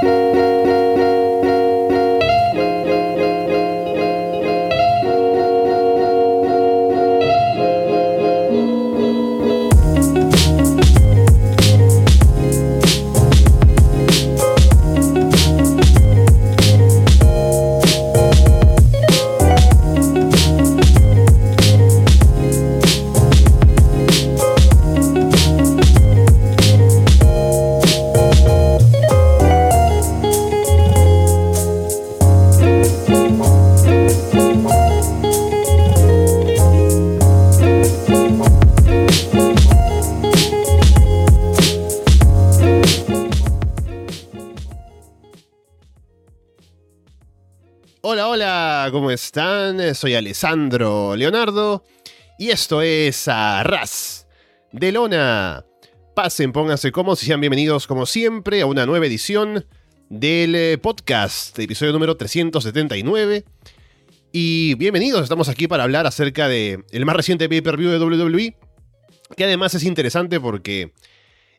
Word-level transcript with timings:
¿cómo 0.00 0.27
Soy 49.94 50.14
Alessandro 50.14 51.16
Leonardo 51.16 51.84
y 52.38 52.50
esto 52.50 52.82
es 52.82 53.26
Arras 53.28 54.26
de 54.70 54.92
Lona. 54.92 55.64
Pasen, 56.14 56.52
pónganse 56.52 56.92
cómodos 56.92 57.22
y 57.22 57.26
sean 57.26 57.40
bienvenidos 57.40 57.86
como 57.86 58.04
siempre 58.04 58.60
a 58.60 58.66
una 58.66 58.84
nueva 58.84 59.06
edición 59.06 59.66
del 60.10 60.54
eh, 60.54 60.78
podcast, 60.78 61.58
episodio 61.58 61.92
número 61.92 62.16
379. 62.16 63.44
Y 64.32 64.74
bienvenidos, 64.74 65.22
estamos 65.22 65.48
aquí 65.48 65.68
para 65.68 65.84
hablar 65.84 66.06
acerca 66.06 66.48
de 66.48 66.84
más 67.04 67.16
reciente 67.16 67.48
pay-per-view 67.48 67.90
de 67.90 67.98
WWE, 67.98 68.56
que 69.36 69.44
además 69.44 69.74
es 69.74 69.84
interesante 69.84 70.38
porque 70.38 70.92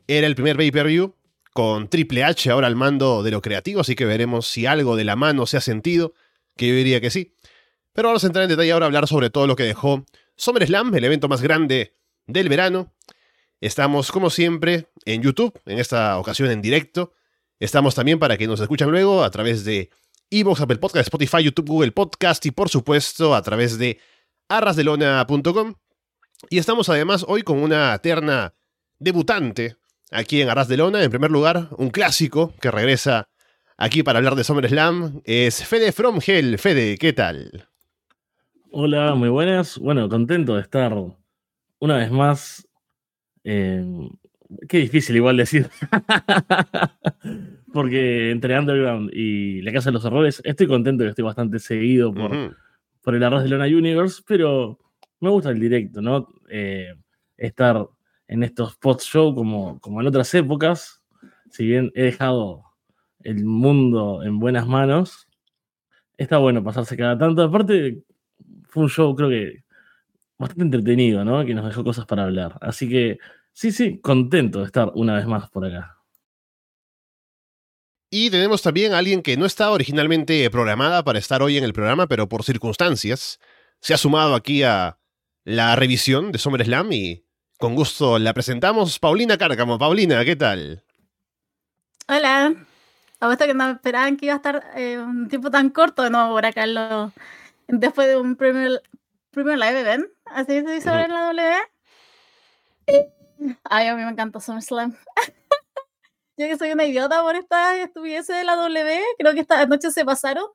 era 0.08 0.28
el 0.28 0.36
primer 0.36 0.58
pay-per-view 0.58 1.16
con 1.54 1.90
Triple 1.90 2.24
H 2.24 2.52
ahora 2.52 2.68
al 2.68 2.76
mando 2.76 3.24
de 3.24 3.32
lo 3.32 3.42
creativo, 3.42 3.82
así 3.82 3.96
que 3.96 4.06
veremos 4.06 4.46
si 4.46 4.68
algo 4.68 4.96
de 4.96 5.04
la 5.04 5.16
mano 5.16 5.48
se 5.48 5.58
ha 5.58 5.62
sentido 5.62 6.14
que 6.56 6.68
yo 6.68 6.76
diría 6.76 7.02
que 7.02 7.10
sí. 7.10 7.34
Pero 8.00 8.08
vamos 8.08 8.24
a 8.24 8.28
entrar 8.28 8.44
en 8.44 8.50
detalle 8.50 8.72
ahora 8.72 8.86
a 8.86 8.88
hablar 8.88 9.10
sobre 9.10 9.30
todo 9.30 9.46
lo 9.46 9.58
que 9.58 9.64
dejó 9.64 10.06
SummerSlam, 10.38 10.96
el 10.96 11.04
evento 11.04 11.28
más 11.28 11.42
grande 11.42 11.98
del 12.28 12.48
verano. 12.48 12.94
Estamos, 13.60 14.10
como 14.14 14.30
siempre, 14.30 14.88
en 15.04 15.22
YouTube, 15.22 15.60
en 15.66 15.80
esta 15.80 16.18
ocasión 16.18 16.50
en 16.50 16.62
directo. 16.62 17.12
Estamos 17.60 17.96
también 17.96 18.18
para 18.18 18.38
que 18.38 18.48
nos 18.48 18.62
escuchan 18.62 18.90
luego 18.90 19.22
a 19.22 19.30
través 19.32 19.66
de 19.66 19.90
Evox, 20.30 20.62
Apple 20.62 20.78
Podcast, 20.78 21.08
Spotify, 21.08 21.44
YouTube, 21.44 21.68
Google 21.68 21.92
Podcast 21.92 22.46
y, 22.46 22.52
por 22.52 22.70
supuesto, 22.70 23.36
a 23.36 23.42
través 23.42 23.78
de 23.78 24.00
arrasdelona.com. 24.48 25.76
Y 26.50 26.58
estamos 26.58 26.88
además 26.88 27.26
hoy 27.28 27.42
con 27.42 27.62
una 27.62 27.98
terna 27.98 28.54
debutante 28.98 29.76
aquí 30.10 30.42
en 30.42 30.48
Arras 30.48 30.70
de 30.70 30.78
Lona. 30.78 31.04
En 31.04 31.12
primer 31.12 31.32
lugar, 31.32 31.68
un 31.72 31.90
clásico 31.90 32.54
que 32.62 32.72
regresa 32.72 33.28
aquí 33.76 34.04
para 34.04 34.20
hablar 34.20 34.36
de 34.36 34.46
SummerSlam 34.46 35.20
es 35.26 35.66
Fede 35.66 35.92
From 35.92 36.22
Hell. 36.26 36.58
Fede, 36.58 36.98
¿qué 36.98 37.12
tal? 37.12 37.70
Hola, 38.72 39.16
muy 39.16 39.30
buenas. 39.30 39.80
Bueno, 39.80 40.08
contento 40.10 40.56
de 40.56 40.62
estar 40.62 40.94
una 41.80 41.98
vez 41.98 42.12
más. 42.12 42.68
Eh, 43.44 43.84
qué 44.68 44.78
difícil 44.78 45.16
igual 45.16 45.38
decir. 45.38 45.68
Porque 47.74 48.30
entre 48.30 48.60
Underground 48.60 49.10
y 49.14 49.62
La 49.64 49.72
Casa 49.72 49.90
de 49.90 49.94
los 49.94 50.06
Horrores 50.06 50.42
estoy 50.44 50.68
contento 50.68 51.04
que 51.04 51.10
estoy 51.10 51.26
bastante 51.26 51.58
seguido 51.58 52.14
por, 52.14 52.56
por 53.02 53.16
el 53.16 53.24
arroz 53.24 53.44
de 53.44 53.50
Lona 53.50 53.66
Universe, 53.66 54.22
pero 54.28 54.78
me 55.20 55.30
gusta 55.30 55.50
el 55.50 55.60
directo, 55.60 56.02
¿no? 56.02 56.28
Eh, 56.50 56.94
estar 57.38 57.88
en 58.28 58.44
estos 58.44 58.76
post 58.78 59.02
show 59.02 59.34
como, 59.34 59.80
como 59.80 60.00
en 60.02 60.08
otras 60.08 60.32
épocas. 60.36 61.02
Si 61.50 61.66
bien 61.66 61.92
he 61.96 62.04
dejado 62.04 62.66
el 63.22 63.46
mundo 63.46 64.22
en 64.24 64.40
buenas 64.40 64.68
manos. 64.68 65.28
Está 66.18 66.38
bueno 66.38 66.64
pasarse 66.64 66.98
cada 66.98 67.18
tanto. 67.18 67.42
Aparte, 67.44 68.04
fue 68.70 68.84
un 68.84 68.90
show 68.90 69.16
creo 69.16 69.30
que 69.30 69.64
bastante 70.38 70.64
entretenido, 70.64 71.26
¿no? 71.26 71.46
Que 71.46 71.54
nos 71.54 71.66
dejó 71.66 71.84
cosas 71.84 72.06
para 72.06 72.24
hablar. 72.24 72.58
Así 72.62 72.90
que 72.90 73.20
sí, 73.54 73.72
sí, 73.72 74.00
contento 74.00 74.60
de 74.60 74.66
estar 74.66 74.92
una 74.96 75.16
vez 75.16 75.26
más 75.28 75.50
por 75.50 75.66
acá. 75.66 75.98
Y 78.12 78.32
tenemos 78.32 78.64
también 78.64 78.94
a 78.94 78.98
alguien 78.98 79.22
que 79.22 79.38
no 79.38 79.46
estaba 79.46 79.72
originalmente 79.72 80.50
programada 80.50 81.04
para 81.04 81.20
estar 81.20 81.44
hoy 81.44 81.58
en 81.58 81.64
el 81.64 81.74
programa, 81.74 82.08
pero 82.08 82.28
por 82.28 82.44
circunstancias 82.44 83.40
se 83.82 83.94
ha 83.94 83.98
sumado 83.98 84.34
aquí 84.34 84.64
a 84.64 84.98
la 85.44 85.76
revisión 85.76 86.32
de 86.32 86.40
SummerSlam 86.40 86.92
y 86.92 87.24
con 87.58 87.76
gusto 87.76 88.18
la 88.18 88.34
presentamos. 88.34 88.98
Paulina 88.98 89.38
Cárcamo. 89.38 89.78
Paulina, 89.78 90.24
¿qué 90.26 90.36
tal? 90.36 90.84
Hola. 92.08 92.56
Apuesto 93.20 93.46
que 93.46 93.54
no 93.54 93.72
esperaban 93.72 94.16
que 94.16 94.28
iba 94.28 94.34
a 94.34 94.38
estar 94.38 94.64
eh, 94.76 94.98
un 94.98 95.28
tiempo 95.28 95.52
tan 95.52 95.70
corto, 95.70 96.10
no, 96.10 96.30
por 96.30 96.46
acá 96.46 96.66
lo, 96.66 97.12
después 97.70 98.08
de 98.08 98.18
un 98.18 98.36
primer, 98.36 98.82
primer 99.32 99.58
live 99.58 99.80
event, 99.80 100.06
así 100.26 100.62
se 100.62 100.72
dice 100.72 100.90
ahora 100.90 101.06
en 101.06 101.14
la 101.14 101.28
W. 101.28 101.56
Ay, 103.64 103.88
a 103.88 103.96
mí 103.96 104.04
me 104.04 104.10
encanta 104.10 104.40
SummerSlam. 104.40 104.98
Yo 106.38 106.48
que 106.48 106.58
soy 106.58 106.72
una 106.72 106.86
idiota 106.86 107.22
por 107.22 107.36
esta 107.36 107.78
estupidez 107.78 108.28
de 108.28 108.44
la 108.44 108.56
W, 108.56 109.02
creo 109.18 109.34
que 109.34 109.42
esta 109.42 109.66
noche 109.66 109.92
se 109.92 110.06
pasaron. 110.06 110.46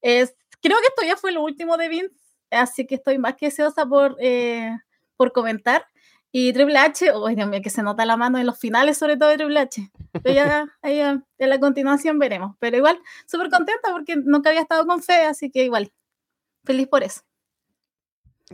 Es, 0.00 0.34
creo 0.62 0.78
que 0.78 0.86
esto 0.86 1.02
ya 1.04 1.16
fue 1.16 1.32
lo 1.32 1.42
último 1.42 1.76
de 1.76 1.88
Vince, 1.88 2.14
así 2.50 2.86
que 2.86 2.94
estoy 2.96 3.18
más 3.18 3.34
que 3.34 3.46
deseosa 3.46 3.84
por, 3.86 4.16
eh, 4.20 4.70
por 5.16 5.32
comentar. 5.32 5.86
Y 6.30 6.52
Triple 6.52 6.78
H, 6.78 7.10
oh, 7.12 7.28
Dios 7.28 7.48
mío, 7.48 7.60
que 7.62 7.70
se 7.70 7.82
nota 7.82 8.04
la 8.04 8.16
mano 8.16 8.38
en 8.38 8.46
los 8.46 8.58
finales, 8.58 8.98
sobre 8.98 9.16
todo 9.16 9.30
de 9.30 9.38
Triple 9.38 9.60
H. 9.60 9.90
Pero 10.22 10.34
ya, 10.34 10.66
ahí, 10.82 11.00
en 11.00 11.24
la 11.38 11.58
continuación 11.58 12.18
veremos. 12.18 12.54
Pero 12.60 12.76
igual, 12.76 13.00
súper 13.26 13.50
contenta 13.50 13.90
porque 13.90 14.16
nunca 14.16 14.50
había 14.50 14.60
estado 14.60 14.86
con 14.86 15.02
fe, 15.02 15.24
así 15.24 15.50
que 15.50 15.64
igual, 15.64 15.90
feliz 16.68 16.86
por 16.86 17.02
eso. 17.02 17.22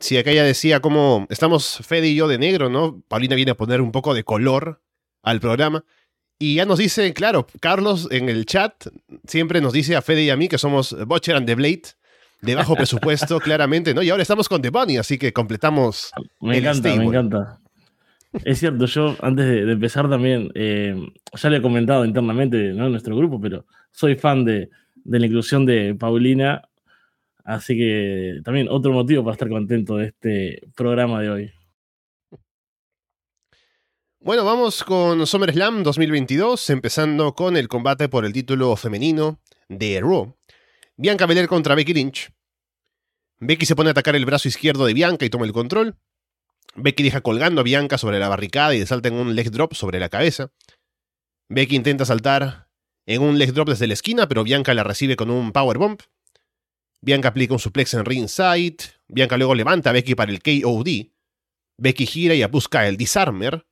Sí, 0.01 0.17
acá 0.17 0.31
ella 0.31 0.45
decía 0.45 0.81
como 0.81 1.27
estamos 1.31 1.79
Fede 1.83 2.09
y 2.09 2.15
yo 2.15 2.29
de 2.29 2.39
negro, 2.39 2.71
¿no? 2.71 3.03
Paulina 3.09 3.37
viene 3.37 3.51
a 3.51 3.57
poner 3.57 3.81
un 3.81 3.93
poco 3.93 4.15
de 4.15 4.25
color 4.25 4.81
al 5.23 5.41
programa. 5.41 5.85
Y 6.39 6.57
ya 6.57 6.65
nos 6.65 6.79
dice, 6.79 7.13
claro, 7.13 7.47
Carlos 7.61 8.09
en 8.11 8.29
el 8.29 8.45
chat 8.47 8.87
siempre 9.27 9.61
nos 9.61 9.73
dice 9.73 9.97
a 9.97 10.03
Fede 10.03 10.23
y 10.23 10.31
a 10.31 10.37
mí 10.37 10.49
que 10.49 10.59
somos 10.59 10.97
Butcher 11.07 11.37
and 11.37 11.47
the 11.47 11.55
Blade, 11.55 11.83
de 12.43 12.55
bajo 12.55 12.75
presupuesto, 12.75 13.39
claramente, 13.47 13.95
¿no? 13.95 14.03
Y 14.03 14.11
ahora 14.11 14.23
estamos 14.23 14.49
con 14.49 14.63
The 14.63 14.71
Bunny, 14.71 14.97
así 14.97 15.17
que 15.17 15.33
completamos. 15.33 16.11
Me 16.41 16.59
encanta, 16.59 16.97
me 16.97 17.05
encanta. 17.05 17.61
Es 18.45 18.59
cierto, 18.59 18.87
yo 18.87 19.17
antes 19.21 19.47
de, 19.47 19.73
empezar 19.73 20.11
también, 20.11 20.51
eh, 20.55 20.97
ya 21.35 21.51
le 21.51 21.59
he 21.59 21.63
comentado 21.63 22.05
internamente 22.05 22.73
¿no? 22.73 22.87
en 22.87 22.91
nuestro 22.91 23.17
grupo, 23.17 23.41
pero 23.41 23.65
soy 23.93 24.17
fan 24.17 24.45
de, 24.45 24.71
de, 25.05 25.19
la 25.21 25.27
inclusión 25.27 25.65
de 25.65 25.95
Paulina, 25.95 26.63
así 27.45 27.77
que 27.77 28.41
también 28.45 28.69
otro 28.69 28.93
motivo 28.93 29.23
para 29.23 29.35
estar 29.35 29.49
contento 29.49 29.97
de 29.97 30.07
este 30.07 30.69
programa 30.75 31.21
de 31.21 31.31
hoy. 31.31 31.53
Bueno, 34.21 34.45
vamos 34.45 34.83
con 34.85 35.27
SummerSlam 35.27 35.83
2022, 35.83 36.71
empezando 36.71 37.35
con 37.35 37.59
el 37.59 37.69
combate 37.69 38.09
por 38.09 38.25
el 38.25 38.33
título 38.33 38.75
femenino 38.75 39.39
de 39.69 40.01
Raw. 40.01 40.35
Bianca 40.97 41.27
Belair 41.27 41.47
contra 41.47 41.75
Becky 41.75 41.93
Lynch. 41.93 42.31
Becky 43.39 43.67
se 43.67 43.77
pone 43.77 43.91
a 43.91 43.93
atacar 43.93 44.17
el 44.17 44.25
brazo 44.25 44.49
izquierdo 44.49 44.87
de 44.87 44.95
Bianca 44.95 45.27
y 45.27 45.31
toma 45.31 45.45
el 45.45 45.53
control. 45.53 45.99
Becky 46.75 47.03
deja 47.03 47.21
colgando 47.21 47.61
a 47.61 47.65
Bianca 47.65 47.99
sobre 47.99 48.19
la 48.19 48.29
barricada 48.31 48.75
y 48.75 48.79
le 48.79 48.87
salta 48.87 49.09
en 49.09 49.15
un 49.15 49.35
leg 49.35 49.51
drop 49.51 49.75
sobre 49.75 50.01
la 50.01 50.09
cabeza. 50.09 50.51
Becky 51.51 51.77
intenta 51.77 52.07
saltar 52.07 52.69
en 53.07 53.21
un 53.21 53.39
leg 53.39 53.53
drop 53.53 53.69
desde 53.69 53.87
la 53.87 53.93
esquina, 53.93 54.27
pero 54.27 54.45
Bianca 54.45 54.73
la 54.73 54.85
recibe 54.85 55.17
con 55.17 55.31
un 55.31 55.53
power 55.53 55.77
bomb. 55.77 56.01
Bianca 57.05 57.29
aplica 57.29 57.53
un 57.53 57.59
suplex 57.59 57.93
en 57.93 58.07
ringside. 58.07 58.79
Bianca 59.09 59.37
luego 59.37 59.55
levanta 59.55 59.91
a 59.91 59.93
Becky 59.93 60.15
para 60.15 60.33
el 60.33 60.41
KOD. 60.41 61.13
Becky 61.77 62.07
gira 62.07 62.35
y 62.35 62.43
busca 62.47 62.89
el 62.89 62.97
disarmer. 62.97 63.67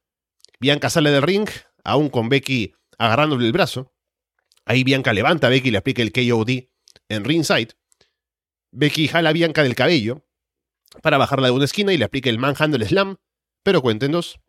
Bianca 0.60 0.90
sale 0.90 1.10
del 1.10 1.22
ring, 1.22 1.48
aún 1.82 2.10
con 2.10 2.28
Becky 2.28 2.74
agarrándole 2.98 3.46
el 3.46 3.52
brazo. 3.52 3.94
Ahí 4.66 4.84
Bianca 4.84 5.14
levanta 5.14 5.46
a 5.46 5.50
Becky 5.50 5.68
y 5.68 5.70
le 5.70 5.78
aplica 5.78 6.02
el 6.02 6.12
KOD 6.12 6.68
en 7.08 7.24
ringside. 7.24 7.70
Becky 8.70 9.08
jala 9.08 9.30
a 9.30 9.32
Bianca 9.32 9.62
del 9.62 9.74
cabello 9.74 10.26
para 11.02 11.16
bajarla 11.16 11.46
de 11.46 11.52
una 11.52 11.64
esquina 11.64 11.94
y 11.94 11.96
le 11.96 12.04
aplica 12.04 12.28
el 12.28 12.38
manhandle 12.38 12.86
slam, 12.86 13.16
pero 13.62 13.80
cuéntenos. 13.80 14.40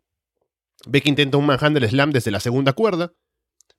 Becky 0.86 1.08
intenta 1.08 1.38
un 1.38 1.46
manhandle 1.46 1.88
slam 1.88 2.10
desde 2.10 2.30
la 2.30 2.40
segunda 2.40 2.74
cuerda, 2.74 3.14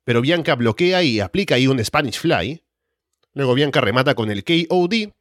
pero 0.02 0.20
Bianca 0.20 0.56
bloquea 0.56 1.04
y 1.04 1.20
aplica 1.20 1.54
ahí 1.54 1.68
un 1.68 1.82
Spanish 1.84 2.18
Fly. 2.18 2.65
Luego 3.36 3.52
Bianca 3.52 3.82
remata 3.82 4.14
con 4.14 4.30
el 4.30 4.44
KOD 4.44 5.12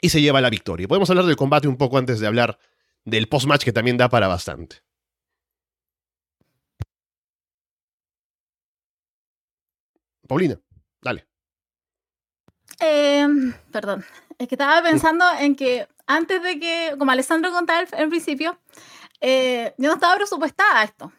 y 0.00 0.08
se 0.08 0.20
lleva 0.20 0.40
la 0.40 0.48
victoria. 0.48 0.86
Podemos 0.86 1.10
hablar 1.10 1.24
del 1.24 1.34
combate 1.34 1.66
un 1.66 1.76
poco 1.76 1.98
antes 1.98 2.20
de 2.20 2.28
hablar 2.28 2.56
del 3.04 3.28
post-match 3.28 3.64
que 3.64 3.72
también 3.72 3.96
da 3.96 4.08
para 4.08 4.28
bastante. 4.28 4.76
Paulina, 10.28 10.60
dale. 11.00 11.26
Em, 12.78 13.52
perdón, 13.72 14.04
es 14.38 14.46
que 14.46 14.54
estaba 14.54 14.80
pensando 14.80 15.24
en 15.40 15.56
que 15.56 15.88
antes 16.06 16.40
de 16.44 16.60
que, 16.60 16.94
como 16.96 17.10
Alessandro 17.10 17.50
contaba 17.50 17.84
en 17.90 18.08
principio, 18.08 18.56
eh, 19.20 19.74
yo 19.78 19.88
no 19.88 19.94
estaba 19.94 20.14
presupuestada 20.14 20.78
a 20.78 20.84
esto. 20.84 21.12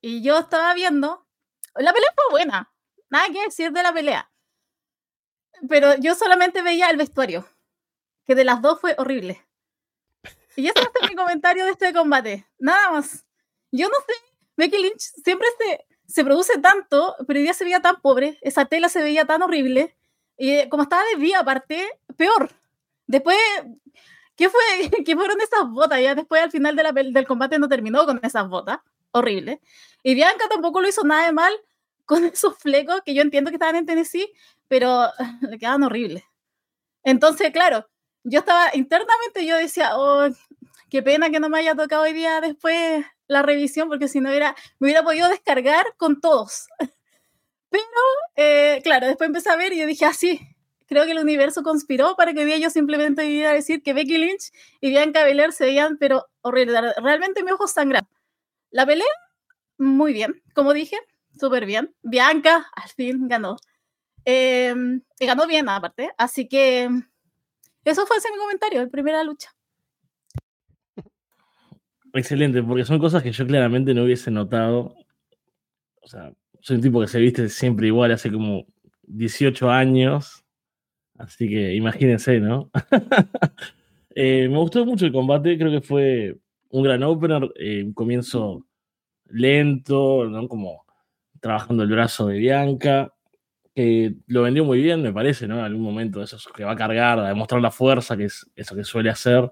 Y 0.00 0.22
yo 0.22 0.38
estaba 0.38 0.72
viendo, 0.74 1.26
la 1.74 1.92
pelea 1.92 2.10
fue 2.14 2.38
buena, 2.38 2.72
nada 3.08 3.26
que 3.32 3.42
decir 3.42 3.72
de 3.72 3.82
la 3.82 3.92
pelea. 3.92 4.29
Pero 5.68 5.96
yo 5.96 6.14
solamente 6.14 6.62
veía 6.62 6.88
el 6.90 6.96
vestuario, 6.96 7.46
que 8.26 8.34
de 8.34 8.44
las 8.44 8.62
dos 8.62 8.80
fue 8.80 8.94
horrible. 8.98 9.44
Y 10.56 10.66
ese 10.66 10.80
es 10.80 11.08
mi 11.08 11.14
comentario 11.14 11.64
de 11.64 11.72
este 11.72 11.92
combate, 11.92 12.46
nada 12.58 12.92
más. 12.92 13.24
Yo 13.70 13.88
no 13.88 13.94
sé, 14.06 14.12
Becky 14.56 14.78
Lynch 14.78 15.00
siempre 15.24 15.46
se, 15.58 15.86
se 16.06 16.24
produce 16.24 16.58
tanto, 16.58 17.14
pero 17.26 17.38
hoy 17.38 17.44
día 17.44 17.54
se 17.54 17.64
veía 17.64 17.80
tan 17.80 18.00
pobre, 18.00 18.38
esa 18.42 18.64
tela 18.64 18.88
se 18.88 19.02
veía 19.02 19.24
tan 19.24 19.42
horrible, 19.42 19.96
y 20.36 20.52
eh, 20.52 20.68
como 20.68 20.84
estaba 20.84 21.02
de 21.14 21.20
día 21.20 21.40
aparte, 21.40 21.86
peor. 22.16 22.50
Después, 23.06 23.36
¿qué 24.36 24.48
fue? 24.48 24.60
¿Qué 25.04 25.14
fueron 25.14 25.40
esas 25.40 25.68
botas? 25.68 26.00
Ya 26.00 26.14
después 26.14 26.42
al 26.42 26.50
final 26.50 26.76
de 26.76 27.10
del 27.12 27.26
combate 27.26 27.58
no 27.58 27.68
terminó 27.68 28.06
con 28.06 28.20
esas 28.22 28.48
botas, 28.48 28.80
horrible. 29.12 29.60
Y 30.02 30.14
Bianca 30.14 30.48
tampoco 30.48 30.80
lo 30.80 30.88
hizo 30.88 31.04
nada 31.04 31.26
de 31.26 31.32
mal 31.32 31.52
con 32.10 32.24
esos 32.24 32.58
flecos 32.58 33.02
que 33.06 33.14
yo 33.14 33.22
entiendo 33.22 33.52
que 33.52 33.54
estaban 33.54 33.76
en 33.76 33.86
Tennessee, 33.86 34.32
pero 34.66 35.06
le 35.48 35.58
quedaban 35.58 35.84
horribles. 35.84 36.24
Entonces, 37.04 37.52
claro, 37.52 37.88
yo 38.24 38.40
estaba 38.40 38.70
internamente, 38.74 39.46
yo 39.46 39.56
decía, 39.56 39.96
oh, 39.96 40.28
qué 40.90 41.04
pena 41.04 41.30
que 41.30 41.38
no 41.38 41.48
me 41.48 41.60
haya 41.60 41.76
tocado 41.76 42.02
hoy 42.02 42.12
día 42.12 42.40
después 42.40 43.06
la 43.28 43.42
revisión, 43.42 43.88
porque 43.88 44.08
si 44.08 44.20
no 44.20 44.28
hubiera, 44.28 44.56
me 44.80 44.88
hubiera 44.88 45.04
podido 45.04 45.28
descargar 45.28 45.86
con 45.96 46.20
todos. 46.20 46.66
Pero, 47.70 47.84
eh, 48.34 48.80
claro, 48.82 49.06
después 49.06 49.28
empecé 49.28 49.50
a 49.50 49.56
ver 49.56 49.72
y 49.72 49.78
yo 49.78 49.86
dije, 49.86 50.04
así, 50.04 50.40
ah, 50.42 50.56
creo 50.88 51.04
que 51.04 51.12
el 51.12 51.20
universo 51.20 51.62
conspiró 51.62 52.16
para 52.16 52.34
que 52.34 52.60
yo 52.60 52.70
simplemente 52.70 53.24
iba 53.26 53.50
a 53.50 53.52
decir 53.52 53.84
que 53.84 53.92
Becky 53.92 54.18
Lynch 54.18 54.50
y 54.80 54.88
Bianca 54.88 55.22
Belair 55.22 55.52
se 55.52 55.66
veían, 55.66 55.96
pero 55.96 56.26
horrible. 56.40 56.80
Realmente 56.96 57.44
mis 57.44 57.52
ojos 57.52 57.70
sangran. 57.70 58.08
La 58.72 58.84
pelea, 58.84 59.06
muy 59.78 60.12
bien, 60.12 60.42
como 60.52 60.72
dije, 60.72 60.96
súper 61.40 61.66
bien. 61.66 61.94
Bianca, 62.02 62.66
al 62.74 62.88
fin, 62.90 63.26
ganó. 63.26 63.56
Eh, 64.24 64.74
y 65.18 65.26
ganó 65.26 65.46
bien, 65.46 65.68
aparte. 65.68 66.10
Así 66.18 66.46
que 66.46 66.88
eso 67.84 68.06
fue 68.06 68.18
ese 68.18 68.30
mi 68.30 68.38
comentario, 68.38 68.80
el 68.82 68.90
primera 68.90 69.24
lucha. 69.24 69.54
Excelente, 72.12 72.62
porque 72.62 72.84
son 72.84 72.98
cosas 72.98 73.22
que 73.22 73.32
yo 73.32 73.46
claramente 73.46 73.94
no 73.94 74.04
hubiese 74.04 74.30
notado. 74.30 74.94
O 76.02 76.08
sea, 76.08 76.32
soy 76.60 76.76
un 76.76 76.82
tipo 76.82 77.00
que 77.00 77.08
se 77.08 77.20
viste 77.20 77.48
siempre 77.48 77.86
igual 77.86 78.12
hace 78.12 78.30
como 78.30 78.66
18 79.02 79.70
años. 79.70 80.44
Así 81.18 81.48
que 81.48 81.74
imagínense, 81.74 82.40
¿no? 82.40 82.70
Eh, 84.16 84.48
me 84.48 84.58
gustó 84.58 84.84
mucho 84.84 85.06
el 85.06 85.12
combate, 85.12 85.56
creo 85.56 85.70
que 85.70 85.86
fue 85.86 86.36
un 86.70 86.82
gran 86.82 87.04
opener, 87.04 87.48
eh, 87.54 87.84
un 87.84 87.92
comienzo 87.92 88.66
lento, 89.26 90.24
¿no? 90.24 90.48
Como 90.48 90.84
trabajando 91.40 91.82
el 91.82 91.90
brazo 91.90 92.26
de 92.28 92.38
Bianca, 92.38 93.12
que 93.74 94.14
lo 94.26 94.42
vendió 94.42 94.64
muy 94.64 94.82
bien, 94.82 95.02
me 95.02 95.12
parece, 95.12 95.48
¿no? 95.48 95.58
En 95.58 95.64
algún 95.64 95.82
momento 95.82 96.22
eso 96.22 96.38
que 96.54 96.64
va 96.64 96.72
a 96.72 96.76
cargar, 96.76 97.18
a 97.18 97.28
demostrar 97.28 97.60
la 97.60 97.70
fuerza, 97.70 98.16
que 98.16 98.24
es 98.24 98.50
eso 98.54 98.74
que 98.74 98.84
suele 98.84 99.10
hacer, 99.10 99.50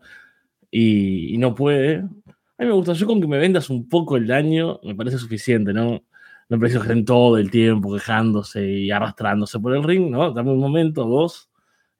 y, 0.70 1.36
no 1.38 1.54
puede. 1.54 1.96
A 1.96 2.62
mí 2.62 2.66
me 2.66 2.72
gusta, 2.72 2.92
yo 2.92 3.06
con 3.06 3.20
que 3.20 3.26
me 3.26 3.38
vendas 3.38 3.70
un 3.70 3.88
poco 3.88 4.16
el 4.16 4.26
daño, 4.26 4.80
me 4.84 4.94
parece 4.94 5.18
suficiente, 5.18 5.72
¿no? 5.72 6.04
No 6.48 6.58
preciso 6.58 6.80
que 6.80 6.88
estén 6.88 7.04
todo 7.04 7.38
el 7.38 7.50
tiempo 7.50 7.92
quejándose 7.94 8.66
y 8.66 8.90
arrastrándose 8.90 9.60
por 9.60 9.76
el 9.76 9.84
ring, 9.84 10.10
¿no? 10.10 10.32
Dame 10.32 10.52
un 10.52 10.60
momento, 10.60 11.04
dos, 11.04 11.50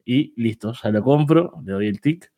y 0.04 0.32
listo, 0.36 0.72
ya 0.82 0.90
lo 0.90 1.02
compro, 1.02 1.54
le 1.64 1.72
doy 1.72 1.86
el 1.88 2.00
tic. 2.00 2.32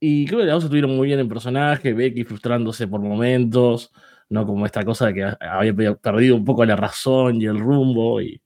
Y 0.00 0.26
creo 0.26 0.40
que 0.40 0.46
los 0.46 0.54
dos 0.54 0.64
estuvieron 0.64 0.96
muy 0.96 1.08
bien 1.08 1.18
en 1.18 1.28
personaje, 1.28 1.94
Becky 1.94 2.24
frustrándose 2.24 2.86
por 2.86 3.00
momentos, 3.00 3.92
¿no? 4.28 4.46
Como 4.46 4.66
esta 4.66 4.84
cosa 4.84 5.06
de 5.06 5.14
que 5.14 5.32
había 5.40 5.94
perdido 5.96 6.36
un 6.36 6.44
poco 6.44 6.64
la 6.64 6.76
razón 6.76 7.40
y 7.40 7.46
el 7.46 7.58
rumbo, 7.58 8.20
y, 8.20 8.40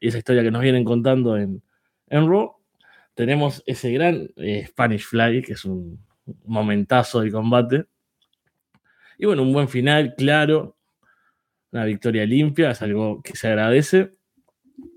esa 0.00 0.18
historia 0.18 0.42
que 0.42 0.50
nos 0.50 0.62
vienen 0.62 0.84
contando 0.84 1.36
en, 1.36 1.62
en 2.08 2.28
Raw. 2.28 2.56
Tenemos 3.14 3.62
ese 3.66 3.92
gran 3.92 4.28
eh, 4.36 4.66
Spanish 4.68 5.04
Fly, 5.06 5.42
que 5.42 5.52
es 5.54 5.64
un 5.64 6.04
momentazo 6.44 7.20
de 7.20 7.30
combate. 7.30 7.86
Y 9.18 9.26
bueno, 9.26 9.42
un 9.42 9.52
buen 9.52 9.68
final, 9.68 10.14
claro, 10.16 10.76
una 11.70 11.84
victoria 11.84 12.26
limpia, 12.26 12.70
es 12.70 12.82
algo 12.82 13.22
que 13.22 13.36
se 13.36 13.48
agradece. 13.48 14.14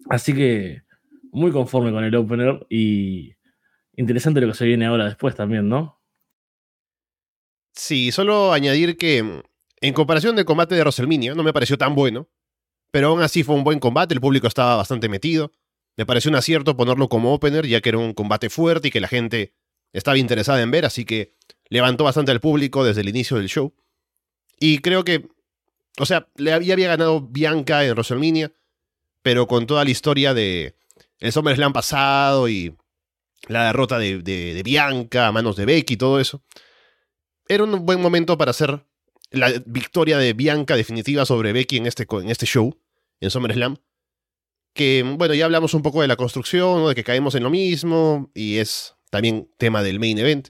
Así 0.09 0.33
que 0.33 0.81
muy 1.31 1.51
conforme 1.51 1.91
con 1.91 2.03
el 2.03 2.15
opener 2.15 2.65
y 2.69 3.33
interesante 3.95 4.41
lo 4.41 4.47
que 4.47 4.53
se 4.53 4.65
viene 4.65 4.85
ahora 4.85 5.05
después 5.05 5.35
también, 5.35 5.69
¿no? 5.69 5.99
Sí, 7.73 8.11
solo 8.11 8.53
añadir 8.53 8.97
que 8.97 9.43
en 9.81 9.93
comparación 9.93 10.35
del 10.35 10.45
combate 10.45 10.75
de 10.75 10.81
WrestleMania 10.81 11.35
no 11.35 11.43
me 11.43 11.53
pareció 11.53 11.77
tan 11.77 11.95
bueno, 11.95 12.29
pero 12.91 13.09
aún 13.09 13.21
así 13.21 13.43
fue 13.43 13.55
un 13.55 13.63
buen 13.63 13.79
combate, 13.79 14.13
el 14.13 14.21
público 14.21 14.47
estaba 14.47 14.75
bastante 14.75 15.09
metido. 15.09 15.51
Me 15.97 16.05
pareció 16.05 16.29
un 16.29 16.35
acierto 16.35 16.77
ponerlo 16.77 17.09
como 17.09 17.33
opener, 17.33 17.65
ya 17.65 17.81
que 17.81 17.89
era 17.89 17.97
un 17.97 18.13
combate 18.13 18.49
fuerte 18.49 18.89
y 18.89 18.91
que 18.91 18.99
la 18.99 19.07
gente 19.07 19.53
estaba 19.93 20.17
interesada 20.17 20.61
en 20.61 20.71
ver, 20.71 20.85
así 20.85 21.05
que 21.05 21.35
levantó 21.69 22.03
bastante 22.03 22.31
al 22.31 22.39
público 22.39 22.83
desde 22.83 23.01
el 23.01 23.09
inicio 23.09 23.37
del 23.37 23.49
show. 23.49 23.73
Y 24.59 24.79
creo 24.79 25.03
que 25.03 25.27
o 25.99 26.05
sea, 26.05 26.27
le 26.35 26.53
había, 26.53 26.75
ganado 26.75 27.21
Bianca 27.21 27.83
en 27.83 27.91
WrestleMania, 27.91 28.53
pero 29.21 29.47
con 29.47 29.65
toda 29.65 29.83
la 29.83 29.89
historia 29.89 30.33
de 30.33 30.75
el 31.19 31.31
SummerSlam 31.31 31.73
pasado 31.73 32.47
y 32.47 32.77
la 33.47 33.65
derrota 33.65 33.97
de, 33.97 34.61
Bianca 34.63 35.27
a 35.27 35.31
manos 35.31 35.55
de 35.55 35.65
Becky 35.65 35.95
y 35.95 35.97
todo 35.97 36.19
eso, 36.19 36.43
era 37.47 37.63
un 37.63 37.85
buen 37.85 38.01
momento 38.01 38.37
para 38.37 38.51
hacer 38.51 38.85
la 39.31 39.51
victoria 39.65 40.17
de 40.17 40.33
Bianca 40.33 40.75
definitiva 40.75 41.25
sobre 41.25 41.53
Becky 41.53 41.77
en 41.77 41.85
este, 41.85 42.07
en 42.09 42.29
este 42.29 42.45
show, 42.45 42.77
en 43.19 43.29
SummerSlam. 43.29 43.77
Que, 44.73 45.03
bueno, 45.03 45.33
ya 45.33 45.45
hablamos 45.45 45.73
un 45.73 45.81
poco 45.81 46.01
de 46.01 46.07
la 46.07 46.15
construcción, 46.15 46.87
de 46.87 46.95
que 46.95 47.03
caemos 47.03 47.35
en 47.35 47.43
lo 47.43 47.49
mismo, 47.49 48.31
y 48.33 48.57
es 48.57 48.95
también 49.09 49.49
tema 49.57 49.81
del 49.81 49.99
main 49.99 50.17
event. 50.17 50.49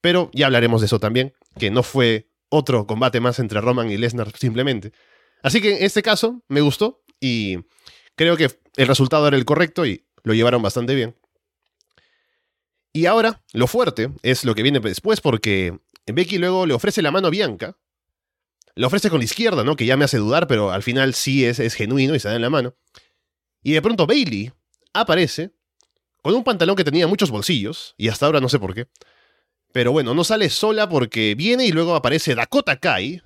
Pero 0.00 0.30
ya 0.34 0.46
hablaremos 0.46 0.80
de 0.82 0.86
eso 0.86 1.00
también, 1.00 1.32
que 1.58 1.70
no 1.70 1.82
fue 1.82 2.28
otro 2.50 2.86
combate 2.86 3.20
más 3.20 3.38
entre 3.38 3.60
Roman 3.60 3.90
y 3.90 3.96
Lesnar 3.96 4.36
simplemente. 4.36 4.92
Así 5.42 5.60
que 5.60 5.76
en 5.76 5.84
este 5.84 6.02
caso 6.02 6.42
me 6.48 6.60
gustó 6.60 7.02
y 7.20 7.58
creo 8.16 8.36
que 8.36 8.50
el 8.76 8.86
resultado 8.86 9.26
era 9.28 9.36
el 9.36 9.44
correcto 9.44 9.86
y 9.86 10.06
lo 10.22 10.34
llevaron 10.34 10.62
bastante 10.62 10.94
bien. 10.94 11.16
Y 12.92 13.06
ahora, 13.06 13.42
lo 13.52 13.66
fuerte 13.66 14.10
es 14.22 14.44
lo 14.44 14.54
que 14.54 14.62
viene 14.62 14.78
después 14.78 15.20
porque 15.20 15.76
Becky 16.06 16.38
luego 16.38 16.64
le 16.66 16.74
ofrece 16.74 17.02
la 17.02 17.10
mano 17.10 17.26
a 17.26 17.30
Bianca. 17.30 17.76
Le 18.76 18.86
ofrece 18.86 19.10
con 19.10 19.18
la 19.18 19.24
izquierda, 19.24 19.62
¿no? 19.64 19.76
Que 19.76 19.86
ya 19.86 19.96
me 19.96 20.04
hace 20.04 20.18
dudar, 20.18 20.46
pero 20.46 20.70
al 20.70 20.82
final 20.82 21.14
sí 21.14 21.44
es, 21.44 21.58
es 21.58 21.74
genuino 21.74 22.14
y 22.14 22.20
se 22.20 22.28
da 22.28 22.36
en 22.36 22.42
la 22.42 22.50
mano. 22.50 22.74
Y 23.62 23.72
de 23.72 23.82
pronto 23.82 24.06
Bailey 24.06 24.52
aparece 24.92 25.52
con 26.22 26.34
un 26.34 26.42
pantalón 26.42 26.74
que 26.74 26.84
tenía 26.84 27.06
muchos 27.06 27.30
bolsillos, 27.30 27.94
y 27.98 28.08
hasta 28.08 28.26
ahora 28.26 28.40
no 28.40 28.48
sé 28.48 28.58
por 28.58 28.74
qué, 28.74 28.88
pero 29.72 29.92
bueno, 29.92 30.14
no 30.14 30.24
sale 30.24 30.48
sola 30.50 30.88
porque 30.88 31.34
viene 31.34 31.66
y 31.66 31.72
luego 31.72 31.94
aparece 31.94 32.34
Dakota 32.34 32.78
Kai, 32.78 33.22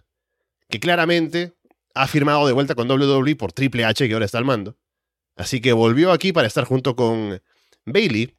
que 0.68 0.80
claramente 0.80 1.52
ha 1.94 2.06
firmado 2.06 2.46
de 2.46 2.52
vuelta 2.52 2.74
con 2.74 2.90
WWE 2.90 3.36
por 3.36 3.52
Triple 3.52 3.84
H, 3.84 4.08
que 4.08 4.14
ahora 4.14 4.24
está 4.24 4.38
al 4.38 4.44
mando. 4.44 4.76
Así 5.36 5.60
que 5.60 5.72
volvió 5.72 6.10
aquí 6.10 6.32
para 6.32 6.46
estar 6.46 6.64
junto 6.64 6.96
con 6.96 7.40
Bailey. 7.84 8.34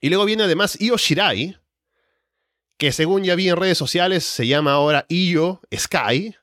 Y 0.00 0.08
luego 0.08 0.24
viene 0.24 0.44
además 0.44 0.80
Io 0.80 0.96
Shirai, 0.96 1.58
que 2.76 2.92
según 2.92 3.24
ya 3.24 3.34
vi 3.34 3.48
en 3.48 3.56
redes 3.56 3.78
sociales 3.78 4.24
se 4.24 4.46
llama 4.46 4.72
ahora 4.72 5.06
Io 5.08 5.60
Sky. 5.74 6.34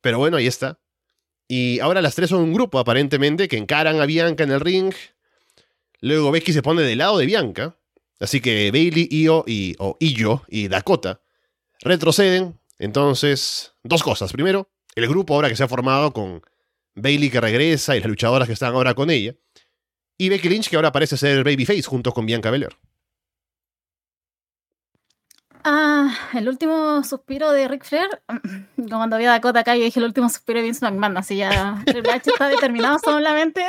Pero 0.00 0.18
bueno, 0.18 0.36
ahí 0.36 0.46
está. 0.46 0.78
Y 1.48 1.80
ahora 1.80 2.00
las 2.00 2.14
tres 2.14 2.30
son 2.30 2.40
un 2.40 2.52
grupo 2.52 2.78
aparentemente 2.78 3.48
que 3.48 3.58
encaran 3.58 4.00
a 4.00 4.06
Bianca 4.06 4.44
en 4.44 4.52
el 4.52 4.60
ring. 4.60 4.94
Luego 6.00 6.30
Becky 6.30 6.52
se 6.52 6.62
pone 6.62 6.82
del 6.82 6.98
lado 6.98 7.18
de 7.18 7.26
Bianca. 7.26 7.76
Así 8.20 8.40
que 8.40 8.70
Bailey, 8.70 9.08
Io 9.10 9.44
y, 9.46 9.74
o 9.78 9.96
Io 10.00 10.44
y 10.48 10.68
Dakota 10.68 11.20
retroceden. 11.80 12.58
Entonces, 12.78 13.74
dos 13.82 14.02
cosas. 14.02 14.32
Primero, 14.32 14.70
el 14.94 15.08
grupo 15.08 15.34
ahora 15.34 15.48
que 15.48 15.56
se 15.56 15.62
ha 15.64 15.68
formado 15.68 16.12
con 16.12 16.42
Bailey 16.94 17.30
que 17.30 17.40
regresa 17.40 17.96
y 17.96 18.00
las 18.00 18.08
luchadoras 18.08 18.48
que 18.48 18.54
están 18.54 18.74
ahora 18.74 18.94
con 18.94 19.10
ella. 19.10 19.34
Y 20.18 20.28
Becky 20.28 20.48
Lynch 20.48 20.68
que 20.68 20.76
ahora 20.76 20.92
parece 20.92 21.16
ser 21.16 21.44
Babyface 21.44 21.82
junto 21.82 22.12
con 22.12 22.26
Bianca 22.26 22.50
Belair. 22.50 22.76
Ah, 25.64 26.12
el 26.34 26.48
último 26.48 27.04
suspiro 27.04 27.52
de 27.52 27.68
Ric 27.68 27.84
Flair, 27.84 28.08
cuando 28.88 29.16
vi 29.16 29.26
a 29.26 29.30
Dakota 29.30 29.60
acá, 29.60 29.76
yo 29.76 29.84
dije 29.84 30.00
el 30.00 30.06
último 30.06 30.28
suspiro 30.28 30.58
de 30.58 30.64
Vince 30.64 30.84
McMahon, 30.84 31.16
así 31.16 31.36
ya 31.36 31.80
Triple 31.86 32.10
H 32.10 32.30
está 32.30 32.48
determinado 32.48 32.98
solamente, 32.98 33.64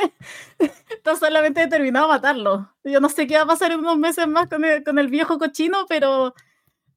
está 0.90 1.14
solamente 1.14 1.60
determinado 1.60 2.06
a 2.06 2.08
matarlo. 2.08 2.74
Yo 2.82 2.98
no 3.00 3.08
sé 3.08 3.28
qué 3.28 3.36
va 3.36 3.42
a 3.42 3.46
pasar 3.46 3.70
en 3.70 3.78
unos 3.78 3.96
meses 3.96 4.26
más 4.26 4.48
con 4.48 4.64
el, 4.64 4.82
con 4.82 4.98
el 4.98 5.06
viejo 5.06 5.38
cochino, 5.38 5.86
pero 5.88 6.34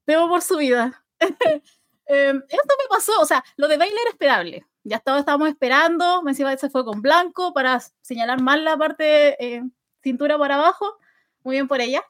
temo 0.04 0.28
por 0.28 0.42
su 0.42 0.56
vida. 0.56 1.04
eh, 1.20 2.34
esto 2.48 2.74
me 2.82 2.88
pasó, 2.88 3.12
o 3.20 3.24
sea, 3.24 3.44
lo 3.56 3.68
de 3.68 3.76
Bailey 3.76 3.98
era 4.00 4.10
esperable. 4.10 4.66
Ya 4.82 4.96
estaba, 4.96 5.20
estábamos 5.20 5.48
esperando, 5.48 6.22
me 6.22 6.32
encima 6.32 6.56
se 6.56 6.70
fue 6.70 6.84
con 6.84 7.02
blanco 7.02 7.52
para 7.52 7.78
señalar 8.00 8.40
más 8.40 8.58
la 8.60 8.76
parte 8.76 9.36
eh, 9.44 9.62
cintura 10.02 10.36
para 10.38 10.56
abajo. 10.56 10.98
Muy 11.44 11.54
bien 11.54 11.68
por 11.68 11.80
ella. 11.80 12.02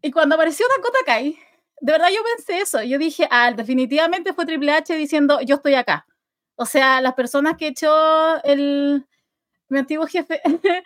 Y 0.00 0.10
cuando 0.10 0.36
apareció 0.36 0.66
Dakota 0.76 0.98
Kai, 1.04 1.38
de 1.82 1.92
verdad 1.92 2.08
yo 2.14 2.20
pensé 2.36 2.60
eso. 2.60 2.82
Yo 2.82 2.96
dije, 2.96 3.26
ah, 3.30 3.52
definitivamente 3.52 4.32
fue 4.32 4.46
Triple 4.46 4.72
H 4.72 4.94
diciendo, 4.94 5.40
yo 5.40 5.56
estoy 5.56 5.74
acá. 5.74 6.06
O 6.54 6.64
sea, 6.64 7.00
las 7.00 7.14
personas 7.14 7.56
que 7.56 7.66
echó 7.66 8.42
el, 8.44 9.04
mi 9.68 9.80
antiguo 9.80 10.06
jefe 10.06 10.40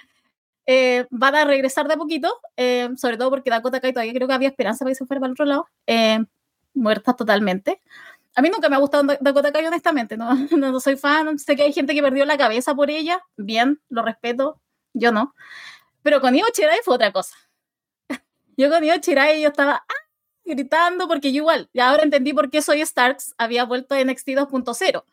eh, 0.66 1.06
van 1.10 1.34
a 1.34 1.44
regresar 1.44 1.86
de 1.86 1.98
poquito, 1.98 2.40
eh, 2.56 2.88
sobre 2.96 3.18
todo 3.18 3.28
porque 3.28 3.50
Dakota 3.50 3.80
Kai 3.80 3.92
todavía 3.92 4.14
creo 4.14 4.26
que 4.26 4.34
había 4.34 4.48
esperanza 4.48 4.86
para 4.86 4.92
que 4.92 4.94
se 4.94 5.04
fuera 5.04 5.20
para 5.20 5.28
el 5.28 5.32
otro 5.32 5.44
lado, 5.44 5.68
eh, 5.86 6.24
muerta 6.72 7.12
totalmente. 7.12 7.82
A 8.34 8.40
mí 8.40 8.48
nunca 8.48 8.70
me 8.70 8.76
ha 8.76 8.78
gustado 8.78 9.04
Dakota 9.20 9.52
Kai, 9.52 9.66
honestamente, 9.66 10.16
¿no? 10.18 10.34
no 10.34 10.80
soy 10.80 10.96
fan, 10.96 11.38
sé 11.38 11.56
que 11.56 11.64
hay 11.64 11.74
gente 11.74 11.94
que 11.94 12.02
perdió 12.02 12.24
la 12.24 12.38
cabeza 12.38 12.74
por 12.74 12.90
ella, 12.90 13.22
bien, 13.36 13.82
lo 13.90 14.02
respeto, 14.02 14.62
yo 14.94 15.12
no. 15.12 15.34
Pero 16.02 16.22
con 16.22 16.34
Io 16.34 16.46
Chirai 16.54 16.78
fue 16.82 16.94
otra 16.94 17.12
cosa. 17.12 17.36
Yo 18.56 18.70
con 18.70 18.82
Io 18.82 18.96
Chirai 18.98 19.42
yo 19.42 19.48
estaba 19.48 19.84
¡ah! 19.86 20.05
Gritando 20.46 21.08
porque 21.08 21.32
yo 21.32 21.38
igual, 21.38 21.68
y 21.72 21.80
ahora 21.80 22.02
entendí 22.02 22.32
por 22.32 22.50
qué 22.50 22.62
Soy 22.62 22.80
Starks 22.80 23.34
había 23.38 23.64
vuelto 23.64 23.94
a 23.94 24.02
NXT 24.02 24.28
2.0. 24.28 25.04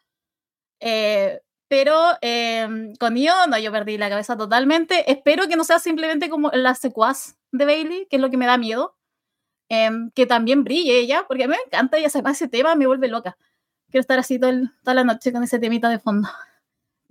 Eh, 0.80 1.42
pero 1.68 1.98
eh, 2.22 2.94
con 3.00 3.18
Io 3.18 3.34
no, 3.48 3.58
yo 3.58 3.72
perdí 3.72 3.98
la 3.98 4.10
cabeza 4.10 4.38
totalmente. 4.38 5.12
Espero 5.12 5.48
que 5.48 5.56
no 5.56 5.64
sea 5.64 5.80
simplemente 5.80 6.30
como 6.30 6.52
la 6.52 6.76
secuaz 6.76 7.38
de 7.52 7.66
Bailey, 7.66 8.08
que 8.10 8.18
es 8.18 8.22
lo 8.22 8.30
que 8.30 8.38
me 8.38 8.46
da 8.46 8.58
miedo. 8.58 8.96
Eh, 9.70 9.90
que 10.14 10.26
también 10.28 10.64
brille 10.64 11.00
ella, 11.00 11.26
porque 11.28 11.46
a 11.46 11.48
mí 11.48 11.56
me 11.56 11.64
encanta 11.66 12.00
y 12.00 12.06
además 12.06 12.36
ese 12.36 12.48
tema 12.48 12.76
me 12.76 12.86
vuelve 12.86 13.08
loca. 13.08 13.38
Quiero 13.90 14.02
estar 14.02 14.20
así 14.20 14.40
toda 14.40 14.70
la 14.86 15.04
noche 15.04 15.32
con 15.32 15.44
ese 15.44 15.58
temita 15.60 15.90
de 15.90 16.00
fondo. 16.00 16.30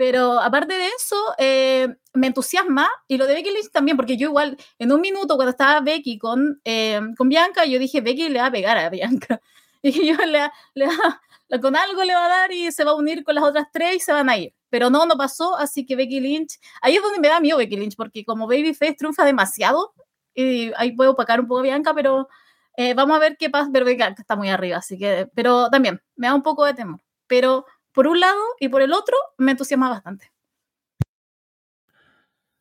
Pero 0.04 0.40
aparte 0.40 0.74
de 0.74 0.88
eso, 0.88 1.16
eh, 1.38 1.94
me 2.12 2.26
entusiasma 2.26 2.90
y 3.06 3.18
lo 3.18 3.28
de 3.28 3.34
Becky 3.34 3.50
Lynch 3.50 3.70
también, 3.70 3.96
porque 3.96 4.16
yo 4.16 4.30
igual, 4.30 4.56
en 4.80 4.90
un 4.90 5.00
minuto 5.00 5.36
cuando 5.36 5.52
estaba 5.52 5.80
Becky 5.80 6.18
con, 6.18 6.60
eh, 6.64 7.00
con 7.16 7.28
Bianca, 7.28 7.64
yo 7.66 7.78
dije, 7.78 8.00
Becky 8.00 8.28
le 8.28 8.40
va 8.40 8.46
a 8.46 8.50
pegar 8.50 8.76
a 8.78 8.90
Bianca. 8.90 9.40
Y 9.84 10.08
yo 10.08 10.16
le, 10.26 10.50
le 10.74 10.86
va, 10.86 11.60
con 11.60 11.76
algo 11.76 12.02
le 12.02 12.14
va 12.14 12.24
a 12.24 12.28
dar 12.28 12.52
y 12.52 12.72
se 12.72 12.82
va 12.82 12.92
a 12.92 12.94
unir 12.94 13.22
con 13.22 13.36
las 13.36 13.44
otras 13.44 13.66
tres 13.72 13.96
y 13.96 14.00
se 14.00 14.12
van 14.12 14.28
a 14.28 14.36
ir. 14.36 14.52
Pero 14.70 14.90
no, 14.90 15.06
no 15.06 15.16
pasó, 15.16 15.56
así 15.56 15.86
que 15.86 15.94
Becky 15.94 16.18
Lynch, 16.18 16.58
ahí 16.80 16.96
es 16.96 17.02
donde 17.02 17.20
me 17.20 17.28
da 17.28 17.38
miedo 17.38 17.58
Becky 17.58 17.76
Lynch, 17.76 17.94
porque 17.96 18.24
como 18.24 18.48
Babyface 18.48 18.94
triunfa 18.94 19.24
demasiado, 19.24 19.94
y 20.34 20.72
ahí 20.78 20.96
puedo 20.96 21.12
opacar 21.12 21.38
un 21.40 21.46
poco 21.46 21.60
a 21.60 21.62
Bianca, 21.62 21.94
pero 21.94 22.28
eh, 22.76 22.94
vamos 22.94 23.16
a 23.16 23.20
ver 23.20 23.36
qué 23.36 23.50
pasa, 23.50 23.70
pero 23.72 23.84
Bianca 23.84 24.20
está 24.20 24.34
muy 24.34 24.48
arriba, 24.48 24.78
así 24.78 24.98
que, 24.98 25.28
pero 25.32 25.70
también 25.70 26.02
me 26.16 26.26
da 26.26 26.34
un 26.34 26.42
poco 26.42 26.64
de 26.64 26.74
temor. 26.74 27.00
Pero 27.28 27.66
por 27.92 28.06
un 28.06 28.20
lado 28.20 28.40
y 28.60 28.68
por 28.68 28.82
el 28.82 28.92
otro 28.92 29.16
me 29.38 29.52
entusiasma 29.52 29.88
bastante. 29.90 30.32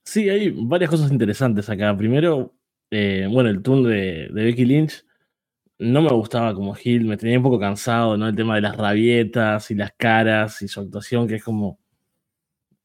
Sí, 0.04 0.30
hay 0.30 0.50
varias 0.50 0.90
cosas 0.90 1.12
interesantes 1.12 1.70
acá. 1.70 1.96
Primero, 1.96 2.54
eh, 2.90 3.28
bueno, 3.32 3.50
el 3.50 3.62
turno 3.62 3.90
de, 3.90 4.30
Becky 4.32 4.66
Lynch 4.66 5.06
no 5.80 6.02
me 6.02 6.10
gustaba 6.10 6.54
como 6.54 6.76
Gil, 6.76 7.06
me 7.06 7.18
tenía 7.18 7.38
un 7.38 7.44
poco 7.44 7.60
cansado, 7.60 8.18
¿no? 8.18 8.28
El 8.28 8.36
tema 8.36 8.56
de 8.56 8.62
las 8.62 8.78
rabietas 8.78 9.72
y 9.72 9.76
las 9.76 9.94
caras 9.98 10.62
y 10.62 10.68
su 10.68 10.82
actuación, 10.82 11.28
que 11.28 11.36
es 11.36 11.44
como 11.44 11.80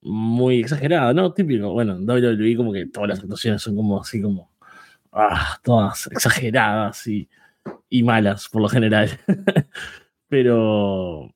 muy 0.03 0.61
exagerada, 0.61 1.13
¿no? 1.15 1.33
Típico. 1.33 1.73
Bueno, 1.73 1.97
en 1.97 2.09
WWE 2.09 2.57
como 2.57 2.73
que 2.73 2.87
todas 2.87 3.09
las 3.09 3.21
actuaciones 3.21 3.63
son 3.63 3.77
como 3.77 4.01
así 4.01 4.23
como, 4.23 4.53
ah, 5.13 5.59
todas 5.65 6.07
exageradas 6.09 7.07
y, 7.09 7.29
y 7.89 8.03
malas 8.03 8.49
por 8.49 8.63
lo 8.63 8.69
general. 8.69 9.11
Pero 10.29 11.36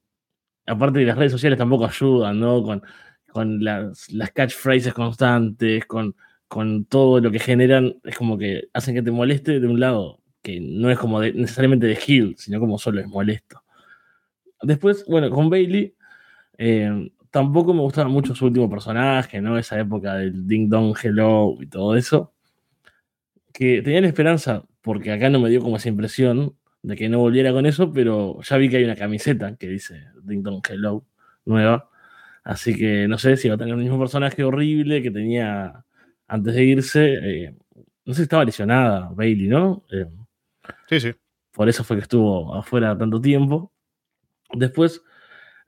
aparte 0.70 1.00
de 1.00 1.06
las 1.06 1.18
redes 1.18 1.32
sociales 1.32 1.58
tampoco 1.58 1.86
ayudan, 1.86 2.38
¿no? 2.40 2.62
Con, 2.62 2.82
las, 3.62 4.08
catchphrases 4.34 4.92
constantes, 4.94 5.84
con, 5.86 6.14
todo 6.88 7.20
lo 7.20 7.30
que 7.30 7.38
generan, 7.38 7.96
es 8.04 8.16
como 8.16 8.38
que 8.38 8.68
hacen 8.72 8.94
que 8.94 9.02
te 9.02 9.10
moleste 9.10 9.60
de 9.60 9.66
un 9.66 9.78
lado, 9.78 10.20
que 10.42 10.60
no 10.60 10.90
es 10.90 10.98
como 10.98 11.20
necesariamente 11.20 11.86
de 11.86 11.98
Hill, 12.04 12.34
sino 12.38 12.58
como 12.60 12.78
solo 12.78 13.00
es 13.00 13.06
molesto. 13.06 13.62
Después, 14.62 15.04
bueno, 15.06 15.30
con 15.30 15.48
Bailey, 15.48 15.94
eh, 16.58 17.10
tampoco 17.30 17.72
me 17.72 17.80
gustaba 17.82 18.08
mucho 18.08 18.34
su 18.34 18.46
último 18.46 18.68
personaje, 18.68 19.40
¿no? 19.40 19.58
Esa 19.58 19.78
época 19.78 20.14
del 20.14 20.46
Ding 20.46 20.68
Dong 20.68 20.96
Hello 21.02 21.56
y 21.60 21.66
todo 21.66 21.96
eso. 21.96 22.32
Que 23.52 23.82
tenía 23.82 24.00
la 24.00 24.08
esperanza, 24.08 24.64
porque 24.82 25.12
acá 25.12 25.30
no 25.30 25.40
me 25.40 25.50
dio 25.50 25.60
como 25.60 25.76
esa 25.76 25.88
impresión, 25.88 26.56
de 26.82 26.96
que 26.96 27.08
no 27.08 27.18
volviera 27.18 27.52
con 27.52 27.66
eso, 27.66 27.92
pero 27.92 28.40
ya 28.42 28.56
vi 28.56 28.68
que 28.68 28.78
hay 28.78 28.84
una 28.84 28.96
camiseta 28.96 29.56
que 29.56 29.68
dice 29.68 30.06
Ding 30.22 30.42
Dong 30.42 30.62
Hello 30.68 31.04
nueva. 31.44 31.90
Así 32.42 32.74
que 32.74 33.06
no 33.06 33.18
sé 33.18 33.36
si 33.36 33.48
va 33.48 33.56
a 33.56 33.58
tener 33.58 33.74
el 33.74 33.80
mismo 33.80 33.98
personaje 33.98 34.42
horrible 34.44 35.02
que 35.02 35.10
tenía 35.10 35.84
antes 36.26 36.54
de 36.54 36.64
irse. 36.64 37.14
Eh, 37.22 37.54
no 38.04 38.14
sé 38.14 38.18
si 38.18 38.22
estaba 38.22 38.44
lesionada 38.44 39.10
Bailey, 39.12 39.48
¿no? 39.48 39.84
Eh, 39.90 40.06
sí, 40.88 41.00
sí. 41.00 41.12
Por 41.52 41.68
eso 41.68 41.84
fue 41.84 41.96
que 41.96 42.02
estuvo 42.02 42.54
afuera 42.54 42.96
tanto 42.96 43.20
tiempo. 43.20 43.72
Después, 44.52 45.02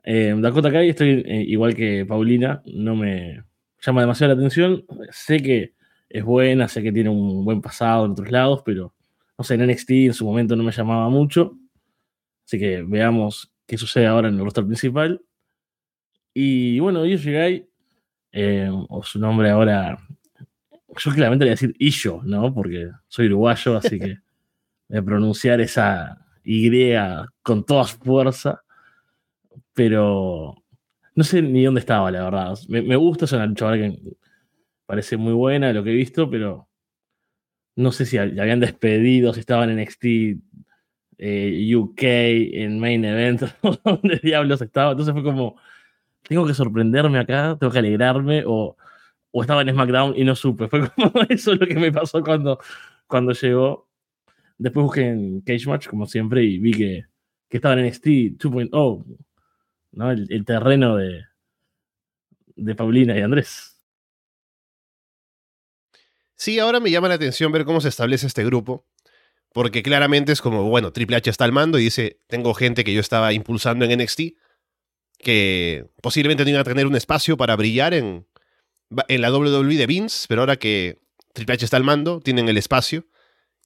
eh, 0.04 0.35
Dakota 0.38 0.73
Kai, 0.73 0.88
estoy 0.90 1.25
igual 1.49 1.75
que 1.75 2.07
Paulina, 2.07 2.62
no 2.66 2.97
me 2.97 3.45
llama 3.81 4.00
demasiado 4.00 4.35
la 4.35 4.40
atención. 4.40 4.85
Sé 5.11 5.38
que 5.42 5.75
es 6.09 6.25
buena, 6.25 6.69
sé 6.69 6.83
que 6.83 6.92
tiene 6.92 7.11
un 7.11 7.45
buen 7.45 7.61
pasado 7.61 8.07
en 8.07 8.12
otros 8.12 8.31
lados, 8.31 8.62
pero 8.64 8.95
en 9.50 9.66
NXT 9.66 9.90
en 9.90 10.14
su 10.14 10.25
momento 10.25 10.56
no 10.56 10.62
me 10.62 10.72
llamaba 10.72 11.08
mucho. 11.08 11.58
Así 12.44 12.58
que 12.58 12.82
veamos 12.82 13.52
qué 13.66 13.78
sucede 13.78 14.06
ahora 14.06 14.28
en 14.28 14.34
el 14.34 14.44
roster 14.44 14.64
principal. 14.64 15.20
Y 16.34 16.80
bueno, 16.80 17.04
Yoshigai, 17.04 17.68
eh, 18.32 18.70
o 18.88 19.02
su 19.02 19.18
nombre 19.18 19.50
ahora, 19.50 19.99
yo 20.96 21.11
claramente 21.12 21.44
le 21.44 21.50
voy 21.50 21.52
a 21.52 21.58
decir 21.58 21.75
Isho, 21.78 22.22
¿no? 22.25 22.54
Porque 22.54 22.90
soy 23.08 23.26
uruguayo, 23.26 23.76
así 23.76 23.99
que 23.99 24.18
voy 24.88 24.99
a 24.99 25.02
pronunciar 25.02 25.61
esa 25.61 26.18
Y 26.44 26.70
con 27.42 27.64
toda 27.64 27.84
fuerza. 27.84 28.62
Pero 29.75 30.54
no 31.14 31.25
sé 31.25 31.42
ni 31.42 31.64
dónde 31.64 31.80
estaba, 31.80 32.11
la 32.11 32.25
verdad. 32.25 32.58
Me, 32.68 32.96
gusta, 32.96 33.26
es 33.26 33.32
una 33.32 33.46
luchadora 33.46 33.76
que 33.76 33.99
parece 34.87 35.16
muy 35.16 35.32
buena 35.32 35.72
lo 35.72 35.84
que 35.84 35.90
he 35.90 35.94
visto, 35.94 36.28
pero 36.30 36.68
no 37.76 37.92
sé 37.92 38.06
si 38.06 38.18
habían 38.18 38.60
despedido, 38.60 39.32
si 39.32 39.40
estaban 39.40 39.70
en 39.70 39.82
NXT 39.82 40.04
eh, 41.18 41.74
UK, 41.76 42.02
en 42.02 42.78
Main 42.80 43.04
Event, 43.04 43.42
donde 43.84 44.20
diablos 44.22 44.60
estaba. 44.60 44.92
Entonces 44.92 45.14
fue 45.14 45.22
como, 45.22 45.56
tengo 46.22 46.46
que 46.46 46.54
sorprenderme 46.54 47.18
acá, 47.18 47.56
tengo 47.58 47.72
que 47.72 47.78
alegrarme, 47.78 48.44
o, 48.46 48.76
o 49.30 49.42
estaba 49.42 49.62
en 49.62 49.70
SmackDown 49.70 50.14
y 50.16 50.24
no 50.24 50.36
supe. 50.36 50.68
Fue 50.68 50.88
como 50.90 51.22
eso 51.28 51.54
lo 51.54 51.66
que 51.66 51.74
me 51.74 51.92
pasó 51.92 52.22
cuando, 52.22 52.58
cuando 53.06 53.32
llegó. 53.32 53.88
Después 54.58 54.84
busqué 54.84 55.08
en 55.08 55.40
Cage 55.40 55.66
Match, 55.66 55.88
como 55.88 56.06
siempre, 56.06 56.44
y 56.44 56.58
vi 56.58 56.72
que, 56.72 57.06
que 57.48 57.56
estaba 57.56 57.74
en 57.74 57.86
NXT 57.86 58.06
2.0, 58.06 59.04
¿no? 59.92 60.10
El, 60.10 60.26
el, 60.30 60.44
terreno 60.44 60.96
de, 60.96 61.24
de 62.56 62.74
Paulina 62.74 63.18
y 63.18 63.22
Andrés. 63.22 63.71
Sí, 66.42 66.58
ahora 66.58 66.80
me 66.80 66.90
llama 66.90 67.06
la 67.06 67.14
atención 67.14 67.52
ver 67.52 67.64
cómo 67.64 67.80
se 67.80 67.88
establece 67.88 68.26
este 68.26 68.44
grupo, 68.44 68.84
porque 69.52 69.84
claramente 69.84 70.32
es 70.32 70.42
como, 70.42 70.64
bueno, 70.64 70.92
Triple 70.92 71.18
H 71.18 71.30
está 71.30 71.44
al 71.44 71.52
mando 71.52 71.78
y 71.78 71.84
dice, 71.84 72.18
tengo 72.26 72.52
gente 72.52 72.82
que 72.82 72.92
yo 72.92 72.99
estaba 72.99 73.32
impulsando 73.32 73.84
en 73.84 73.96
NXT, 73.96 74.20
que 75.18 75.87
posiblemente 76.02 76.42
no 76.42 76.50
iba 76.50 76.58
a 76.58 76.64
tener 76.64 76.88
un 76.88 76.96
espacio 76.96 77.37
para 77.37 77.54
brillar 77.54 77.94
en, 77.94 78.26
en 79.06 79.20
la 79.20 79.32
WWE 79.32 79.76
de 79.76 79.87
Vince, 79.87 80.26
pero 80.28 80.40
ahora 80.40 80.56
que 80.56 81.00
Triple 81.32 81.54
H 81.54 81.64
está 81.64 81.76
al 81.76 81.84
mando, 81.84 82.18
tienen 82.18 82.49
el 82.49 82.58
espacio, 82.58 83.06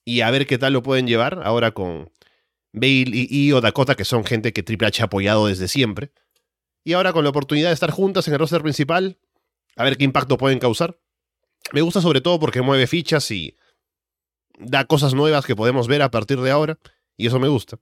y 0.05 0.21
a 0.21 0.31
ver 0.31 0.47
qué 0.47 0.59
tal 0.59 0.75
lo 0.75 0.83
pueden 0.83 1.07
llevar 1.07 1.41
ahora 1.45 1.71
con 1.71 2.13
Bale 2.75 3.07
y, 3.11 3.53
o 3.53 3.63
Dakota, 3.63 3.95
que 3.95 4.05
son 4.05 4.23
gente 4.23 4.53
que 4.53 4.63
Triple 4.63 4.89
H 4.89 5.01
ha 5.01 5.07
apoyado 5.07 5.47
desde 5.47 5.69
siempre. 5.69 6.13
Y 6.85 6.93
ahora 6.93 7.15
con 7.15 7.25
la 7.25 7.31
oportunidad 7.31 7.71
de 7.71 7.75
estar 7.75 7.91
juntas 7.91 8.29
en 8.29 8.35
el 8.35 8.39
roster 8.39 8.61
principal, 8.61 9.19
a 9.77 9.85
ver 9.85 9.97
qué 9.97 10.05
impacto 10.05 10.37
pueden 10.37 10.59
causar. 10.59 10.99
Me 11.73 11.81
gusta 11.81 12.01
sobre 12.01 12.21
todo 12.21 12.39
porque 12.39 12.63
mueve 12.63 12.87
fichas 12.87 13.31
y 13.31 13.57
da 14.59 14.85
cosas 14.85 15.15
nuevas 15.15 15.45
que 15.45 15.57
podemos 15.57 15.89
ver 15.89 16.03
a 16.03 16.11
partir 16.11 16.41
de 16.41 16.51
ahora, 16.51 16.79
y 17.17 17.27
eso 17.27 17.39
me 17.39 17.49
gusta. 17.49 17.79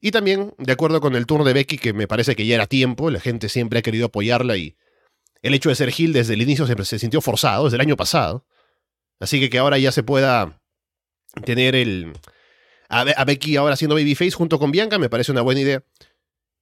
Y 0.00 0.12
también, 0.12 0.54
de 0.58 0.72
acuerdo 0.72 1.00
con 1.00 1.14
el 1.14 1.26
turno 1.26 1.44
de 1.44 1.52
Becky, 1.52 1.78
que 1.78 1.92
me 1.92 2.08
parece 2.08 2.34
que 2.34 2.46
ya 2.46 2.54
era 2.54 2.66
tiempo, 2.66 3.10
la 3.10 3.20
gente 3.20 3.48
siempre 3.48 3.78
ha 3.78 3.82
querido 3.82 4.06
apoyarla 4.06 4.56
y 4.56 4.76
el 5.42 5.54
hecho 5.54 5.68
de 5.68 5.74
ser 5.74 5.90
Gil 5.90 6.12
desde 6.12 6.34
el 6.34 6.42
inicio 6.42 6.66
siempre 6.66 6.84
se 6.84 6.98
sintió 6.98 7.20
forzado, 7.20 7.64
desde 7.64 7.76
el 7.76 7.82
año 7.82 7.96
pasado. 7.96 8.46
Así 9.18 9.38
que 9.40 9.50
que 9.50 9.58
ahora 9.58 9.78
ya 9.78 9.92
se 9.92 10.02
pueda 10.02 10.60
tener 11.44 11.74
el... 11.74 12.12
A, 12.88 13.24
Becky 13.24 13.56
ahora 13.56 13.76
siendo 13.76 13.94
Babyface 13.94 14.32
junto 14.32 14.58
con 14.58 14.72
Bianca 14.72 14.98
me 14.98 15.08
parece 15.08 15.30
una 15.32 15.42
buena 15.42 15.60
idea. 15.60 15.84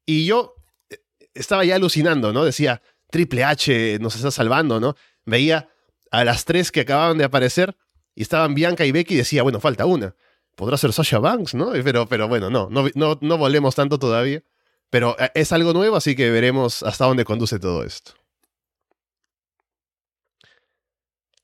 Y 0.04 0.26
yo 0.26 0.56
eh, 0.90 0.98
estaba 1.32 1.64
ya 1.64 1.76
alucinando, 1.76 2.32
¿no? 2.32 2.44
Decía, 2.44 2.82
Triple 3.10 3.44
H 3.44 3.98
nos 4.00 4.16
está 4.16 4.30
salvando, 4.30 4.78
¿no? 4.78 4.94
Veía 5.24 5.70
a 6.10 6.24
las 6.24 6.44
tres 6.44 6.72
que 6.72 6.80
acababan 6.80 7.18
de 7.18 7.24
aparecer 7.24 7.76
y 8.14 8.22
estaban 8.22 8.54
Bianca 8.54 8.84
y 8.84 8.92
Becky 8.92 9.14
decía, 9.14 9.42
bueno, 9.42 9.60
falta 9.60 9.86
una. 9.86 10.14
Podrá 10.54 10.76
ser 10.76 10.92
Sasha 10.92 11.20
Banks, 11.20 11.54
¿no? 11.54 11.70
Pero, 11.84 12.08
pero 12.08 12.26
bueno, 12.26 12.50
no, 12.50 12.68
no, 12.68 13.18
no, 13.20 13.38
volemos 13.38 13.76
tanto 13.76 13.98
todavía. 13.98 14.42
Pero 14.90 15.16
eh, 15.20 15.30
es 15.34 15.52
algo 15.52 15.72
nuevo, 15.72 15.94
así 15.94 16.16
que 16.16 16.30
veremos 16.30 16.82
hasta 16.82 17.04
dónde 17.04 17.24
conduce 17.24 17.60
todo 17.60 17.84
esto. 17.84 18.12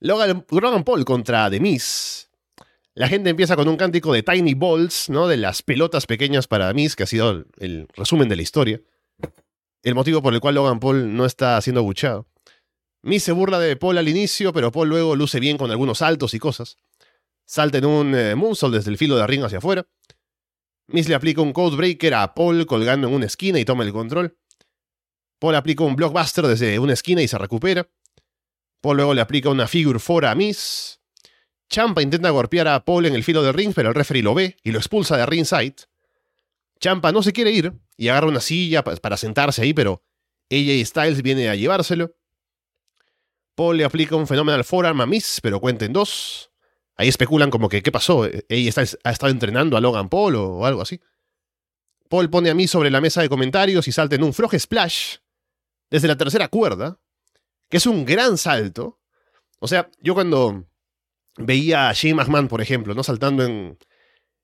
Logan, 0.01 0.45
Logan 0.51 0.83
Paul 0.83 1.05
contra 1.05 1.49
The 1.49 1.61
Miz. 1.61 2.29
La 2.95 3.09
gente 3.09 3.31
empieza 3.31 3.57
con 3.57 3.69
un 3.69 3.77
cántico 3.77 4.13
de 4.13 4.23
Tiny 4.23 4.55
Balls, 4.55 5.11
¿no? 5.11 5.29
De 5.29 5.37
las 5.37 5.63
pelotas 5.63 6.07
pequeñas 6.07 6.49
para 6.49 6.73
Miz, 6.73 6.97
que 6.97 7.05
ha 7.05 7.07
sido 7.07 7.45
el 7.59 7.89
resumen 7.95 8.29
de 8.29 8.37
la 8.37 8.43
historia. 8.43 8.81
El 9.85 9.95
motivo 9.95 10.23
por 10.23 10.35
el 10.35 10.41
cual 10.41 10.57
Logan 10.57 10.81
Paul 10.81 11.15
no 11.17 11.25
está 11.25 11.61
siendo 11.61 11.83
buchado. 11.83 12.27
Miz 13.05 13.23
se 13.23 13.33
burla 13.33 13.59
de 13.59 13.77
Paul 13.77 13.99
al 13.99 14.09
inicio, 14.09 14.55
pero 14.55 14.73
Paul 14.73 14.89
luego 14.89 15.15
luce 15.15 15.39
bien 15.39 15.59
con 15.59 15.71
algunos 15.71 15.99
saltos 15.99 16.33
y 16.33 16.39
cosas. 16.39 16.79
Salta 17.45 17.77
en 17.77 17.85
un 17.85 18.15
eh, 18.15 18.35
moonsault 18.35 18.75
desde 18.75 18.91
el 18.91 18.97
filo 18.97 19.17
de 19.17 19.27
ring 19.27 19.45
hacia 19.45 19.59
afuera. 19.59 19.87
Miz 20.87 21.07
le 21.07 21.15
aplica 21.15 21.43
un 21.43 21.53
Codebreaker 21.53 22.15
a 22.15 22.33
Paul 22.33 22.65
colgando 22.65 23.07
en 23.07 23.13
una 23.13 23.27
esquina 23.27 23.61
y 23.61 23.67
toma 23.67 23.85
el 23.85 23.93
control. 23.93 24.39
Paul 25.39 25.55
aplica 25.55 25.85
un 25.85 25.97
Blockbuster 25.97 26.47
desde 26.47 26.79
una 26.79 26.95
esquina 26.95 27.21
y 27.21 27.29
se 27.29 27.37
recupera. 27.37 27.87
Paul 28.81 28.97
luego 28.97 29.13
le 29.13 29.21
aplica 29.21 29.51
una 29.51 29.69
Figure 29.69 30.01
4 30.03 30.31
a 30.31 30.35
Miz. 30.35 30.99
Champa 31.69 32.01
intenta 32.01 32.31
golpear 32.31 32.69
a 32.69 32.87
Paul 32.87 33.05
en 33.05 33.15
el 33.15 33.23
filo 33.23 33.43
del 33.43 33.53
ring, 33.53 33.75
pero 33.75 33.91
el 33.91 33.95
referee 33.95 34.23
lo 34.23 34.33
ve 34.33 34.57
y 34.63 34.73
lo 34.73 34.79
expulsa 34.79 35.19
de 35.19 35.27
ringside. 35.27 35.77
Champa 36.81 37.13
no 37.13 37.23
se 37.23 37.35
quiere 37.35 37.51
ir 37.51 37.75
y 37.99 38.09
agarra 38.09 38.29
una 38.29 38.41
silla 38.41 38.83
para 38.83 39.19
sentarse 39.19 39.61
ahí, 39.61 39.75
pero 39.75 40.03
AJ 40.51 40.87
Styles 40.87 41.23
viene 41.23 41.51
a 41.51 41.55
llevárselo. 41.55 42.15
Paul 43.55 43.77
le 43.77 43.85
aplica 43.85 44.17
un 44.17 44.27
Phenomenal 44.27 44.65
Forearm 44.65 45.01
a 45.01 45.07
Miss, 45.07 45.41
pero 45.43 45.61
cuenta 45.61 45.85
en 45.85 45.93
dos. 45.93 46.51
Ahí 46.97 47.09
especulan 47.09 47.51
como 47.51 47.69
que, 47.69 47.83
¿qué 47.83 47.91
pasó? 47.91 48.29
¿Ella 48.49 48.73
ha 49.05 49.11
estado 49.11 49.33
entrenando 49.33 49.77
a 49.77 49.81
Logan 49.81 50.09
Paul 50.09 50.37
o, 50.37 50.67
algo 50.67 50.83
así? 50.83 51.01
Paul 52.09 52.31
pone 52.31 52.51
a 52.51 52.55
Miss 52.55 52.71
sobre 52.71 52.91
la 52.91 53.01
mesa 53.01 53.23
de 53.23 53.29
comentarios 53.29 53.89
y 53.89 53.93
salta 53.93 54.15
en 54.15 54.23
un 54.23 54.33
Frog 54.33 54.59
Splash 54.59 55.17
desde 55.91 56.09
la 56.09 56.17
tercera 56.17 56.49
cuerda, 56.49 56.99
que 57.69 57.79
es 57.79 57.87
un 57.87 58.05
gran 58.05 58.39
salto. 58.39 59.01
O 59.59 59.67
sea, 59.67 59.91
yo 60.01 60.15
cuando 60.15 60.67
veía 61.37 61.89
a 61.89 61.93
Shane 61.93 62.15
McMahon, 62.15 62.49
por 62.49 62.61
ejemplo, 62.61 62.95
¿no? 62.95 63.03
Saltando 63.03 63.45
en, 63.45 63.79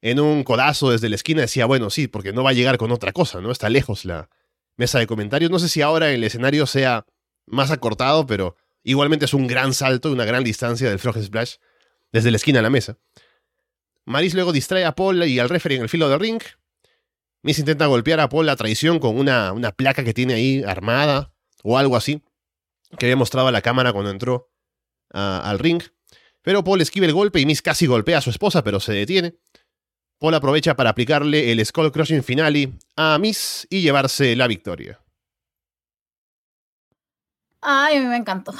en 0.00 0.20
un 0.20 0.42
codazo 0.42 0.90
desde 0.90 1.08
la 1.08 1.16
esquina, 1.16 1.42
decía, 1.42 1.66
bueno, 1.66 1.90
sí, 1.90 2.08
porque 2.08 2.32
no 2.32 2.42
va 2.42 2.50
a 2.50 2.54
llegar 2.54 2.78
con 2.78 2.90
otra 2.90 3.12
cosa, 3.12 3.40
¿no? 3.40 3.52
Está 3.52 3.68
lejos 3.68 4.04
la 4.04 4.28
mesa 4.76 4.98
de 4.98 5.06
comentarios. 5.06 5.50
No 5.50 5.58
sé 5.58 5.68
si 5.68 5.82
ahora 5.82 6.10
el 6.10 6.24
escenario 6.24 6.66
sea 6.66 7.06
más 7.46 7.70
acortado, 7.70 8.26
pero 8.26 8.56
Igualmente 8.82 9.26
es 9.26 9.34
un 9.34 9.46
gran 9.46 9.74
salto 9.74 10.08
y 10.08 10.12
una 10.12 10.24
gran 10.24 10.44
distancia 10.44 10.88
del 10.88 10.98
Frog 10.98 11.22
Splash 11.22 11.56
desde 12.12 12.30
la 12.30 12.36
esquina 12.36 12.60
a 12.60 12.62
la 12.62 12.70
mesa. 12.70 12.98
Maris 14.04 14.34
luego 14.34 14.52
distrae 14.52 14.84
a 14.84 14.94
Paul 14.94 15.22
y 15.24 15.38
al 15.38 15.48
referee 15.48 15.76
en 15.76 15.82
el 15.82 15.88
filo 15.88 16.08
del 16.08 16.20
ring. 16.20 16.42
Miss 17.42 17.58
intenta 17.58 17.86
golpear 17.86 18.20
a 18.20 18.28
Paul 18.28 18.46
la 18.46 18.56
traición 18.56 18.98
con 18.98 19.18
una, 19.18 19.52
una 19.52 19.72
placa 19.72 20.04
que 20.04 20.14
tiene 20.14 20.34
ahí 20.34 20.62
armada 20.66 21.32
o 21.62 21.78
algo 21.78 21.96
así, 21.96 22.22
que 22.98 23.06
había 23.06 23.16
mostrado 23.16 23.48
a 23.48 23.52
la 23.52 23.62
cámara 23.62 23.92
cuando 23.92 24.10
entró 24.10 24.50
al 25.10 25.58
ring. 25.58 25.82
Pero 26.42 26.64
Paul 26.64 26.80
esquiva 26.80 27.06
el 27.06 27.12
golpe 27.12 27.40
y 27.40 27.46
Miss 27.46 27.62
casi 27.62 27.86
golpea 27.86 28.18
a 28.18 28.22
su 28.22 28.30
esposa, 28.30 28.64
pero 28.64 28.80
se 28.80 28.92
detiene. 28.92 29.36
Paul 30.18 30.34
aprovecha 30.34 30.76
para 30.76 30.90
aplicarle 30.90 31.50
el 31.52 31.64
Skull 31.64 31.92
Crushing 31.92 32.22
Finale 32.22 32.72
a 32.96 33.18
Miss 33.18 33.66
y 33.70 33.80
llevarse 33.80 34.36
la 34.36 34.46
victoria. 34.46 35.00
Ay, 37.60 37.96
a 37.96 38.00
mí 38.00 38.06
me 38.06 38.16
encantó. 38.16 38.52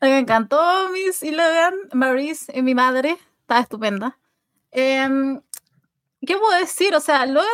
A 0.00 0.06
mí 0.06 0.10
me 0.10 0.18
encantó 0.18 0.88
Miss 0.90 1.22
Logan, 1.22 1.74
Maurice 1.92 2.52
y 2.56 2.62
mi 2.62 2.74
madre. 2.74 3.18
Está 3.40 3.60
estupenda. 3.60 4.18
Em, 4.70 5.40
¿Qué 6.26 6.36
puedo 6.38 6.58
decir? 6.58 6.94
O 6.94 7.00
sea, 7.00 7.26
Logan, 7.26 7.48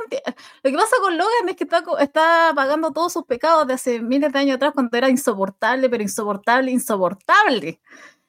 lo 0.62 0.70
que 0.70 0.76
pasa 0.76 0.96
con 1.00 1.16
Logan 1.18 1.48
es 1.48 1.56
que 1.56 1.64
está, 1.64 1.82
está 2.00 2.52
pagando 2.54 2.92
todos 2.92 3.12
sus 3.12 3.24
pecados 3.24 3.66
de 3.66 3.74
hace 3.74 4.00
miles 4.00 4.32
de 4.32 4.38
años 4.38 4.56
atrás 4.56 4.72
cuando 4.74 4.96
era 4.96 5.08
insoportable, 5.08 5.88
pero 5.90 6.02
insoportable, 6.02 6.70
insoportable. 6.70 7.80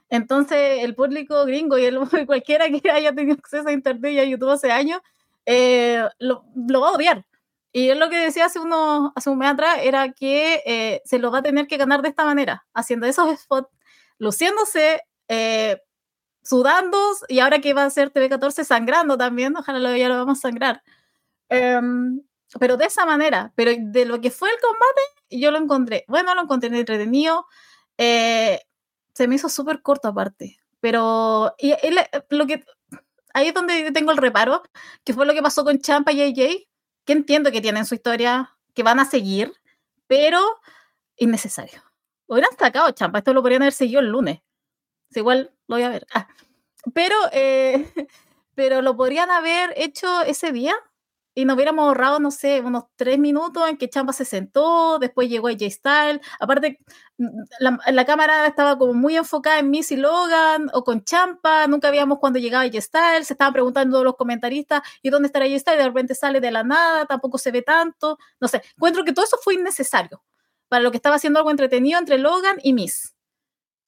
Entonces, 0.10 0.84
el 0.84 0.96
público 0.96 1.46
gringo 1.46 1.78
y 1.78 1.86
el, 1.86 2.00
cualquiera 2.28 2.70
que 2.70 2.92
haya 2.92 3.14
tenido 3.14 3.36
acceso 3.36 3.68
a 3.68 3.72
Internet 3.72 4.14
y 4.14 4.20
a 4.20 4.26
YouTube 4.26 4.50
hace 4.52 4.72
años, 4.72 5.02
eh, 5.46 6.04
lo, 6.20 6.44
lo, 6.56 6.82
va 6.82 6.90
a 6.90 6.92
odiar. 6.94 7.26
Y 7.74 7.90
es 7.90 7.98
lo 7.98 8.10
que 8.10 8.18
decía 8.18 8.46
hace, 8.46 8.60
uno, 8.60 9.14
hace 9.16 9.30
un 9.30 9.38
mes 9.38 9.50
atrás, 9.50 9.80
era 9.82 10.12
que 10.12 10.62
eh, 10.66 11.02
se 11.06 11.20
lo 11.20 11.32
va 11.32 11.40
a 11.40 11.44
tener 11.44 11.68
que 11.68 11.78
ganar 11.78 12.02
de 12.02 12.10
esta 12.10 12.26
manera, 12.26 12.66
haciendo 12.74 13.08
esos 13.08 13.40
spots, 13.40 13.70
luciéndose, 14.18 15.02
eh, 15.30 15.82
sudando, 16.44 16.98
y 17.30 17.40
ahora 17.40 17.60
que 17.60 17.74
va 17.74 17.86
a 17.86 17.90
ser 17.90 18.12
TV14 18.12 18.66
sangrando 18.66 19.18
también, 19.18 19.56
ojalá 19.56 19.80
lo, 19.80 19.96
ya 19.96 20.10
lo 20.10 20.18
vamos 20.18 20.40
a 20.40 20.42
sangrar. 20.42 20.84
Em, 21.50 22.22
pero 22.60 22.78
de 22.78 22.86
esa 22.86 23.06
manera, 23.06 23.54
pero 23.56 23.72
de 23.78 24.06
lo 24.06 24.20
que 24.20 24.32
fue 24.32 24.50
el 24.50 24.56
combate, 24.62 25.02
yo 25.30 25.52
lo 25.52 25.58
encontré, 25.58 26.04
bueno, 26.08 26.36
lo 26.36 26.42
encontré 26.42 26.78
entretenido, 26.78 27.46
eh, 27.98 28.60
se 29.14 29.28
me 29.28 29.36
hizo 29.36 29.48
súper 29.50 29.82
corto 29.82 30.10
aparte, 30.10 30.58
pero 30.82 31.56
y, 31.58 31.74
lo 32.30 32.48
que, 32.48 32.66
ahí 33.34 33.48
es 33.48 33.54
donde 33.54 33.92
tengo 33.92 34.12
el 34.12 34.18
reparo, 34.18 34.64
que 35.06 35.14
fue 35.14 35.26
lo 35.26 35.34
que 35.34 35.42
pasó 35.42 35.64
con 35.64 35.80
Champa 35.80 36.12
y 36.12 36.22
AJ, 36.22 36.71
que 37.06 37.14
entiendo 37.14 37.52
que 37.52 37.62
tienen 37.62 37.86
su 37.86 37.96
historia, 37.96 38.56
que 38.74 38.84
van 38.84 39.00
a 39.00 39.06
seguir, 39.06 39.54
pero 40.08 40.40
innecesario. 41.18 41.84
Hubieran 42.28 42.52
sacado 42.58 42.92
champa, 42.92 43.20
esto 43.20 43.34
lo 43.34 43.42
podrían 43.42 43.62
haber 43.64 43.74
seguido 43.74 44.00
el 44.00 44.08
lunes. 44.08 44.40
igual 45.14 45.52
lo 45.68 45.76
voy 45.76 45.84
a 45.84 45.90
ver. 45.90 46.06
Ah, 46.14 46.28
pero, 46.94 47.16
eh, 47.32 47.92
pero 48.56 48.82
lo 48.82 48.96
podrían 48.96 49.30
haber 49.32 49.74
hecho 49.76 50.22
ese 50.24 50.52
día 50.52 50.76
y 51.34 51.46
nos 51.46 51.56
hubiéramos 51.56 51.86
ahorrado, 51.86 52.20
no 52.20 52.30
sé, 52.30 52.60
unos 52.60 52.86
tres 52.98 53.18
minutos 53.18 53.70
en 53.70 53.78
que 53.78 53.90
Champa 53.90 54.12
se 54.12 54.26
sentó, 54.26 55.00
después 55.00 55.30
llegó 55.30 55.48
a 55.48 55.52
J-Style. 55.52 56.20
Aparte, 56.40 56.80
mm, 57.18 57.28
la, 57.60 57.80
la, 57.92 58.06
cámara 58.06 58.46
estaba 58.48 58.78
como 58.78 58.94
muy 58.94 59.16
enfocada 59.16 59.60
en 59.60 59.70
Missy 59.70 59.96
Logan 59.96 60.70
o 60.74 60.84
con 60.84 61.04
Champa. 61.06 61.68
Nunca 61.68 61.90
veíamos 61.90 62.20
cuando 62.20 62.38
llegaba 62.40 62.66
J-Style. 62.66 63.24
Se 63.24 63.34
estaban 63.34 63.54
preguntando 63.54 64.04
los 64.04 64.16
comentaristas, 64.18 64.82
¿y 65.02 65.10
dónde 65.10 65.28
estará 65.28 65.46
J-Style? 65.46 65.78
De 65.78 65.86
repente 65.86 66.16
sale 66.16 66.42
de 66.42 66.52
la 66.52 66.64
nada, 66.64 67.06
tampoco 67.06 67.38
se 67.38 67.52
ve 67.52 67.62
tanto. 67.62 68.18
No 68.42 68.48
sé, 68.50 68.62
encuentro 68.76 69.06
que 69.06 69.14
todo 69.14 69.26
eso 69.26 69.38
fue 69.42 69.54
innecesario 69.56 70.22
para 70.68 70.84
lo 70.84 70.92
que 70.92 70.98
estaba 70.98 71.16
haciendo 71.16 71.40
algo 71.40 71.52
entretenido 71.52 72.00
entre 72.00 72.18
Logan 72.18 72.58
y 72.64 72.74
Miss. 72.74 73.16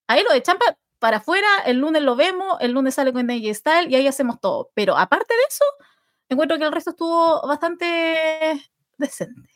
Ahí 0.06 0.22
lo 0.22 0.32
de 0.32 0.42
Champa 0.42 0.76
para 0.98 1.18
afuera, 1.18 1.46
el 1.66 1.78
lunes 1.78 2.02
lo 2.02 2.16
vemos, 2.16 2.56
el 2.60 2.72
lunes 2.72 2.94
sale 2.94 3.12
con 3.12 3.28
J-Style 3.28 3.90
y 3.90 3.96
ahí 3.96 4.06
hacemos 4.06 4.40
todo. 4.40 4.70
Pero 4.74 4.96
aparte 4.96 5.34
de 5.34 5.42
eso 5.48 5.64
encuentro 6.28 6.58
que 6.58 6.64
el 6.64 6.72
resto 6.72 6.90
estuvo 6.90 7.46
bastante 7.46 8.60
decente. 8.98 9.50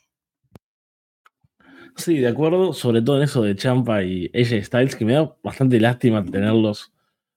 Sí, 1.96 2.18
de 2.18 2.28
acuerdo, 2.28 2.72
sobre 2.72 3.02
todo 3.02 3.16
en 3.16 3.24
eso 3.24 3.42
de 3.42 3.56
Champa 3.56 4.04
y 4.04 4.30
AJ 4.32 4.64
Styles, 4.64 4.94
que 4.94 5.04
me 5.04 5.14
da 5.14 5.36
bastante 5.42 5.80
lástima 5.80 6.24
tenerlos 6.24 6.92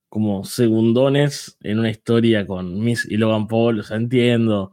como 0.08 0.44
segundones 0.44 1.58
en 1.62 1.80
una 1.80 1.90
historia 1.90 2.46
con 2.46 2.80
Miss 2.80 3.08
y 3.10 3.18
Logan 3.18 3.48
Paul. 3.48 3.80
O 3.80 3.84
sea, 3.84 3.98
entiendo 3.98 4.72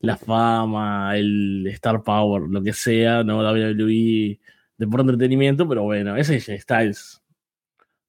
la 0.00 0.16
fama, 0.16 1.16
el 1.16 1.66
Star 1.68 2.02
Power, 2.02 2.42
lo 2.48 2.62
que 2.62 2.72
sea, 2.72 3.22
¿no? 3.22 3.38
WWE, 3.40 4.40
de 4.78 4.86
por 4.88 5.00
entretenimiento, 5.00 5.68
pero 5.68 5.84
bueno, 5.84 6.16
ese 6.16 6.36
AJ 6.36 6.60
Styles 6.62 7.22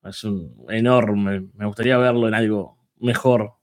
es 0.04 0.24
un 0.24 0.66
enorme. 0.70 1.50
Me 1.54 1.66
gustaría 1.68 1.98
verlo 1.98 2.28
en 2.28 2.34
algo 2.34 2.78
mejor 3.00 3.54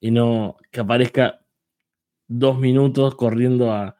y 0.00 0.10
no 0.10 0.56
que 0.70 0.80
aparezca 0.80 1.40
dos 2.26 2.58
minutos 2.58 3.14
corriendo 3.14 3.72
a 3.72 3.96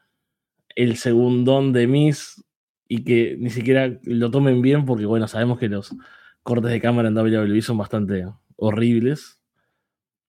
el 0.74 0.96
segundón 0.96 1.72
de 1.72 1.87
Miss 1.87 2.44
y 2.87 3.04
que 3.04 3.37
ni 3.38 3.50
siquiera 3.50 3.98
lo 4.04 4.30
tomen 4.30 4.62
bien 4.62 4.84
porque 4.84 5.06
bueno, 5.06 5.28
sabemos 5.28 5.58
que 5.58 5.68
los 5.68 5.94
cortes 6.42 6.70
de 6.70 6.80
cámara 6.80 7.08
en 7.08 7.16
WWE 7.16 7.61
son 7.62 7.78
bastante 7.78 8.26
horribles. 8.56 9.40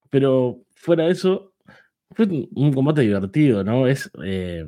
Pero 0.10 0.64
fuera 0.76 1.06
de 1.06 1.12
eso, 1.12 1.54
fue 2.12 2.26
un 2.26 2.74
combate 2.74 3.02
divertido, 3.02 3.64
¿no? 3.64 3.88
Es... 3.88 4.12
Eh, 4.24 4.66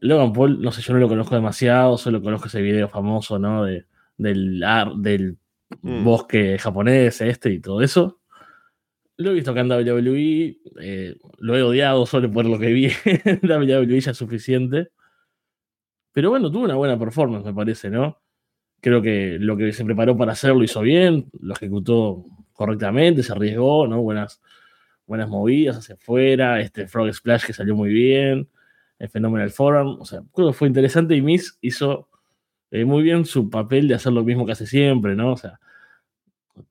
Logan 0.00 0.32
Paul, 0.32 0.60
no 0.60 0.72
sé, 0.72 0.82
yo 0.82 0.92
no 0.92 1.00
lo 1.00 1.08
conozco 1.08 1.34
demasiado, 1.34 1.96
solo 1.96 2.22
conozco 2.22 2.48
ese 2.48 2.60
video 2.60 2.88
famoso, 2.88 3.38
¿no? 3.38 3.64
De, 3.64 3.86
del, 4.18 4.62
del 4.98 5.38
mm. 5.82 6.04
bosque 6.04 6.58
japonés, 6.58 7.20
este 7.20 7.50
y 7.50 7.60
todo 7.60 7.80
eso. 7.80 8.20
Lo 9.18 9.30
he 9.30 9.34
visto 9.34 9.50
acá 9.50 9.60
en 9.60 9.70
WWE, 9.70 10.58
eh, 10.80 11.16
lo 11.38 11.56
he 11.56 11.62
odiado 11.62 12.04
solo 12.04 12.30
por 12.30 12.44
lo 12.44 12.58
que 12.58 12.72
vi 12.72 12.86
en 13.04 13.40
WWE 13.42 14.00
ya 14.00 14.10
es 14.10 14.16
suficiente. 14.16 14.90
Pero 16.12 16.30
bueno, 16.30 16.50
tuvo 16.50 16.64
una 16.64 16.74
buena 16.76 16.98
performance, 16.98 17.44
me 17.44 17.54
parece, 17.54 17.90
¿no? 17.90 18.20
Creo 18.80 19.02
que 19.02 19.38
lo 19.40 19.56
que 19.56 19.72
se 19.72 19.84
preparó 19.84 20.16
para 20.16 20.32
hacerlo 20.32 20.64
hizo 20.64 20.80
bien, 20.82 21.30
lo 21.40 21.54
ejecutó 21.54 22.24
correctamente, 22.52 23.22
se 23.22 23.32
arriesgó, 23.32 23.86
¿no? 23.86 24.02
Buenas, 24.02 24.40
buenas 25.06 25.28
movidas 25.28 25.78
hacia 25.78 25.94
afuera, 25.94 26.60
este 26.60 26.86
Frog 26.88 27.12
Splash 27.12 27.46
que 27.46 27.52
salió 27.52 27.74
muy 27.76 27.90
bien, 27.90 28.48
el 28.98 29.08
Phenomenal 29.08 29.50
Forum, 29.50 29.98
o 30.00 30.04
sea, 30.04 30.22
creo 30.34 30.48
que 30.48 30.54
fue 30.54 30.68
interesante 30.68 31.14
y 31.14 31.22
Miss 31.22 31.58
hizo 31.60 32.08
eh, 32.70 32.84
muy 32.84 33.02
bien 33.02 33.24
su 33.24 33.50
papel 33.50 33.88
de 33.88 33.94
hacer 33.94 34.12
lo 34.12 34.24
mismo 34.24 34.46
que 34.46 34.52
hace 34.52 34.66
siempre, 34.66 35.14
¿no? 35.14 35.32
O 35.32 35.36
sea, 35.36 35.60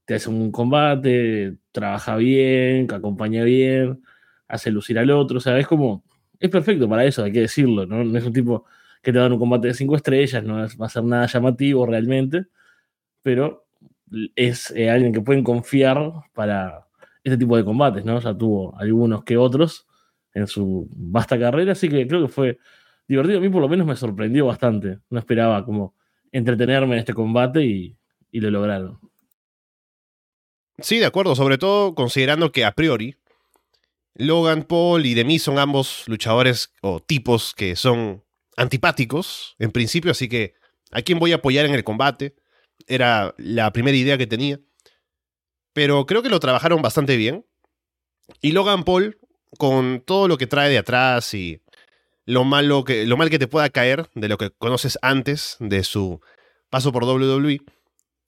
te 0.05 0.15
hace 0.15 0.29
un 0.29 0.51
combate, 0.51 1.57
trabaja 1.71 2.15
bien, 2.17 2.87
acompaña 2.91 3.43
bien, 3.43 4.01
hace 4.47 4.71
lucir 4.71 4.99
al 4.99 5.11
otro, 5.11 5.37
o 5.37 5.41
sea, 5.41 5.57
es 5.59 5.67
como 5.67 6.03
es 6.39 6.49
perfecto 6.49 6.87
para 6.89 7.05
eso, 7.05 7.23
hay 7.23 7.31
que 7.31 7.41
decirlo, 7.41 7.85
¿no? 7.85 8.03
No 8.03 8.17
es 8.17 8.25
un 8.25 8.33
tipo 8.33 8.65
que 9.01 9.13
te 9.13 9.19
dan 9.19 9.33
un 9.33 9.39
combate 9.39 9.67
de 9.67 9.73
cinco 9.73 9.95
estrellas, 9.95 10.43
no 10.43 10.55
va 10.55 10.85
a 10.85 10.89
ser 10.89 11.03
nada 11.03 11.27
llamativo 11.27 11.85
realmente, 11.85 12.45
pero 13.21 13.67
es 14.35 14.71
eh, 14.71 14.89
alguien 14.89 15.13
que 15.13 15.21
pueden 15.21 15.43
confiar 15.43 15.97
para 16.33 16.87
este 17.23 17.37
tipo 17.37 17.57
de 17.57 17.65
combates, 17.65 18.05
¿no? 18.05 18.19
Ya 18.19 18.37
tuvo 18.37 18.77
algunos 18.79 19.23
que 19.23 19.37
otros 19.37 19.87
en 20.33 20.47
su 20.47 20.87
vasta 20.91 21.39
carrera, 21.39 21.73
así 21.73 21.89
que 21.89 22.07
creo 22.07 22.23
que 22.23 22.27
fue 22.31 22.59
divertido. 23.07 23.39
A 23.39 23.41
mí 23.41 23.49
por 23.49 23.61
lo 23.61 23.69
menos 23.69 23.87
me 23.87 23.95
sorprendió 23.95 24.47
bastante. 24.47 24.99
No 25.09 25.19
esperaba 25.19 25.65
como 25.65 25.95
entretenerme 26.31 26.95
en 26.95 26.99
este 26.99 27.13
combate 27.13 27.63
y 27.63 27.95
lo 28.31 28.51
lograron. 28.51 28.99
Sí, 30.79 30.99
de 30.99 31.05
acuerdo, 31.05 31.35
sobre 31.35 31.57
todo 31.57 31.95
considerando 31.95 32.51
que 32.51 32.65
a 32.65 32.73
priori 32.73 33.15
Logan 34.15 34.63
Paul 34.63 35.05
y 35.05 35.13
Demi 35.13 35.39
son 35.39 35.59
ambos 35.59 36.03
luchadores 36.07 36.73
o 36.81 36.99
tipos 36.99 37.53
que 37.53 37.75
son 37.75 38.23
antipáticos 38.57 39.55
en 39.59 39.71
principio, 39.71 40.11
así 40.11 40.27
que 40.29 40.53
a 40.91 41.01
quién 41.01 41.19
voy 41.19 41.33
a 41.33 41.35
apoyar 41.35 41.65
en 41.65 41.73
el 41.73 41.83
combate 41.83 42.35
era 42.87 43.33
la 43.37 43.71
primera 43.71 43.97
idea 43.97 44.17
que 44.17 44.27
tenía. 44.27 44.59
Pero 45.73 46.05
creo 46.05 46.23
que 46.23 46.29
lo 46.29 46.39
trabajaron 46.39 46.81
bastante 46.81 47.17
bien. 47.17 47.45
Y 48.41 48.53
Logan 48.53 48.83
Paul, 48.83 49.17
con 49.57 50.01
todo 50.05 50.27
lo 50.27 50.37
que 50.37 50.47
trae 50.47 50.69
de 50.69 50.77
atrás 50.77 51.33
y 51.33 51.61
lo, 52.25 52.43
malo 52.43 52.83
que, 52.83 53.05
lo 53.05 53.17
mal 53.17 53.29
que 53.29 53.39
te 53.39 53.47
pueda 53.47 53.69
caer 53.69 54.09
de 54.15 54.29
lo 54.29 54.37
que 54.37 54.51
conoces 54.51 54.97
antes 55.01 55.57
de 55.59 55.83
su 55.83 56.21
paso 56.69 56.91
por 56.91 57.03
WWE, 57.03 57.59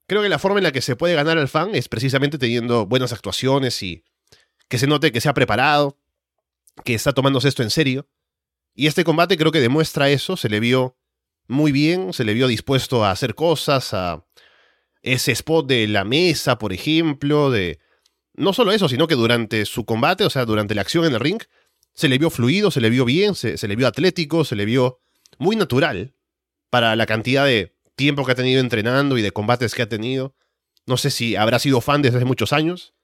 creo 0.08 0.22
que 0.22 0.28
la 0.28 0.40
forma 0.40 0.58
en 0.58 0.64
la 0.64 0.72
que 0.72 0.80
se 0.80 0.96
puede 0.96 1.14
ganar 1.14 1.38
al 1.38 1.48
fan 1.48 1.74
es 1.74 1.88
precisamente 1.88 2.38
teniendo 2.38 2.86
buenas 2.86 3.12
actuaciones 3.12 3.80
y 3.82 4.02
que 4.66 4.78
se 4.78 4.88
note 4.88 5.12
que 5.12 5.20
se 5.20 5.28
ha 5.28 5.34
preparado, 5.34 5.98
que 6.84 6.94
está 6.94 7.12
tomándose 7.12 7.48
esto 7.48 7.62
en 7.62 7.70
serio. 7.70 8.08
Y 8.74 8.86
este 8.86 9.04
combate 9.04 9.36
creo 9.36 9.52
que 9.52 9.60
demuestra 9.60 10.10
eso, 10.10 10.36
se 10.36 10.48
le 10.48 10.60
vio 10.60 10.96
muy 11.46 11.72
bien, 11.72 12.12
se 12.12 12.24
le 12.24 12.34
vio 12.34 12.48
dispuesto 12.48 13.04
a 13.04 13.10
hacer 13.10 13.34
cosas, 13.34 13.94
a 13.94 14.24
ese 15.02 15.32
spot 15.32 15.66
de 15.66 15.86
la 15.86 16.04
mesa, 16.04 16.58
por 16.58 16.72
ejemplo, 16.72 17.50
de... 17.50 17.78
No 18.34 18.52
solo 18.52 18.72
eso, 18.72 18.88
sino 18.88 19.08
que 19.08 19.14
durante 19.14 19.64
su 19.64 19.84
combate, 19.84 20.24
o 20.24 20.30
sea, 20.30 20.44
durante 20.44 20.74
la 20.74 20.82
acción 20.82 21.04
en 21.04 21.14
el 21.14 21.20
ring, 21.20 21.42
se 21.92 22.08
le 22.08 22.18
vio 22.18 22.30
fluido, 22.30 22.70
se 22.70 22.80
le 22.80 22.90
vio 22.90 23.04
bien, 23.04 23.34
se, 23.34 23.56
le 23.66 23.76
vio 23.76 23.88
atlético, 23.88 24.44
se 24.44 24.54
le 24.54 24.64
vio 24.64 25.00
muy 25.38 25.56
natural 25.56 26.14
para 26.70 26.94
la 26.94 27.06
cantidad 27.06 27.44
de 27.44 27.74
tiempo 27.98 28.24
que 28.24 28.32
ha 28.32 28.36
tenido 28.36 28.60
entrenando 28.60 29.18
y 29.18 29.22
de 29.22 29.32
combates 29.32 29.74
que 29.74 29.82
ha 29.82 29.88
tenido. 29.88 30.34
No 30.86 30.96
sé 30.96 31.10
si 31.10 31.36
habrá 31.36 31.58
sido 31.58 31.82
fan 31.82 32.00
desde 32.00 32.16
hace 32.16 32.24
muchos 32.24 32.54
años. 32.54 32.94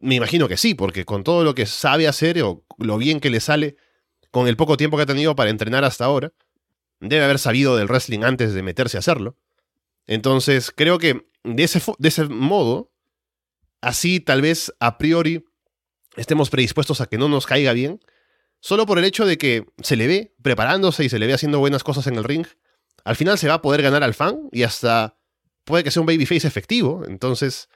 Me 0.00 0.16
imagino 0.16 0.48
que 0.48 0.58
sí, 0.58 0.74
porque 0.74 1.06
con 1.06 1.24
todo 1.24 1.44
lo 1.44 1.54
que 1.54 1.64
sabe 1.64 2.06
hacer 2.06 2.42
o 2.42 2.66
lo 2.76 2.98
bien 2.98 3.20
que 3.20 3.30
le 3.30 3.40
sale, 3.40 3.76
con 4.30 4.46
el 4.46 4.56
poco 4.56 4.76
tiempo 4.76 4.98
que 4.98 5.04
ha 5.04 5.06
tenido 5.06 5.34
para 5.34 5.48
entrenar 5.48 5.84
hasta 5.84 6.04
ahora, 6.04 6.34
debe 7.00 7.24
haber 7.24 7.38
sabido 7.38 7.76
del 7.76 7.88
wrestling 7.88 8.24
antes 8.24 8.52
de 8.52 8.62
meterse 8.62 8.98
a 8.98 9.00
hacerlo. 9.00 9.38
Entonces, 10.06 10.70
creo 10.74 10.98
que 10.98 11.26
de 11.44 11.62
ese, 11.62 11.80
de 11.98 12.08
ese 12.08 12.24
modo, 12.24 12.92
así 13.80 14.20
tal 14.20 14.42
vez 14.42 14.74
a 14.80 14.98
priori 14.98 15.44
estemos 16.16 16.50
predispuestos 16.50 17.00
a 17.00 17.06
que 17.06 17.18
no 17.18 17.28
nos 17.28 17.46
caiga 17.46 17.72
bien, 17.72 18.00
solo 18.60 18.84
por 18.84 18.98
el 18.98 19.04
hecho 19.04 19.24
de 19.24 19.38
que 19.38 19.64
se 19.82 19.96
le 19.96 20.08
ve 20.08 20.34
preparándose 20.42 21.04
y 21.04 21.08
se 21.08 21.18
le 21.18 21.26
ve 21.26 21.34
haciendo 21.34 21.60
buenas 21.60 21.84
cosas 21.84 22.06
en 22.08 22.16
el 22.16 22.24
ring, 22.24 22.46
al 23.08 23.16
final 23.16 23.38
se 23.38 23.48
va 23.48 23.54
a 23.54 23.62
poder 23.62 23.80
ganar 23.80 24.02
al 24.02 24.12
fan 24.12 24.50
y 24.52 24.64
hasta 24.64 25.16
puede 25.64 25.82
que 25.82 25.90
sea 25.90 26.02
un 26.02 26.06
babyface 26.06 26.46
efectivo. 26.46 27.04
Entonces, 27.08 27.70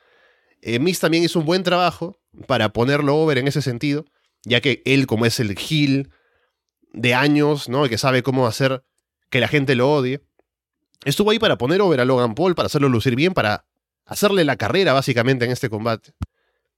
eh, 0.60 0.78
también 1.00 1.24
hizo 1.24 1.38
un 1.38 1.46
buen 1.46 1.62
trabajo 1.62 2.20
para 2.46 2.74
ponerlo 2.74 3.16
over 3.16 3.38
en 3.38 3.48
ese 3.48 3.62
sentido, 3.62 4.04
ya 4.44 4.60
que 4.60 4.82
él, 4.84 5.06
como 5.06 5.24
es 5.24 5.40
el 5.40 5.56
heel 5.58 6.10
de 6.92 7.14
años, 7.14 7.70
¿no? 7.70 7.88
Que 7.88 7.96
sabe 7.96 8.22
cómo 8.22 8.46
hacer 8.46 8.84
que 9.30 9.40
la 9.40 9.48
gente 9.48 9.74
lo 9.74 9.90
odie, 9.90 10.20
estuvo 11.06 11.30
ahí 11.30 11.38
para 11.38 11.56
poner 11.56 11.80
over 11.80 12.00
a 12.00 12.04
Logan 12.04 12.34
Paul, 12.34 12.54
para 12.54 12.66
hacerlo 12.66 12.90
lucir 12.90 13.16
bien, 13.16 13.32
para 13.32 13.64
hacerle 14.04 14.44
la 14.44 14.56
carrera 14.56 14.92
básicamente 14.92 15.46
en 15.46 15.50
este 15.50 15.70
combate. 15.70 16.12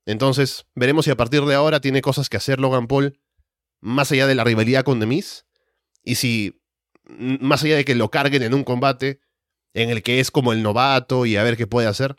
Entonces, 0.07 0.65
veremos 0.77 1.07
si 1.07 1.11
a 1.11 1.17
partir 1.17 1.45
de 1.45 1.57
ahora 1.57 1.81
tiene 1.81 2.03
cosas 2.03 2.29
que 2.29 2.37
hacer 2.37 2.61
Logan 2.61 2.87
Paul 2.87 3.19
más 3.81 4.13
allá 4.13 4.29
de 4.29 4.37
la 4.37 4.45
rivalidad 4.45 4.85
con 4.85 5.01
The 5.01 5.07
Miz. 5.07 5.45
Y 6.05 6.15
si, 6.15 6.61
más 7.07 7.63
allá 7.63 7.77
de 7.77 7.85
que 7.85 7.95
lo 7.95 8.11
carguen 8.11 8.43
en 8.43 8.55
un 8.55 8.65
combate 8.65 9.21
en 9.75 9.91
el 9.91 10.03
que 10.03 10.21
es 10.21 10.31
como 10.31 10.53
el 10.53 10.63
novato 10.63 11.27
y 11.27 11.37
a 11.37 11.43
ver 11.43 11.57
qué 11.57 11.67
puede 11.67 11.89
hacer, 11.89 12.17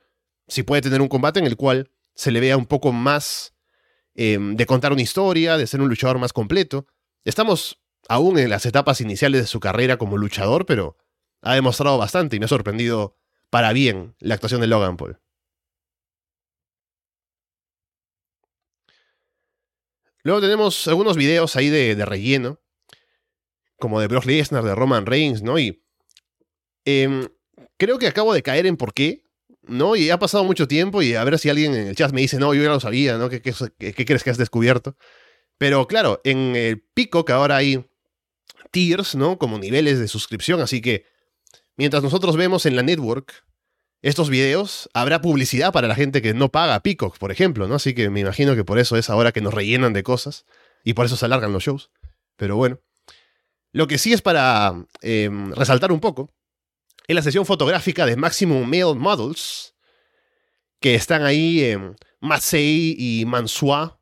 si 0.48 0.64
puede 0.64 0.82
tener 0.82 1.02
un 1.02 1.08
combate 1.08 1.40
en 1.40 1.46
el 1.46 1.56
cual 1.56 1.90
se 2.14 2.32
le 2.32 2.40
vea 2.40 2.58
un 2.58 2.66
poco 2.66 2.92
más 2.92 3.56
em, 4.14 4.56
de 4.56 4.66
contar 4.66 4.94
una 4.94 5.02
historia, 5.02 5.58
de 5.58 5.68
ser 5.68 5.82
un 5.82 5.90
luchador 5.90 6.20
más 6.20 6.34
completo. 6.34 6.88
Estamos 7.24 7.82
aún 8.08 8.38
en 8.38 8.50
las 8.50 8.66
etapas 8.66 9.02
iniciales 9.02 9.42
de 9.42 9.48
su 9.48 9.60
carrera 9.60 9.98
como 9.98 10.18
luchador, 10.18 10.66
pero 10.66 10.98
ha 11.42 11.56
demostrado 11.56 11.98
bastante 11.98 12.36
y 12.36 12.40
me 12.40 12.46
ha 12.46 12.50
sorprendido 12.50 13.18
para 13.50 13.74
bien 13.74 14.16
la 14.20 14.36
actuación 14.36 14.62
de 14.62 14.68
Logan 14.68 14.98
Paul. 14.98 15.20
Luego 20.24 20.42
tenemos 20.42 20.88
algunos 20.88 21.18
videos 21.18 21.56
ahí 21.56 21.70
de, 21.70 22.04
relleno, 22.04 22.60
como 23.80 24.00
de 24.00 24.08
Brock 24.08 24.26
Lesnar, 24.26 24.64
de 24.64 24.76
Roman 24.76 25.06
Reigns, 25.06 25.42
¿no? 25.42 25.60
Y 25.60 25.84
em, 26.86 27.28
creo 27.78 27.98
que 27.98 28.08
acabo 28.08 28.34
de 28.34 28.44
caer 28.44 28.66
en 28.66 28.78
por 28.78 28.94
qué, 28.94 29.24
¿no? 29.64 29.96
Y 29.96 30.10
ha 30.10 30.20
pasado 30.20 30.44
mucho 30.44 30.68
tiempo 30.68 31.02
y 31.02 31.16
a 31.16 31.24
ver 31.24 31.38
si 31.40 31.50
alguien 31.50 31.74
en 31.76 31.88
el 31.88 31.96
chat 31.96 32.12
me 32.12 32.22
dice, 32.22 32.40
no, 32.40 32.54
yo 32.54 32.64
ya 32.64 32.70
lo 32.70 32.80
sabía, 32.80 33.18
¿no? 33.18 33.30
¿Qué, 33.30 33.42
crees 33.42 34.24
que 34.24 34.30
has 34.30 34.38
descubierto? 34.38 34.96
Pero 35.58 35.88
claro, 35.88 36.22
en 36.24 36.56
el 36.56 36.82
Peacock 36.82 37.30
ahora 37.32 37.58
hay 37.58 37.86
tiers, 38.72 39.16
¿no? 39.16 39.38
Como 39.38 39.58
niveles 39.58 40.00
de 40.00 40.08
suscripción, 40.08 40.62
así 40.62 40.82
que 40.82 41.06
mientras 41.78 42.04
nosotros 42.04 42.36
vemos 42.38 42.66
en 42.66 42.76
la 42.76 42.84
network 42.84 43.46
estos 44.02 44.30
videos, 44.30 44.88
habrá 44.94 45.22
publicidad 45.22 45.74
para 45.74 45.88
la 45.88 45.96
gente 45.96 46.22
que 46.22 46.36
no 46.36 46.52
paga 46.52 46.80
Peacock, 46.82 47.18
por 47.18 47.32
ejemplo, 47.32 47.68
¿no? 47.68 47.76
Así 47.76 47.96
que 47.96 48.10
me 48.12 48.20
imagino 48.20 48.56
que 48.56 48.64
por 48.64 48.78
eso 48.78 48.98
es 48.98 49.10
ahora 49.10 49.32
que 49.32 49.42
nos 49.42 49.54
rellenan 49.54 49.94
de 49.94 50.04
cosas 50.04 50.46
y 50.84 50.94
por 50.94 51.08
eso 51.08 51.16
se 51.16 51.26
alargan 51.26 51.54
los 51.54 51.64
shows. 51.64 51.90
Pero 52.36 52.56
bueno. 52.56 52.80
Lo 53.76 53.88
que 53.88 53.98
sí 53.98 54.14
es 54.14 54.22
para 54.22 54.74
em, 55.02 55.52
resaltar 55.52 55.92
un 55.92 56.00
poco, 56.00 56.34
es 57.08 57.14
la 57.14 57.22
sesión 57.22 57.46
fotográfica 57.46 58.06
de 58.06 58.16
Maximum 58.16 58.66
Male 58.66 58.96
Models, 58.96 59.76
que 60.80 60.96
están 60.96 61.24
ahí 61.24 61.62
en 61.62 61.98
Matsei 62.22 62.96
y 62.98 63.26
Mansua, 63.26 64.00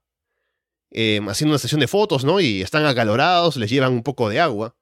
em, 0.91 1.27
haciendo 1.27 1.53
una 1.53 1.57
sesión 1.57 1.81
de 1.81 1.87
fotos, 1.87 2.23
¿no? 2.23 2.39
Y 2.39 2.61
están 2.61 2.85
acalorados, 2.85 3.57
les 3.57 3.71
llevan 3.71 3.93
un 3.93 4.03
poco 4.03 4.29
de 4.29 4.39
agua, 4.39 4.75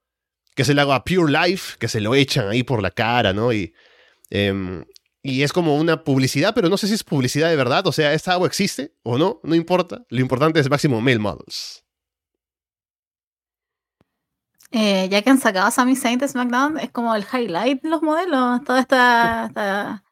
que 0.54 0.60
es 0.60 0.68
el 0.68 0.78
agua 0.78 1.04
Pure 1.04 1.32
Life, 1.32 1.78
que 1.78 1.88
se 1.88 2.02
lo 2.02 2.14
echan 2.14 2.48
ahí 2.48 2.62
por 2.62 2.82
la 2.82 2.90
cara, 2.90 3.32
¿no? 3.32 3.50
Y 3.50 3.72
em, 4.28 4.84
y 5.22 5.42
es 5.42 5.54
como 5.54 5.78
una 5.78 6.04
publicidad, 6.04 6.52
pero 6.54 6.68
no 6.68 6.76
sé 6.76 6.86
si 6.86 6.92
es 6.92 7.04
publicidad 7.04 7.48
de 7.48 7.56
verdad. 7.56 7.86
O 7.86 7.92
sea, 7.92 8.12
¿esta 8.12 8.32
agua 8.32 8.46
existe 8.46 8.92
o 9.04 9.16
no? 9.16 9.40
No 9.42 9.54
importa. 9.54 10.04
Lo 10.10 10.20
importante 10.20 10.60
es 10.60 10.68
máximo 10.68 11.00
Mail 11.00 11.20
Models. 11.20 11.81
Eh, 14.74 15.08
ya 15.10 15.20
que 15.20 15.28
han 15.28 15.38
sacado 15.38 15.66
a 15.66 15.70
Sami 15.70 15.96
Zayn 15.96 16.18
de 16.18 16.26
SmackDown, 16.26 16.78
es 16.78 16.90
como 16.90 17.14
el 17.14 17.26
highlight 17.30 17.82
de 17.82 17.90
los 17.90 18.02
modelos, 18.02 18.64
toda 18.64 18.80
esta, 18.80 19.46
esta, 19.46 20.02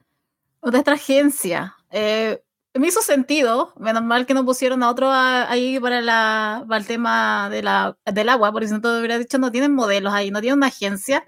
esta 0.62 0.92
agencia. 0.92 1.76
Eh, 1.90 2.42
me 2.74 2.88
hizo 2.88 3.00
sentido, 3.00 3.72
menos 3.78 4.02
mal 4.04 4.26
que 4.26 4.34
no 4.34 4.44
pusieron 4.44 4.82
a 4.82 4.90
otro 4.90 5.10
ahí 5.10 5.80
para, 5.80 6.02
la, 6.02 6.64
para 6.68 6.78
el 6.78 6.86
tema 6.86 7.48
de 7.50 7.62
la, 7.62 7.96
del 8.04 8.28
agua, 8.28 8.52
no, 8.52 8.80
todo 8.82 8.98
hubiera 8.98 9.18
dicho, 9.18 9.38
no 9.38 9.50
tienen 9.50 9.74
modelos 9.74 10.12
ahí, 10.12 10.30
no 10.30 10.40
tienen 10.42 10.58
una 10.58 10.66
agencia. 10.66 11.24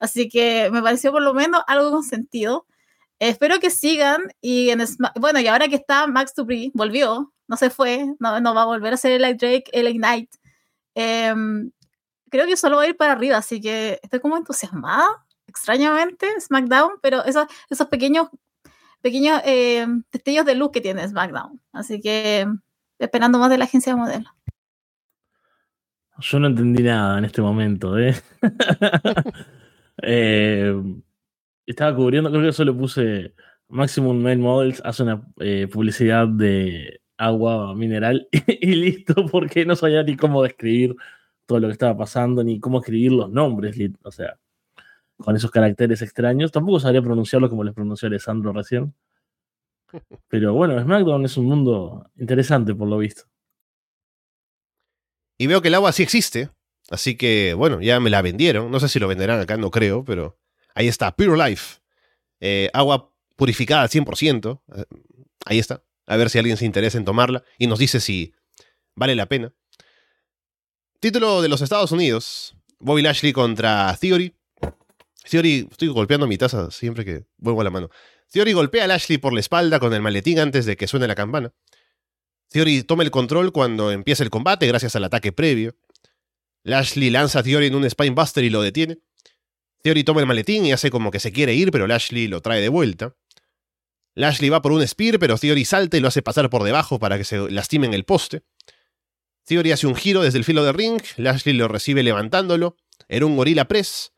Así 0.00 0.28
que 0.28 0.68
me 0.72 0.82
pareció 0.82 1.12
por 1.12 1.22
lo 1.22 1.34
menos 1.34 1.62
algo 1.68 1.92
con 1.92 2.02
sentido. 2.02 2.66
Espero 3.20 3.60
que 3.60 3.70
sigan 3.70 4.32
y 4.40 4.70
en 4.70 4.82
bueno, 5.20 5.38
y 5.38 5.46
ahora 5.46 5.68
que 5.68 5.76
está 5.76 6.08
Max 6.08 6.34
Dupree, 6.34 6.72
volvió, 6.74 7.32
no 7.46 7.56
se 7.56 7.70
fue, 7.70 8.06
no, 8.18 8.40
no 8.40 8.54
va 8.54 8.62
a 8.62 8.66
volver 8.66 8.94
a 8.94 8.96
ser 8.96 9.12
el 9.12 9.36
Drake, 9.36 9.70
el 9.72 9.88
Ignite. 9.88 10.36
Creo 12.32 12.46
que 12.46 12.56
solo 12.56 12.78
va 12.78 12.84
a 12.84 12.88
ir 12.88 12.96
para 12.96 13.12
arriba, 13.12 13.36
así 13.36 13.60
que 13.60 14.00
estoy 14.02 14.18
como 14.18 14.38
entusiasmada, 14.38 15.04
extrañamente, 15.46 16.26
SmackDown, 16.40 16.92
pero 17.02 17.22
esos, 17.26 17.46
esos 17.68 17.86
pequeños, 17.88 18.28
pequeños 19.02 19.42
eh, 19.44 19.86
destellos 20.10 20.46
de 20.46 20.54
luz 20.54 20.70
que 20.72 20.80
tiene 20.80 21.06
SmackDown. 21.06 21.60
Así 21.72 22.00
que 22.00 22.48
esperando 22.98 23.38
más 23.38 23.50
de 23.50 23.58
la 23.58 23.66
agencia 23.66 23.92
de 23.92 23.98
modelo. 24.00 24.30
Yo 26.20 26.40
no 26.40 26.46
entendí 26.46 26.82
nada 26.82 27.18
en 27.18 27.26
este 27.26 27.42
momento, 27.42 27.98
¿eh? 27.98 28.14
eh 30.02 30.74
estaba 31.66 31.94
cubriendo, 31.94 32.30
creo 32.30 32.42
que 32.42 32.52
solo 32.52 32.74
puse 32.74 33.34
Maximum 33.68 34.16
Mail 34.22 34.38
Models 34.38 34.80
hace 34.86 35.02
una 35.02 35.22
eh, 35.38 35.68
publicidad 35.70 36.28
de 36.28 37.02
agua 37.18 37.74
mineral 37.74 38.26
y, 38.46 38.74
listo, 38.74 39.26
porque 39.26 39.66
no 39.66 39.76
sabía 39.76 40.02
ni 40.02 40.16
cómo 40.16 40.42
describir 40.42 40.96
todo 41.46 41.60
lo 41.60 41.68
que 41.68 41.72
estaba 41.72 41.96
pasando, 41.96 42.42
ni 42.44 42.60
cómo 42.60 42.78
escribir 42.78 43.12
los 43.12 43.30
nombres, 43.30 43.76
o 44.02 44.10
sea, 44.10 44.38
con 45.16 45.36
esos 45.36 45.50
caracteres 45.50 46.02
extraños. 46.02 46.52
Tampoco 46.52 46.80
sabría 46.80 47.02
pronunciarlo 47.02 47.48
como 47.48 47.64
les 47.64 47.74
pronunció 47.74 48.08
Alessandro 48.08 48.52
recién. 48.52 48.94
Pero 50.28 50.54
bueno, 50.54 50.80
SmackDown 50.80 51.24
es 51.24 51.36
un 51.36 51.46
mundo 51.46 52.10
interesante 52.16 52.74
por 52.74 52.88
lo 52.88 52.98
visto. 52.98 53.24
Y 55.38 55.46
veo 55.46 55.60
que 55.60 55.68
el 55.68 55.74
agua 55.74 55.92
sí 55.92 56.02
existe, 56.02 56.50
Así 56.90 57.16
que, 57.16 57.54
bueno, 57.54 57.80
ya 57.80 58.00
me 58.00 58.10
la 58.10 58.20
vendieron. 58.22 58.70
No 58.70 58.80
sé 58.80 58.88
si 58.88 58.98
lo 58.98 59.08
venderán 59.08 59.40
acá, 59.40 59.56
no 59.56 59.70
creo, 59.70 60.04
pero 60.04 60.38
ahí 60.74 60.88
está, 60.88 61.14
Pure 61.14 61.36
Life. 61.36 61.80
Eh, 62.40 62.70
agua 62.74 63.14
purificada 63.36 63.82
al 63.82 63.88
100%. 63.88 64.60
Eh, 64.76 64.84
ahí 65.46 65.58
está. 65.58 65.82
A 66.06 66.16
ver 66.16 66.28
si 66.28 66.38
alguien 66.38 66.56
se 66.56 66.66
interesa 66.66 66.98
en 66.98 67.04
tomarla 67.04 67.44
y 67.56 67.66
nos 67.66 67.78
dice 67.78 67.98
si 67.98 68.34
vale 68.94 69.14
la 69.14 69.26
pena. 69.26 69.54
Título 71.02 71.42
de 71.42 71.48
los 71.48 71.60
Estados 71.60 71.90
Unidos. 71.90 72.54
Bobby 72.78 73.02
Lashley 73.02 73.32
contra 73.32 73.98
Theory. 74.00 74.36
Theory, 75.28 75.66
estoy 75.68 75.88
golpeando 75.88 76.28
mi 76.28 76.38
taza 76.38 76.70
siempre 76.70 77.04
que 77.04 77.24
vuelvo 77.38 77.60
a 77.60 77.64
la 77.64 77.70
mano. 77.70 77.90
Theory 78.30 78.52
golpea 78.52 78.84
a 78.84 78.86
Lashley 78.86 79.18
por 79.18 79.32
la 79.32 79.40
espalda 79.40 79.80
con 79.80 79.92
el 79.94 80.00
maletín 80.00 80.38
antes 80.38 80.64
de 80.64 80.76
que 80.76 80.86
suene 80.86 81.08
la 81.08 81.16
campana. 81.16 81.52
Theory 82.50 82.84
toma 82.84 83.02
el 83.02 83.10
control 83.10 83.50
cuando 83.50 83.90
empieza 83.90 84.22
el 84.22 84.30
combate 84.30 84.68
gracias 84.68 84.94
al 84.94 85.02
ataque 85.02 85.32
previo. 85.32 85.74
Lashley 86.62 87.10
lanza 87.10 87.40
a 87.40 87.42
Theory 87.42 87.66
en 87.66 87.74
un 87.74 87.90
Spinebuster 87.90 88.44
y 88.44 88.50
lo 88.50 88.62
detiene. 88.62 88.98
Theory 89.82 90.04
toma 90.04 90.20
el 90.20 90.28
maletín 90.28 90.64
y 90.66 90.70
hace 90.70 90.92
como 90.92 91.10
que 91.10 91.18
se 91.18 91.32
quiere 91.32 91.52
ir, 91.52 91.72
pero 91.72 91.88
Lashley 91.88 92.28
lo 92.28 92.42
trae 92.42 92.60
de 92.60 92.68
vuelta. 92.68 93.16
Lashley 94.14 94.50
va 94.50 94.62
por 94.62 94.70
un 94.70 94.86
spear, 94.86 95.18
pero 95.18 95.36
Theory 95.36 95.64
salta 95.64 95.96
y 95.96 96.00
lo 96.00 96.06
hace 96.06 96.22
pasar 96.22 96.48
por 96.48 96.62
debajo 96.62 97.00
para 97.00 97.18
que 97.18 97.24
se 97.24 97.50
lastime 97.50 97.88
en 97.88 97.94
el 97.94 98.04
poste. 98.04 98.44
Theory 99.44 99.72
hace 99.72 99.86
un 99.86 99.94
giro 99.94 100.22
desde 100.22 100.38
el 100.38 100.44
filo 100.44 100.64
de 100.64 100.72
ring, 100.72 101.00
Lashley 101.16 101.54
lo 101.54 101.68
recibe 101.68 102.02
levantándolo, 102.02 102.76
era 103.08 103.26
un 103.26 103.36
gorila 103.36 103.66
press, 103.66 104.12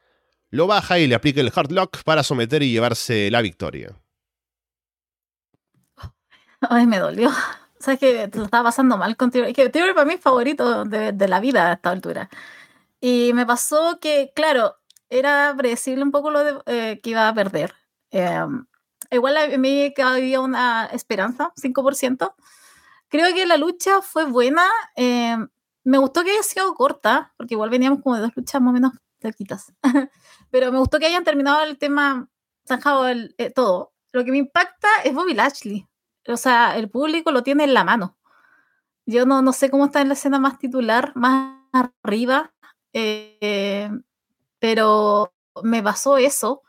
lo 0.51 0.67
baja 0.67 0.99
y 0.99 1.07
le 1.07 1.15
aplica 1.15 1.41
el 1.41 1.53
hard 1.55 1.73
lock 1.73 2.03
para 2.05 2.23
someter 2.23 2.63
y 2.63 2.71
llevarse 2.71 3.31
la 3.31 3.41
victoria. 3.41 3.97
Ay, 6.61 6.87
me 6.87 6.99
dolió. 6.99 7.31
Sabes 7.79 8.01
que 8.01 8.29
te 8.29 8.39
lo 8.39 8.45
estaba 8.45 8.65
pasando 8.65 8.97
mal 8.97 9.17
con 9.17 9.31
Theory. 9.31 9.53
Que 9.53 9.69
Theory 9.69 9.93
para 9.95 10.07
mí 10.07 10.15
es 10.15 10.21
favorito 10.21 10.85
de, 10.85 11.29
la 11.29 11.41
vida 11.41 11.71
a 11.71 11.73
esta 11.75 11.91
altura. 11.91 12.31
Y 13.01 13.33
me 13.35 13.45
pasó 13.45 13.99
que, 14.01 14.33
claro, 14.35 14.77
era 15.11 15.55
predecible 15.57 16.03
un 16.03 16.11
poco 16.11 16.31
lo 16.31 16.45
de, 16.45 16.55
eh, 16.67 17.01
que 17.03 17.11
iba 17.11 17.29
a 17.29 17.35
perder. 17.35 17.75
Em, 18.11 18.67
igual 19.11 19.37
a 19.37 19.59
mí 19.59 19.93
había 19.99 20.41
una 20.41 20.87
esperanza, 20.87 21.53
5%. 21.57 22.35
Creo 23.15 23.33
que 23.33 23.47
la 23.47 23.57
lucha 23.57 24.03
fue 24.03 24.25
buena. 24.25 24.65
Em, 24.97 25.49
me 25.85 25.99
gustó 25.99 26.25
que 26.25 26.33
haya 26.33 26.43
sido 26.43 26.75
corta, 26.75 27.33
porque 27.37 27.55
igual 27.55 27.71
veníamos 27.71 28.03
como 28.03 28.17
de 28.17 28.23
dos 28.23 28.33
luchas 28.35 28.61
más 28.61 28.71
o 28.71 28.75
menos 28.75 28.93
cerquitas. 29.21 29.73
Pero 30.51 30.73
me 30.73 30.81
gustó 30.81 30.99
que 30.99 31.07
hayan 31.07 31.23
terminado 31.23 31.63
el 31.63 31.79
tema, 31.79 32.29
zanjado 32.67 33.07
el, 33.07 33.33
eh, 33.39 33.51
todo. 33.51 33.93
Lo 34.11 34.25
que 34.25 34.33
me 34.33 34.39
impacta 34.39 34.89
es 35.05 35.15
Bobby 35.15 35.33
Lashley. 35.33 35.87
O 36.27 36.37
sea, 36.37 36.77
el 36.77 36.91
público 36.91 37.31
lo 37.31 37.45
tiene 37.45 37.63
en 37.63 37.75
la 37.75 37.85
mano. 37.85 38.19
Yo 39.07 39.27
no, 39.27 39.43
no 39.43 39.53
sé 39.53 39.71
cómo 39.71 39.85
está 39.85 40.01
en 40.01 40.09
la 40.09 40.15
escena 40.15 40.41
más 40.41 40.59
titular, 40.59 41.13
más 41.15 41.61
arriba. 42.03 42.53
Eh, 42.93 43.93
pero 44.59 45.33
me 45.63 45.85
pasó 45.85 46.19
eso. 46.19 46.64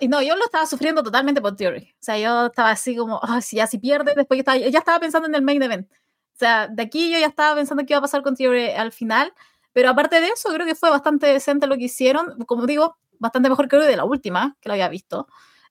Y 0.00 0.08
no, 0.08 0.22
yo 0.22 0.36
lo 0.36 0.44
estaba 0.44 0.66
sufriendo 0.66 1.02
totalmente 1.02 1.40
por 1.40 1.56
Theory. 1.56 1.92
O 1.94 1.96
sea, 1.98 2.18
yo 2.18 2.46
estaba 2.46 2.70
así 2.70 2.96
como, 2.96 3.20
si 3.40 3.56
ya 3.56 3.66
si 3.66 3.78
pierde, 3.78 4.14
después 4.16 4.38
estaba, 4.38 4.58
ya 4.58 4.78
estaba 4.78 5.00
pensando 5.00 5.28
en 5.28 5.34
el 5.34 5.42
main 5.42 5.62
event. 5.62 5.90
O 5.90 6.38
sea, 6.38 6.68
de 6.68 6.82
aquí 6.84 7.10
yo 7.10 7.18
ya 7.18 7.26
estaba 7.26 7.56
pensando 7.56 7.84
qué 7.84 7.94
iba 7.94 7.98
a 7.98 8.02
pasar 8.02 8.22
con 8.22 8.36
Theory 8.36 8.70
al 8.70 8.92
final. 8.92 9.32
Pero 9.72 9.90
aparte 9.90 10.20
de 10.20 10.28
eso, 10.28 10.52
creo 10.52 10.66
que 10.66 10.74
fue 10.74 10.90
bastante 10.90 11.26
decente 11.26 11.66
lo 11.66 11.76
que 11.76 11.84
hicieron. 11.84 12.38
Como 12.46 12.66
digo, 12.66 12.96
bastante 13.18 13.48
mejor 13.48 13.68
que 13.68 13.76
de 13.76 13.96
la 13.96 14.04
última, 14.04 14.56
que 14.60 14.68
lo 14.68 14.74
había 14.74 14.88
visto. 14.88 15.26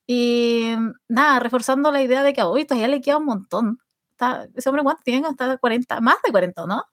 Y 0.06 0.76
nada, 1.08 1.40
reforzando 1.40 1.92
la 1.92 2.02
idea 2.02 2.24
de 2.24 2.34
que 2.34 2.42
a 2.42 2.46
Bobby 2.46 2.66
todavía 2.66 2.88
le 2.90 3.02
queda 3.02 3.18
un 3.18 3.26
montón. 3.26 3.80
Está, 4.12 4.48
ese 4.56 4.70
hombre, 4.70 4.84
¿cuánto 4.84 5.04
tiene? 5.04 5.28
Hasta 5.28 5.58
40, 5.58 6.02
más 6.02 6.18
de 6.24 6.32
40, 6.32 6.66
¿no? 6.66 6.84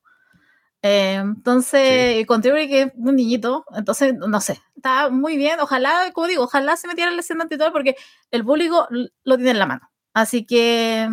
Eh, 0.87 1.15
entonces, 1.15 2.27
con 2.27 2.43
Theory 2.43 2.69
que 2.69 2.83
es 2.83 2.93
un 2.97 3.17
niñito, 3.17 3.65
entonces, 3.75 4.15
no 4.19 4.39
sé, 4.43 4.61
está 4.77 5.09
muy 5.09 5.39
bien. 5.39 5.59
Ojalá, 5.61 6.11
como 6.13 6.27
digo, 6.27 6.45
ojalá 6.45 6.77
se 6.77 6.87
metiera 6.87 7.11
en 7.11 7.17
la 7.17 7.23
escena 7.23 7.49
titular 7.49 7.73
porque 7.73 7.97
el 8.31 8.45
público 8.45 8.87
lo 8.91 9.37
tiene 9.37 9.53
en 9.53 9.59
la 9.59 9.65
mano. 9.65 9.91
Así 10.13 10.45
que. 10.45 11.09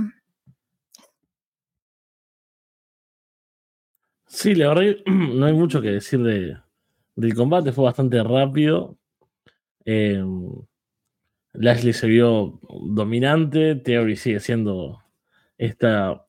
Sí, 4.28 4.56
la 4.56 4.74
verdad, 4.74 4.98
no 5.06 5.46
hay 5.46 5.54
mucho 5.54 5.82
que 5.82 5.92
decir 5.92 6.22
de, 6.22 6.58
del 7.16 7.34
combate, 7.34 7.72
fue 7.72 7.86
bastante 7.86 8.22
rápido. 8.22 8.98
Eh, 9.86 10.22
Lashley 11.54 11.94
se 11.94 12.08
vio 12.08 12.60
dominante, 12.88 13.76
Theory 13.76 14.18
sigue 14.18 14.42
siendo 14.42 15.02
esta 15.58 16.28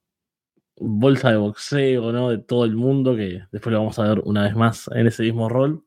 bolsa 0.83 1.31
de 1.31 1.37
boxeo, 1.37 2.12
¿no? 2.12 2.31
De 2.31 2.38
todo 2.38 2.64
el 2.64 2.77
mundo, 2.77 3.16
que 3.16 3.42
después 3.51 3.73
lo 3.73 3.79
vamos 3.79 3.99
a 3.99 4.09
ver 4.09 4.21
una 4.25 4.42
vez 4.42 4.55
más 4.55 4.88
en 4.95 5.07
ese 5.07 5.23
mismo 5.23 5.49
rol. 5.49 5.85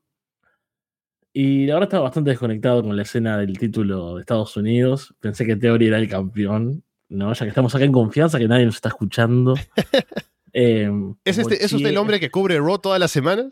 Y 1.34 1.69
ahora 1.69 1.86
estaba 1.86 2.03
bastante 2.03 2.29
desconectado 2.29 2.81
con 2.81 2.95
la 2.95 3.01
escena 3.01 3.38
del 3.38 3.58
título 3.58 4.15
de 4.15 4.21
Estados 4.21 4.55
Unidos. 4.55 5.13
Pensé 5.19 5.45
que 5.45 5.58
Theory 5.58 5.88
era 5.88 5.97
el 5.97 6.08
campeón, 6.08 6.84
¿no? 7.10 7.34
Ya 7.34 7.45
que 7.45 7.49
estamos 7.49 7.75
acá 7.75 7.84
en 7.84 7.91
confianza, 7.91 8.39
que 8.39 8.47
nadie 8.47 8.65
nos 8.65 8.75
está 8.75 8.89
escuchando. 8.89 9.55
Eh, 10.58 10.89
¿Es, 11.25 11.38
este, 11.38 11.65
¿Es 11.65 11.73
usted 11.73 11.89
el 11.89 11.97
hombre 11.97 12.17
que 12.17 12.31
cubre 12.31 12.58
Raw 12.60 12.79
toda 12.79 12.97
la 12.97 13.10
semana? 13.10 13.51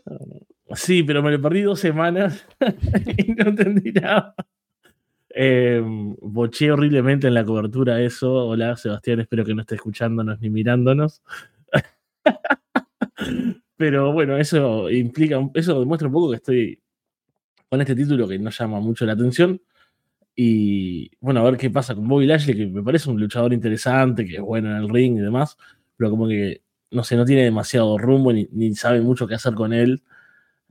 Sí, 0.74 1.02
pero 1.02 1.22
me 1.22 1.30
lo 1.30 1.42
perdí 1.42 1.60
dos 1.60 1.78
semanas 1.78 2.46
y 3.18 3.32
no 3.32 3.50
entendí 3.50 3.92
nada. 3.92 4.34
Eh, 5.36 5.82
boché 5.84 6.70
horriblemente 6.70 7.26
en 7.26 7.34
la 7.34 7.44
cobertura 7.44 8.00
eso. 8.00 8.32
Hola, 8.32 8.76
Sebastián, 8.76 9.20
espero 9.20 9.44
que 9.44 9.54
no 9.54 9.62
esté 9.62 9.74
escuchándonos 9.74 10.40
ni 10.40 10.48
mirándonos. 10.48 11.22
Pero 13.76 14.12
bueno, 14.12 14.36
eso 14.38 14.88
implica, 14.90 15.38
eso 15.54 15.80
demuestra 15.80 16.06
un 16.08 16.14
poco 16.14 16.30
que 16.30 16.36
estoy 16.36 16.80
con 17.68 17.80
este 17.80 17.96
título 17.96 18.28
que 18.28 18.38
no 18.38 18.50
llama 18.50 18.80
mucho 18.80 19.04
la 19.06 19.14
atención. 19.14 19.60
Y 20.36 21.10
bueno, 21.20 21.40
a 21.40 21.44
ver 21.50 21.58
qué 21.58 21.70
pasa 21.70 21.94
con 21.94 22.08
Bobby 22.08 22.26
Lashley, 22.26 22.56
que 22.56 22.66
me 22.66 22.82
parece 22.82 23.10
un 23.10 23.20
luchador 23.20 23.52
interesante, 23.52 24.26
que 24.26 24.36
es 24.36 24.42
bueno 24.42 24.70
en 24.70 24.76
el 24.76 24.88
ring 24.88 25.18
y 25.18 25.20
demás, 25.20 25.56
pero 25.96 26.10
como 26.10 26.28
que, 26.28 26.62
no 26.90 27.04
sé, 27.04 27.16
no 27.16 27.24
tiene 27.24 27.44
demasiado 27.44 27.98
rumbo 27.98 28.32
ni, 28.32 28.74
sabe 28.74 29.00
mucho 29.00 29.26
qué 29.26 29.34
hacer 29.34 29.54
con 29.54 29.72
él. 29.72 30.02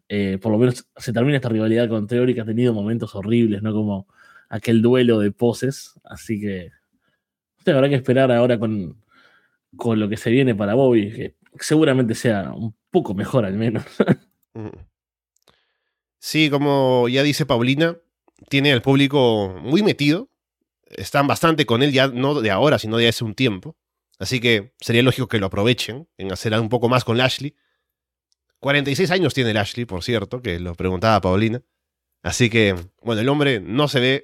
Eh, 0.10 0.38
por 0.42 0.52
lo 0.52 0.58
menos 0.58 0.88
se 0.98 1.14
termina 1.14 1.38
esta 1.38 1.50
rivalidad 1.50 1.90
con 1.90 2.08
Theory, 2.08 2.34
que 2.36 2.42
ha 2.42 2.46
tenido 2.46 2.74
momentos 2.74 3.16
horribles, 3.16 3.64
¿no? 3.64 3.74
Como 3.74 4.08
aquel 4.54 4.84
duelo 4.84 5.20
de 5.20 5.32
poses. 5.32 6.00
Así 6.04 6.40
que 6.40 6.70
habrá 7.66 7.90
que 7.90 7.96
esperar 7.96 8.32
ahora 8.32 8.60
con, 8.60 9.04
con 9.76 10.00
lo 10.00 10.08
que 10.08 10.18
se 10.18 10.30
viene 10.30 10.54
para 10.54 10.76
Bobby, 10.76 11.12
que 11.12 11.36
seguramente 11.60 12.14
sea 12.14 12.54
un 12.54 12.76
poco 12.92 13.14
mejor 13.14 13.46
al 13.46 13.56
menos. 13.56 13.84
Mm. 14.56 14.70
Sí, 16.20 16.52
como 16.52 17.10
ya 17.10 17.24
dice 17.24 17.48
Paulina, 17.48 17.98
tiene 18.50 18.72
al 18.72 18.84
público 18.84 19.60
muy 19.64 19.82
metido. 19.82 20.30
Están 20.86 21.26
bastante 21.26 21.66
con 21.66 21.82
él 21.82 21.92
ya 21.92 22.10
no 22.10 22.40
de 22.40 22.52
ahora, 22.52 22.78
sino 22.78 22.98
de 22.98 23.08
hace 23.08 23.24
un 23.24 23.34
tiempo. 23.34 23.76
Así 24.20 24.40
que 24.40 24.76
sería 24.80 25.02
lógico 25.02 25.28
que 25.28 25.40
lo 25.40 25.48
aprovechen 25.48 26.08
en 26.20 26.32
hacer 26.32 26.54
un 26.60 26.70
poco 26.70 26.88
más 26.88 27.04
con 27.04 27.18
Lashley. 27.18 27.56
46 28.60 29.10
años 29.10 29.34
tiene 29.34 29.56
Lashley, 29.56 29.86
por 29.86 30.04
cierto, 30.04 30.40
que 30.44 30.60
lo 30.60 30.76
preguntaba 30.76 31.20
Paulina. 31.20 31.64
Así 32.22 32.52
que, 32.52 32.76
bueno, 33.02 33.22
el 33.22 33.30
hombre 33.30 33.60
no 33.60 33.88
se 33.88 34.00
ve 34.00 34.24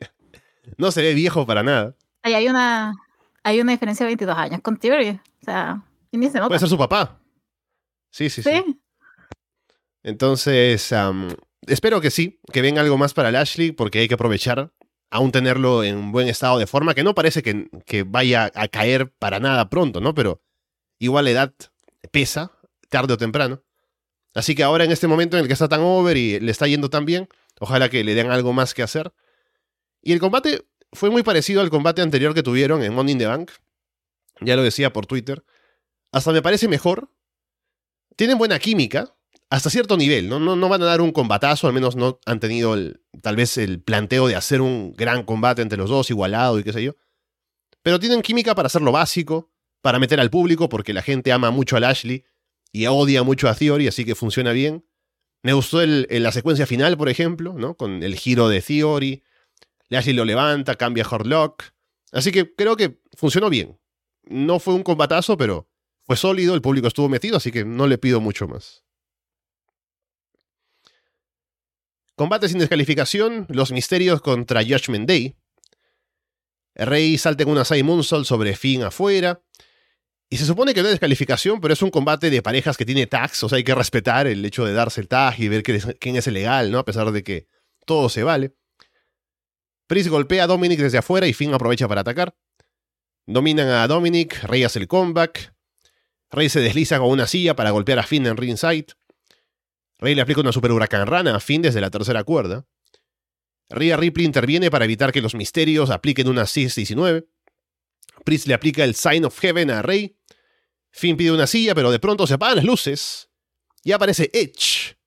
no 0.78 0.92
se 0.92 1.02
ve 1.02 1.14
viejo 1.14 1.46
para 1.46 1.64
nada. 1.64 1.96
Ahí 2.24 2.34
hay 2.34 2.48
una, 2.48 2.94
hay 3.44 3.62
una 3.62 3.72
diferencia 3.72 4.06
de 4.06 4.10
22 4.10 4.38
años 4.38 4.62
con 4.62 4.78
Theory. 4.78 5.10
O 5.42 5.46
sea, 5.46 5.84
ni 6.12 6.30
se 6.30 6.40
Puede 6.40 6.60
ser 6.60 6.70
su 6.70 6.78
papá. 6.78 7.20
Sí, 8.12 8.30
sí, 8.30 8.42
sí. 8.42 8.80
Entonces, 10.04 10.94
espero 11.68 12.02
que 12.02 12.12
sí, 12.12 12.40
que 12.52 12.62
venga 12.62 12.82
algo 12.82 12.98
más 12.98 13.14
para 13.14 13.32
Lashley, 13.32 13.72
porque 13.72 14.00
hay 14.00 14.08
que 14.08 14.16
aprovechar 14.16 14.72
aún 15.12 15.32
tenerlo 15.32 15.84
en 15.84 15.98
un 15.98 16.12
buen 16.12 16.28
estado 16.28 16.58
de 16.60 16.68
forma, 16.68 16.94
que 16.94 17.04
no 17.04 17.16
parece 17.16 17.42
que, 17.42 17.70
que 17.86 18.04
vaya 18.04 18.52
a 18.54 18.68
caer 18.68 19.12
para 19.12 19.40
nada 19.40 19.70
pronto, 19.70 20.02
¿no? 20.02 20.14
Pero 20.14 20.42
igual 21.00 21.26
la 21.26 21.32
edad 21.32 21.54
pesa, 22.12 22.52
tarde 22.90 23.14
o 23.14 23.18
temprano. 23.18 23.64
Así 24.36 24.56
que 24.56 24.64
ahora 24.64 24.84
en 24.84 24.92
este 24.92 25.08
momento 25.08 25.38
en 25.38 25.42
el 25.42 25.48
que 25.48 25.54
está 25.54 25.68
tan 25.68 25.82
over 25.82 26.16
y 26.16 26.40
le 26.40 26.52
está 26.52 26.68
yendo 26.68 26.90
tan 26.90 27.06
bien, 27.06 27.28
ojalá 27.60 27.90
que 27.90 28.04
le 28.04 28.14
den 28.14 28.30
algo 28.30 28.54
más 28.54 28.74
que 28.74 28.84
hacer. 28.84 29.12
Y 30.02 30.14
el 30.14 30.20
combate 30.20 30.66
fue 30.92 31.10
muy 31.10 31.24
parecido 31.24 31.62
al 31.62 31.70
combate 31.70 32.02
anterior 32.02 32.34
que 32.34 32.44
tuvieron 32.44 32.84
en 32.84 32.94
Money 32.94 33.14
in 33.14 33.20
the 33.20 33.26
Bank. 33.28 33.52
Ya 34.42 34.56
lo 34.56 34.64
decía 34.64 34.94
por 34.94 35.06
Twitter. 35.06 35.44
Hasta 36.12 36.32
me 36.32 36.42
parece 36.42 36.68
mejor. 36.68 37.12
Tienen 38.16 38.38
buena 38.38 38.60
química, 38.60 39.16
hasta 39.50 39.70
cierto 39.70 39.98
nivel. 39.98 40.30
No, 40.30 40.40
no, 40.40 40.56
no 40.56 40.70
van 40.70 40.82
a 40.82 40.86
dar 40.86 41.02
un 41.02 41.12
combatazo, 41.12 41.68
al 41.68 41.74
menos 41.74 41.96
no 41.96 42.20
han 42.26 42.40
tenido 42.40 42.76
tal 43.22 43.36
vez 43.36 43.58
el 43.58 43.82
planteo 43.82 44.28
de 44.28 44.36
hacer 44.36 44.62
un 44.62 44.94
gran 44.94 45.24
combate 45.24 45.62
entre 45.62 45.78
los 45.78 45.90
dos, 45.90 46.10
igualado 46.10 46.60
y 46.60 46.64
qué 46.64 46.74
sé 46.74 46.84
yo. 46.84 46.96
Pero 47.82 48.00
tienen 48.00 48.22
química 48.22 48.56
para 48.56 48.68
hacer 48.68 48.82
lo 48.82 48.92
básico, 48.92 49.52
para 49.82 50.00
meter 50.00 50.20
al 50.20 50.30
público, 50.30 50.70
porque 50.70 50.94
la 50.94 51.02
gente 51.02 51.32
ama 51.32 51.52
mucho 51.52 51.78
a 51.78 51.80
Lashley 51.80 52.26
y 52.72 52.86
odia 52.88 53.24
mucho 53.24 53.48
a 53.48 53.56
Theory, 53.56 53.88
así 53.88 54.06
que 54.06 54.16
funciona 54.16 54.52
bien. 54.52 54.86
Me 55.42 55.54
gustó 55.54 55.82
el, 55.82 56.08
la 56.10 56.32
secuencia 56.32 56.68
final, 56.68 56.98
por 56.98 57.10
ejemplo, 57.10 57.54
¿no? 57.54 57.76
Con 57.76 58.04
el 58.04 58.16
giro 58.16 58.50
de 58.50 58.62
Theory, 58.62 59.24
Lashley 59.90 60.14
lo 60.14 60.26
levanta, 60.26 60.76
cambia 60.76 61.04
Hardlock. 61.04 61.64
Así 62.12 62.32
que 62.32 62.54
creo 62.56 62.78
que 62.78 63.02
funcionó 63.14 63.50
bien. 63.50 63.80
No 64.24 64.60
fue 64.60 64.74
un 64.74 64.84
combatazo, 64.84 65.38
pero 65.38 65.70
fue 66.06 66.16
sólido, 66.16 66.56
el 66.56 66.62
público 66.62 66.88
estuvo 66.88 67.10
metido, 67.10 67.38
así 67.38 67.52
que 67.52 67.66
no 67.66 67.88
le 67.88 67.98
pido 67.98 68.22
mucho 68.22 68.48
más. 68.48 68.84
Combate 72.16 72.50
sin 72.50 72.60
descalificación, 72.60 73.46
los 73.50 73.72
misterios 73.72 74.22
contra 74.22 74.62
Judgment 74.62 75.08
Day. 75.08 75.38
Rey 76.76 77.18
salta 77.18 77.44
en 77.44 77.50
una 77.50 77.64
Moonsault 77.84 78.26
sobre 78.26 78.56
Finn 78.56 78.84
afuera. 78.84 79.42
Y 80.30 80.38
se 80.38 80.46
supone 80.46 80.74
que 80.74 80.82
no 80.82 80.88
hay 80.88 80.94
descalificación, 80.94 81.60
pero 81.60 81.74
es 81.74 81.82
un 81.82 81.90
combate 81.90 82.30
de 82.30 82.42
parejas 82.44 82.78
que 82.78 82.86
tiene 82.86 83.08
tags, 83.08 83.44
o 83.44 83.50
sea, 83.50 83.58
hay 83.58 83.64
que 83.64 83.74
respetar 83.74 84.28
el 84.28 84.46
hecho 84.46 84.64
de 84.64 84.74
darse 84.74 85.02
el 85.02 85.08
tag 85.08 85.40
y 85.40 85.48
ver 85.48 85.64
quién 85.64 86.16
es 86.16 86.28
el 86.28 86.36
legal, 86.36 86.72
¿no? 86.72 86.78
A 86.78 86.86
pesar 86.86 87.12
de 87.12 87.24
que 87.24 87.48
todo 87.86 88.10
se 88.10 88.22
vale. 88.22 88.54
Priest 89.90 90.10
golpea 90.10 90.44
a 90.44 90.48
Dominic 90.48 90.80
desde 90.80 91.00
afuera 91.00 91.26
y 91.26 91.34
Finn 91.34 91.52
aprovecha 91.52 91.88
para 91.88 92.02
atacar. 92.02 92.36
Dominan 93.26 93.70
a 93.70 93.88
Dominic, 93.88 94.44
Rey 94.44 94.64
hace 94.64 94.78
el 94.78 94.88
comeback. 94.88 95.56
Rey 96.30 96.48
se 96.48 96.60
desliza 96.60 97.00
con 97.00 97.10
una 97.10 97.26
silla 97.26 97.56
para 97.56 97.72
golpear 97.72 97.98
a 97.98 98.04
Finn 98.04 98.28
en 98.28 98.38
ringside. 98.38 98.86
Rey 99.98 100.14
le 100.14 100.22
aplica 100.22 100.42
una 100.42 100.52
super 100.52 100.72
huracán 100.72 101.08
rana 101.08 101.36
a 101.36 101.40
Finn 101.40 101.64
desde 101.64 101.82
la 101.82 101.90
tercera 101.90 102.24
cuerda. 102.24 102.68
Rhea 103.72 103.98
Ripley 103.98 104.28
interviene 104.28 104.70
para 104.70 104.86
evitar 104.86 105.12
que 105.12 105.24
los 105.24 105.34
misterios 105.34 105.90
apliquen 105.90 106.28
una 106.28 106.44
6-19. 106.44 107.26
Priest 108.24 108.46
le 108.46 108.54
aplica 108.54 108.84
el 108.84 108.94
Sign 108.94 109.26
of 109.26 109.40
Heaven 109.40 109.72
a 109.72 109.82
Rey. 109.82 110.16
Finn 110.92 111.18
pide 111.18 111.32
una 111.32 111.48
silla, 111.48 111.74
pero 111.74 111.90
de 111.90 111.98
pronto 111.98 112.28
se 112.28 112.36
apagan 112.36 112.58
las 112.58 112.66
luces. 112.66 113.32
Y 113.84 113.92
aparece 113.94 114.30
Edge. 114.34 115.00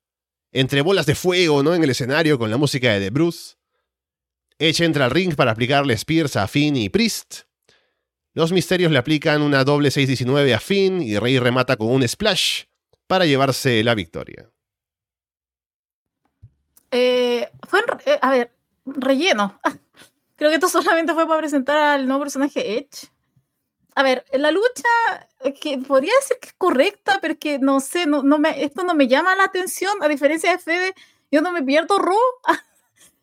Entre 0.51 0.81
bolas 0.81 1.05
de 1.05 1.15
fuego, 1.15 1.63
¿no? 1.63 1.73
En 1.73 1.85
el 1.85 1.89
escenario 1.89 2.37
con 2.37 2.51
la 2.51 2.57
música 2.57 2.91
de 2.91 2.99
The 2.99 3.11
Bruce. 3.11 3.55
Edge 4.63 4.85
entra 4.85 5.03
al 5.03 5.11
ring 5.11 5.35
para 5.35 5.51
aplicarle 5.51 5.93
Spears 5.93 6.37
a 6.37 6.47
Finn 6.47 6.77
y 6.77 6.87
Priest. 6.87 7.41
Los 8.33 8.53
misterios 8.53 8.93
le 8.93 8.97
aplican 8.97 9.41
una 9.41 9.65
doble 9.65 9.89
6-19 9.89 10.55
a 10.55 10.59
Finn 10.59 11.01
y 11.01 11.19
Rey 11.19 11.37
remata 11.37 11.75
con 11.75 11.89
un 11.89 12.07
splash 12.07 12.63
para 13.05 13.25
llevarse 13.25 13.83
la 13.83 13.93
victoria. 13.93 14.49
Eh, 16.91 17.49
fue, 17.67 17.81
eh, 18.05 18.17
a 18.21 18.31
ver, 18.31 18.53
relleno. 18.85 19.59
Creo 20.37 20.49
que 20.49 20.55
esto 20.55 20.69
solamente 20.69 21.13
fue 21.13 21.27
para 21.27 21.39
presentar 21.39 21.77
al 21.77 22.07
nuevo 22.07 22.21
personaje 22.21 22.77
Edge. 22.77 23.11
A 23.95 24.01
ver, 24.01 24.23
la 24.31 24.51
lucha, 24.51 24.87
que 25.61 25.77
podría 25.79 26.13
decir 26.21 26.37
que 26.41 26.47
es 26.47 26.53
correcta, 26.53 27.19
pero 27.21 27.37
que 27.37 27.59
no 27.59 27.81
sé, 27.81 28.05
no 28.07 28.23
me, 28.23 28.63
esto 28.63 28.83
no 28.83 28.95
me 28.95 29.07
llama 29.07 29.35
la 29.35 29.43
atención, 29.43 30.01
a 30.01 30.07
diferencia 30.07 30.51
de 30.51 30.57
Fede, 30.57 30.95
yo 31.31 31.41
no 31.41 31.51
me 31.51 31.61
pierdo 31.63 31.99
Raw. 31.99 32.17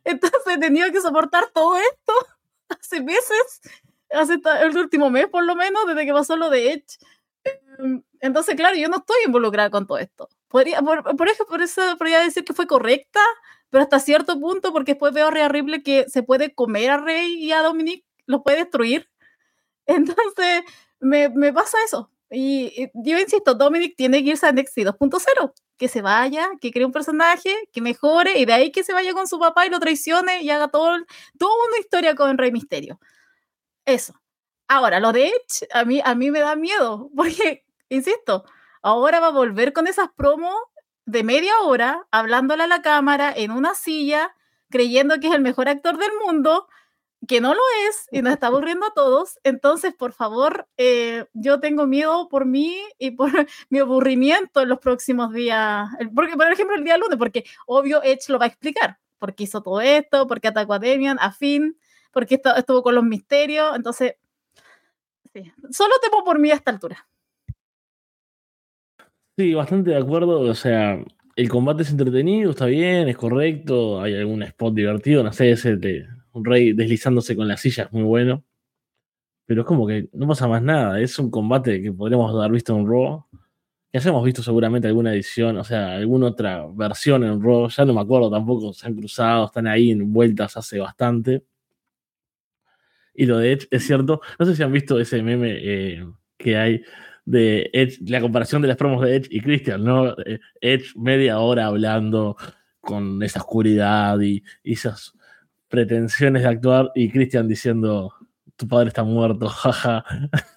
Entonces 0.04 0.40
he 0.46 0.58
tenido 0.58 0.90
que 0.92 1.00
soportar 1.00 1.48
todo 1.52 1.76
esto 1.76 2.12
hace 2.68 3.00
meses, 3.02 3.60
hace 4.10 4.40
el 4.62 4.76
último 4.76 5.10
mes 5.10 5.28
por 5.28 5.44
lo 5.44 5.54
menos, 5.56 5.86
desde 5.86 6.06
que 6.06 6.12
pasó 6.12 6.36
lo 6.36 6.50
de 6.50 6.72
Edge. 6.72 6.98
Em, 7.78 8.02
entonces, 8.20 8.54
claro, 8.56 8.76
yo 8.76 8.88
no 8.88 8.98
estoy 8.98 9.16
involucrada 9.26 9.70
con 9.70 9.86
todo 9.86 9.98
esto. 9.98 10.28
Podría, 10.48 10.82
por, 10.82 11.16
por, 11.16 11.28
eso, 11.28 11.46
por 11.46 11.62
eso 11.62 11.82
podría 11.98 12.20
decir 12.20 12.44
que 12.44 12.52
fue 12.54 12.66
correcta, 12.66 13.20
pero 13.70 13.84
hasta 13.84 14.00
cierto 14.00 14.38
punto, 14.40 14.72
porque 14.72 14.92
después 14.92 15.12
veo 15.14 15.28
a 15.28 15.30
Rey 15.30 15.48
Ripley 15.48 15.82
que 15.82 16.08
se 16.08 16.22
puede 16.22 16.54
comer 16.54 16.90
a 16.90 16.96
Rey 16.98 17.34
y 17.42 17.52
a 17.52 17.62
Dominic, 17.62 18.04
los 18.26 18.42
puede 18.42 18.58
destruir. 18.58 19.08
Entonces, 19.86 20.64
me, 21.00 21.28
me 21.30 21.52
pasa 21.52 21.78
eso. 21.84 22.10
Y, 22.30 22.88
yo 22.94 23.18
insisto, 23.18 23.54
Dominic 23.54 23.96
tiene 23.96 24.22
que 24.22 24.30
irse 24.30 24.46
a 24.46 24.52
NXT 24.52 24.78
2.0, 24.78 25.52
que 25.76 25.88
se 25.88 26.00
vaya, 26.00 26.48
que 26.60 26.70
cree 26.70 26.86
un 26.86 26.92
personaje, 26.92 27.54
que 27.72 27.80
mejore, 27.80 28.38
y 28.38 28.44
de 28.44 28.52
ahí 28.52 28.70
que 28.70 28.84
se 28.84 28.92
vaya 28.92 29.12
con 29.12 29.26
su 29.26 29.38
papá 29.38 29.66
y 29.66 29.70
lo 29.70 29.80
traicione 29.80 30.42
y 30.42 30.50
haga 30.50 30.68
todo, 30.68 30.96
toda 31.38 31.68
una 31.68 31.78
historia 31.78 32.14
con 32.14 32.38
Rey 32.38 32.52
Misterio. 32.52 33.00
Eso. 33.84 34.14
Ahora, 34.68 35.00
lo 35.00 35.12
de 35.12 35.28
Edge, 35.28 35.66
a 35.72 35.84
mí, 35.84 36.00
a 36.04 36.14
mí 36.14 36.30
me 36.30 36.40
da 36.40 36.54
miedo, 36.54 37.10
porque, 37.16 37.64
insisto, 37.88 38.44
ahora 38.82 39.18
va 39.20 39.28
a 39.28 39.30
volver 39.30 39.72
con 39.72 39.88
esas 39.88 40.08
promos 40.16 40.54
de 41.06 41.24
media 41.24 41.58
hora 41.60 42.06
hablándole 42.12 42.62
a 42.64 42.68
la 42.68 42.82
cámara 42.82 43.32
en 43.36 43.50
una 43.50 43.74
silla, 43.74 44.36
creyendo 44.70 45.18
que 45.18 45.26
es 45.26 45.34
el 45.34 45.40
mejor 45.40 45.68
actor 45.68 45.98
del 45.98 46.12
mundo, 46.24 46.68
que 47.28 47.40
no 47.40 47.54
lo 47.54 47.60
es 47.88 48.08
y 48.10 48.22
nos 48.22 48.32
está 48.32 48.48
aburriendo 48.48 48.86
a 48.86 48.94
todos. 48.94 49.38
Entonces, 49.44 49.94
por 49.94 50.12
favor, 50.12 50.66
eh, 50.76 51.26
yo 51.34 51.60
tengo 51.60 51.86
miedo 51.86 52.28
por 52.28 52.46
mí 52.46 52.76
y 52.98 53.12
por 53.12 53.30
mi 53.70 53.78
aburrimiento 53.78 54.62
en 54.62 54.68
los 54.68 54.78
próximos 54.78 55.32
días. 55.32 55.88
Porque, 56.14 56.36
por 56.36 56.50
ejemplo, 56.50 56.76
el 56.76 56.84
día 56.84 56.96
lunes, 56.96 57.18
porque 57.18 57.44
obvio 57.66 58.02
Edge 58.02 58.28
lo 58.28 58.38
va 58.38 58.46
a 58.46 58.48
explicar, 58.48 58.98
porque 59.18 59.44
hizo 59.44 59.62
todo 59.62 59.80
esto, 59.80 60.26
porque 60.26 60.48
atacó 60.48 60.74
a 60.74 60.78
Demian, 60.78 61.18
a 61.20 61.32
Finn, 61.32 61.76
porque 62.12 62.40
estuvo 62.56 62.82
con 62.82 62.94
los 62.94 63.04
misterios. 63.04 63.76
Entonces, 63.76 64.14
sí, 65.32 65.52
solo 65.70 65.94
temo 66.02 66.24
por 66.24 66.38
mí 66.38 66.50
a 66.50 66.54
esta 66.54 66.70
altura. 66.70 67.06
Sí, 69.36 69.54
bastante 69.54 69.90
de 69.90 69.98
acuerdo. 69.98 70.40
O 70.40 70.54
sea, 70.54 70.98
el 71.36 71.48
combate 71.48 71.82
es 71.82 71.90
entretenido, 71.90 72.50
está 72.50 72.66
bien, 72.66 73.08
es 73.08 73.16
correcto. 73.16 74.00
Hay 74.00 74.14
algún 74.14 74.42
spot 74.42 74.74
divertido, 74.74 75.22
no 75.22 75.32
sé, 75.32 75.52
ese 75.52 75.76
de 75.76 76.19
rey 76.34 76.72
deslizándose 76.72 77.36
con 77.36 77.48
la 77.48 77.56
silla 77.56 77.84
es 77.84 77.92
muy 77.92 78.02
bueno. 78.02 78.44
Pero 79.46 79.62
es 79.62 79.66
como 79.66 79.86
que 79.86 80.08
no 80.12 80.28
pasa 80.28 80.46
más 80.46 80.62
nada. 80.62 81.00
Es 81.00 81.18
un 81.18 81.30
combate 81.30 81.82
que 81.82 81.92
podríamos 81.92 82.34
haber 82.34 82.52
visto 82.52 82.76
en 82.76 82.86
Raw. 82.86 83.26
Ya 83.92 84.00
hemos 84.08 84.24
visto 84.24 84.42
seguramente 84.42 84.86
alguna 84.86 85.12
edición, 85.12 85.56
o 85.58 85.64
sea, 85.64 85.94
alguna 85.96 86.28
otra 86.28 86.66
versión 86.72 87.24
en 87.24 87.42
Raw. 87.42 87.68
Ya 87.68 87.84
no 87.84 87.94
me 87.94 88.00
acuerdo 88.00 88.30
tampoco. 88.30 88.72
Se 88.72 88.86
han 88.86 88.94
cruzado, 88.94 89.46
están 89.46 89.66
ahí 89.66 89.90
en 89.90 90.12
vueltas 90.12 90.56
hace 90.56 90.78
bastante. 90.78 91.44
Y 93.14 93.26
lo 93.26 93.38
de 93.38 93.52
Edge 93.52 93.68
es 93.70 93.86
cierto. 93.86 94.20
No 94.38 94.46
sé 94.46 94.56
si 94.56 94.62
han 94.62 94.72
visto 94.72 95.00
ese 95.00 95.22
meme 95.22 95.58
eh, 95.60 96.06
que 96.38 96.56
hay 96.56 96.82
de 97.24 97.70
Edge, 97.72 97.98
la 98.06 98.20
comparación 98.20 98.62
de 98.62 98.68
las 98.68 98.76
promos 98.76 99.04
de 99.04 99.16
Edge 99.16 99.28
y 99.30 99.40
Christian, 99.40 99.84
¿no? 99.84 100.10
Eh, 100.24 100.40
Edge 100.60 100.92
media 100.96 101.38
hora 101.40 101.66
hablando 101.66 102.36
con 102.80 103.22
esa 103.22 103.40
oscuridad 103.40 104.20
y, 104.20 104.42
esas 104.64 105.14
pretensiones 105.70 106.42
de 106.42 106.48
actuar 106.48 106.90
y 106.94 107.10
Christian 107.10 107.48
diciendo, 107.48 108.12
tu 108.56 108.68
padre 108.68 108.88
está 108.88 109.04
muerto, 109.04 109.48
jaja. 109.48 110.04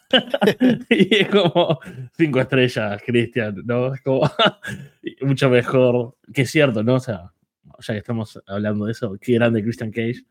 y 0.90 1.16
es 1.16 1.30
como 1.30 1.80
cinco 2.18 2.42
estrellas, 2.42 3.02
Christian, 3.06 3.62
¿no? 3.66 3.94
Es 3.94 4.02
como 4.02 4.30
mucho 5.22 5.50
mejor, 5.50 6.18
que 6.34 6.42
es 6.42 6.52
cierto, 6.52 6.84
¿no? 6.84 6.96
O 6.96 7.00
sea, 7.00 7.32
ya 7.80 7.94
que 7.94 8.00
estamos 8.00 8.42
hablando 8.48 8.86
de 8.86 8.92
eso, 8.92 9.18
qué 9.22 9.34
grande 9.34 9.64
Christian 9.64 9.92
Cage. 9.92 10.26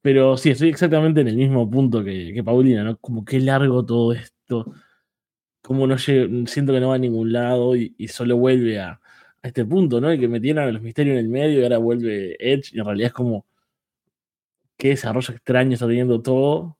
Pero 0.00 0.36
sí, 0.36 0.50
estoy 0.50 0.68
exactamente 0.68 1.22
en 1.22 1.28
el 1.28 1.36
mismo 1.36 1.68
punto 1.70 2.04
que, 2.04 2.42
Paulina, 2.44 2.84
¿no? 2.84 2.96
Como 2.98 3.24
qué 3.24 3.40
largo 3.40 3.84
todo 3.84 4.12
esto 4.12 4.72
como 5.62 5.86
no 5.86 5.96
siento 5.96 6.74
que 6.74 6.80
no 6.80 6.90
va 6.90 6.96
a 6.96 6.98
ningún 6.98 7.32
lado 7.32 7.74
y, 7.74 7.94
solo 8.08 8.36
vuelve 8.36 8.78
a, 8.80 9.00
este 9.42 9.64
punto, 9.64 10.00
¿no? 10.00 10.12
Y 10.12 10.18
que 10.18 10.28
metieron 10.28 10.72
los 10.72 10.82
misterios 10.82 11.14
en 11.14 11.24
el 11.24 11.28
medio 11.28 11.60
y 11.60 11.62
ahora 11.62 11.78
vuelve 11.78 12.36
Edge 12.38 12.70
y 12.72 12.80
en 12.80 12.86
realidad 12.86 13.08
es 13.08 13.12
como 13.12 13.46
qué 14.76 14.90
desarrollo 14.90 15.34
extraño 15.34 15.74
está 15.74 15.86
teniendo 15.86 16.20
todo. 16.22 16.78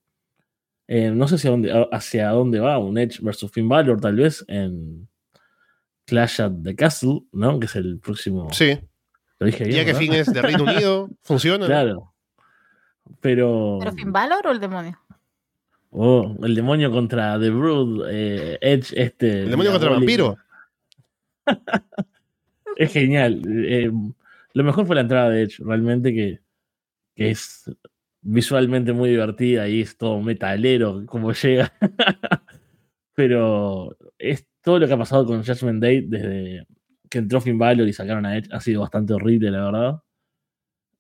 Eh, 0.87 1.11
no 1.11 1.27
sé 1.29 1.37
hacia 1.37 1.51
dónde, 1.51 1.89
hacia 1.93 2.29
dónde 2.31 2.61
va 2.61 2.79
un 2.79 2.99
Edge 2.99 3.19
versus 3.23 3.51
Finn 3.51 3.69
Balor, 3.69 4.01
tal 4.01 4.17
vez 4.17 4.45
en 4.49 5.09
Clash 6.05 6.41
at 6.41 6.53
the 6.63 6.75
Castle, 6.75 7.23
¿no? 7.33 7.59
Que 7.59 7.67
es 7.67 7.77
el 7.77 7.99
próximo. 7.99 8.53
Sí. 8.53 8.79
Lo 9.39 9.47
dije 9.47 9.65
bien. 9.65 9.79
Ya 9.79 9.85
que 9.85 9.95
Finn 9.95 10.13
es 10.13 10.33
de 10.33 10.43
Reino 10.43 10.65
Unido, 10.65 11.09
funciona. 11.23 11.67
Claro. 11.67 12.13
Pero. 13.21 13.79
¿Pero 13.81 13.93
Finn 13.93 14.13
Balor 14.13 14.47
o 14.47 14.51
el 14.51 14.61
demonio? 14.61 14.99
Oh, 15.91 16.37
el 16.43 16.55
demonio 16.55 16.91
contra 16.91 17.39
The 17.39 17.51
Brood, 17.51 18.09
eh, 18.11 18.59
Edge, 18.61 18.93
este. 18.97 19.43
El 19.43 19.51
demonio 19.51 19.73
contra 19.73 19.91
el 19.91 19.97
vampiro. 19.97 20.37
es 22.77 22.93
genial. 22.93 23.43
Eh, 23.47 23.91
lo 24.53 24.65
mejor 24.65 24.87
fue 24.87 24.97
la 24.97 25.03
entrada 25.03 25.31
de 25.31 25.43
Edge, 25.43 25.63
realmente, 25.65 26.13
que, 26.13 26.41
es 27.17 27.71
visualmente 28.23 28.93
muy 28.93 29.11
divertida 29.11 29.69
y 29.69 29.83
es 29.83 29.97
todo 29.97 30.21
metalero 30.21 31.05
como 31.07 31.33
llega. 31.43 31.73
Pero 33.15 33.97
es 34.19 34.47
todo 34.63 34.79
lo 34.79 34.87
que 34.87 34.95
ha 34.95 34.99
pasado 34.99 35.27
con 35.27 35.45
Judgment 35.45 35.83
Day 35.83 36.01
desde 36.03 36.67
que 37.11 37.19
entró 37.19 37.41
Finn 37.41 37.59
Balor 37.59 37.87
y 37.87 37.93
sacaron 37.93 38.27
a 38.27 38.37
Edge 38.37 38.49
ha 38.53 38.61
sido 38.61 38.81
bastante 38.81 39.13
horrible, 39.15 39.51
la 39.51 39.65
verdad. 39.65 40.03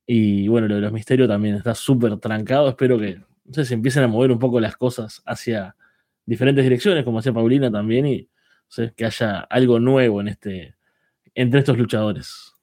Y 0.06 0.48
bueno, 0.48 0.68
lo 0.68 0.76
de 0.76 0.80
los 0.82 0.92
misterios 0.92 1.28
también 1.28 1.56
está 1.56 1.74
súper 1.74 2.18
trancado. 2.18 2.68
Espero 2.68 2.98
que 2.98 3.20
no 3.44 3.54
sé, 3.54 3.64
se 3.64 3.74
empiezan 3.74 4.04
a 4.04 4.08
mover 4.08 4.30
un 4.30 4.38
poco 4.38 4.60
las 4.60 4.76
cosas 4.76 5.22
hacia 5.26 5.76
diferentes 6.24 6.64
direcciones, 6.64 7.04
como 7.04 7.18
hacía 7.18 7.32
Paulina 7.32 7.70
también, 7.70 8.06
y 8.06 8.28
que 8.96 9.04
haya 9.04 9.40
algo 9.40 9.78
nuevo 9.78 10.20
en 10.20 10.28
este, 10.28 10.74
entre 11.34 11.60
estos 11.60 11.78
luchadores. 11.78 12.53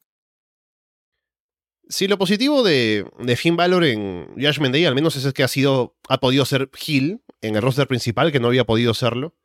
Sí, 1.91 2.07
lo 2.07 2.17
positivo 2.17 2.63
de, 2.63 3.05
de 3.19 3.35
Finn 3.35 3.57
Balor 3.57 3.83
en 3.83 4.27
Judgment 4.37 4.73
Day 4.73 4.85
al 4.85 4.95
menos 4.95 5.17
es 5.17 5.33
que 5.33 5.43
ha 5.43 5.49
sido 5.49 5.97
ha 6.07 6.21
podido 6.21 6.45
ser 6.45 6.69
heel 6.73 7.21
en 7.41 7.57
el 7.57 7.61
roster 7.61 7.85
principal, 7.85 8.31
que 8.31 8.39
no 8.39 8.47
había 8.47 8.65
podido 8.65 8.93
serlo. 8.93 9.35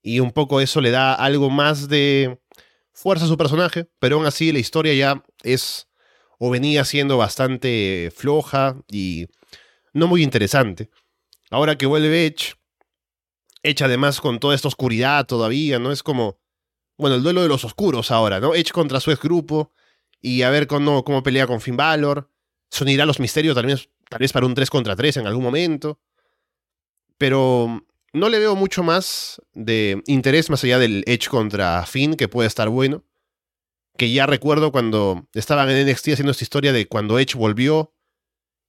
Y 0.00 0.20
un 0.20 0.30
poco 0.30 0.60
eso 0.60 0.80
le 0.80 0.92
da 0.92 1.12
algo 1.12 1.50
más 1.50 1.88
de 1.88 2.38
fuerza 2.92 3.24
a 3.24 3.28
su 3.28 3.36
personaje, 3.36 3.88
pero 3.98 4.14
aún 4.14 4.26
así 4.26 4.52
la 4.52 4.60
historia 4.60 4.94
ya 4.94 5.24
es 5.42 5.88
o 6.38 6.50
venía 6.50 6.84
siendo 6.84 7.16
bastante 7.16 8.12
floja 8.14 8.80
y 8.86 9.26
no 9.92 10.06
muy 10.06 10.22
interesante. 10.22 10.90
Ahora 11.50 11.76
que 11.76 11.86
vuelve 11.86 12.26
Edge, 12.26 12.54
Edge 13.64 13.82
además 13.82 14.20
con 14.20 14.38
toda 14.38 14.54
esta 14.54 14.68
oscuridad 14.68 15.26
todavía, 15.26 15.80
¿no? 15.80 15.90
Es 15.90 16.04
como, 16.04 16.38
bueno, 16.96 17.16
el 17.16 17.24
duelo 17.24 17.42
de 17.42 17.48
los 17.48 17.64
oscuros 17.64 18.12
ahora, 18.12 18.38
¿no? 18.38 18.54
Edge 18.54 18.70
contra 18.70 19.00
su 19.00 19.10
ex 19.10 19.20
grupo 19.20 19.72
Y 20.20 20.42
a 20.42 20.50
ver 20.50 20.66
cómo, 20.66 21.04
cómo 21.04 21.22
pelea 21.22 21.46
con 21.46 21.60
Finn 21.60 21.76
Balor. 21.76 22.30
Se 22.70 22.84
unirá 22.84 23.06
los 23.06 23.20
misterios 23.20 23.54
tal 23.54 23.66
vez, 23.66 23.88
tal 24.08 24.18
vez 24.18 24.32
para 24.32 24.46
un 24.46 24.54
3 24.54 24.68
contra 24.70 24.96
3 24.96 25.18
en 25.18 25.26
algún 25.26 25.42
momento. 25.42 26.00
Pero 27.16 27.84
no 28.12 28.28
le 28.28 28.38
veo 28.38 28.56
mucho 28.56 28.82
más 28.82 29.40
de 29.52 30.02
interés 30.06 30.50
más 30.50 30.64
allá 30.64 30.78
del 30.78 31.04
Edge 31.06 31.28
contra 31.28 31.84
Finn, 31.86 32.14
que 32.14 32.28
puede 32.28 32.48
estar 32.48 32.68
bueno. 32.68 33.04
Que 33.96 34.12
ya 34.12 34.26
recuerdo 34.26 34.70
cuando 34.70 35.26
estaban 35.34 35.68
en 35.70 35.86
NXT 35.88 36.08
haciendo 36.08 36.30
esta 36.30 36.44
historia 36.44 36.72
de 36.72 36.86
cuando 36.86 37.18
Edge 37.18 37.36
volvió 37.36 37.94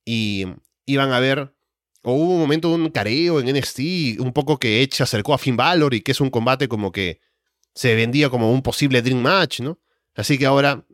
y 0.06 0.46
iban 0.86 1.12
a 1.12 1.20
ver, 1.20 1.54
o 2.02 2.14
hubo 2.14 2.34
un 2.34 2.40
momento, 2.40 2.70
un 2.70 2.90
careo 2.90 3.40
en 3.40 3.56
NXT, 3.56 4.20
un 4.20 4.34
poco 4.34 4.58
que 4.58 4.82
Edge 4.82 4.96
se 4.98 5.04
acercó 5.04 5.34
a 5.34 5.38
Finn 5.38 5.56
Balor 5.56 5.94
y 5.94 6.02
que 6.02 6.14
es 6.14 6.22
un 6.22 6.30
combate 6.30 6.68
como 6.68 6.92
que 6.92 7.22
se 7.76 7.94
vendía 7.96 8.30
como 8.30 8.52
un 8.52 8.62
posible 8.62 9.02
Dream 9.02 9.22
Match, 9.22 9.62
¿no? 9.62 9.80
Así 10.16 10.38
que 10.38 10.46
ahora 10.46 10.86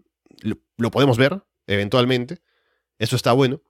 lo, 0.42 0.92
podemos 0.92 1.18
ver, 1.18 1.44
eventualmente. 1.68 2.42
Eso 3.00 3.16
está 3.16 3.34
bueno. 3.34 3.62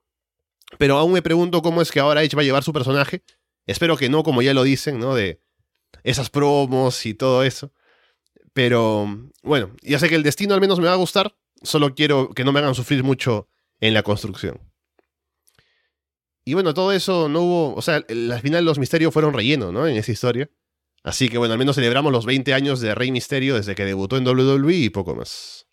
Pero 0.78 0.96
aún 0.98 1.12
me 1.12 1.22
pregunto 1.22 1.62
cómo 1.62 1.82
es 1.82 1.90
que 1.90 2.00
ahora 2.00 2.22
Edge 2.22 2.36
va 2.36 2.42
a 2.42 2.44
llevar 2.44 2.64
su 2.64 2.72
personaje. 2.72 3.22
Espero 3.66 3.96
que 3.96 4.08
no, 4.08 4.22
como 4.22 4.42
ya 4.42 4.54
lo 4.54 4.62
dicen, 4.62 4.98
¿no? 4.98 5.14
De 5.14 5.40
esas 6.02 6.30
promos 6.30 7.06
y 7.06 7.14
todo 7.14 7.42
eso. 7.42 7.72
Pero 8.52 9.30
bueno, 9.42 9.74
ya 9.82 9.98
sé 9.98 10.08
que 10.08 10.14
el 10.14 10.22
destino 10.22 10.54
al 10.54 10.60
menos 10.60 10.78
me 10.78 10.86
va 10.86 10.92
a 10.92 10.96
gustar. 10.96 11.36
Solo 11.62 11.94
quiero 11.94 12.30
que 12.30 12.44
no 12.44 12.52
me 12.52 12.60
hagan 12.60 12.74
sufrir 12.74 13.02
mucho 13.02 13.48
en 13.80 13.94
la 13.94 14.02
construcción. 14.02 14.60
Y 16.44 16.54
bueno, 16.54 16.74
todo 16.74 16.92
eso 16.92 17.28
no 17.28 17.40
hubo. 17.42 17.74
O 17.74 17.82
sea, 17.82 17.96
al 18.08 18.40
final 18.40 18.64
los 18.64 18.78
misterios 18.78 19.12
fueron 19.12 19.34
relleno, 19.34 19.72
¿no? 19.72 19.86
En 19.86 19.96
esa 19.96 20.12
historia. 20.12 20.48
Así 21.02 21.28
que 21.28 21.38
bueno, 21.38 21.52
al 21.52 21.58
menos 21.58 21.76
celebramos 21.76 22.12
los 22.12 22.26
20 22.26 22.54
años 22.54 22.80
de 22.80 22.94
Rey 22.94 23.12
Misterio 23.12 23.56
desde 23.56 23.74
que 23.74 23.84
debutó 23.84 24.16
en 24.16 24.26
WWE 24.26 24.74
y 24.74 24.90
poco 24.90 25.14
más. 25.14 25.65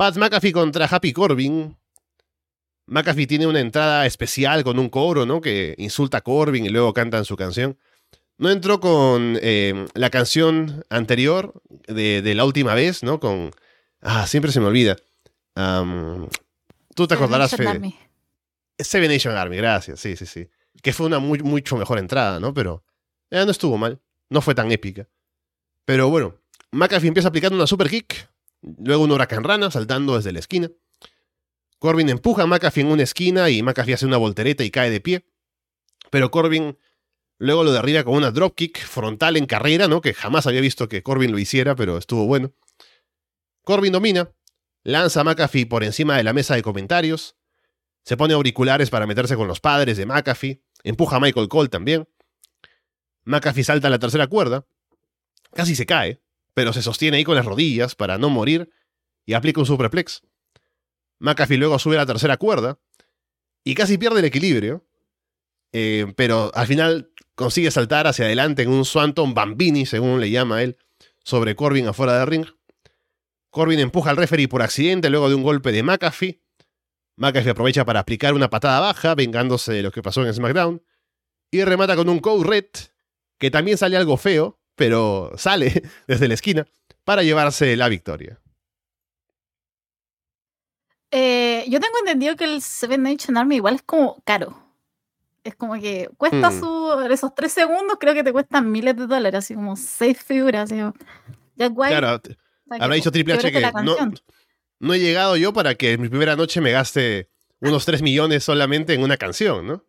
Pat 0.00 0.16
McAfee 0.16 0.52
contra 0.52 0.86
Happy 0.86 1.12
Corbin. 1.12 1.76
McAfee 2.86 3.26
tiene 3.26 3.46
una 3.46 3.60
entrada 3.60 4.06
especial 4.06 4.64
con 4.64 4.78
un 4.78 4.88
coro, 4.88 5.26
¿no? 5.26 5.42
Que 5.42 5.74
insulta 5.76 6.16
a 6.16 6.20
Corbin 6.22 6.64
y 6.64 6.70
luego 6.70 6.94
cantan 6.94 7.26
su 7.26 7.36
canción. 7.36 7.76
No 8.38 8.50
entró 8.50 8.80
con 8.80 9.38
eh, 9.42 9.86
la 9.92 10.08
canción 10.08 10.86
anterior 10.88 11.52
de, 11.86 12.32
la 12.34 12.46
última 12.46 12.72
vez, 12.72 13.02
¿no? 13.02 13.20
Con. 13.20 13.50
Ah, 14.00 14.26
siempre 14.26 14.52
se 14.52 14.60
me 14.60 14.68
olvida. 14.68 14.96
Tú 16.94 17.06
te 17.06 17.14
acordarás, 17.14 17.54
Fede. 17.54 17.94
Seven 18.78 19.10
Nation 19.12 19.36
Army, 19.36 19.58
gracias, 19.58 20.00
sí, 20.00 20.16
sí, 20.16 20.24
sí 20.24 20.48
que 20.82 20.94
fue 20.94 21.04
una 21.04 21.18
muy, 21.18 21.40
mucho 21.40 21.76
mejor 21.76 21.98
entrada, 21.98 22.40
¿no? 22.40 22.54
Pero 22.54 22.84
ya 23.30 23.44
no 23.44 23.50
estuvo 23.50 23.76
mal, 23.76 24.00
no 24.30 24.40
fue 24.40 24.54
tan 24.54 24.72
épica. 24.72 25.08
Pero 25.84 26.08
bueno, 26.08 26.36
McAfee 26.72 27.08
empieza 27.08 27.28
aplicando 27.28 27.56
una 27.56 27.66
super 27.66 27.90
kick, 27.90 28.29
luego 28.62 29.04
un 29.04 29.12
huracán 29.12 29.44
rana 29.44 29.70
saltando 29.70 30.16
desde 30.16 30.32
la 30.32 30.38
esquina. 30.38 30.70
Corbin 31.78 32.10
empuja 32.10 32.42
a 32.42 32.46
McAfee 32.46 32.82
en 32.82 32.88
una 32.88 33.02
esquina 33.02 33.48
y 33.50 33.62
McAfee 33.62 33.94
hace 33.94 34.06
una 34.06 34.18
voltereta 34.18 34.64
y 34.64 34.70
cae 34.70 34.90
de 34.90 35.00
pie. 35.00 35.26
Pero 36.10 36.30
Corbin 36.30 36.78
luego 37.38 37.64
lo 37.64 37.72
derriba 37.72 38.04
con 38.04 38.14
una 38.14 38.30
dropkick 38.30 38.78
frontal 38.78 39.36
en 39.36 39.46
carrera, 39.46 39.88
¿no? 39.88 40.00
Que 40.00 40.12
jamás 40.12 40.46
había 40.46 40.60
visto 40.60 40.88
que 40.88 41.02
Corbin 41.02 41.32
lo 41.32 41.38
hiciera, 41.38 41.74
pero 41.74 41.96
estuvo 41.96 42.26
bueno. 42.26 42.52
Corbin 43.64 43.92
domina, 43.92 44.30
lanza 44.82 45.20
a 45.20 45.24
McAfee 45.24 45.66
por 45.66 45.84
encima 45.84 46.16
de 46.16 46.24
la 46.24 46.32
mesa 46.32 46.54
de 46.54 46.62
comentarios, 46.62 47.36
se 48.04 48.16
pone 48.16 48.34
auriculares 48.34 48.90
para 48.90 49.06
meterse 49.06 49.36
con 49.36 49.46
los 49.46 49.60
padres 49.60 49.96
de 49.96 50.06
McAfee. 50.06 50.62
Empuja 50.82 51.16
a 51.16 51.20
Michael 51.20 51.48
Cole 51.48 51.68
también. 51.68 52.08
McAfee 53.24 53.64
salta 53.64 53.88
a 53.88 53.90
la 53.90 53.98
tercera 53.98 54.26
cuerda. 54.26 54.66
Casi 55.52 55.76
se 55.76 55.86
cae, 55.86 56.20
pero 56.54 56.72
se 56.72 56.82
sostiene 56.82 57.18
ahí 57.18 57.24
con 57.24 57.34
las 57.34 57.44
rodillas 57.44 57.94
para 57.94 58.18
no 58.18 58.30
morir 58.30 58.70
y 59.26 59.34
aplica 59.34 59.60
un 59.60 59.66
superplex. 59.66 60.22
McAfee 61.18 61.58
luego 61.58 61.78
sube 61.78 61.96
a 61.96 61.98
la 61.98 62.06
tercera 62.06 62.36
cuerda 62.36 62.78
y 63.64 63.74
casi 63.74 63.98
pierde 63.98 64.20
el 64.20 64.24
equilibrio, 64.24 64.86
eh, 65.72 66.12
pero 66.16 66.50
al 66.54 66.66
final 66.66 67.12
consigue 67.34 67.70
saltar 67.70 68.06
hacia 68.06 68.24
adelante 68.24 68.62
en 68.62 68.70
un 68.70 68.84
Swanton 68.84 69.34
Bambini, 69.34 69.86
según 69.86 70.20
le 70.20 70.30
llama 70.30 70.62
él, 70.62 70.78
sobre 71.24 71.54
Corbin 71.54 71.88
afuera 71.88 72.18
del 72.18 72.26
ring. 72.26 72.46
Corbin 73.50 73.80
empuja 73.80 74.10
al 74.10 74.16
referee 74.16 74.48
por 74.48 74.62
accidente 74.62 75.10
luego 75.10 75.28
de 75.28 75.34
un 75.34 75.42
golpe 75.42 75.72
de 75.72 75.82
McAfee 75.82 76.40
McAfee 77.20 77.50
aprovecha 77.50 77.84
para 77.84 78.00
aplicar 78.00 78.32
una 78.32 78.48
patada 78.48 78.80
baja, 78.80 79.14
vengándose 79.14 79.74
de 79.74 79.82
lo 79.82 79.92
que 79.92 80.02
pasó 80.02 80.24
en 80.24 80.32
SmackDown. 80.32 80.82
Y 81.50 81.62
remata 81.64 81.94
con 81.94 82.08
un 82.08 82.20
Code 82.20 82.48
Red, 82.48 82.64
que 83.38 83.50
también 83.50 83.76
sale 83.76 83.98
algo 83.98 84.16
feo, 84.16 84.59
pero 84.80 85.30
sale 85.36 85.82
desde 86.06 86.26
la 86.26 86.32
esquina, 86.32 86.66
para 87.04 87.22
llevarse 87.22 87.76
la 87.76 87.90
victoria. 87.90 88.40
Eh, 91.10 91.66
yo 91.68 91.80
tengo 91.80 91.98
entendido 91.98 92.34
que 92.34 92.44
el 92.44 92.62
Seven 92.62 93.02
Nation 93.02 93.36
Army 93.36 93.56
igual 93.56 93.74
es 93.74 93.82
como 93.82 94.22
caro. 94.24 94.56
Es 95.44 95.54
como 95.54 95.74
que 95.74 96.08
cuesta 96.16 96.48
hmm. 96.48 96.60
su, 96.60 97.06
esos 97.10 97.34
tres 97.34 97.52
segundos, 97.52 97.98
creo 98.00 98.14
que 98.14 98.24
te 98.24 98.32
cuestan 98.32 98.72
miles 98.72 98.96
de 98.96 99.06
dólares, 99.06 99.44
así 99.44 99.54
como 99.54 99.76
seis 99.76 100.18
figuras. 100.22 100.70
ya 100.70 101.68
guay. 101.68 101.90
Claro, 101.90 102.22
habrá 102.70 102.94
dicho 102.94 103.12
Triple 103.12 103.34
H 103.34 103.52
que 103.52 103.60
no, 103.60 103.96
no 104.78 104.94
he 104.94 104.98
llegado 104.98 105.36
yo 105.36 105.52
para 105.52 105.74
que 105.74 105.98
mi 105.98 106.08
primera 106.08 106.36
noche 106.36 106.62
me 106.62 106.72
gaste 106.72 107.28
unos 107.60 107.84
3 107.84 108.00
millones 108.00 108.44
solamente 108.44 108.94
en 108.94 109.02
una 109.02 109.18
canción, 109.18 109.66
¿no? 109.66 109.84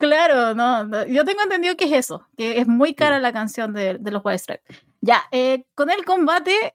Claro, 0.00 0.54
no, 0.54 1.04
yo 1.08 1.26
tengo 1.26 1.42
entendido 1.42 1.76
que 1.76 1.84
es 1.84 1.92
eso, 1.92 2.26
que 2.34 2.58
es 2.58 2.66
muy 2.66 2.94
cara 2.94 3.18
la 3.18 3.34
canción 3.34 3.74
de, 3.74 3.98
los 4.00 4.22
White 4.24 4.38
Stripes. 4.38 4.82
Ya, 5.02 5.24
eh, 5.30 5.66
con 5.74 5.90
el 5.90 6.06
combate, 6.06 6.72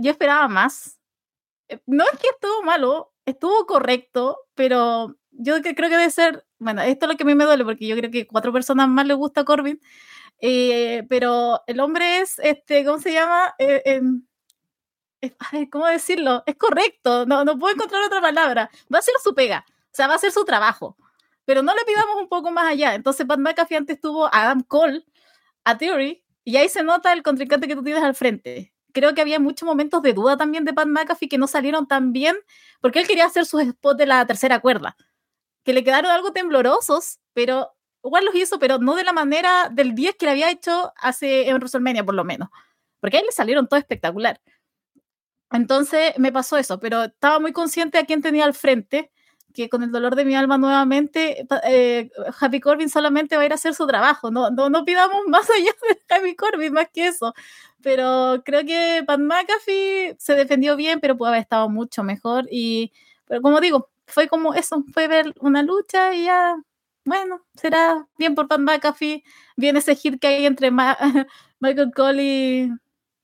yo 0.00 0.10
esperaba 0.10 0.48
más. 0.48 0.98
Eh, 1.68 1.78
no 1.84 2.04
es 2.04 2.18
que 2.18 2.28
estuvo 2.28 2.62
malo, 2.62 3.12
estuvo 3.26 3.66
correcto, 3.66 4.38
pero 4.54 5.16
yo 5.32 5.60
creo 5.60 5.74
que 5.74 5.98
debe 5.98 6.10
ser, 6.10 6.46
bueno, 6.58 6.80
esto 6.80 7.04
es 7.04 7.12
lo 7.12 7.18
que 7.18 7.24
a 7.24 7.26
mí 7.26 7.34
me 7.34 7.44
duele, 7.44 7.62
porque 7.62 7.86
yo 7.86 7.94
creo 7.94 8.10
que 8.10 8.26
cuatro 8.26 8.54
personas 8.54 8.88
más 8.88 9.06
le 9.06 9.12
gusta 9.12 9.42
a 9.42 9.44
Corbin, 9.44 9.78
eh, 10.40 11.04
pero 11.10 11.62
el 11.66 11.78
hombre 11.78 12.20
es, 12.20 12.38
este, 12.38 12.86
¿cómo 12.86 13.00
se 13.00 13.12
llama? 13.12 13.54
¿cómo 15.70 15.86
decirlo? 15.88 16.42
Es 16.46 16.56
correcto, 16.56 17.26
no, 17.26 17.44
no 17.44 17.58
puedo 17.58 17.74
encontrar 17.74 18.02
otra 18.02 18.22
palabra. 18.22 18.70
Va 18.92 18.98
a 18.98 19.02
ser 19.02 19.14
su 19.22 19.34
pega, 19.34 19.66
o 19.68 19.90
sea, 19.92 20.06
va 20.06 20.14
a 20.14 20.18
ser 20.18 20.32
su 20.32 20.46
trabajo. 20.46 20.96
Pero 21.48 21.62
no 21.62 21.74
le 21.74 21.82
pidamos 21.86 22.16
un 22.20 22.28
poco 22.28 22.50
más 22.50 22.70
allá. 22.70 22.94
Entonces, 22.94 23.24
Pat 23.24 23.38
McAfee 23.38 23.78
antes 23.78 23.98
tuvo 23.98 24.26
a 24.26 24.42
Adam 24.42 24.60
Cole, 24.60 25.06
a 25.64 25.78
Theory, 25.78 26.22
y 26.44 26.58
ahí 26.58 26.68
se 26.68 26.82
nota 26.82 27.10
el 27.14 27.22
contrincante 27.22 27.66
que 27.66 27.74
tú 27.74 27.82
tienes 27.82 28.02
al 28.02 28.14
frente. 28.14 28.74
Creo 28.92 29.14
que 29.14 29.22
había 29.22 29.40
muchos 29.40 29.66
momentos 29.66 30.02
de 30.02 30.12
duda 30.12 30.36
también 30.36 30.66
de 30.66 30.74
Pat 30.74 30.88
McAfee 30.88 31.26
que 31.26 31.38
no 31.38 31.46
salieron 31.46 31.88
tan 31.88 32.12
bien, 32.12 32.36
porque 32.82 32.98
él 32.98 33.06
quería 33.06 33.24
hacer 33.24 33.46
sus 33.46 33.62
spots 33.62 33.96
de 33.96 34.04
la 34.04 34.26
tercera 34.26 34.60
cuerda, 34.60 34.94
que 35.64 35.72
le 35.72 35.82
quedaron 35.82 36.10
algo 36.10 36.32
temblorosos, 36.32 37.18
pero 37.32 37.74
igual 38.04 38.26
los 38.26 38.34
hizo, 38.34 38.58
pero 38.58 38.76
no 38.76 38.94
de 38.94 39.04
la 39.04 39.14
manera 39.14 39.70
del 39.72 39.94
10 39.94 40.16
que 40.16 40.26
le 40.26 40.32
había 40.32 40.50
hecho 40.50 40.92
hace 40.96 41.48
en 41.48 41.56
WrestleMania, 41.56 42.04
por 42.04 42.14
lo 42.14 42.24
menos. 42.24 42.50
Porque 43.00 43.16
ahí 43.16 43.24
le 43.24 43.32
salieron 43.32 43.68
todo 43.68 43.80
espectacular. 43.80 44.38
Entonces 45.50 46.12
me 46.18 46.30
pasó 46.30 46.58
eso, 46.58 46.78
pero 46.78 47.04
estaba 47.04 47.38
muy 47.38 47.54
consciente 47.54 47.96
a 47.96 48.04
quién 48.04 48.20
tenía 48.20 48.44
al 48.44 48.52
frente, 48.52 49.10
que 49.58 49.68
con 49.68 49.82
el 49.82 49.90
dolor 49.90 50.14
de 50.14 50.24
mi 50.24 50.36
alma 50.36 50.56
nuevamente, 50.56 51.44
eh, 51.64 52.10
Happy 52.38 52.60
Corbin 52.60 52.88
solamente 52.88 53.36
va 53.36 53.42
a 53.42 53.46
ir 53.46 53.50
a 53.50 53.56
hacer 53.56 53.74
su 53.74 53.88
trabajo, 53.88 54.30
no, 54.30 54.50
no, 54.50 54.70
no 54.70 54.84
pidamos 54.84 55.22
más 55.26 55.50
allá 55.50 55.72
de 55.88 56.14
Happy 56.14 56.36
Corbin, 56.36 56.72
más 56.72 56.86
que 56.92 57.08
eso. 57.08 57.34
Pero 57.82 58.40
creo 58.44 58.64
que 58.64 59.02
Pat 59.04 59.18
McAfee 59.18 60.14
se 60.18 60.34
defendió 60.36 60.76
bien, 60.76 61.00
pero 61.00 61.16
puede 61.16 61.30
haber 61.30 61.42
estado 61.42 61.68
mucho 61.68 62.04
mejor. 62.04 62.46
Y, 62.52 62.92
pero 63.26 63.42
como 63.42 63.60
digo, 63.60 63.90
fue 64.06 64.28
como 64.28 64.54
eso, 64.54 64.84
fue 64.92 65.08
ver 65.08 65.34
una 65.40 65.64
lucha 65.64 66.14
y 66.14 66.26
ya, 66.26 66.56
bueno, 67.04 67.44
será 67.54 68.06
bien 68.16 68.36
por 68.36 68.46
Pat 68.46 68.60
McAfee, 68.60 69.24
bien 69.56 69.76
ese 69.76 69.96
hit 69.96 70.20
que 70.20 70.28
hay 70.28 70.46
entre 70.46 70.70
Michael 71.60 71.92
Cole 71.94 72.22
y... 72.22 72.70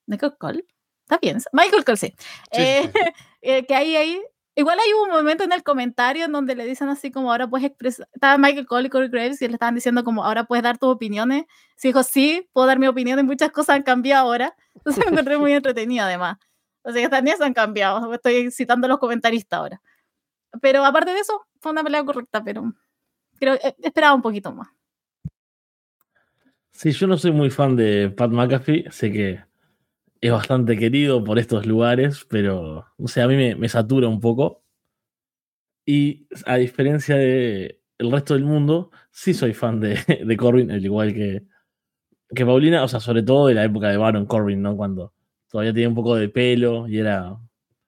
¿Michael 0.07 0.35
Cole? 0.37 0.65
Está 1.05 1.19
bien. 1.19 1.39
Michael 1.53 1.85
Cole, 1.85 2.15
eh, 2.51 2.93
eh, 3.43 3.67
que 3.67 3.75
ahí, 3.75 3.95
ahí. 3.95 4.21
Igual 4.57 4.79
hay 4.79 4.93
un 4.93 5.11
momento 5.11 5.43
en 5.43 5.53
el 5.53 5.65
comentario 5.65 6.25
en 6.25 6.33
donde 6.33 6.55
le 6.55 6.65
dicen 6.65 6.89
así 6.89 7.11
como 7.11 7.33
ahora 7.33 7.49
puedes 7.49 7.67
expresar. 7.67 8.09
Estaba 8.13 8.39
Michael 8.39 8.67
Cole 8.67 8.87
y 8.87 8.91
Corey 8.91 9.09
Graves 9.09 9.43
y 9.43 9.49
le 9.49 9.55
estaban 9.55 9.75
diciendo 9.75 10.05
como 10.05 10.25
ahora 10.25 10.45
puedes 10.45 10.63
dar 10.63 10.79
tus 10.79 10.91
opiniones. 10.91 11.45
Sí, 11.77 11.89
dijo, 11.89 12.05
sí, 12.05 12.49
puedo 12.53 12.69
dar 12.69 12.79
mi 12.79 12.87
opinión 12.87 13.19
y 13.19 13.25
muchas 13.25 13.51
cosas 13.51 13.77
han 13.77 13.83
cambiado 13.83 14.27
ahora. 14.27 14.57
Entonces 14.75 15.05
me 15.05 15.13
encontré 15.13 15.39
muy 15.39 15.53
entretenido 15.53 16.05
además. 16.05 16.39
O 16.83 16.93
sea, 16.93 17.03
que 17.03 17.09
también 17.09 17.37
se 17.37 17.45
han 17.45 17.55
cambiado. 17.55 18.15
Estoy 18.15 18.51
citando 18.53 18.87
a 18.87 18.91
los 18.91 18.99
comentaristas 18.99 19.59
ahora. 19.59 19.83
Pero 20.61 20.85
aparte 20.85 21.13
de 21.13 21.21
eso, 21.21 21.47
fue 21.61 21.73
una 21.73 21.83
pelea 21.83 22.05
correcta, 22.05 22.45
pero 22.45 22.73
creo 23.41 23.55
eh, 23.55 23.75
esperaba 23.83 24.15
un 24.15 24.23
poquito 24.23 24.53
más. 24.53 24.69
Sí, 26.71 26.93
yo 26.93 27.07
no 27.07 27.17
soy 27.17 27.33
muy 27.33 27.51
fan 27.51 27.75
de 27.75 28.11
Pat 28.11 28.31
McAfee. 28.31 28.91
Sé 28.91 29.11
que 29.11 29.43
es 30.27 30.33
bastante 30.33 30.79
querido 30.79 31.23
por 31.23 31.39
estos 31.39 31.67
lugares, 31.67 32.25
pero, 32.31 32.87
no 32.97 33.09
sé, 33.09 33.21
a 33.21 33.29
mí 33.29 33.37
me, 33.37 33.69
satura 33.69 34.09
un 34.09 34.21
poco. 34.21 34.63
Y 35.85 36.27
a 36.47 36.57
diferencia 36.57 37.17
del 37.17 37.79
el 37.99 38.11
resto 38.11 38.33
del 38.33 38.45
mundo, 38.45 38.91
sí 39.11 39.35
soy 39.35 39.53
fan 39.53 39.81
de, 39.81 39.99
de 40.27 40.37
Corbin, 40.39 40.71
al 40.71 40.83
igual 40.83 41.13
que, 41.13 41.43
que 42.35 42.47
Paulina, 42.47 42.83
o 42.83 42.89
sea, 42.89 43.01
sobre 43.01 43.23
todo 43.23 43.49
de 43.49 43.55
la 43.55 43.65
época 43.65 43.91
de 43.91 43.99
Baron 43.99 44.25
Corbin, 44.25 44.63
¿no? 44.63 44.75
Cuando 44.79 45.13
todavía 45.51 45.75
tenía 45.75 45.91
un 45.91 45.95
poco 45.95 46.17
de 46.17 46.31
pelo 46.31 46.89
y 46.89 46.99
era 46.99 47.39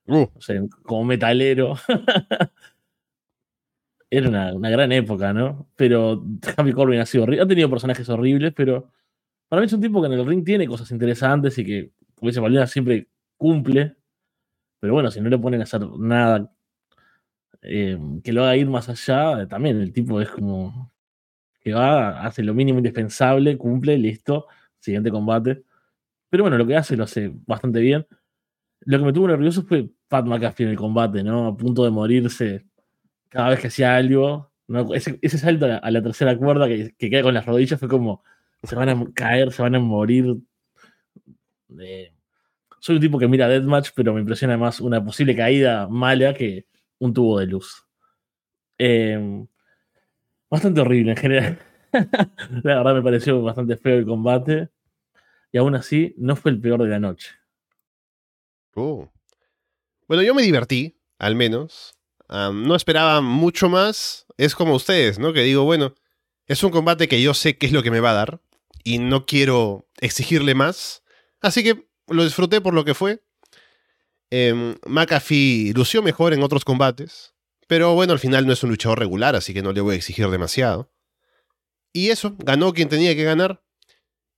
uh. 0.07 0.27
como 0.83 1.05
metalero. 1.05 1.77
era 4.11 4.29
una, 4.29 4.71
gran 4.71 4.93
época, 4.93 5.33
¿no? 5.33 5.71
Pero 5.75 6.23
Happy 6.55 6.73
Corbin 6.75 7.01
ha 7.01 7.07
sido 7.07 7.25
horrible. 7.25 7.43
Ha 7.45 7.49
tenido 7.49 7.71
personajes 7.71 8.07
horribles, 8.11 8.53
pero 8.55 8.91
para 9.49 9.61
mí 9.63 9.67
es 9.67 9.73
un 9.73 9.81
tipo 9.81 10.03
que 10.03 10.09
en 10.09 10.13
el 10.13 10.27
ring 10.27 10.45
tiene 10.45 10.67
cosas 10.67 10.91
interesantes 10.91 11.57
y 11.57 11.65
que, 11.65 11.93
como 12.17 12.31
dice 12.31 12.41
Valera, 12.41 12.67
siempre 12.67 13.09
cumple. 13.37 13.97
Pero 14.81 14.95
bueno, 14.95 15.11
si 15.11 15.21
no 15.21 15.29
le 15.29 15.39
ponen 15.39 15.61
a 15.61 15.65
hacer 15.65 15.83
nada 15.99 16.53
eh, 17.63 17.99
que 18.23 18.33
lo 18.33 18.43
haga 18.45 18.57
ir 18.57 18.67
más 18.69 18.89
allá, 18.89 19.47
también 19.49 19.81
el 19.81 19.93
tipo 19.93 20.21
es 20.21 20.31
como 20.31 20.93
que 21.61 21.73
va, 21.75 22.25
hace 22.25 22.43
lo 22.43 22.55
mínimo 22.55 22.79
indispensable, 22.79 23.59
cumple, 23.59 23.99
listo, 23.99 24.47
siguiente 24.79 25.11
combate. 25.11 25.65
Pero 26.31 26.45
bueno, 26.45 26.59
lo 26.59 26.67
que 26.67 26.77
hace 26.77 26.97
lo 26.97 27.05
hace 27.05 27.33
bastante 27.47 27.81
bien. 27.81 28.07
Lo 28.81 28.99
que 28.99 29.05
me 29.05 29.13
tuvo 29.13 29.29
nervioso 29.29 29.65
fue 29.65 29.89
Pat 30.09 30.27
McAfee 30.27 30.65
en 30.65 30.71
el 30.71 30.77
combate, 30.77 31.23
¿no? 31.25 31.49
A 31.49 31.57
punto 31.57 31.85
de 31.85 31.91
morirse 31.91 32.67
cada 33.29 33.51
vez 33.51 33.61
que 33.61 33.69
hacía 33.69 33.97
algo. 33.97 34.53
Ese, 34.95 35.39
salto 35.39 35.67
a 35.67 35.91
la, 35.91 36.03
tercera 36.03 36.37
cuerda 36.37 36.69
que, 36.69 36.95
que, 36.99 37.11
queda 37.11 37.23
con 37.23 37.35
las 37.35 37.47
rodillas 37.47 37.79
fue 37.81 37.89
como 37.89 38.23
se 38.63 38.75
van 38.77 38.89
a 38.89 39.05
caer, 39.15 39.53
se 39.53 39.63
van 39.63 39.75
a 39.75 39.81
morir. 39.81 40.37
Soy 42.81 42.97
un 42.97 43.01
tipo 43.01 43.19
que 43.19 43.29
mira 43.29 43.49
Deathmatch, 43.49 43.91
pero 43.95 44.15
me 44.15 44.21
impresiona 44.21 44.57
más 44.57 44.81
una 44.81 45.05
posible 45.05 45.35
caída 45.35 45.89
mala 45.89 46.35
que 46.35 46.67
un 46.99 47.13
tubo 47.13 47.39
de 47.39 47.47
luz. 47.47 47.85
Em, 48.79 49.47
bastante 50.51 50.81
horrible 50.81 51.13
en 51.13 51.17
general. 51.17 51.59
la 52.63 52.77
verdad 52.77 52.95
me 52.95 53.03
pareció 53.03 53.43
bastante 53.43 53.77
feo 53.77 53.99
el 53.99 54.07
combate. 54.07 54.71
Y 55.53 55.59
aún 55.59 55.75
así, 55.75 56.15
no 56.19 56.37
fue 56.37 56.51
el 56.51 56.61
peor 56.61 56.83
de 56.83 56.89
la 56.89 56.99
noche. 56.99 57.31
Oh. 58.75 59.11
Bueno, 60.07 60.23
yo 60.23 60.35
me 60.35 60.43
divertí, 60.43 61.01
al 61.19 61.35
menos. 61.35 61.95
no 62.29 62.75
esperaba 62.75 63.21
mucho 63.21 63.69
más. 63.69 64.27
Es 64.37 64.55
como 64.55 64.75
ustedes, 64.75 65.19
¿no? 65.19 65.33
Que 65.33 65.43
digo, 65.43 65.65
bueno, 65.65 65.95
es 66.47 66.63
un 66.63 66.71
combate 66.71 67.09
que 67.09 67.23
yo 67.23 67.35
sé 67.35 67.57
qué 67.57 67.67
es 67.67 67.73
lo 67.73 67.83
que 67.83 67.91
me 67.91 68.01
va 68.01 68.11
a 68.11 68.15
dar. 68.15 68.41
Y 68.85 68.99
no 68.99 69.27
quiero 69.27 69.89
exigirle 70.01 70.55
más. 70.55 71.03
Así 71.41 71.63
que 71.63 71.89
lo 72.09 72.25
disfruté 72.25 72.61
por 72.61 72.75
lo 72.75 72.85
que 72.85 72.95
fue. 72.95 73.23
Eh, 74.31 74.75
McAfee 74.87 75.73
lució 75.75 76.03
mejor 76.03 76.33
en 76.33 76.43
otros 76.43 76.65
combates. 76.65 77.35
Pero 77.67 77.95
bueno, 77.95 78.13
al 78.13 78.19
final 78.19 78.47
no 78.47 78.53
es 78.53 78.63
un 78.63 78.71
luchador 78.71 78.99
regular, 78.99 79.35
así 79.35 79.53
que 79.53 79.63
no 79.63 79.73
le 79.73 79.81
voy 79.81 79.95
a 79.95 79.97
exigir 79.97 80.29
demasiado. 80.29 80.93
Y 81.93 82.11
eso, 82.11 82.37
ganó 82.39 82.73
quien 82.73 82.89
tenía 82.89 83.15
que 83.17 83.25
ganar. 83.25 83.63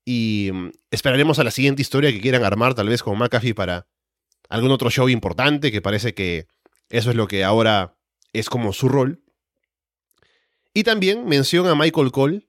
Y 0.05 0.51
mm, 0.53 0.71
esperaremos 0.91 1.39
a 1.39 1.45
la 1.45 1.51
siguiente 1.51 1.83
historia 1.83 2.13
que 2.13 2.21
quieran 2.21 2.45
armar, 2.45 2.75
tal 2.75 2.89
vez 2.89 3.03
con 3.03 3.19
McAfee 3.19 3.55
para 3.55 3.87
algún 4.49 4.71
otro 4.71 4.91
show 4.91 5.09
importante, 5.09 5.71
que 5.71 5.83
parece 5.83 6.15
que 6.15 6.47
eso 6.89 7.11
es 7.11 7.17
lo 7.17 7.29
que 7.29 7.45
ahora 7.45 7.99
es 8.33 8.49
como 8.49 8.73
su 8.73 8.89
rol. 8.89 9.23
Y 10.73 10.85
también 10.85 11.27
menciona 11.27 11.73
a 11.73 11.75
Michael 11.75 12.13
Cole, 12.13 12.49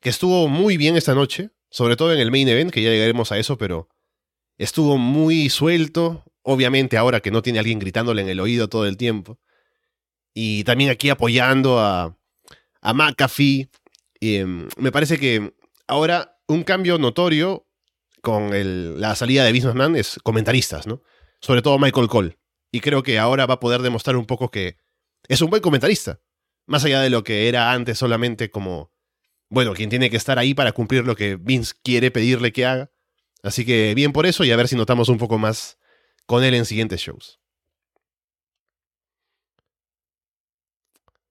que 0.00 0.10
estuvo 0.10 0.46
muy 0.46 0.76
bien 0.76 0.96
esta 0.96 1.14
noche, 1.14 1.50
sobre 1.70 1.96
todo 1.96 2.12
en 2.12 2.20
el 2.20 2.30
main 2.30 2.48
event, 2.48 2.70
que 2.70 2.82
ya 2.82 2.90
llegaremos 2.90 3.32
a 3.32 3.38
eso, 3.38 3.58
pero 3.58 3.88
estuvo 4.56 4.98
muy 4.98 5.50
suelto, 5.50 6.24
obviamente 6.42 6.96
ahora 6.96 7.20
que 7.20 7.30
no 7.30 7.42
tiene 7.42 7.58
alguien 7.58 7.78
gritándole 7.78 8.22
en 8.22 8.28
el 8.28 8.40
oído 8.40 8.68
todo 8.68 8.86
el 8.86 8.96
tiempo. 8.96 9.38
Y 10.34 10.64
también 10.64 10.90
aquí 10.90 11.10
apoyando 11.10 11.80
a, 11.80 12.16
a 12.80 12.94
McAfee. 12.94 13.68
Em, 14.20 14.68
me 14.76 14.92
parece 14.92 15.18
que 15.18 15.54
ahora 15.86 16.38
un 16.46 16.64
cambio 16.64 16.98
notorio 16.98 17.66
con 18.20 18.50
la 19.00 19.14
salida 19.14 19.44
de 19.44 19.52
Businessman 19.52 19.96
es 19.96 20.18
comentaristas, 20.22 20.86
¿no? 20.86 21.02
Sobre 21.40 21.62
todo 21.62 21.78
Michael 21.78 22.08
Cole. 22.08 22.38
Y 22.72 22.80
creo 22.80 23.02
que 23.02 23.18
ahora 23.18 23.46
va 23.46 23.54
a 23.54 23.60
poder 23.60 23.80
demostrar 23.80 24.16
un 24.16 24.26
poco 24.26 24.50
que 24.50 24.76
es 25.28 25.40
un 25.40 25.50
buen 25.50 25.62
comentarista. 25.62 26.20
Más 26.66 26.84
allá 26.84 27.00
de 27.00 27.10
lo 27.10 27.24
que 27.24 27.48
era 27.48 27.72
antes 27.72 27.98
solamente 27.98 28.50
como, 28.50 28.92
bueno, 29.50 29.74
quien 29.74 29.90
tiene 29.90 30.10
que 30.10 30.16
estar 30.16 30.38
ahí 30.38 30.54
para 30.54 30.72
cumplir 30.72 31.04
lo 31.04 31.16
que 31.16 31.36
Vince 31.36 31.74
quiere 31.82 32.10
pedirle 32.10 32.52
que 32.52 32.66
haga. 32.66 32.90
Así 33.42 33.64
que 33.64 33.94
bien 33.94 34.12
por 34.12 34.26
eso 34.26 34.44
y 34.44 34.50
a 34.50 34.56
ver 34.56 34.68
si 34.68 34.76
notamos 34.76 35.08
un 35.08 35.18
poco 35.18 35.38
más 35.38 35.78
con 36.26 36.44
él 36.44 36.54
en 36.54 36.64
siguientes 36.64 37.00
shows. 37.00 37.40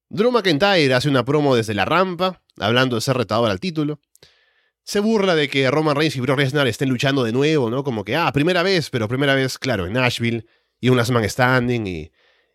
Drew 0.09 0.31
McIntyre 0.31 0.93
hace 0.93 1.09
una 1.09 1.25
promo 1.25 1.55
desde 1.55 1.73
la 1.73 1.85
rampa, 1.85 2.41
hablando 2.57 2.95
de 2.95 3.01
ser 3.01 3.17
retador 3.17 3.51
al 3.51 3.59
título. 3.59 3.99
Se 4.83 5.01
burla 5.01 5.35
de 5.35 5.49
que 5.49 5.69
Roman 5.69 5.97
Reigns 5.97 6.15
y 6.15 6.21
Brock 6.21 6.39
Lesnar 6.39 6.65
estén 6.67 6.87
luchando 6.87 7.25
de 7.25 7.33
nuevo, 7.33 7.69
¿no? 7.69 7.83
Como 7.83 8.05
que, 8.05 8.15
ah, 8.15 8.31
primera 8.31 8.63
vez, 8.63 8.89
pero 8.89 9.09
primera 9.09 9.35
vez, 9.35 9.57
claro, 9.57 9.85
en 9.85 9.93
Nashville, 9.93 10.45
y 10.79 10.87
un 10.87 10.95
Last 10.95 11.11
Man 11.11 11.29
Standing, 11.29 11.87
y 11.87 12.11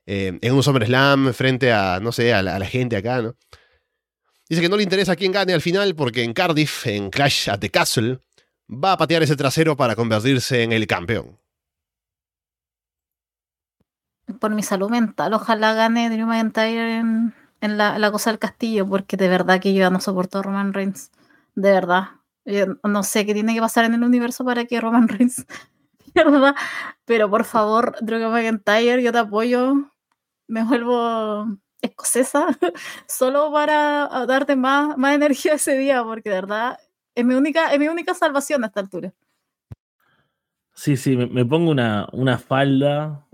eh, 0.07 0.39
en 0.41 0.55
un 0.55 0.63
SummerSlam 0.63 1.35
frente 1.35 1.73
a, 1.73 2.01
no 2.01 2.11
sé, 2.11 2.33
a 2.33 2.43
la, 2.43 2.57
a 2.57 2.59
la, 2.59 2.67
gente 2.67 2.97
acá, 2.97 3.21
¿no? 3.21 3.37
Dice 4.49 4.61
que 4.61 4.69
no 4.69 4.77
le 4.77 4.83
interesa 4.83 5.17
quién 5.17 5.33
gane 5.33 5.53
al 5.53 5.61
final 5.61 5.95
porque 5.95 6.25
en 6.25 6.33
Cardiff, 6.33 6.87
en 6.87 7.11
Clash 7.11 7.49
at 7.49 7.61
the 7.61 7.71
Castle, 7.71 8.21
va 8.69 8.93
a 8.93 8.99
patear 8.99 9.23
ese 9.23 9.37
trasero 9.37 9.77
para 9.77 9.97
convertirse 9.97 10.63
en 10.63 10.73
el 10.73 10.87
campeón 10.87 11.43
por 14.39 14.51
mi 14.55 14.63
salud 14.63 14.91
mental, 14.91 15.35
ojalá 15.35 15.75
gane 15.75 16.11
Drew 16.11 16.27
McIntyre 16.27 16.99
en, 16.99 17.79
la, 17.79 18.11
cosa 18.11 18.31
del 18.31 18.39
castillo, 18.39 18.89
porque 18.89 19.17
de 19.17 19.29
verdad 19.29 19.61
que 19.61 19.73
yo 19.73 19.81
ya 19.81 19.91
no 19.91 20.01
soporto 20.01 20.39
a 20.39 20.43
Roman 20.43 20.73
Reigns. 20.73 21.11
De 21.55 21.71
verdad. 21.71 22.09
no 22.83 23.03
sé 23.03 23.27
qué 23.27 23.35
tiene 23.35 23.55
que 23.55 23.61
pasar 23.61 23.85
en 23.85 23.95
el 23.95 24.03
universo 24.03 24.45
para 24.45 24.65
que 24.65 24.81
Roman 24.81 25.09
Reigns 25.09 25.47
pierda. 26.15 26.55
Pero 27.05 27.31
por 27.31 27.45
favor, 27.45 27.97
Drew 28.01 28.31
McIntyre, 28.31 29.03
yo 29.03 29.13
te 29.13 29.19
apoyo. 29.19 29.93
Me 30.49 30.65
vuelvo 30.65 31.59
escocesa 31.83 32.47
solo 33.07 33.53
para 33.53 34.09
darte 34.27 34.57
más, 34.57 34.97
más 34.97 35.15
energía 35.15 35.55
ese 35.55 35.77
día, 35.77 36.03
porque 36.03 36.31
de 36.31 36.37
verdad 36.37 36.79
es 37.15 37.25
mi 37.25 37.35
única, 37.35 37.73
es 37.73 37.79
mi 37.79 37.89
única 37.89 38.15
salvación 38.15 38.65
a 38.65 38.69
esta 38.69 38.81
altura. 38.81 39.13
Sí, 40.75 40.97
sí, 40.97 41.17
me, 41.17 41.45
pongo 41.45 41.71
una, 41.71 42.09
una 42.13 42.39
falda 42.39 43.27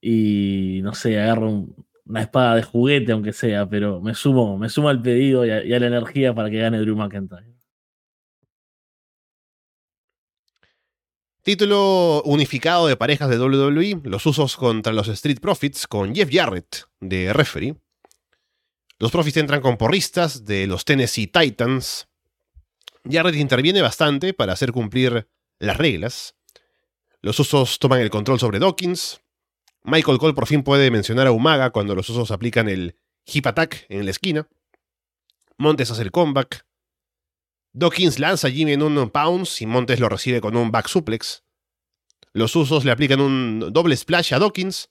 y 0.00 0.80
no 0.82 0.94
sé, 0.94 1.20
agarro 1.20 1.66
una 2.06 2.22
espada 2.22 2.54
de 2.56 2.62
juguete, 2.62 3.12
aunque 3.12 3.32
sea, 3.32 3.68
pero 3.68 4.00
me 4.00 4.14
sumo, 4.14 4.56
me 4.56 4.68
sumo 4.68 4.88
al 4.88 5.02
pedido 5.02 5.44
y 5.44 5.50
a, 5.50 5.78
la 5.78 5.86
energía 5.86 6.34
para 6.34 6.48
que 6.48 6.58
gane 6.58 6.78
Drew 6.78 6.96
McIntyre. 6.96 7.49
Título 11.50 12.22
unificado 12.26 12.86
de 12.86 12.96
parejas 12.96 13.28
de 13.28 13.36
WWE, 13.36 14.02
los 14.04 14.24
usos 14.24 14.56
contra 14.56 14.92
los 14.92 15.08
Street 15.08 15.40
Profits 15.40 15.88
con 15.88 16.14
Jeff 16.14 16.28
Jarrett 16.30 16.84
de 17.00 17.32
referee. 17.32 17.74
Los 19.00 19.10
Profits 19.10 19.38
entran 19.38 19.60
con 19.60 19.76
porristas 19.76 20.44
de 20.44 20.68
los 20.68 20.84
Tennessee 20.84 21.26
Titans. 21.26 22.06
Jarrett 23.04 23.34
interviene 23.34 23.82
bastante 23.82 24.32
para 24.32 24.52
hacer 24.52 24.70
cumplir 24.70 25.26
las 25.58 25.76
reglas. 25.76 26.36
Los 27.20 27.40
usos 27.40 27.80
toman 27.80 27.98
el 27.98 28.10
control 28.10 28.38
sobre 28.38 28.60
Dawkins. 28.60 29.20
Michael 29.82 30.18
Cole 30.18 30.34
por 30.34 30.46
fin 30.46 30.62
puede 30.62 30.92
mencionar 30.92 31.26
a 31.26 31.32
Umaga 31.32 31.70
cuando 31.70 31.96
los 31.96 32.08
osos 32.10 32.30
aplican 32.30 32.68
el 32.68 32.94
hip 33.26 33.48
attack 33.48 33.86
en 33.88 34.04
la 34.04 34.12
esquina. 34.12 34.46
Montes 35.58 35.90
hace 35.90 36.02
el 36.02 36.12
comeback. 36.12 36.64
Dawkins 37.72 38.18
lanza 38.18 38.48
a 38.48 38.50
Jimmy 38.50 38.72
en 38.72 38.82
un 38.82 39.10
pounce 39.10 39.62
y 39.62 39.66
Montes 39.66 40.00
lo 40.00 40.08
recibe 40.08 40.40
con 40.40 40.56
un 40.56 40.70
back 40.70 40.88
suplex. 40.88 41.44
Los 42.32 42.54
usos 42.56 42.84
le 42.84 42.90
aplican 42.90 43.20
un 43.20 43.72
doble 43.72 43.96
splash 43.96 44.34
a 44.34 44.38
Dawkins, 44.38 44.90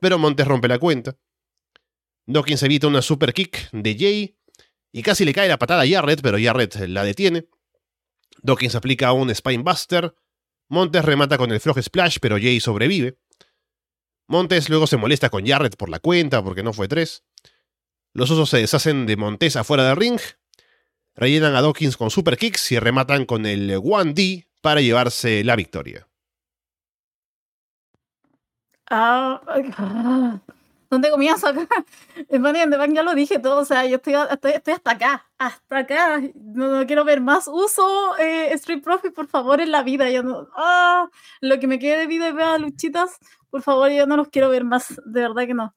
pero 0.00 0.18
Montes 0.18 0.46
rompe 0.46 0.68
la 0.68 0.78
cuenta. 0.78 1.16
Dawkins 2.26 2.62
evita 2.62 2.86
una 2.86 3.02
super 3.02 3.32
kick 3.32 3.70
de 3.72 3.96
Jay 3.98 4.38
y 4.92 5.02
casi 5.02 5.24
le 5.24 5.32
cae 5.32 5.48
la 5.48 5.58
patada 5.58 5.82
a 5.82 5.88
Jarrett, 5.88 6.20
pero 6.22 6.38
Jarrett 6.40 6.76
la 6.88 7.04
detiene. 7.04 7.48
Dawkins 8.42 8.74
aplica 8.74 9.12
un 9.12 9.34
Spinebuster. 9.34 10.14
Montes 10.68 11.04
remata 11.04 11.38
con 11.38 11.50
el 11.50 11.60
Frog 11.60 11.82
Splash, 11.82 12.18
pero 12.20 12.36
Jay 12.36 12.60
sobrevive. 12.60 13.18
Montes 14.26 14.68
luego 14.68 14.86
se 14.86 14.98
molesta 14.98 15.30
con 15.30 15.46
Jarrett 15.46 15.76
por 15.76 15.88
la 15.88 15.98
cuenta, 15.98 16.44
porque 16.44 16.62
no 16.62 16.74
fue 16.74 16.88
tres. 16.88 17.24
Los 18.12 18.30
osos 18.30 18.50
se 18.50 18.58
deshacen 18.58 19.06
de 19.06 19.16
Montes 19.16 19.56
afuera 19.56 19.86
del 19.88 19.96
ring, 19.96 20.20
rellenan 21.18 21.54
a 21.54 21.62
Dawkins 21.62 21.96
con 21.96 22.10
super 22.10 22.36
kicks 22.36 22.72
y 22.72 22.78
rematan 22.78 23.26
con 23.26 23.44
el 23.46 23.70
1D 23.70 24.46
para 24.60 24.80
llevarse 24.80 25.44
la 25.44 25.56
victoria. 25.56 26.06
Ah, 28.90 29.40
tengo 30.90 31.18
miedo 31.18 31.36
acá. 31.46 31.66
En 32.28 32.94
ya 32.94 33.02
lo 33.02 33.14
dije 33.14 33.38
todo, 33.38 33.60
o 33.60 33.64
sea, 33.64 33.84
yo 33.84 33.96
estoy, 33.96 34.14
estoy, 34.14 34.72
hasta 34.72 34.90
acá, 34.92 35.26
hasta 35.36 35.78
acá. 35.78 36.22
No, 36.34 36.86
quiero 36.86 37.04
ver 37.04 37.20
más 37.20 37.48
uso 37.48 38.16
eh, 38.18 38.52
Street 38.54 38.82
Profit, 38.82 39.12
por 39.12 39.28
favor, 39.28 39.60
en 39.60 39.70
la 39.70 39.82
vida. 39.82 40.10
Yo 40.10 40.22
no, 40.22 40.48
ah, 40.56 41.08
lo 41.40 41.60
que 41.60 41.66
me 41.66 41.78
quede 41.78 41.98
de 41.98 42.06
vida 42.06 42.28
y 42.28 42.32
vea 42.32 42.56
luchitas, 42.56 43.18
por 43.50 43.62
favor, 43.62 43.90
yo 43.90 44.06
no 44.06 44.16
los 44.16 44.28
quiero 44.28 44.48
ver 44.48 44.64
más, 44.64 45.00
de 45.04 45.20
verdad 45.20 45.46
que 45.46 45.54
no. 45.54 45.74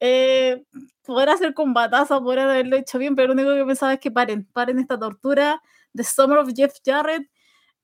Eh, 0.00 0.64
poder 1.04 1.30
hacer 1.30 1.54
combatazo, 1.54 2.22
poder 2.22 2.40
haberlo 2.40 2.76
hecho 2.76 2.98
bien, 2.98 3.16
pero 3.16 3.28
lo 3.28 3.34
único 3.34 3.54
que 3.54 3.64
pensaba 3.64 3.94
es 3.94 4.00
que 4.00 4.10
paren, 4.10 4.44
paren 4.52 4.78
esta 4.78 4.98
tortura. 4.98 5.62
The 5.94 6.04
Summer 6.04 6.38
of 6.38 6.50
Jeff 6.54 6.74
Jarrett 6.84 7.28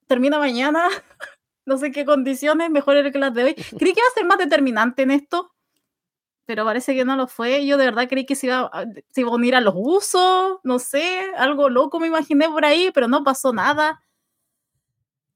termina 0.07 0.39
mañana. 0.39 0.89
no 1.67 1.79
sé 1.79 1.91
qué 1.91 2.05
condiciones 2.05 2.71
mejores 2.71 3.11
que 3.12 3.19
las 3.19 3.35
de 3.35 3.45
hoy. 3.45 3.55
Creí 3.55 3.93
que 3.93 4.01
iba 4.01 4.09
a 4.11 4.15
ser 4.15 4.27
más 4.27 4.39
determinante 4.39 5.03
en 5.03 5.11
esto, 5.11 5.53
pero 6.47 6.65
parece 6.65 6.95
que 6.95 7.05
no 7.05 7.17
lo 7.17 7.27
fue. 7.27 7.67
Yo 7.67 7.77
de 7.79 7.87
verdad 7.87 8.09
creí 8.09 8.27
que 8.27 8.37
se 8.37 8.49
iba, 8.49 8.71
se 9.11 9.21
iba 9.23 9.31
a 9.31 9.35
unir 9.35 9.55
a 9.55 9.61
los 9.61 9.75
usos, 9.77 10.59
no 10.62 10.79
sé, 10.79 11.23
algo 11.37 11.71
loco 11.71 12.01
me 12.01 12.09
imaginé 12.09 12.49
por 12.49 12.65
ahí, 12.65 12.91
pero 12.93 13.09
no 13.09 13.25
pasó 13.25 13.53
nada. 13.53 14.03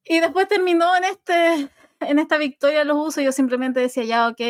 Y 0.04 0.20
después 0.20 0.48
terminó 0.48 0.94
en, 0.96 1.04
este, 1.04 1.68
en 2.00 2.18
esta 2.18 2.38
victoria 2.38 2.80
de 2.80 2.84
los 2.86 2.96
usos. 3.08 3.22
Yo 3.24 3.32
simplemente 3.32 3.80
decía, 3.80 4.04
ya, 4.04 4.28
ok, 4.28 4.40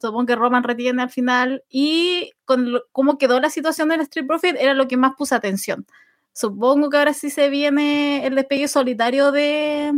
supongo 0.00 0.26
que 0.26 0.36
Roman 0.36 0.62
retiene 0.62 1.02
al 1.02 1.10
final. 1.10 1.64
Y 1.68 2.32
con 2.44 2.80
cómo 2.92 3.18
quedó 3.18 3.40
la 3.40 3.50
situación 3.50 3.88
del 3.88 4.00
Street 4.02 4.26
Profit 4.26 4.56
era 4.58 4.74
lo 4.74 4.88
que 4.88 4.96
más 4.96 5.14
puse 5.16 5.34
atención. 5.34 5.86
Supongo 6.32 6.90
que 6.90 6.98
ahora 6.98 7.14
sí 7.14 7.30
se 7.30 7.48
viene 7.48 8.26
el 8.26 8.34
despegue 8.34 8.68
solitario 8.68 9.32
de 9.32 9.92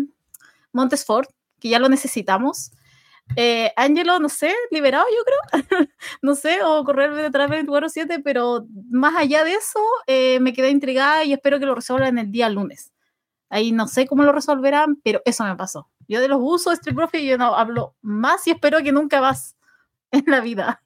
Montesfort, 0.72 1.30
que 1.58 1.68
ya 1.68 1.78
lo 1.78 1.88
necesitamos. 1.88 2.70
Eh, 3.36 3.72
Angelo, 3.76 4.18
no 4.20 4.28
sé, 4.28 4.54
liberado 4.70 5.04
yo 5.10 5.22
creo, 5.24 5.88
no 6.22 6.34
sé, 6.34 6.62
o 6.62 6.84
correr 6.84 7.14
detrás 7.14 7.50
del 7.50 7.66
24-7, 7.66 8.22
pero 8.24 8.66
más 8.90 9.16
allá 9.16 9.44
de 9.44 9.54
eso, 9.54 9.80
eh, 10.06 10.40
me 10.40 10.52
quedé 10.52 10.70
intrigada 10.70 11.24
y 11.24 11.32
espero 11.32 11.58
que 11.58 11.66
lo 11.66 11.74
resuelvan 11.74 12.18
el 12.18 12.30
día 12.30 12.48
lunes. 12.48 12.92
Ahí 13.50 13.72
no 13.72 13.88
sé 13.88 14.06
cómo 14.06 14.22
lo 14.22 14.32
resolverán, 14.32 15.00
pero 15.02 15.20
eso 15.24 15.44
me 15.44 15.56
pasó. 15.56 15.90
Yo 16.06 16.20
de 16.20 16.28
los 16.28 16.38
usos 16.40 16.72
de 16.72 16.74
Street 16.74 16.96
Profit 16.96 17.22
yo 17.22 17.36
no 17.36 17.54
hablo 17.54 17.96
más 18.00 18.46
y 18.46 18.52
espero 18.52 18.78
que 18.78 18.92
nunca 18.92 19.20
más 19.20 19.57
en 20.12 20.24
la 20.26 20.40
vida. 20.40 20.82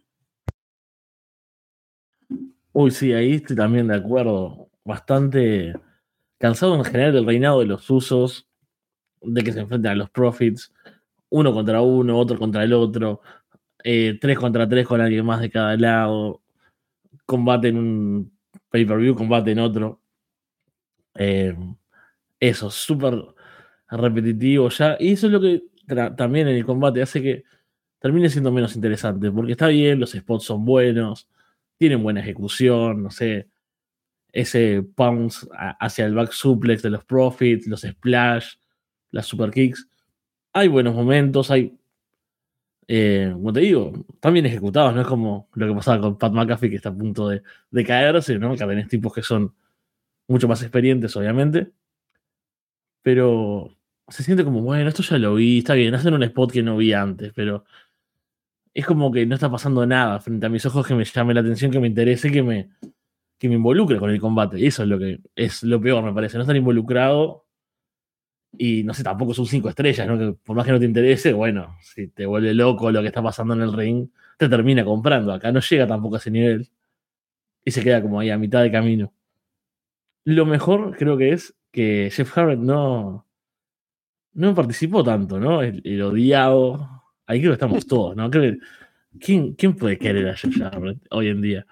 Uy, 2.73 2.91
sí, 2.91 3.13
ahí 3.13 3.35
estoy 3.35 3.57
también 3.57 3.89
de 3.89 3.97
acuerdo. 3.97 4.71
Bastante 4.85 5.75
cansado 6.39 6.75
en 6.75 6.85
general 6.85 7.13
del 7.13 7.27
reinado 7.27 7.61
de 7.61 7.67
los 7.67 7.89
usos, 7.91 8.49
de 9.21 9.45
que 9.45 9.53
se 9.53 9.61
enfrenten 9.61 9.93
a 9.93 9.95
los 9.95 10.11
profits, 10.11 10.73
uno 11.29 11.53
contra 11.53 11.83
uno, 11.83 12.19
otro 12.19 12.39
contra 12.39 12.65
el 12.65 12.73
otro, 12.73 13.21
eh, 13.85 14.19
tres 14.21 14.39
contra 14.39 14.69
tres 14.69 14.87
con 14.87 15.01
alguien 15.01 15.25
más 15.25 15.41
de 15.41 15.51
cada 15.51 15.77
lado, 15.77 16.43
combate 17.27 17.69
en 17.69 17.77
un 17.79 18.39
pay-per-view, 18.71 19.15
combate 19.15 19.53
en 19.53 19.59
otro. 19.61 20.01
Eh, 21.15 21.57
eso, 22.41 22.71
súper 22.71 23.23
repetitivo 23.89 24.69
ya. 24.71 24.97
Y 24.99 25.13
eso 25.13 25.27
es 25.27 25.33
lo 25.33 25.41
que 25.41 25.63
también 26.17 26.49
en 26.49 26.57
el 26.57 26.65
combate 26.65 27.03
hace 27.03 27.23
que 27.23 27.45
termine 28.03 28.29
siendo 28.29 28.51
menos 28.51 28.75
interesante, 28.75 29.31
porque 29.31 29.53
está 29.53 29.69
bien, 29.69 30.01
los 30.01 30.11
spots 30.11 30.45
son 30.45 30.65
buenos, 30.65 31.29
tienen 31.79 32.03
buena 32.03 32.19
ejecución, 32.19 33.05
no 33.05 33.11
sé, 33.13 33.49
ese 34.33 34.83
pounce 34.97 35.47
hacia 35.79 36.07
el 36.07 36.15
back 36.15 36.33
suplex 36.33 36.83
de 36.83 36.91
los 36.91 37.05
profits, 37.05 37.69
los 37.69 37.83
splash, 37.83 38.55
las 39.13 39.27
super 39.27 39.53
kicks. 39.53 39.89
Hay 40.53 40.67
buenos 40.67 40.97
momentos, 40.97 41.53
hay, 41.53 41.79
eh, 42.89 43.31
como 43.35 43.53
te 43.53 43.61
digo, 43.61 43.93
están 44.13 44.33
bien 44.33 44.47
ejecutados, 44.47 44.95
no 44.97 45.03
es 45.03 45.07
como 45.07 45.49
lo 45.55 45.69
que 45.69 45.75
pasaba 45.75 46.01
con 46.01 46.19
Pat 46.19 46.33
McAfee 46.33 46.71
que 46.71 46.77
está 46.77 46.89
a 46.89 46.95
punto 46.95 47.29
de, 47.29 47.43
de 47.71 47.85
caerse, 47.85 48.37
¿no? 48.37 48.57
Que 48.57 48.67
tenés 48.67 48.89
tipos 48.89 49.13
que 49.15 49.23
son 49.23 49.55
mucho 50.27 50.49
más 50.49 50.61
experientes, 50.63 51.15
obviamente. 51.17 51.71
Pero 53.03 53.77
se 54.09 54.25
siente 54.25 54.45
como, 54.45 54.61
bueno, 54.63 54.89
esto 54.89 55.05
ya 55.05 55.19
lo 55.19 55.37
vi, 55.37 55.59
está 55.59 55.75
bien, 55.75 55.95
hacen 55.95 56.15
un 56.15 56.25
spot 56.25 56.51
que 56.51 56.63
no 56.65 56.77
vi 56.77 56.93
antes, 56.93 57.33
pero 57.35 57.65
es 58.75 58.87
como 58.87 59.13
que 59.13 59.27
no 59.27 59.35
está 59.35 59.51
pasando 59.51 59.87
nada 59.87 60.21
frente 60.21 60.47
a 60.47 60.49
mis 60.49 60.65
ojos 60.67 60.87
que 60.87 60.95
me 60.95 61.05
llame 61.05 61.35
la 61.35 61.41
atención, 61.41 61.71
que 61.71 61.81
me 61.81 61.89
interese, 61.89 62.31
que 62.31 62.43
me, 62.43 62.71
que 63.39 63.49
me 63.49 63.57
involucre 63.57 63.99
con 63.99 64.11
el 64.11 64.21
combate. 64.21 64.59
Y 64.59 64.67
eso 64.67 64.83
es 64.83 64.89
lo 64.89 64.99
que 64.99 65.21
es 65.37 65.63
lo 65.63 65.81
peor, 65.81 66.03
me 66.05 66.13
parece. 66.13 66.37
No 66.37 66.43
estar 66.43 66.57
involucrado 66.57 67.47
y 68.57 68.85
no 68.85 68.95
sé, 68.95 69.03
tampoco 69.03 69.35
son 69.35 69.47
cinco 69.47 69.69
estrellas, 69.69 70.07
¿no? 70.07 70.19
Que 70.19 70.33
por 70.45 70.57
más 70.57 70.67
que 70.67 70.73
no 70.73 70.79
te 70.79 70.85
interese, 70.87 71.33
bueno, 71.33 71.77
si 71.83 72.09
te 72.09 72.27
vuelve 72.27 72.55
loco 72.55 72.91
lo 72.91 73.01
que 73.01 73.09
está 73.09 73.23
pasando 73.23 73.55
en 73.55 73.63
el 73.63 73.73
ring, 73.73 74.09
te 74.39 74.49
termina 74.49 74.85
comprando. 74.85 75.33
Acá 75.33 75.53
no 75.53 75.61
llega 75.61 75.87
tampoco 75.87 76.17
a 76.17 76.19
ese 76.19 76.31
nivel 76.31 76.71
y 77.65 77.71
se 77.71 77.83
queda 77.83 78.03
como 78.03 78.21
ahí 78.21 78.31
a 78.31 78.39
mitad 78.39 78.63
de 78.63 78.71
camino. 78.71 79.13
Lo 80.25 80.47
mejor 80.47 80.97
creo 80.97 81.17
que 81.17 81.31
es 81.31 81.55
que 81.73 82.11
Jeff 82.13 82.31
Jarrett 82.31 82.61
no, 82.61 83.27
no 84.35 84.55
participó 84.55 85.03
tanto, 85.03 85.39
¿no? 85.41 85.63
El, 85.63 86.03
odiado. 86.03 87.02
Ahí 87.27 87.41
creo 87.41 87.53
que 87.53 87.55
estamos 87.55 87.87
todos, 87.87 88.17
¿no? 88.17 88.31
¿quién, 88.31 89.55
¿Quién 89.55 89.75
puede 89.75 89.99
querer 89.99 90.29
a 90.29 90.37
Jeff 90.37 90.57
Jarrett 90.57 90.99
hoy 91.11 91.29
en 91.29 91.41
día? 91.41 91.67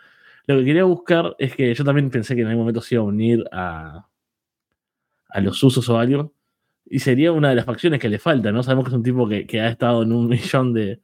Lo 0.46 0.58
que 0.58 0.64
quería 0.64 0.84
buscar 0.84 1.36
es 1.38 1.54
que 1.54 1.74
yo 1.74 1.84
también 1.84 2.10
pensé 2.10 2.34
que 2.34 2.42
en 2.42 2.48
algún 2.48 2.62
momento 2.62 2.80
se 2.80 2.94
iba 2.94 3.02
a 3.02 3.06
unir 3.06 3.44
a, 3.52 4.08
a 5.28 5.40
los 5.40 5.62
usos 5.62 5.88
o 5.88 5.98
algo. 5.98 6.32
Y 6.86 6.98
sería 6.98 7.30
una 7.32 7.50
de 7.50 7.54
las 7.54 7.66
facciones 7.66 8.00
que 8.00 8.08
le 8.08 8.18
falta, 8.18 8.50
¿no? 8.50 8.62
Sabemos 8.62 8.84
que 8.84 8.90
es 8.90 8.96
un 8.96 9.02
tipo 9.02 9.28
que, 9.28 9.46
que 9.46 9.60
ha 9.60 9.68
estado 9.68 10.02
en 10.02 10.12
un 10.12 10.28
millón 10.28 10.72
de, 10.74 11.00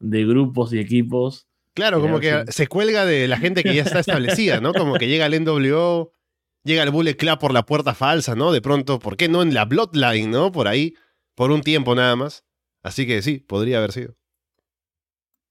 de 0.00 0.26
grupos 0.26 0.72
y 0.72 0.78
equipos. 0.78 1.48
Claro, 1.72 2.00
como 2.00 2.20
que 2.20 2.44
se 2.48 2.68
cuelga 2.68 3.04
de 3.04 3.26
la 3.26 3.36
gente 3.36 3.64
que 3.64 3.74
ya 3.74 3.82
está 3.82 3.98
establecida, 4.00 4.60
¿no? 4.60 4.72
Como 4.72 4.94
que 4.94 5.08
llega 5.08 5.24
al 5.24 5.44
NWO, 5.44 6.12
llega 6.62 6.84
el 6.84 6.90
Bullet 6.90 7.16
Club 7.16 7.38
por 7.38 7.52
la 7.52 7.66
puerta 7.66 7.94
falsa, 7.94 8.36
¿no? 8.36 8.52
De 8.52 8.60
pronto, 8.62 9.00
¿por 9.00 9.16
qué 9.16 9.28
no 9.28 9.42
en 9.42 9.54
la 9.54 9.64
Bloodline, 9.64 10.30
¿no? 10.30 10.52
Por 10.52 10.68
ahí, 10.68 10.94
por 11.34 11.50
un 11.50 11.62
tiempo 11.62 11.96
nada 11.96 12.14
más. 12.14 12.44
Así 12.84 13.06
que 13.06 13.22
sí, 13.22 13.38
podría 13.38 13.78
haber 13.78 13.92
sido. 13.92 14.14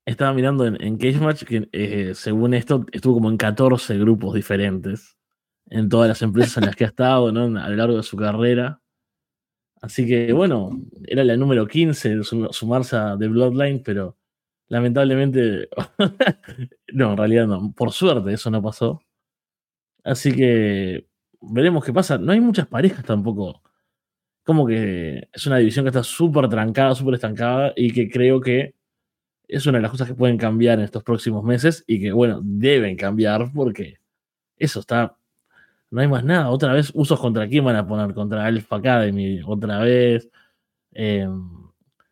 Estaba 0.05 0.33
mirando 0.33 0.67
en, 0.67 0.97
Cage 0.97 1.19
Match 1.19 1.43
que 1.43 1.67
eh, 1.71 2.13
según 2.13 2.53
esto 2.53 2.85
estuvo 2.91 3.15
como 3.15 3.29
en 3.29 3.37
14 3.37 3.97
grupos 3.97 4.35
diferentes 4.35 5.17
en 5.69 5.89
todas 5.89 6.07
las 6.07 6.21
empresas 6.21 6.57
en 6.57 6.65
las 6.65 6.75
que 6.75 6.83
ha 6.83 6.87
estado, 6.87 7.31
¿no? 7.31 7.59
A 7.59 7.69
lo 7.69 7.75
largo 7.75 7.97
de 7.97 8.03
su 8.03 8.17
carrera. 8.17 8.81
Así 9.81 10.07
que 10.07 10.31
bueno, 10.31 10.79
era 11.05 11.23
la 11.23 11.35
número 11.35 11.67
15 11.67 12.17
de 12.17 12.23
sumarse 12.23 12.95
a 12.95 13.17
The 13.17 13.27
Bloodline, 13.27 13.81
pero 13.83 14.17
lamentablemente, 14.67 15.69
no, 16.93 17.11
en 17.11 17.17
realidad 17.17 17.47
no, 17.47 17.73
por 17.73 17.91
suerte 17.91 18.33
eso 18.33 18.51
no 18.51 18.61
pasó. 18.61 19.01
Así 20.03 20.33
que 20.33 21.07
veremos 21.41 21.83
qué 21.83 21.93
pasa. 21.93 22.17
No 22.19 22.31
hay 22.31 22.41
muchas 22.41 22.67
parejas 22.67 23.03
tampoco. 23.05 23.62
Como 24.43 24.67
que 24.67 25.29
es 25.31 25.47
una 25.47 25.57
división 25.57 25.85
que 25.85 25.89
está 25.89 26.03
súper 26.03 26.49
trancada, 26.49 26.95
súper 26.95 27.15
estancada 27.15 27.73
y 27.75 27.91
que 27.93 28.09
creo 28.09 28.41
que 28.41 28.75
es 29.47 29.65
una 29.67 29.77
de 29.77 29.83
las 29.83 29.91
cosas 29.91 30.07
que 30.07 30.15
pueden 30.15 30.37
cambiar 30.37 30.79
en 30.79 30.85
estos 30.85 31.03
próximos 31.03 31.43
meses 31.43 31.83
y 31.87 31.99
que, 31.99 32.11
bueno, 32.11 32.41
deben 32.43 32.95
cambiar 32.97 33.51
porque 33.53 33.99
eso 34.57 34.79
está. 34.79 35.15
No 35.91 36.01
hay 36.01 36.07
más 36.07 36.23
nada. 36.23 36.49
Otra 36.49 36.73
vez, 36.73 36.91
usos 36.95 37.19
contra 37.19 37.47
quién 37.47 37.65
van 37.65 37.75
a 37.75 37.87
poner? 37.87 38.13
Contra 38.15 38.45
Alpha 38.45 38.77
Academy, 38.77 39.41
otra 39.45 39.79
vez. 39.79 40.29
Em, 40.91 41.49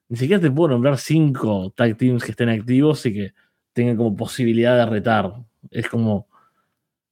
ni 0.09 0.17
siquiera 0.17 0.41
te 0.41 0.51
puedo 0.51 0.69
nombrar 0.69 0.97
cinco 0.97 1.71
tag 1.75 1.97
teams 1.97 2.23
que 2.23 2.31
estén 2.31 2.49
activos 2.49 3.05
y 3.05 3.13
que 3.13 3.33
tengan 3.73 3.97
como 3.97 4.15
posibilidad 4.15 4.77
de 4.77 4.85
retar. 4.85 5.33
Es 5.71 5.87
como 5.89 6.27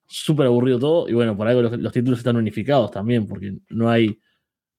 súper 0.07 0.47
aburrido 0.47 0.79
todo. 0.79 1.09
Y 1.09 1.13
bueno, 1.13 1.35
por 1.37 1.47
algo 1.47 1.61
los, 1.77 1.93
títulos 1.93 2.19
están 2.19 2.35
unificados 2.35 2.91
también, 2.91 3.27
porque 3.27 3.57
no 3.69 3.89
hay 3.89 4.19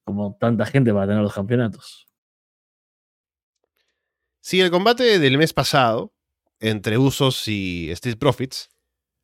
como 0.03 0.37
tanta 0.39 0.65
gente 0.65 0.93
para 0.93 1.07
tener 1.07 1.21
los 1.21 1.33
campeonatos. 1.33 2.07
Sí, 4.39 4.59
el 4.59 4.71
combate 4.71 5.19
del 5.19 5.37
mes 5.37 5.53
pasado 5.53 6.13
entre 6.59 6.97
Usos 6.97 7.47
y 7.47 7.91
Street 7.91 8.17
Profits 8.17 8.69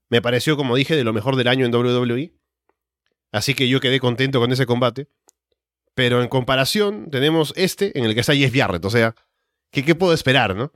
me 0.09 0.21
pareció, 0.21 0.55
como 0.55 0.75
dije, 0.75 0.95
de 0.95 1.03
lo 1.03 1.13
mejor 1.13 1.35
del 1.35 1.47
año 1.47 1.65
en 1.65 1.73
WWE. 1.73 2.33
Así 3.31 3.53
que 3.53 3.67
yo 3.67 3.79
quedé 3.79 3.99
contento 3.99 4.39
con 4.39 4.51
ese 4.51 4.65
combate. 4.65 5.09
Pero 5.95 6.21
en 6.21 6.29
comparación, 6.29 7.09
tenemos 7.09 7.53
este 7.55 7.97
en 7.97 8.05
el 8.05 8.13
que 8.13 8.21
está 8.21 8.35
Jeff 8.35 8.55
Jarrett. 8.55 8.85
O 8.85 8.89
sea, 8.89 9.15
¿qué, 9.71 9.83
qué 9.83 9.95
puedo 9.95 10.13
esperar, 10.13 10.55
no? 10.55 10.71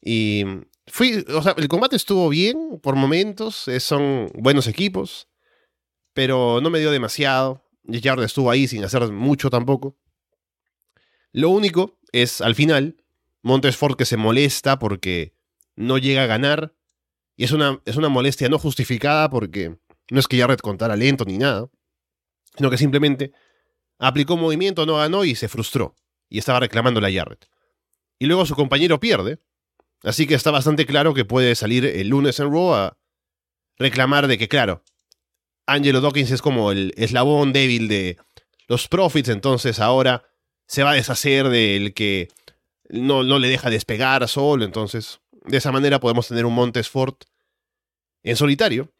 Y 0.00 0.44
Fui, 0.90 1.24
o 1.28 1.42
sea, 1.42 1.54
el 1.56 1.68
combate 1.68 1.94
estuvo 1.94 2.28
bien 2.28 2.80
por 2.82 2.96
momentos, 2.96 3.68
eh, 3.68 3.78
son 3.78 4.30
buenos 4.34 4.66
equipos, 4.66 5.28
pero 6.12 6.60
no 6.60 6.68
me 6.68 6.80
dio 6.80 6.90
demasiado. 6.90 7.62
Jarrett 8.02 8.26
estuvo 8.26 8.50
ahí 8.50 8.68
sin 8.68 8.84
hacer 8.84 9.10
mucho 9.10 9.50
tampoco. 9.50 9.96
Lo 11.32 11.50
único 11.50 11.98
es, 12.12 12.40
al 12.40 12.54
final, 12.54 12.96
Montesfort 13.42 13.96
que 13.96 14.04
se 14.04 14.16
molesta 14.16 14.78
porque 14.78 15.34
no 15.76 15.98
llega 15.98 16.24
a 16.24 16.26
ganar. 16.26 16.74
Y 17.36 17.44
es 17.44 17.52
una, 17.52 17.80
es 17.84 17.96
una 17.96 18.08
molestia 18.08 18.48
no 18.48 18.58
justificada 18.58 19.30
porque 19.30 19.78
no 20.10 20.20
es 20.20 20.28
que 20.28 20.38
Jarrett 20.38 20.60
contara 20.60 20.96
lento 20.96 21.24
ni 21.24 21.38
nada, 21.38 21.68
sino 22.56 22.70
que 22.70 22.76
simplemente 22.76 23.32
aplicó 23.98 24.36
movimiento, 24.36 24.84
no 24.84 24.96
ganó 24.96 25.24
y 25.24 25.34
se 25.34 25.48
frustró. 25.48 25.94
Y 26.28 26.38
estaba 26.38 26.60
reclamando 26.60 27.04
a 27.04 27.10
Jarrett. 27.10 27.48
Y 28.18 28.26
luego 28.26 28.44
su 28.44 28.54
compañero 28.54 29.00
pierde, 29.00 29.40
Así 30.02 30.26
que 30.26 30.34
está 30.34 30.50
bastante 30.50 30.86
claro 30.86 31.12
que 31.12 31.24
puede 31.24 31.54
salir 31.54 31.84
el 31.84 32.08
lunes 32.08 32.40
en 32.40 32.50
Raw 32.50 32.74
a 32.74 32.98
reclamar 33.78 34.28
de 34.28 34.38
que, 34.38 34.48
claro, 34.48 34.82
Angelo 35.72 36.00
Dawkins 36.00 36.32
es 36.32 36.42
como 36.42 36.72
el 36.72 36.92
eslabón 36.96 37.52
débil 37.52 37.86
de 37.86 38.16
los 38.66 38.88
Profits, 38.88 39.28
entonces 39.28 39.78
ahora 39.78 40.24
se 40.66 40.82
va 40.82 40.90
a 40.90 40.94
deshacer 40.94 41.48
del 41.48 41.94
que 41.94 42.28
no, 42.88 43.22
no 43.22 43.38
le 43.38 43.48
deja 43.48 43.70
despegar 43.70 44.26
solo, 44.28 44.64
entonces 44.64 45.20
de 45.44 45.56
esa 45.56 45.70
manera 45.70 46.00
podemos 46.00 46.26
tener 46.26 46.44
un 46.44 46.54
Montesfort 46.54 47.24
en 48.24 48.36
solitario. 48.36 48.92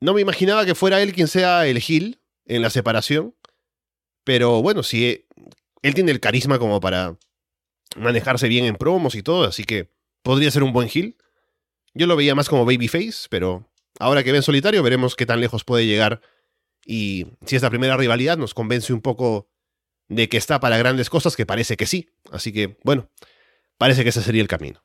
No 0.00 0.14
me 0.14 0.20
imaginaba 0.20 0.64
que 0.64 0.76
fuera 0.76 1.02
él 1.02 1.12
quien 1.12 1.26
sea 1.26 1.66
el 1.66 1.82
Hill 1.86 2.20
en 2.46 2.62
la 2.62 2.70
separación, 2.70 3.34
pero 4.22 4.62
bueno, 4.62 4.84
si 4.84 5.26
él 5.82 5.94
tiene 5.94 6.12
el 6.12 6.20
carisma 6.20 6.60
como 6.60 6.78
para 6.78 7.16
manejarse 7.96 8.46
bien 8.46 8.64
en 8.64 8.76
promos 8.76 9.16
y 9.16 9.22
todo, 9.22 9.44
así 9.44 9.64
que 9.64 9.90
podría 10.22 10.50
ser 10.50 10.62
un 10.62 10.72
buen 10.72 10.88
heel. 10.88 11.16
Yo 11.94 12.06
lo 12.06 12.14
veía 12.14 12.36
más 12.36 12.48
como 12.48 12.64
babyface, 12.64 13.26
pero 13.28 13.68
ahora 13.98 14.22
que 14.22 14.32
ven 14.32 14.42
solitario 14.42 14.82
veremos 14.82 15.16
qué 15.16 15.26
tan 15.26 15.40
lejos 15.40 15.64
puede 15.64 15.86
llegar 15.86 16.20
y 16.84 17.26
si 17.44 17.56
esta 17.56 17.68
primera 17.68 17.96
rivalidad 17.96 18.38
nos 18.38 18.54
convence 18.54 18.92
un 18.92 19.02
poco 19.02 19.50
de 20.08 20.28
que 20.28 20.38
está 20.38 20.58
para 20.58 20.78
grandes 20.78 21.10
cosas, 21.10 21.36
que 21.36 21.46
parece 21.46 21.76
que 21.76 21.84
sí. 21.84 22.08
Así 22.32 22.52
que, 22.52 22.78
bueno, 22.82 23.10
parece 23.76 24.02
que 24.02 24.08
ese 24.08 24.22
sería 24.22 24.40
el 24.40 24.48
camino. 24.48 24.82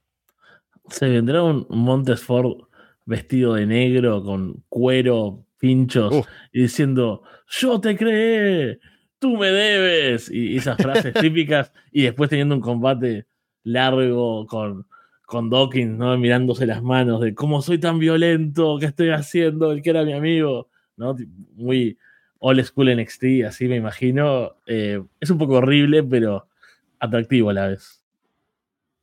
Se 0.90 1.08
vendrá 1.08 1.44
un 1.44 1.66
Montesford 1.70 2.68
vestido 3.06 3.54
de 3.54 3.66
negro 3.66 4.22
con 4.24 4.64
cuero, 4.68 5.46
pinchos 5.58 6.26
y 6.52 6.64
diciendo, 6.64 7.24
yo 7.48 7.80
te 7.80 7.96
creé, 7.96 8.80
tú 9.18 9.38
me 9.38 9.48
debes. 9.48 10.30
Y 10.30 10.58
esas 10.58 10.76
frases 10.78 11.14
típicas 11.22 11.72
y 11.92 12.04
después 12.04 12.30
teniendo 12.30 12.56
un 12.56 12.62
combate 12.62 13.28
largo 13.64 14.46
con, 14.46 14.88
con 15.34 15.50
Dawkins, 15.50 15.98
¿no? 15.98 16.16
Mirándose 16.16 16.68
las 16.68 16.84
manos 16.84 17.20
de 17.20 17.34
cómo 17.34 17.64
soy 17.64 17.80
tan 17.80 17.98
violento, 17.98 18.78
qué 18.80 18.86
estoy 18.86 19.10
haciendo, 19.10 19.72
el 19.72 19.82
que 19.82 19.90
era 19.90 20.04
mi 20.04 20.14
amigo, 20.14 20.70
¿no? 20.96 21.16
Muy 21.56 21.98
old 22.38 22.64
school 22.64 22.96
NXT, 22.96 23.44
así 23.48 23.68
me 23.68 23.78
imagino. 23.78 24.52
Eh, 24.68 25.02
es 25.20 25.32
un 25.32 25.40
poco 25.40 25.56
horrible, 25.56 26.04
pero 26.04 26.48
atractivo 27.00 27.50
a 27.50 27.54
la 27.54 27.68
vez. 27.70 28.04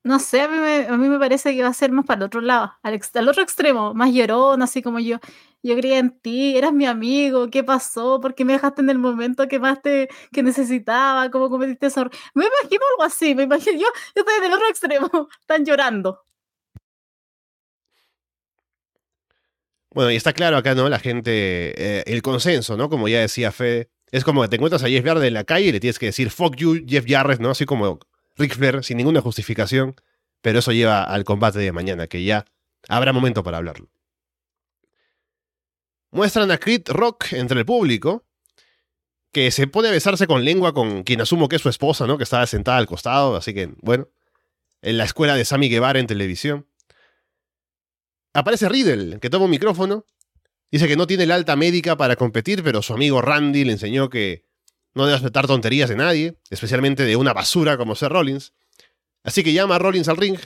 No 0.04 0.20
sé, 0.20 0.42
a 0.42 0.48
mí, 0.48 0.56
me, 0.56 0.86
a 0.86 0.96
mí 0.96 1.08
me 1.08 1.18
parece 1.18 1.52
que 1.52 1.64
va 1.64 1.68
a 1.68 1.74
ser 1.74 1.90
más 1.90 2.06
para 2.06 2.18
el 2.18 2.22
otro 2.26 2.40
lado, 2.40 2.74
al, 2.84 3.00
al 3.14 3.28
otro 3.28 3.42
extremo, 3.42 3.92
más 3.92 4.14
llorón, 4.14 4.62
así 4.62 4.82
como 4.82 5.00
yo. 5.00 5.18
Yo 5.62 5.76
creía 5.76 5.98
en 5.98 6.18
ti, 6.20 6.56
eras 6.56 6.72
mi 6.72 6.86
amigo, 6.86 7.50
¿qué 7.50 7.62
pasó? 7.64 8.20
¿Por 8.20 8.34
qué 8.34 8.44
me 8.44 8.54
dejaste 8.54 8.80
en 8.82 8.90
el 8.90 8.98
momento 8.98 9.46
que 9.48 9.58
más 9.58 9.82
te 9.82 10.08
que 10.32 10.42
necesitaba? 10.42 11.30
¿Cómo 11.30 11.50
cometiste 11.50 11.86
eso? 11.86 12.04
Me 12.34 12.46
imagino 12.46 12.82
algo 12.92 13.02
así, 13.04 13.34
me 13.34 13.44
imagino, 13.44 13.72
yo, 13.78 13.86
yo 14.16 14.22
estoy 14.22 14.34
en 14.38 14.44
el 14.44 14.52
otro 14.52 14.68
extremo, 14.68 15.28
están 15.40 15.64
llorando. 15.64 16.24
Bueno, 19.92 20.10
y 20.12 20.16
está 20.16 20.32
claro 20.32 20.56
acá, 20.56 20.74
¿no? 20.74 20.88
La 20.88 21.00
gente, 21.00 21.30
eh, 21.76 22.04
el 22.06 22.22
consenso, 22.22 22.76
¿no? 22.76 22.88
Como 22.88 23.08
ya 23.08 23.20
decía 23.20 23.50
Fede, 23.50 23.90
es 24.12 24.24
como 24.24 24.42
que 24.42 24.48
te 24.48 24.56
encuentras 24.56 24.84
a 24.84 24.88
Jeff 24.88 25.04
Jarrett 25.04 25.24
en 25.24 25.34
la 25.34 25.44
calle 25.44 25.66
y 25.66 25.72
le 25.72 25.80
tienes 25.80 25.98
que 25.98 26.06
decir, 26.06 26.30
fuck 26.30 26.56
you, 26.56 26.84
Jeff 26.86 27.04
Jarrett, 27.08 27.40
¿no? 27.40 27.50
Así 27.50 27.66
como 27.66 27.98
Ric 28.36 28.54
Flair, 28.54 28.84
sin 28.84 28.96
ninguna 28.98 29.20
justificación, 29.20 29.94
pero 30.42 30.60
eso 30.60 30.72
lleva 30.72 31.02
al 31.02 31.24
combate 31.24 31.58
de 31.58 31.72
mañana, 31.72 32.06
que 32.06 32.24
ya 32.24 32.44
habrá 32.88 33.12
momento 33.12 33.42
para 33.42 33.58
hablarlo. 33.58 33.88
Muestran 36.10 36.50
a 36.50 36.58
Creed 36.58 36.88
Rock 36.88 37.32
entre 37.32 37.60
el 37.60 37.66
público, 37.66 38.24
que 39.32 39.50
se 39.50 39.66
pone 39.66 39.88
a 39.88 39.92
besarse 39.92 40.26
con 40.26 40.44
lengua 40.44 40.74
con 40.74 41.04
quien 41.04 41.20
asumo 41.20 41.48
que 41.48 41.56
es 41.56 41.62
su 41.62 41.68
esposa, 41.68 42.06
¿no? 42.06 42.18
Que 42.18 42.24
estaba 42.24 42.46
sentada 42.46 42.78
al 42.78 42.86
costado, 42.86 43.36
así 43.36 43.54
que, 43.54 43.72
bueno, 43.80 44.08
en 44.82 44.98
la 44.98 45.04
escuela 45.04 45.36
de 45.36 45.44
Sammy 45.44 45.68
Guevara 45.68 46.00
en 46.00 46.06
televisión. 46.06 46.66
Aparece 48.32 48.68
Riddle, 48.68 49.20
que 49.20 49.30
toma 49.30 49.44
un 49.44 49.50
micrófono. 49.50 50.04
Dice 50.70 50.86
que 50.86 50.96
no 50.96 51.06
tiene 51.06 51.26
la 51.26 51.34
alta 51.34 51.56
médica 51.56 51.96
para 51.96 52.16
competir, 52.16 52.62
pero 52.62 52.82
su 52.82 52.92
amigo 52.92 53.20
Randy 53.20 53.64
le 53.64 53.72
enseñó 53.72 54.08
que 54.08 54.44
no 54.94 55.04
debe 55.04 55.18
aceptar 55.18 55.46
tonterías 55.46 55.88
de 55.88 55.96
nadie, 55.96 56.38
especialmente 56.48 57.04
de 57.04 57.16
una 57.16 57.32
basura 57.32 57.76
como 57.76 57.94
ser 57.94 58.12
Rollins. 58.12 58.52
Así 59.22 59.42
que 59.42 59.52
llama 59.52 59.76
a 59.76 59.78
Rollins 59.78 60.08
al 60.08 60.16
ring. 60.16 60.38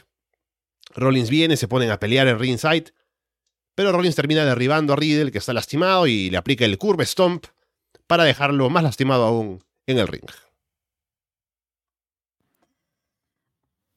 Rollins 0.95 1.31
viene, 1.31 1.57
se 1.57 1.69
ponen 1.69 1.91
a 1.91 1.99
pelear 1.99 2.27
en 2.29 2.39
ringside. 2.39 2.93
Pero 3.75 3.93
Rollins 3.93 4.16
termina 4.16 4.45
derribando 4.45 4.93
a 4.93 4.97
Riddle, 4.97 5.33
que 5.33 5.39
está 5.39 5.53
lastimado, 5.53 6.07
y 6.07 6.31
le 6.31 6.37
aplica 6.37 6.64
el 6.64 6.79
curve 6.79 7.05
stomp 7.07 7.47
para 8.07 8.25
dejarlo 8.25 8.70
más 8.70 8.83
lastimado 8.83 9.25
aún 9.25 9.62
en 9.87 9.99
el 9.99 10.07
ring. 10.07 10.25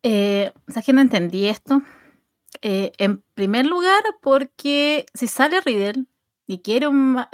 Eh, 0.03 0.51
¿Sabes 0.67 0.85
que 0.85 0.93
no 0.93 1.01
entendí 1.01 1.47
esto? 1.47 1.81
Eh, 2.61 2.91
en 2.97 3.21
primer 3.33 3.65
lugar, 3.65 4.01
porque 4.21 5.05
si 5.13 5.27
sale 5.27 5.61
Riddle 5.61 6.05
y 6.47 6.59
quiere, 6.59 6.87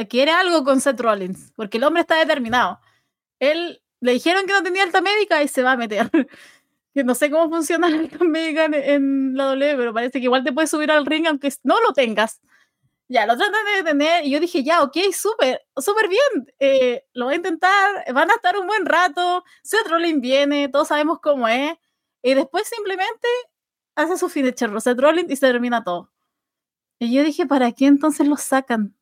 quiere 0.10 0.32
algo 0.32 0.64
con 0.64 0.82
Seth 0.82 1.00
Rollins, 1.00 1.54
porque 1.56 1.78
el 1.78 1.84
hombre 1.84 2.02
está 2.02 2.18
determinado. 2.18 2.80
Él 3.39 3.82
le 4.00 4.14
dijeron 4.14 4.46
que 4.46 4.54
no 4.54 4.64
tenía 4.64 4.84
alta 4.84 5.02
médica 5.02 5.41
y 5.44 5.48
se 5.48 5.64
va 5.64 5.74
a 5.74 5.78
meter. 5.78 6.10
Que 6.94 7.04
no 7.04 7.16
sé 7.16 7.32
cómo 7.32 7.50
funciona 7.50 7.89
la 7.89 8.08
médica 8.20 8.66
en, 8.66 9.36
la 9.36 9.46
W, 9.46 9.76
pero 9.78 9.94
parece 9.94 10.20
que 10.20 10.26
igual 10.26 10.44
te 10.44 10.54
puedes 10.54 10.70
subir 10.70 10.91
al 10.91 11.06
ring 11.06 11.28
aunque 11.28 11.52
no 11.64 11.82
lo 11.82 11.94
tengas. 11.94 12.41
Ya, 13.10 13.26
lo 13.26 13.38
tratan 13.38 13.66
de 13.66 13.84
detener 13.84 14.26
y 14.26 14.32
yo 14.32 14.39
dije, 14.39 14.64
ya, 14.64 14.82
ok, 14.82 14.98
súper, 15.12 15.62
súper 15.78 16.08
bien, 16.08 16.54
eh, 16.60 17.06
lo 17.14 17.26
voy 17.26 17.34
a 17.34 17.38
intentar, 17.38 18.14
van 18.14 18.32
a 18.32 18.36
estar 18.36 18.58
un 18.58 18.66
buen 18.66 18.86
rato, 18.86 19.44
Seth 19.62 19.88
Rollins 19.88 20.22
viene, 20.22 20.70
todos 20.70 20.88
sabemos 20.88 21.20
cómo 21.22 21.48
es, 21.48 21.74
y 22.24 22.34
después 22.34 22.68
simplemente 22.68 23.28
hace 23.96 24.18
su 24.18 24.30
finisher 24.30 24.82
Seth 24.82 25.00
Rollins 25.00 25.30
y 25.30 25.36
se 25.36 25.48
termina 25.48 25.84
todo. 25.84 26.12
Y 26.98 27.14
yo 27.14 27.24
dije, 27.24 27.46
¿para 27.46 27.72
qué 27.74 27.86
entonces 27.88 28.28
lo 28.28 28.38
sacan? 28.38 28.96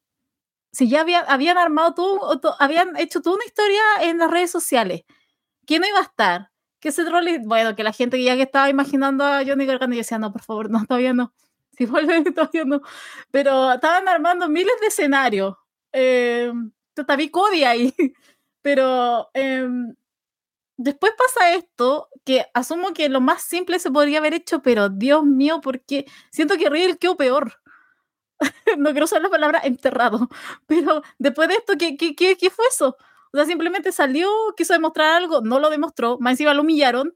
Si 0.74 0.89
ya 0.89 1.06
habían 1.28 1.58
armado 1.58 1.94
tú, 1.94 2.20
habían 2.60 2.98
hecho 2.98 3.22
toda 3.22 3.36
una 3.36 3.46
historia 3.46 3.82
en 4.02 4.18
las 4.18 4.32
redes 4.32 4.52
sociales, 4.52 5.04
¿quién 5.66 5.82
no 5.82 5.88
iba 5.88 6.00
a 6.00 6.04
estar? 6.04 6.51
Que 6.82 6.92
Seth 6.92 7.08
Rollins, 7.10 7.46
bueno, 7.46 7.76
que 7.76 7.84
la 7.84 7.94
gente 7.94 8.18
que 8.18 8.24
ya 8.26 8.36
que 8.36 8.42
estaba 8.44 8.70
imaginando 8.70 9.24
a 9.24 9.44
Johnny 9.46 9.66
Gargano 9.66 9.94
y 9.94 9.98
decía, 9.98 10.20
no, 10.20 10.32
por 10.34 10.42
favor, 10.42 10.70
no, 10.70 10.86
todavía 10.88 11.14
no. 11.14 11.34
Si 11.78 11.86
vuelve, 11.86 12.24
todavía 12.36 12.66
no. 12.66 12.82
Pero 13.32 13.72
estaban 13.74 14.08
armando 14.10 14.50
miles 14.50 14.74
de 14.82 14.88
escenarios. 14.88 15.56
Eh, 15.94 16.52
todavía 16.94 17.32
Cody 17.32 17.64
ahí. 17.64 17.94
Pero 18.64 19.30
eh, 19.34 19.68
después 20.78 21.14
pasa 21.18 21.54
esto, 21.56 22.10
que 22.24 22.46
asumo 22.54 22.94
que 22.94 23.10
lo 23.10 23.22
más 23.22 23.44
simple 23.44 23.80
se 23.80 23.92
podría 23.92 24.20
haber 24.20 24.34
hecho, 24.34 24.62
pero 24.62 24.90
Dios 24.90 25.24
mío, 25.24 25.62
porque 25.62 26.06
siento 26.32 26.58
que 26.58 26.70
Riddle 26.70 26.98
quedó 26.98 27.18
peor. 27.18 27.62
no 28.78 28.92
quiero 28.92 29.06
usar 29.06 29.22
la 29.22 29.30
palabra 29.30 29.62
enterrado, 29.64 30.30
pero 30.68 31.04
después 31.20 31.48
de 31.50 31.56
esto, 31.56 31.74
¿qué, 31.78 31.96
qué, 31.98 32.16
qué, 32.16 32.50
fue 32.50 32.66
eso? 32.68 32.98
O 33.34 33.38
sea, 33.38 33.46
simplemente 33.46 33.92
salió, 33.92 34.30
quiso 34.58 34.74
demostrar 34.74 35.14
algo, 35.14 35.42
no 35.42 35.60
lo 35.60 35.70
demostró, 35.70 36.18
más 36.20 36.32
encima 36.32 36.54
lo 36.54 36.62
humillaron 36.62 37.16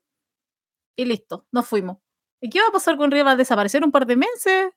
y 0.96 1.06
listo, 1.06 1.46
nos 1.52 1.68
fuimos. 1.68 1.98
¿Y 2.40 2.50
qué 2.50 2.62
va 2.62 2.68
a 2.68 2.72
pasar 2.72 2.98
con 2.98 3.14
a 3.14 3.36
desaparecer 3.36 3.84
un 3.84 3.92
par 3.92 4.06
de 4.06 4.16
meses? 4.16 4.72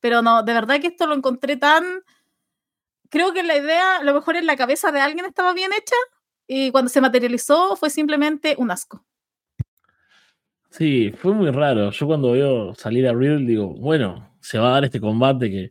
Pero 0.00 0.22
no, 0.22 0.42
de 0.42 0.52
verdad 0.52 0.80
que 0.80 0.88
esto 0.88 1.06
lo 1.06 1.14
encontré 1.14 1.56
tan... 1.56 2.02
Creo 3.08 3.32
que 3.32 3.42
la 3.42 3.56
idea, 3.56 3.96
a 3.96 4.02
lo 4.02 4.14
mejor 4.14 4.36
en 4.36 4.46
la 4.46 4.56
cabeza 4.56 4.92
de 4.92 5.00
alguien 5.00 5.24
estaba 5.24 5.52
bien 5.54 5.70
hecha, 5.72 5.96
y 6.46 6.70
cuando 6.70 6.88
se 6.88 7.00
materializó 7.00 7.76
fue 7.76 7.90
simplemente 7.90 8.54
un 8.58 8.70
asco. 8.70 9.04
Sí, 10.70 11.12
fue 11.12 11.32
muy 11.32 11.50
raro. 11.50 11.90
Yo 11.90 12.06
cuando 12.06 12.32
veo 12.32 12.74
salir 12.74 13.08
a 13.08 13.12
Riddle 13.12 13.46
digo, 13.46 13.68
bueno, 13.68 14.36
se 14.40 14.58
va 14.58 14.68
a 14.68 14.72
dar 14.72 14.84
este 14.84 15.00
combate 15.00 15.50
que 15.50 15.70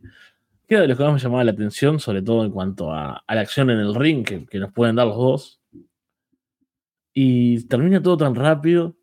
queda 0.66 0.82
de 0.82 0.88
los 0.88 0.98
que 0.98 1.04
más 1.04 1.14
me 1.14 1.18
llamaba 1.18 1.44
la 1.44 1.52
atención, 1.52 2.00
sobre 2.00 2.22
todo 2.22 2.44
en 2.44 2.50
cuanto 2.50 2.92
a, 2.92 3.22
la 3.28 3.40
acción 3.40 3.70
en 3.70 3.78
el 3.78 3.94
ring 3.94 4.24
que, 4.24 4.58
nos 4.58 4.72
pueden 4.72 4.96
dar 4.96 5.06
los 5.06 5.16
dos. 5.16 5.60
Y 7.12 7.66
termina 7.66 8.02
todo 8.02 8.16
tan 8.16 8.34
rápido. 8.34 8.96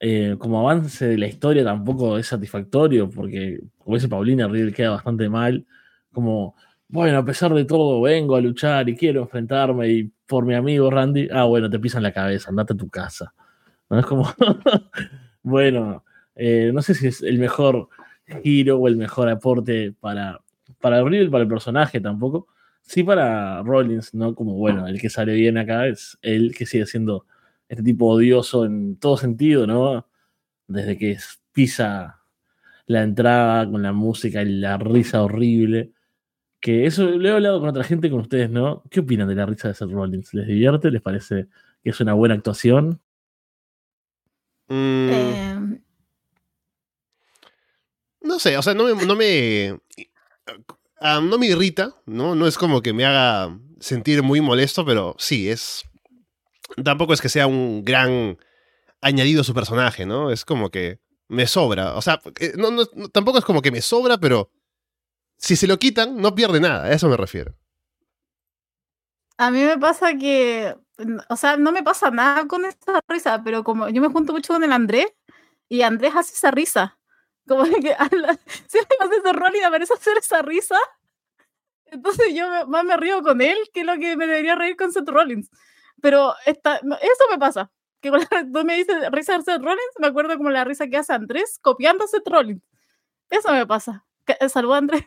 Eh, 0.00 0.36
como 0.38 0.60
avance 0.60 1.06
de 1.06 1.16
la 1.16 1.26
historia 1.26 1.64
tampoco 1.64 2.18
es 2.18 2.26
satisfactorio, 2.26 3.08
porque 3.08 3.60
como 3.78 3.96
dice 3.96 4.08
Paulina, 4.08 4.48
Riddle 4.48 4.72
queda 4.72 4.90
bastante 4.90 5.28
mal. 5.28 5.66
Como, 6.12 6.56
bueno, 6.88 7.18
a 7.18 7.24
pesar 7.24 7.54
de 7.54 7.64
todo, 7.64 8.02
vengo 8.02 8.36
a 8.36 8.40
luchar 8.40 8.88
y 8.88 8.96
quiero 8.96 9.22
enfrentarme 9.22 9.88
y 9.88 10.12
por 10.26 10.44
mi 10.44 10.54
amigo 10.54 10.90
Randy, 10.90 11.28
ah, 11.32 11.44
bueno, 11.44 11.70
te 11.70 11.78
pisan 11.78 12.02
la 12.02 12.12
cabeza, 12.12 12.50
andate 12.50 12.74
a 12.74 12.76
tu 12.76 12.88
casa. 12.88 13.32
¿No? 13.88 13.98
Es 13.98 14.06
como, 14.06 14.28
bueno, 15.42 16.04
eh, 16.34 16.70
no 16.74 16.82
sé 16.82 16.94
si 16.94 17.06
es 17.06 17.22
el 17.22 17.38
mejor 17.38 17.88
giro 18.42 18.78
o 18.78 18.88
el 18.88 18.96
mejor 18.96 19.28
aporte 19.28 19.92
para, 20.00 20.43
para 20.84 20.98
el 20.98 21.30
para 21.30 21.44
el 21.44 21.48
personaje 21.48 21.98
tampoco. 21.98 22.46
Sí 22.82 23.02
para 23.02 23.62
Rollins, 23.62 24.12
¿no? 24.12 24.34
Como, 24.34 24.52
bueno, 24.52 24.86
el 24.86 25.00
que 25.00 25.08
sale 25.08 25.32
bien 25.32 25.56
acá 25.56 25.86
es 25.86 26.18
él 26.20 26.54
que 26.54 26.66
sigue 26.66 26.84
siendo 26.84 27.24
este 27.70 27.82
tipo 27.82 28.06
odioso 28.06 28.66
en 28.66 28.98
todo 28.98 29.16
sentido, 29.16 29.66
¿no? 29.66 30.06
Desde 30.68 30.98
que 30.98 31.16
pisa 31.52 32.20
la 32.84 33.02
entrada 33.02 33.70
con 33.70 33.82
la 33.82 33.94
música 33.94 34.42
y 34.42 34.60
la 34.60 34.76
risa 34.76 35.22
horrible 35.22 35.92
que 36.60 36.84
eso 36.84 37.04
lo 37.04 37.28
he 37.28 37.32
hablado 37.32 37.60
con 37.60 37.70
otra 37.70 37.84
gente, 37.84 38.10
con 38.10 38.20
ustedes, 38.20 38.50
¿no? 38.50 38.82
¿Qué 38.90 39.00
opinan 39.00 39.28
de 39.28 39.36
la 39.36 39.46
risa 39.46 39.68
de 39.68 39.74
Seth 39.74 39.90
Rollins? 39.90 40.34
¿Les 40.34 40.46
divierte? 40.46 40.90
¿Les 40.90 41.00
parece 41.00 41.48
que 41.82 41.90
es 41.90 42.00
una 42.00 42.12
buena 42.12 42.34
actuación? 42.34 43.00
Mm. 44.68 45.08
Em. 45.08 45.80
No 48.20 48.38
sé, 48.38 48.58
o 48.58 48.62
sea, 48.62 48.74
no 48.74 48.84
me, 48.84 49.06
no 49.06 49.16
me, 49.16 49.78
ah, 51.00 51.20
no 51.22 51.38
me 51.38 51.46
irrita, 51.46 51.94
¿no? 52.06 52.34
No 52.34 52.46
es 52.46 52.58
como 52.58 52.82
que 52.82 52.92
me 52.92 53.04
haga 53.04 53.58
sentir 53.80 54.22
muy 54.22 54.40
molesto, 54.40 54.84
pero 54.84 55.14
sí, 55.18 55.48
es... 55.48 55.82
Tampoco 56.82 57.12
es 57.12 57.20
que 57.20 57.28
sea 57.28 57.46
un 57.46 57.84
gran 57.84 58.38
añadido 59.00 59.42
a 59.42 59.44
su 59.44 59.54
personaje, 59.54 60.06
¿no? 60.06 60.30
Es 60.30 60.44
como 60.44 60.70
que 60.70 61.00
me 61.28 61.46
sobra. 61.46 61.94
O 61.94 62.02
sea, 62.02 62.20
eh, 62.40 62.54
tampoco 63.12 63.38
es 63.38 63.44
como 63.44 63.62
que 63.62 63.70
me 63.70 63.82
sobra, 63.82 64.18
pero 64.18 64.50
si 65.36 65.56
se 65.56 65.66
lo 65.66 65.78
quitan, 65.78 66.16
no 66.16 66.34
pierde 66.34 66.60
nada, 66.60 66.84
a 66.84 66.92
eso 66.92 67.08
me 67.08 67.16
refiero. 67.16 67.54
A 69.36 69.50
mí 69.50 69.62
me 69.62 69.78
pasa 69.78 70.16
que 70.16 70.74
o 71.28 71.36
sea, 71.36 71.56
no 71.56 71.72
me 71.72 71.82
pasa 71.82 72.10
nada 72.10 72.46
con 72.46 72.64
esta 72.64 73.00
risa, 73.08 73.42
pero 73.44 73.64
como 73.64 73.88
yo 73.88 74.00
me 74.00 74.08
junto 74.08 74.32
mucho 74.32 74.52
con 74.52 74.64
el 74.64 74.72
Andrés 74.72 75.06
y 75.68 75.82
Andrés 75.82 76.14
hace 76.14 76.34
esa 76.34 76.50
risa. 76.50 76.98
Como 77.46 77.64
que 77.64 77.94
siempre 78.66 78.96
hace 79.00 79.16
ese 79.16 79.32
rol 79.32 79.54
y 79.54 79.60
me 79.60 79.70
parece 79.70 79.94
hacer 79.94 80.16
esa 80.18 80.42
risa. 80.42 80.78
Entonces 81.86 82.34
yo 82.34 82.66
más 82.66 82.84
me 82.84 82.96
río 82.96 83.22
con 83.22 83.40
él 83.40 83.56
que 83.72 83.84
lo 83.84 83.94
que 83.94 84.16
me 84.16 84.26
debería 84.26 84.54
reír 84.54 84.76
con 84.76 84.92
Seth 84.92 85.08
Rollins. 85.08 85.50
Pero 86.00 86.34
esta, 86.46 86.76
eso 86.76 87.24
me 87.30 87.38
pasa. 87.38 87.70
Que 88.00 88.10
cuando 88.10 88.28
tú 88.52 88.64
me 88.64 88.76
dices 88.76 88.96
risa 89.10 89.38
de 89.38 89.44
Seth 89.44 89.62
Rollins, 89.62 89.94
me 89.98 90.06
acuerdo 90.06 90.36
como 90.36 90.50
la 90.50 90.64
risa 90.64 90.88
que 90.88 90.96
hace 90.96 91.12
Andrés 91.12 91.58
copiando 91.60 92.04
a 92.04 92.08
Seth 92.08 92.26
Rollins. 92.26 92.62
Eso 93.30 93.52
me 93.52 93.66
pasa. 93.66 94.04
Saludos, 94.48 94.78
Andrés. 94.78 95.04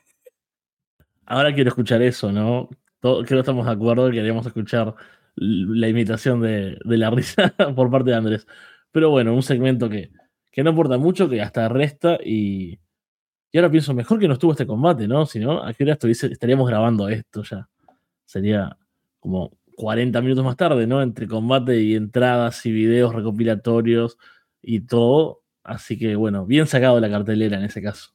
Ahora 1.25 1.53
quiero 1.53 1.69
escuchar 1.69 2.01
eso, 2.01 2.31
¿no? 2.31 2.69
Todo, 2.99 3.23
creo 3.23 3.37
que 3.37 3.39
estamos 3.41 3.65
de 3.65 3.71
acuerdo, 3.71 4.09
queríamos 4.09 4.45
escuchar 4.45 4.95
la 5.35 5.87
imitación 5.87 6.41
de, 6.41 6.79
la 6.83 7.09
risa 7.09 7.53
por 7.75 7.91
parte 7.91 8.11
de 8.11 8.15
Andrés. 8.15 8.47
Pero 8.91 9.09
bueno, 9.09 9.33
un 9.33 9.43
segmento 9.43 9.89
que, 9.89 10.11
que 10.57 10.63
no 10.63 10.71
aporta 10.71 10.97
mucho, 10.97 11.29
que 11.29 11.39
hasta 11.39 11.69
resta 11.69 12.17
y, 12.25 12.79
y 13.51 13.57
ahora 13.59 13.69
pienso, 13.69 13.93
mejor 13.93 14.17
que 14.17 14.27
no 14.27 14.33
estuvo 14.33 14.53
este 14.53 14.65
combate, 14.65 15.07
¿no? 15.07 15.27
Si 15.27 15.37
no, 15.37 15.63
¿a 15.63 15.71
qué 15.71 15.83
hora 15.83 15.99
estaríamos 16.01 16.67
grabando 16.67 17.07
esto 17.09 17.43
ya? 17.43 17.69
Sería 18.25 18.75
como 19.19 19.51
40 19.75 20.19
minutos 20.19 20.43
más 20.43 20.57
tarde, 20.57 20.87
¿no? 20.87 21.03
Entre 21.03 21.27
combate 21.27 21.79
y 21.79 21.93
entradas 21.93 22.65
y 22.65 22.71
videos 22.71 23.13
recopilatorios 23.13 24.17
y 24.63 24.79
todo. 24.79 25.43
Así 25.63 25.99
que 25.99 26.15
bueno, 26.15 26.47
bien 26.47 26.65
sacado 26.65 26.99
la 26.99 27.11
cartelera 27.11 27.57
en 27.57 27.65
ese 27.65 27.83
caso. 27.83 28.09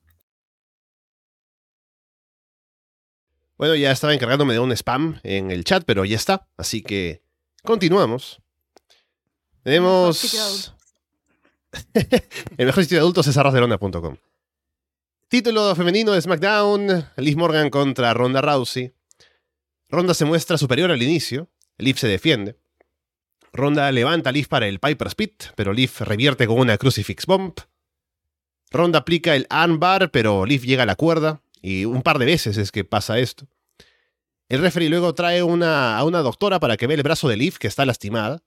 Bueno, 3.57 3.77
ya 3.77 3.93
estaba 3.93 4.15
encargándome 4.15 4.55
de 4.55 4.59
un 4.59 4.73
spam 4.73 5.21
en 5.23 5.53
el 5.53 5.63
chat, 5.63 5.85
pero 5.87 6.05
ya 6.05 6.17
está. 6.17 6.49
Así 6.57 6.83
que 6.83 7.23
continuamos. 7.63 8.43
Tenemos. 9.63 10.75
el 12.57 12.67
mejor 12.67 12.83
sitio 12.83 12.99
de 12.99 13.01
adultos 13.01 13.27
es 13.27 13.37
arrasdelona.com. 13.37 14.17
Título 15.29 15.75
femenino 15.75 16.13
de 16.13 16.21
SmackDown: 16.21 17.07
Liv 17.17 17.37
Morgan 17.37 17.71
contra 17.71 18.13
Ronda 18.15 18.41
Rousey. 18.41 18.93
Ronda 19.89 20.15
se 20.15 20.25
muestra 20.25 20.59
superior 20.59 20.91
al 20.91 21.03
inicio. 21.03 21.51
Liv 21.79 21.99
se 21.99 22.09
defiende. 22.09 22.59
Ronda 23.53 23.91
levanta 23.93 24.31
a 24.31 24.33
Liv 24.33 24.49
para 24.49 24.67
el 24.67 24.79
Piper 24.79 25.11
Spit, 25.11 25.45
pero 25.57 25.73
Liv 25.73 25.91
revierte 26.01 26.47
con 26.47 26.59
una 26.59 26.79
Crucifix 26.79 27.27
Bomb. 27.27 27.55
Ronda 28.71 29.01
aplica 29.01 29.37
el 29.37 29.47
armbar, 29.51 30.11
pero 30.11 30.47
Liv 30.47 30.63
llega 30.63 30.85
a 30.85 30.87
la 30.87 30.97
cuerda. 30.97 31.43
Y 31.61 31.85
un 31.85 32.03
par 32.03 32.19
de 32.19 32.25
veces 32.25 32.57
es 32.57 32.73
que 32.73 32.85
pasa 32.85 33.19
esto. 33.19 33.47
El 34.49 34.61
referee 34.61 34.89
luego 34.89 35.15
trae 35.15 35.41
a 35.41 35.45
una 35.45 36.23
doctora 36.23 36.61
para 36.61 36.77
que 36.77 36.87
vea 36.87 36.97
el 36.97 37.03
brazo 37.03 37.29
de 37.29 37.37
Liv, 37.37 37.59
que 37.59 37.69
está 37.69 37.87
lastimada. 37.87 38.43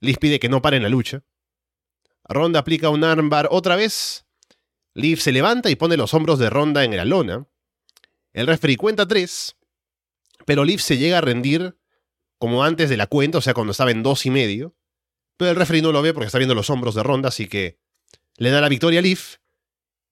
Liv 0.00 0.18
pide 0.18 0.40
que 0.40 0.48
no 0.48 0.62
pare 0.62 0.76
en 0.78 0.82
la 0.82 0.88
lucha. 0.88 1.22
Ronda 2.28 2.60
aplica 2.60 2.90
un 2.90 3.04
armbar 3.04 3.48
otra 3.50 3.76
vez. 3.76 4.26
Liv 4.94 5.20
se 5.20 5.32
levanta 5.32 5.70
y 5.70 5.76
pone 5.76 5.96
los 5.96 6.14
hombros 6.14 6.38
de 6.38 6.50
Ronda 6.50 6.84
en 6.84 6.96
la 6.96 7.04
lona. 7.04 7.46
El 8.32 8.46
referee 8.46 8.76
cuenta 8.76 9.06
tres, 9.06 9.56
pero 10.44 10.64
Liv 10.64 10.80
se 10.80 10.98
llega 10.98 11.18
a 11.18 11.22
rendir 11.22 11.76
como 12.38 12.62
antes 12.62 12.88
de 12.90 12.96
la 12.96 13.06
cuenta, 13.06 13.38
o 13.38 13.40
sea, 13.40 13.54
cuando 13.54 13.72
estaba 13.72 13.90
en 13.90 14.02
dos 14.02 14.26
y 14.26 14.30
medio. 14.30 14.74
Pero 15.36 15.50
el 15.50 15.56
referee 15.56 15.82
no 15.82 15.92
lo 15.92 16.02
ve 16.02 16.12
porque 16.12 16.26
está 16.26 16.38
viendo 16.38 16.54
los 16.54 16.70
hombros 16.70 16.94
de 16.94 17.02
Ronda, 17.02 17.28
así 17.28 17.48
que 17.48 17.78
le 18.36 18.50
da 18.50 18.60
la 18.60 18.68
victoria 18.68 19.00
a 19.00 19.02
Liv 19.02 19.38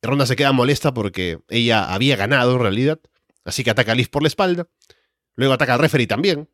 Ronda 0.06 0.26
se 0.26 0.36
queda 0.36 0.52
molesta 0.52 0.94
porque 0.94 1.40
ella 1.48 1.92
había 1.92 2.16
ganado 2.16 2.54
en 2.54 2.60
realidad, 2.60 3.00
así 3.44 3.64
que 3.64 3.70
ataca 3.70 3.92
a 3.92 3.94
Liv 3.94 4.08
por 4.10 4.22
la 4.22 4.28
espalda. 4.28 4.68
Luego 5.34 5.52
ataca 5.54 5.74
al 5.74 5.80
referee 5.80 6.06
también. 6.06 6.48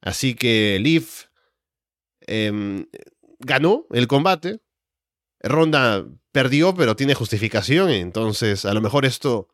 Así 0.00 0.34
que 0.34 0.78
Liv 0.80 1.06
em, 2.20 2.86
ganó 3.38 3.86
el 3.90 4.06
combate. 4.06 4.60
Ronda 5.40 6.04
perdió, 6.32 6.74
pero 6.74 6.96
tiene 6.96 7.14
justificación. 7.14 7.90
Entonces, 7.90 8.64
a 8.64 8.74
lo 8.74 8.80
mejor 8.80 9.04
esto 9.04 9.48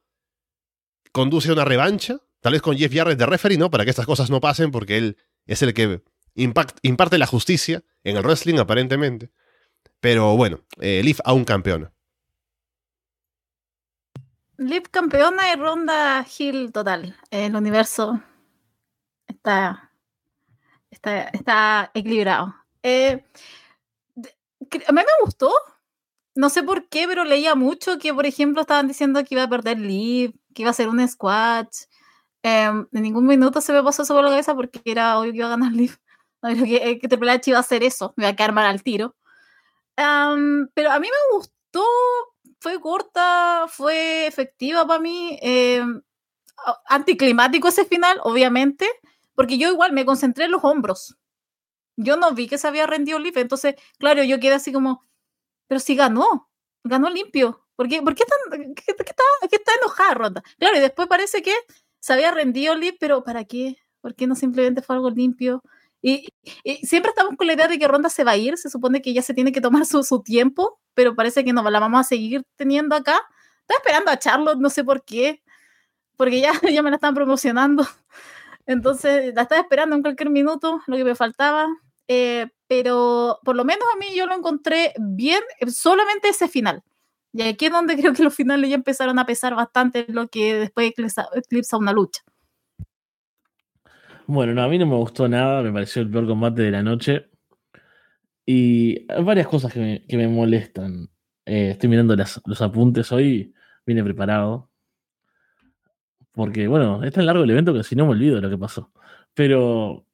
conduce 1.12 1.50
a 1.50 1.52
una 1.52 1.64
revancha. 1.64 2.18
Tal 2.40 2.52
vez 2.52 2.62
con 2.62 2.76
Jeff 2.76 2.92
Jarrett 2.92 3.18
de 3.18 3.26
referee, 3.26 3.58
¿no? 3.58 3.70
Para 3.70 3.84
que 3.84 3.90
estas 3.90 4.06
cosas 4.06 4.30
no 4.30 4.40
pasen, 4.40 4.70
porque 4.70 4.98
él 4.98 5.16
es 5.46 5.62
el 5.62 5.72
que 5.72 6.02
imparte 6.34 7.18
la 7.18 7.26
justicia 7.26 7.82
en 8.02 8.16
el 8.16 8.22
wrestling, 8.22 8.58
aparentemente. 8.58 9.30
Pero 10.00 10.36
bueno, 10.36 10.60
eh, 10.80 11.02
Liv 11.02 11.18
aún 11.24 11.44
campeona. 11.44 11.92
Liv 14.58 14.90
campeona 14.90 15.52
y 15.52 15.56
Ronda 15.56 16.26
Hill 16.38 16.70
total. 16.72 17.16
El 17.30 17.56
universo 17.56 18.22
está, 19.26 19.90
está, 20.90 21.28
está 21.28 21.90
equilibrado. 21.94 22.54
Eh, 22.82 23.24
a 24.86 24.92
mí 24.92 25.00
me 25.00 25.24
gustó. 25.24 25.50
No 26.34 26.50
sé 26.50 26.62
por 26.62 26.88
qué, 26.88 27.06
pero 27.06 27.24
leía 27.24 27.54
mucho 27.54 27.98
que, 27.98 28.12
por 28.12 28.26
ejemplo, 28.26 28.62
estaban 28.62 28.88
diciendo 28.88 29.22
que 29.24 29.34
iba 29.34 29.44
a 29.44 29.48
perder 29.48 29.78
Liv, 29.78 30.32
que 30.54 30.62
iba 30.62 30.70
a 30.70 30.74
ser 30.74 30.88
un 30.88 31.06
squash. 31.06 31.84
Em, 32.42 32.86
en 32.92 33.02
ningún 33.02 33.26
minuto 33.26 33.60
se 33.60 33.72
me 33.72 33.82
pasó 33.82 34.02
eso 34.02 34.14
por 34.14 34.24
la 34.24 34.30
cabeza 34.30 34.54
porque 34.54 34.80
era 34.84 35.18
obvio 35.18 35.32
que 35.32 35.38
iba 35.38 35.46
a 35.46 35.50
ganar 35.50 35.72
Liv. 35.72 35.96
que, 36.42 36.76
eh, 36.90 36.98
que 36.98 37.08
Triple 37.08 37.30
H 37.32 37.50
iba 37.50 37.58
a 37.58 37.60
hacer 37.60 37.82
eso, 37.84 38.14
me 38.16 38.24
iba 38.24 38.30
a 38.30 38.36
quedar 38.36 38.52
mal 38.52 38.66
al 38.66 38.82
tiro. 38.82 39.16
pero 40.74 40.90
a 40.92 40.98
mí 41.00 41.08
me 41.08 41.36
gustó 41.36 41.84
fue 42.60 42.80
corta, 42.80 43.66
fue 43.68 44.26
efectiva 44.26 44.86
para 44.86 45.00
mí. 45.00 45.38
Eh, 45.42 45.84
anticlimático 46.86 47.68
ese 47.68 47.84
final, 47.84 48.18
obviamente, 48.22 48.88
porque 49.34 49.58
yo 49.58 49.68
igual 49.70 49.92
me 49.92 50.04
concentré 50.06 50.46
en 50.46 50.52
los 50.52 50.64
hombros. 50.64 51.16
Yo 51.96 52.16
no 52.16 52.32
vi 52.32 52.48
que 52.48 52.58
se 52.58 52.66
había 52.68 52.86
rendido 52.86 53.18
Liv, 53.18 53.36
entonces, 53.38 53.74
claro, 53.98 54.24
yo 54.24 54.40
quedé 54.40 54.54
así 54.54 54.72
como, 54.72 55.04
pero 55.66 55.80
si 55.80 55.94
ganó, 55.96 56.50
ganó 56.82 57.10
limpio. 57.10 57.64
¿Por 57.76 57.88
qué, 57.88 58.02
¿por 58.02 58.14
qué, 58.14 58.24
tan, 58.24 58.74
qué, 58.74 58.84
está, 58.86 59.72
enojada 59.80 60.14
Ronda? 60.14 60.42
Claro, 60.58 60.76
y 60.76 60.80
después 60.80 61.08
parece 61.08 61.42
que 61.42 61.52
se 61.98 62.12
había 62.12 62.30
rendido 62.30 62.74
pero 63.00 63.24
¿para 63.24 63.44
qué? 63.44 63.76
¿Por 64.00 64.14
qué 64.14 64.26
no 64.26 64.36
simplemente 64.36 64.82
fue 64.82 64.96
algo 64.96 65.10
limpio? 65.10 65.62
Y, 66.02 66.28
siempre 66.82 67.10
estamos 67.10 67.36
con 67.36 67.46
la 67.46 67.54
idea 67.54 67.66
de 67.66 67.78
que 67.78 67.88
Ronda 67.88 68.10
se 68.10 68.24
va 68.24 68.32
a 68.32 68.36
ir, 68.36 68.58
se 68.58 68.68
supone 68.70 69.00
que 69.02 69.14
ya 69.14 69.22
se 69.22 69.34
tiene 69.34 69.52
que 69.52 69.60
tomar 69.62 69.86
su, 69.86 70.04
su 70.04 70.22
tiempo, 70.22 70.78
pero 70.92 71.16
parece 71.16 71.44
que 71.44 71.52
no 71.52 71.68
la 71.68 71.80
vamos 71.80 72.00
a 72.00 72.04
seguir 72.04 72.44
teniendo 72.56 72.94
acá. 72.94 73.20
Estaba 73.62 73.78
esperando 73.78 74.10
a 74.10 74.18
Charlotte, 74.18 74.58
no 74.58 74.68
sé 74.70 74.84
por 74.84 75.04
qué, 75.04 75.42
porque 76.16 76.40
ya, 76.40 76.52
ya 76.70 76.82
me 76.82 76.90
la 76.90 76.96
están 76.96 77.14
promocionando. 77.14 77.86
Entonces 78.66 79.34
la 79.34 79.42
estaba 79.42 79.62
esperando 79.62 79.96
en 79.96 80.02
cualquier 80.02 80.30
minuto, 80.30 80.82
lo 80.86 80.96
que 80.96 81.04
me 81.04 81.14
faltaba. 81.14 81.66
Eh, 82.08 82.48
pero 82.66 83.38
por 83.44 83.56
lo 83.56 83.64
menos 83.64 83.84
a 83.94 83.98
mí 83.98 84.06
yo 84.16 84.26
lo 84.26 84.34
encontré 84.34 84.92
bien, 84.98 85.40
eh, 85.60 85.70
solamente 85.70 86.28
ese 86.28 86.48
final. 86.48 86.82
Y 87.32 87.42
aquí 87.42 87.66
es 87.66 87.72
donde 87.72 87.96
creo 88.00 88.12
que 88.12 88.22
los 88.22 88.34
finales 88.34 88.70
ya 88.70 88.76
empezaron 88.76 89.18
a 89.18 89.26
pesar 89.26 89.54
bastante, 89.54 90.06
lo 90.08 90.28
que 90.28 90.54
después 90.54 90.90
eclipsa, 90.90 91.76
una 91.76 91.92
lucha. 91.92 92.22
Bueno, 94.26 94.54
no, 94.54 94.62
a 94.62 94.68
mí 94.68 94.78
no 94.78 94.86
me 94.86 94.96
gustó 94.96 95.28
nada, 95.28 95.62
me 95.62 95.72
pareció 95.72 96.00
el 96.00 96.10
peor 96.10 96.26
combate 96.26 96.62
de 96.62 96.70
la 96.70 96.82
noche. 96.82 97.28
Y 98.46 99.10
hay 99.10 99.22
varias 99.22 99.48
cosas 99.48 99.72
que 99.72 100.04
me, 100.08 100.28
molestan. 100.28 101.10
Eh, 101.44 101.70
estoy 101.72 101.90
mirando 101.90 102.16
los 102.16 102.62
apuntes 102.62 103.12
hoy, 103.12 103.54
vine 103.86 104.02
preparado. 104.02 104.70
Porque, 106.32 106.66
bueno, 106.66 107.04
es 107.04 107.12
tan 107.12 107.26
largo 107.26 107.44
el 107.44 107.50
evento 107.50 107.74
que 107.74 107.84
si 107.84 107.94
no 107.94 108.06
me 108.06 108.12
olvido 108.12 108.36
de 108.36 108.42
lo 108.42 108.50
que 108.50 108.58
pasó. 108.58 108.90
Pero 109.34 110.06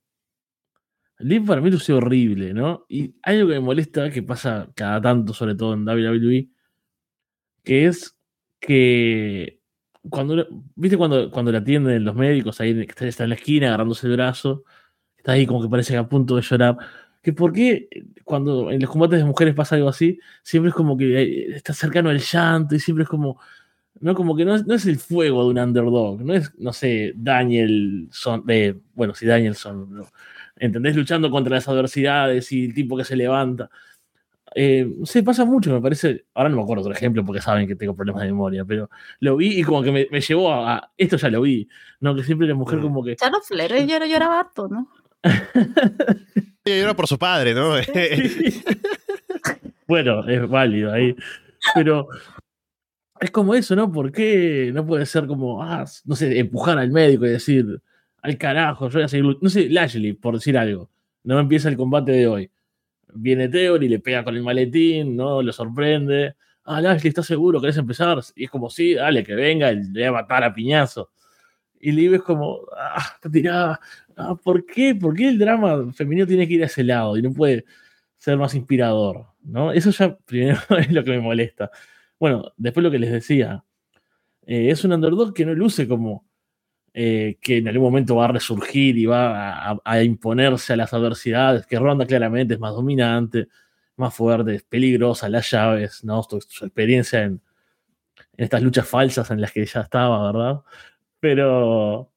Liv 1.20 1.46
para 1.46 1.60
mí 1.60 1.70
lució 1.70 1.98
horrible, 1.98 2.54
¿no? 2.54 2.86
Y 2.88 3.14
hay 3.22 3.36
algo 3.36 3.48
que 3.48 3.54
me 3.54 3.60
molesta, 3.60 4.10
que 4.10 4.22
pasa 4.22 4.70
cada 4.74 5.00
tanto, 5.00 5.34
sobre 5.34 5.54
todo 5.54 5.74
en 5.74 5.86
WWE, 5.86 6.48
que 7.62 7.86
es 7.86 8.16
que 8.60 9.60
cuando, 10.08 10.46
¿viste 10.76 10.96
cuando, 10.96 11.30
cuando 11.30 11.52
la 11.52 11.58
atienden 11.58 12.04
los 12.04 12.14
médicos 12.14 12.60
ahí, 12.60 12.86
que 12.86 13.08
está 13.08 13.24
en 13.24 13.30
la 13.30 13.34
esquina 13.36 13.68
agarrándose 13.68 14.06
el 14.06 14.14
brazo, 14.14 14.64
está 15.16 15.32
ahí 15.32 15.46
como 15.46 15.62
que 15.62 15.68
parece 15.68 15.96
a 15.96 16.08
punto 16.08 16.36
de 16.36 16.42
llorar? 16.42 16.76
Que 17.22 17.32
por 17.32 17.52
qué 17.52 17.88
cuando 18.24 18.70
en 18.70 18.80
los 18.80 18.90
combates 18.90 19.18
de 19.18 19.24
mujeres 19.24 19.54
pasa 19.54 19.76
algo 19.76 19.88
así, 19.88 20.18
siempre 20.42 20.70
es 20.70 20.74
como 20.74 20.96
que 20.96 21.22
eh, 21.22 21.56
está 21.56 21.74
cercano 21.74 22.08
al 22.10 22.20
llanto 22.20 22.74
y 22.74 22.80
siempre 22.80 23.02
es 23.04 23.10
como, 23.10 23.38
no 24.00 24.14
como 24.14 24.36
que 24.36 24.44
no 24.44 24.54
es, 24.54 24.66
no 24.66 24.74
es 24.74 24.86
el 24.86 24.98
fuego 24.98 25.44
de 25.44 25.50
un 25.50 25.58
underdog, 25.58 26.22
no 26.22 26.34
es, 26.34 26.52
no 26.58 26.72
sé, 26.72 27.12
Danielson, 27.16 28.46
de, 28.46 28.80
bueno, 28.94 29.14
si 29.14 29.26
Danielson, 29.26 29.94
¿no? 29.94 30.06
¿Entendés? 30.60 30.94
Luchando 30.94 31.30
contra 31.30 31.56
las 31.56 31.68
adversidades 31.68 32.52
y 32.52 32.66
el 32.66 32.74
tipo 32.74 32.96
que 32.96 33.04
se 33.04 33.16
levanta. 33.16 33.70
Eh, 34.54 34.88
se 35.04 35.22
pasa 35.22 35.44
mucho, 35.44 35.72
me 35.72 35.80
parece. 35.80 36.26
Ahora 36.34 36.50
no 36.50 36.56
me 36.56 36.62
acuerdo 36.62 36.82
otro 36.82 36.94
ejemplo 36.94 37.24
porque 37.24 37.40
saben 37.40 37.66
que 37.66 37.76
tengo 37.76 37.94
problemas 37.94 38.22
de 38.22 38.28
memoria, 38.28 38.64
pero 38.64 38.90
lo 39.20 39.36
vi 39.36 39.60
y 39.60 39.62
como 39.62 39.82
que 39.82 39.92
me, 39.92 40.06
me 40.10 40.20
llevó 40.20 40.52
a, 40.52 40.92
Esto 40.96 41.16
ya 41.16 41.30
lo 41.30 41.42
vi, 41.42 41.68
¿no? 42.00 42.14
Que 42.14 42.24
siempre 42.24 42.46
la 42.46 42.54
mujer 42.54 42.78
mm. 42.78 42.82
como 42.82 43.02
que. 43.02 43.16
Ya 43.20 43.30
no 43.30 43.40
Flair 43.40 43.72
ella 43.72 44.04
lloraba 44.06 44.40
harto, 44.40 44.68
¿no? 44.68 44.88
llora 46.64 46.94
por 46.94 47.06
su 47.06 47.18
padre, 47.18 47.54
¿no? 47.54 47.70
bueno, 49.86 50.28
es 50.28 50.48
válido 50.48 50.92
ahí. 50.92 51.14
Pero 51.74 52.08
es 53.20 53.30
como 53.30 53.54
eso, 53.54 53.76
¿no? 53.76 53.92
¿Por 53.92 54.12
qué 54.12 54.70
no 54.74 54.86
puede 54.86 55.06
ser 55.06 55.26
como, 55.26 55.62
ah, 55.62 55.84
no 56.04 56.16
sé, 56.16 56.38
empujar 56.38 56.78
al 56.78 56.90
médico 56.90 57.26
y 57.26 57.30
decir, 57.30 57.80
al 58.22 58.38
carajo, 58.38 58.88
yo 58.88 58.98
voy 58.98 59.04
a 59.04 59.08
seguir. 59.08 59.36
No 59.40 59.48
sé, 59.48 59.68
Lashley, 59.68 60.12
por 60.12 60.34
decir 60.34 60.56
algo 60.58 60.90
no 61.24 61.38
empieza 61.38 61.68
el 61.68 61.76
combate 61.76 62.12
de 62.12 62.26
hoy. 62.26 62.50
Viene 63.12 63.48
Theory, 63.48 63.88
le 63.88 63.98
pega 63.98 64.24
con 64.24 64.36
el 64.36 64.42
maletín, 64.42 65.16
¿no? 65.16 65.42
Lo 65.42 65.52
sorprende. 65.52 66.36
Ah, 66.64 66.80
Lashley, 66.80 67.08
¿estás 67.08 67.26
seguro? 67.26 67.60
¿Querés 67.60 67.76
empezar? 67.76 68.20
Y 68.36 68.44
es 68.44 68.50
como, 68.50 68.70
sí, 68.70 68.94
dale, 68.94 69.24
que 69.24 69.34
venga, 69.34 69.72
le 69.72 69.82
voy 69.92 70.04
a 70.04 70.12
matar 70.12 70.44
a 70.44 70.54
piñazo. 70.54 71.10
Y 71.80 71.92
Liv 71.92 72.14
es 72.14 72.22
como, 72.22 72.60
ah, 72.76 73.12
está 73.14 73.30
tirada. 73.30 73.80
Ah, 74.16 74.34
¿Por 74.36 74.66
qué? 74.66 74.94
¿Por 74.94 75.14
qué 75.14 75.28
el 75.28 75.38
drama 75.38 75.92
femenino 75.92 76.26
tiene 76.26 76.46
que 76.46 76.54
ir 76.54 76.62
a 76.62 76.66
ese 76.66 76.84
lado 76.84 77.16
y 77.16 77.22
no 77.22 77.32
puede 77.32 77.64
ser 78.18 78.36
más 78.36 78.54
inspirador? 78.54 79.26
¿no? 79.42 79.72
Eso 79.72 79.90
ya 79.90 80.16
primero 80.26 80.60
es 80.78 80.92
lo 80.92 81.04
que 81.04 81.10
me 81.10 81.20
molesta. 81.20 81.70
Bueno, 82.18 82.52
después 82.56 82.84
lo 82.84 82.90
que 82.90 82.98
les 82.98 83.12
decía, 83.12 83.64
eh, 84.46 84.70
es 84.70 84.84
un 84.84 84.92
underdog 84.92 85.34
que 85.34 85.46
no 85.46 85.54
luce 85.54 85.88
como 85.88 86.26
eh, 86.92 87.38
que 87.40 87.58
en 87.58 87.68
algún 87.68 87.84
momento 87.84 88.16
va 88.16 88.24
a 88.26 88.28
resurgir 88.28 88.98
y 88.98 89.06
va 89.06 89.80
a, 89.84 90.02
imponerse 90.02 90.72
a 90.72 90.76
las 90.76 90.92
adversidades, 90.92 91.66
que 91.66 91.78
Ronda 91.78 92.06
claramente 92.06 92.54
es 92.54 92.60
más 92.60 92.74
dominante, 92.74 93.48
más 93.96 94.14
fuerte, 94.14 94.56
es 94.56 94.62
peligrosa, 94.64 95.28
las 95.28 95.50
llaves, 95.50 96.04
¿no? 96.04 96.22
Su, 96.22 96.36
experiencia 96.64 97.22
en, 97.22 97.40
en, 98.36 98.44
estas 98.44 98.62
luchas 98.62 98.88
falsas 98.88 99.30
en 99.30 99.40
las 99.40 99.52
que 99.52 99.64
ya 99.66 99.82
estaba, 99.82 100.32
¿verdad? 100.32 100.62
Pero 101.20 102.10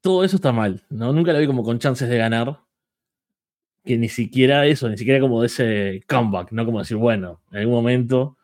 todo 0.00 0.24
eso 0.24 0.36
está 0.36 0.52
mal, 0.52 0.82
¿no? 0.90 1.12
Nunca 1.12 1.32
la 1.32 1.38
vi 1.38 1.46
como 1.46 1.64
con 1.64 1.78
chances 1.78 2.08
de 2.08 2.18
ganar. 2.18 2.60
Que 3.84 3.96
ni 3.96 4.08
siquiera 4.10 4.66
eso, 4.66 4.88
ni 4.88 4.98
siquiera 4.98 5.20
como 5.20 5.40
de 5.40 5.46
ese 5.46 6.02
comeback, 6.06 6.52
¿no? 6.52 6.66
Como 6.66 6.80
decir, 6.80 6.98
bueno, 6.98 7.40
en 7.50 7.58
algún 7.60 7.74
momento 7.74 8.36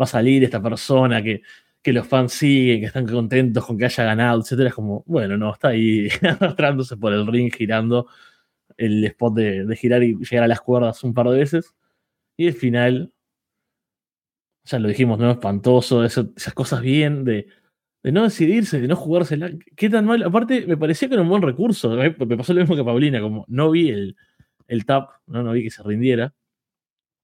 va 0.00 0.04
a 0.04 0.06
salir 0.06 0.44
esta 0.44 0.62
persona 0.62 1.22
que, 1.22 1.42
que 1.84 1.92
los 1.92 2.08
fans 2.08 2.32
siguen, 2.32 2.80
que 2.80 2.86
están 2.86 3.06
contentos 3.06 3.64
con 3.64 3.78
que 3.78 3.84
haya 3.84 4.04
ganado, 4.04 4.40
etcétera. 4.40 4.70
Es 4.70 4.74
como, 4.74 5.04
bueno, 5.06 5.36
no, 5.38 5.52
está 5.52 5.68
ahí 5.68 6.08
arrastrándose 6.22 6.96
por 6.96 7.12
el 7.12 7.26
ring, 7.26 7.52
girando 7.54 8.08
el 8.76 9.04
spot 9.04 9.34
de, 9.34 9.76
girar 9.76 10.02
y 10.02 10.16
llegar 10.16 10.44
a 10.44 10.48
las 10.48 10.60
cuerdas 10.60 11.04
un 11.04 11.14
par 11.14 11.28
de 11.28 11.38
veces. 11.38 11.74
Y 12.36 12.48
el 12.48 12.54
final, 12.54 13.12
ya 14.64 14.78
lo 14.80 14.88
dijimos, 14.88 15.18
¿no? 15.18 15.30
Espantoso, 15.30 16.04
esas 16.04 16.54
cosas 16.54 16.80
bien 16.80 17.24
de 17.24 17.46
de 18.04 18.12
no 18.12 18.22
decidirse, 18.22 18.80
de 18.80 18.86
no 18.86 18.96
jugársela. 18.96 19.50
¿Qué 19.76 19.88
tan 19.88 20.04
mal? 20.04 20.22
Aparte, 20.22 20.66
me 20.66 20.76
parecía 20.76 21.08
que 21.08 21.14
era 21.14 21.22
un 21.22 21.28
buen 21.30 21.40
recurso. 21.40 21.88
Me 21.88 22.36
pasó 22.36 22.52
lo 22.52 22.60
mismo 22.60 22.76
que 22.76 22.84
Paulina, 22.84 23.18
como 23.20 23.46
no 23.48 23.70
vi 23.70 23.88
el, 23.88 24.84
tap, 24.84 25.08
no 25.26 25.50
vi 25.52 25.64
que 25.64 25.70
se 25.70 25.82
rindiera. 25.82 26.34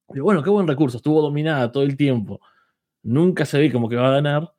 Pero 0.07 0.23
bueno, 0.23 0.41
qué 0.41 0.49
buen 0.49 0.67
recurso, 0.67 0.97
estuvo 0.97 1.21
dominada 1.21 1.71
todo 1.71 1.83
el 1.83 1.95
tiempo. 1.95 2.41
Nunca 3.03 3.45
se 3.45 3.59
ve 3.59 3.71
como 3.71 3.89
que 3.89 3.95
va 3.95 4.09
a 4.09 4.11
ganar, 4.11 4.53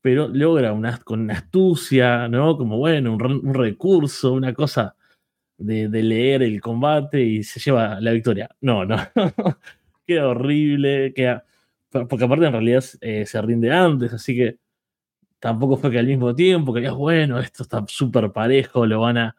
pero 0.00 0.28
logra 0.28 0.72
una, 0.72 0.98
con 0.98 1.20
una 1.20 1.34
astucia, 1.34 2.28
¿no? 2.28 2.56
Como 2.56 2.78
bueno, 2.78 3.14
un, 3.14 3.54
recurso, 3.54 4.32
una 4.32 4.54
cosa 4.54 4.96
de, 5.58 5.88
leer 5.88 6.42
el 6.42 6.60
combate 6.60 7.22
y 7.22 7.42
se 7.44 7.60
lleva 7.60 8.00
la 8.00 8.12
victoria. 8.12 8.48
No, 8.60 8.84
no. 8.84 8.96
queda 10.06 10.28
horrible, 10.28 11.12
queda. 11.14 11.44
Porque 11.90 12.24
aparte 12.24 12.46
en 12.46 12.52
realidad 12.52 12.84
eh, 13.00 13.26
se 13.26 13.42
rinde 13.42 13.72
antes, 13.72 14.12
así 14.12 14.36
que 14.36 14.58
tampoco 15.40 15.76
fue 15.76 15.90
que 15.90 15.98
al 15.98 16.06
mismo 16.06 16.34
tiempo, 16.34 16.72
que 16.74 16.88
bueno, 16.90 17.40
esto 17.40 17.62
está 17.64 17.84
súper 17.88 18.30
parejo, 18.32 18.86
lo 18.86 19.00
van 19.00 19.18
a, 19.18 19.36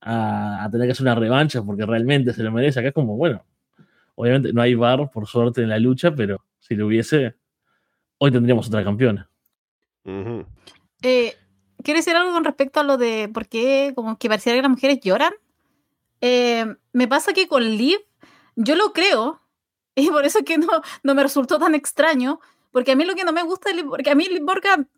a, 0.00 0.68
tener 0.70 0.86
que 0.86 0.92
hacer 0.92 1.04
una 1.04 1.14
revancha 1.14 1.62
porque 1.62 1.86
realmente 1.86 2.32
se 2.32 2.42
lo 2.42 2.52
merece. 2.52 2.80
Acá 2.80 2.88
es 2.88 2.94
como, 2.94 3.16
bueno, 3.16 3.44
obviamente 4.14 4.52
no 4.52 4.62
hay 4.62 4.74
bar, 4.74 5.10
por 5.10 5.26
suerte, 5.26 5.62
en 5.62 5.70
la 5.70 5.78
lucha, 5.78 6.14
pero 6.14 6.44
si 6.60 6.74
lo 6.74 6.86
hubiese, 6.86 7.36
hoy 8.18 8.30
tendríamos 8.30 8.68
otra 8.68 8.84
campeona. 8.84 9.30
Eh, 11.02 11.36
quiero 11.82 11.98
decir 11.98 12.16
algo 12.16 12.32
con 12.32 12.44
respecto 12.44 12.80
a 12.80 12.82
lo 12.82 12.96
de 12.96 13.28
por 13.32 13.46
qué 13.46 13.92
como 13.94 14.18
que 14.18 14.28
pareciera 14.28 14.56
que 14.56 14.62
las 14.62 14.70
mujeres 14.70 15.00
lloran. 15.00 15.32
Eh, 16.20 16.66
me 16.92 17.08
pasa 17.08 17.32
que 17.32 17.46
con 17.48 17.62
Liv, 17.62 18.00
yo 18.56 18.74
lo 18.74 18.92
creo, 18.92 19.40
y 19.94 20.10
por 20.10 20.24
eso 20.24 20.40
es 20.40 20.44
que 20.44 20.58
no, 20.58 20.68
no 21.02 21.14
me 21.14 21.22
resultó 21.22 21.58
tan 21.58 21.74
extraño, 21.74 22.40
porque 22.72 22.92
a 22.92 22.96
mí 22.96 23.04
lo 23.04 23.14
que 23.14 23.24
no 23.24 23.32
me 23.32 23.42
gusta, 23.42 23.70
porque 23.88 24.10
a 24.10 24.14
mí 24.14 24.24
Liv 24.24 24.42
Morgan 24.42 24.88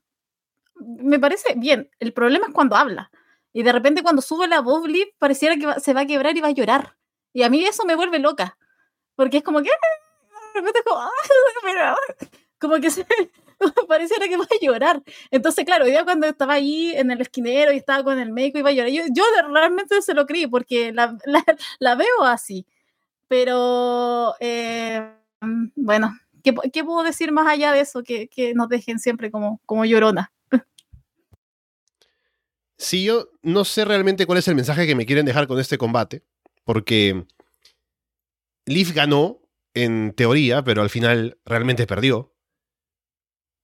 me 0.80 1.18
parece 1.18 1.54
bien. 1.56 1.90
El 1.98 2.12
problema 2.12 2.46
es 2.46 2.54
cuando 2.54 2.76
habla. 2.76 3.10
Y 3.52 3.62
de 3.62 3.72
repente 3.72 4.02
cuando 4.02 4.22
sube 4.22 4.48
la 4.48 4.60
voz, 4.60 4.82
pareciera 5.18 5.56
que 5.56 5.80
se 5.80 5.92
va 5.92 6.02
a 6.02 6.06
quebrar 6.06 6.36
y 6.36 6.40
va 6.40 6.48
a 6.48 6.52
llorar. 6.52 6.96
Y 7.32 7.42
a 7.42 7.50
mí 7.50 7.64
eso 7.64 7.84
me 7.84 7.96
vuelve 7.96 8.18
loca. 8.18 8.56
Porque 9.14 9.38
es 9.38 9.42
como 9.42 9.62
que... 9.62 9.70
De 10.54 10.60
repente 10.60 10.82
como... 10.84 11.00
Como 12.60 12.78
que 12.78 12.90
se, 12.90 13.06
pareciera 13.88 14.28
que 14.28 14.36
va 14.36 14.44
a 14.44 14.64
llorar. 14.64 15.02
Entonces, 15.30 15.64
claro, 15.64 15.88
yo 15.88 16.04
cuando 16.04 16.26
estaba 16.26 16.54
ahí 16.54 16.92
en 16.94 17.10
el 17.10 17.20
esquinero 17.20 17.72
y 17.72 17.78
estaba 17.78 18.04
con 18.04 18.18
el 18.18 18.32
médico 18.32 18.58
iba 18.58 18.70
a 18.70 18.72
llorar. 18.72 18.90
Yo, 18.90 19.02
yo 19.12 19.24
realmente 19.52 20.00
se 20.02 20.14
lo 20.14 20.26
creí 20.26 20.46
porque 20.46 20.92
la, 20.94 21.16
la, 21.78 21.94
veo 21.94 22.24
así. 22.24 22.66
Pero, 23.28 24.34
eh, 24.40 25.08
bueno, 25.76 26.16
¿qué, 26.42 26.54
¿qué, 26.72 26.84
puedo 26.84 27.02
decir 27.02 27.32
más 27.32 27.46
allá 27.46 27.72
de 27.72 27.80
eso? 27.80 28.02
Que, 28.02 28.28
que 28.28 28.54
nos 28.54 28.68
dejen 28.68 28.98
siempre 28.98 29.30
como, 29.30 29.60
como 29.66 29.84
llorona. 29.84 30.32
Sí, 32.76 33.04
yo 33.04 33.28
no 33.42 33.66
sé 33.66 33.84
realmente 33.84 34.24
cuál 34.24 34.38
es 34.38 34.48
el 34.48 34.54
mensaje 34.54 34.86
que 34.86 34.94
me 34.94 35.04
quieren 35.04 35.26
dejar 35.26 35.46
con 35.46 35.60
este 35.60 35.76
combate, 35.76 36.24
porque 36.64 37.26
Leaf 38.64 38.94
ganó 38.94 39.42
en 39.74 40.14
teoría, 40.14 40.64
pero 40.64 40.80
al 40.80 40.88
final 40.88 41.38
realmente 41.44 41.86
perdió. 41.86 42.32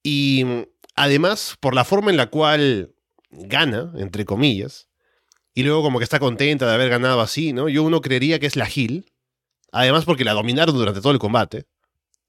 Y 0.08 0.44
además, 0.94 1.56
por 1.58 1.74
la 1.74 1.84
forma 1.84 2.12
en 2.12 2.16
la 2.16 2.28
cual 2.28 2.94
gana, 3.28 3.92
entre 3.96 4.24
comillas, 4.24 4.86
y 5.52 5.64
luego 5.64 5.82
como 5.82 5.98
que 5.98 6.04
está 6.04 6.20
contenta 6.20 6.64
de 6.64 6.74
haber 6.74 6.90
ganado 6.90 7.20
así, 7.20 7.52
¿no? 7.52 7.68
Yo 7.68 7.82
uno 7.82 8.00
creería 8.00 8.38
que 8.38 8.46
es 8.46 8.54
la 8.54 8.66
Gil, 8.66 9.12
además 9.72 10.04
porque 10.04 10.22
la 10.22 10.32
dominaron 10.32 10.76
durante 10.76 11.00
todo 11.00 11.10
el 11.10 11.18
combate, 11.18 11.66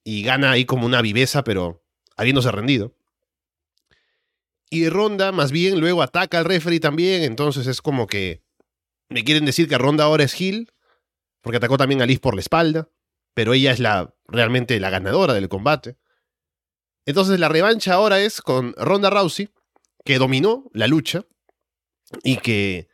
y 0.04 0.24
gana 0.24 0.50
ahí 0.50 0.66
como 0.66 0.88
una 0.88 1.04
viveza, 1.04 1.44
pero 1.44 1.84
habiéndose 2.16 2.52
rendido. 2.52 2.96
Y 4.72 4.90
Ronda, 4.90 5.32
más 5.32 5.52
bien, 5.52 5.80
luego 5.80 6.02
ataca 6.02 6.40
al 6.40 6.46
referee 6.46 6.80
también. 6.80 7.22
Entonces 7.22 7.68
es 7.68 7.80
como 7.84 8.08
que. 8.08 8.42
Me 9.08 9.24
quieren 9.24 9.46
decir 9.46 9.70
que 9.70 9.78
Ronda 9.78 10.06
ahora 10.06 10.24
es 10.24 10.42
Hill. 10.42 10.72
Porque 11.42 11.58
atacó 11.58 11.78
también 11.78 12.02
a 12.02 12.08
Liz 12.08 12.20
por 12.20 12.34
la 12.34 12.42
espalda. 12.42 12.90
Pero 13.36 13.54
ella 13.54 13.72
es 13.72 13.80
la 13.80 14.14
realmente 14.28 14.80
la 14.80 14.90
ganadora 14.90 15.34
del 15.36 15.48
combate. 15.48 15.96
Entonces 17.08 17.40
la 17.40 17.50
revancha 17.50 17.96
ahora 17.96 18.20
es 18.20 18.42
con 18.42 18.74
Ronda 18.78 19.10
Rousey. 19.10 19.50
Que 20.06 20.20
dominó 20.20 20.70
la 20.74 20.86
lucha. 20.86 21.26
Y 22.24 22.38
que 22.38 22.88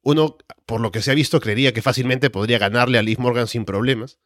uno, 0.00 0.38
por 0.64 0.80
lo 0.80 0.90
que 0.90 1.02
se 1.02 1.10
ha 1.10 1.14
visto, 1.14 1.40
creería 1.40 1.74
que 1.74 1.82
fácilmente 1.82 2.30
podría 2.30 2.58
ganarle 2.58 2.98
a 2.98 3.02
Liz 3.02 3.18
Morgan 3.18 3.46
sin 3.46 3.66
problemas. 3.66 4.18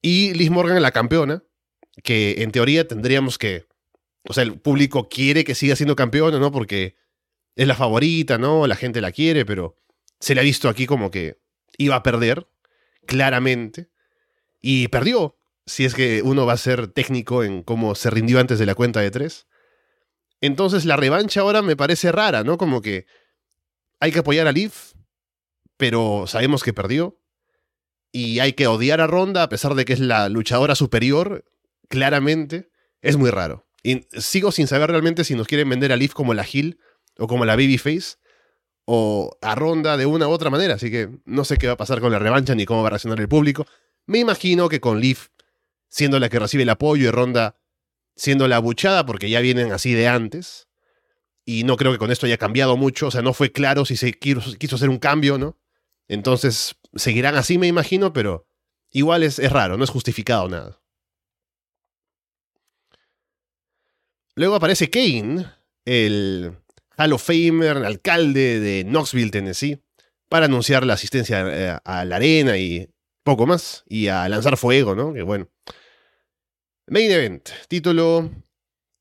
Y 0.00 0.32
Liz 0.34 0.50
Morgan, 0.50 0.80
la 0.80 0.92
campeona. 0.92 1.42
Que 2.04 2.42
en 2.42 2.52
teoría 2.52 2.86
tendríamos 2.86 3.38
que 3.38 3.66
o 4.28 4.32
sea, 4.32 4.42
el 4.42 4.58
público 4.58 5.08
quiere 5.08 5.44
que 5.44 5.54
siga 5.54 5.76
siendo 5.76 5.96
campeona, 5.96 6.38
¿no? 6.38 6.50
Porque 6.50 6.96
es 7.56 7.68
la 7.68 7.74
favorita, 7.74 8.38
¿no? 8.38 8.66
La 8.66 8.76
gente 8.76 9.00
la 9.00 9.12
quiere, 9.12 9.44
pero 9.44 9.76
se 10.18 10.34
le 10.34 10.40
ha 10.40 10.44
visto 10.44 10.68
aquí 10.68 10.86
como 10.86 11.10
que 11.10 11.38
iba 11.76 11.96
a 11.96 12.02
perder, 12.02 12.48
claramente, 13.06 13.90
y 14.62 14.88
perdió, 14.88 15.36
si 15.66 15.84
es 15.84 15.94
que 15.94 16.22
uno 16.22 16.46
va 16.46 16.54
a 16.54 16.58
ser 16.58 16.88
técnico 16.88 17.42
en 17.42 17.62
cómo 17.62 17.94
se 17.94 18.10
rindió 18.10 18.38
antes 18.40 18.58
de 18.58 18.66
la 18.66 18.74
cuenta 18.74 19.00
de 19.00 19.10
tres. 19.10 19.46
Entonces 20.40 20.84
la 20.84 20.96
revancha 20.96 21.40
ahora 21.40 21.62
me 21.62 21.76
parece 21.76 22.12
rara, 22.12 22.44
¿no? 22.44 22.58
Como 22.58 22.82
que 22.82 23.06
hay 24.00 24.12
que 24.12 24.18
apoyar 24.18 24.46
a 24.46 24.52
Liv, 24.52 24.72
pero 25.76 26.24
sabemos 26.26 26.62
que 26.62 26.72
perdió. 26.72 27.20
Y 28.12 28.38
hay 28.38 28.52
que 28.52 28.66
odiar 28.66 29.00
a 29.00 29.06
Ronda 29.06 29.42
a 29.42 29.48
pesar 29.48 29.74
de 29.74 29.84
que 29.84 29.92
es 29.92 30.00
la 30.00 30.28
luchadora 30.28 30.74
superior, 30.74 31.44
claramente. 31.88 32.70
Es 33.00 33.16
muy 33.16 33.30
raro. 33.30 33.66
Y 33.82 34.06
sigo 34.18 34.52
sin 34.52 34.66
saber 34.66 34.90
realmente 34.90 35.24
si 35.24 35.34
nos 35.34 35.46
quieren 35.46 35.68
vender 35.68 35.92
a 35.92 35.96
Leaf 35.96 36.12
como 36.12 36.32
la 36.32 36.46
Hill 36.50 36.78
o 37.18 37.26
como 37.26 37.44
la 37.44 37.56
Babyface 37.56 38.16
o 38.84 39.36
a 39.40 39.54
Ronda 39.54 39.96
de 39.96 40.06
una 40.06 40.28
u 40.28 40.30
otra 40.30 40.50
manera. 40.50 40.74
Así 40.74 40.90
que 40.90 41.08
no 41.24 41.44
sé 41.44 41.56
qué 41.56 41.66
va 41.66 41.72
a 41.72 41.78
pasar 41.78 42.00
con 42.00 42.12
la 42.12 42.18
revancha 42.18 42.54
ni 42.54 42.66
cómo 42.66 42.82
va 42.82 42.88
a 42.88 42.90
reaccionar 42.90 43.20
el 43.20 43.28
público. 43.28 43.66
Me 44.06 44.18
imagino 44.18 44.68
que 44.68 44.80
con 44.80 45.00
Leaf 45.00 45.28
siendo 45.94 46.18
la 46.18 46.28
que 46.28 46.40
recibe 46.40 46.64
el 46.64 46.70
apoyo 46.70 47.06
y 47.06 47.10
Ronda 47.12 47.56
siendo 48.16 48.48
la 48.48 48.56
abuchada 48.56 49.06
porque 49.06 49.30
ya 49.30 49.40
vienen 49.40 49.70
así 49.70 49.94
de 49.94 50.08
antes. 50.08 50.66
Y 51.44 51.62
no 51.62 51.76
creo 51.76 51.92
que 51.92 51.98
con 51.98 52.10
esto 52.10 52.26
haya 52.26 52.36
cambiado 52.36 52.76
mucho. 52.76 53.06
O 53.06 53.10
sea, 53.12 53.22
no 53.22 53.32
fue 53.32 53.52
claro 53.52 53.84
si 53.84 53.96
se 53.96 54.12
quiso, 54.12 54.74
hacer 54.74 54.88
un 54.88 54.98
cambio, 54.98 55.38
¿no? 55.38 55.56
Entonces 56.08 56.74
seguirán 56.96 57.36
así, 57.36 57.58
me 57.58 57.68
imagino, 57.68 58.12
pero 58.12 58.48
igual 58.90 59.22
es, 59.22 59.38
es 59.38 59.52
raro, 59.52 59.76
no 59.76 59.84
es 59.84 59.90
justificado 59.90 60.48
nada. 60.48 60.82
Luego 64.34 64.56
aparece 64.56 64.90
Kane, 64.90 65.46
el 65.84 66.56
Hall 66.98 67.12
of 67.12 67.24
Famer, 67.24 67.76
alcalde 67.76 68.58
de 68.58 68.82
Knoxville, 68.82 69.30
Tennessee, 69.30 69.80
para 70.28 70.46
anunciar 70.46 70.84
la 70.84 70.94
asistencia 70.94 71.44
eh, 71.46 71.78
a 71.84 72.04
la 72.04 72.16
arena 72.16 72.58
y 72.58 72.90
poco 73.22 73.46
más, 73.46 73.84
y 73.86 74.08
a 74.08 74.28
lanzar 74.28 74.56
fuego, 74.56 74.96
¿no? 74.96 75.12
Que 75.14 75.22
bueno. 75.22 75.48
Main 76.86 77.10
Event, 77.10 77.48
título 77.68 78.30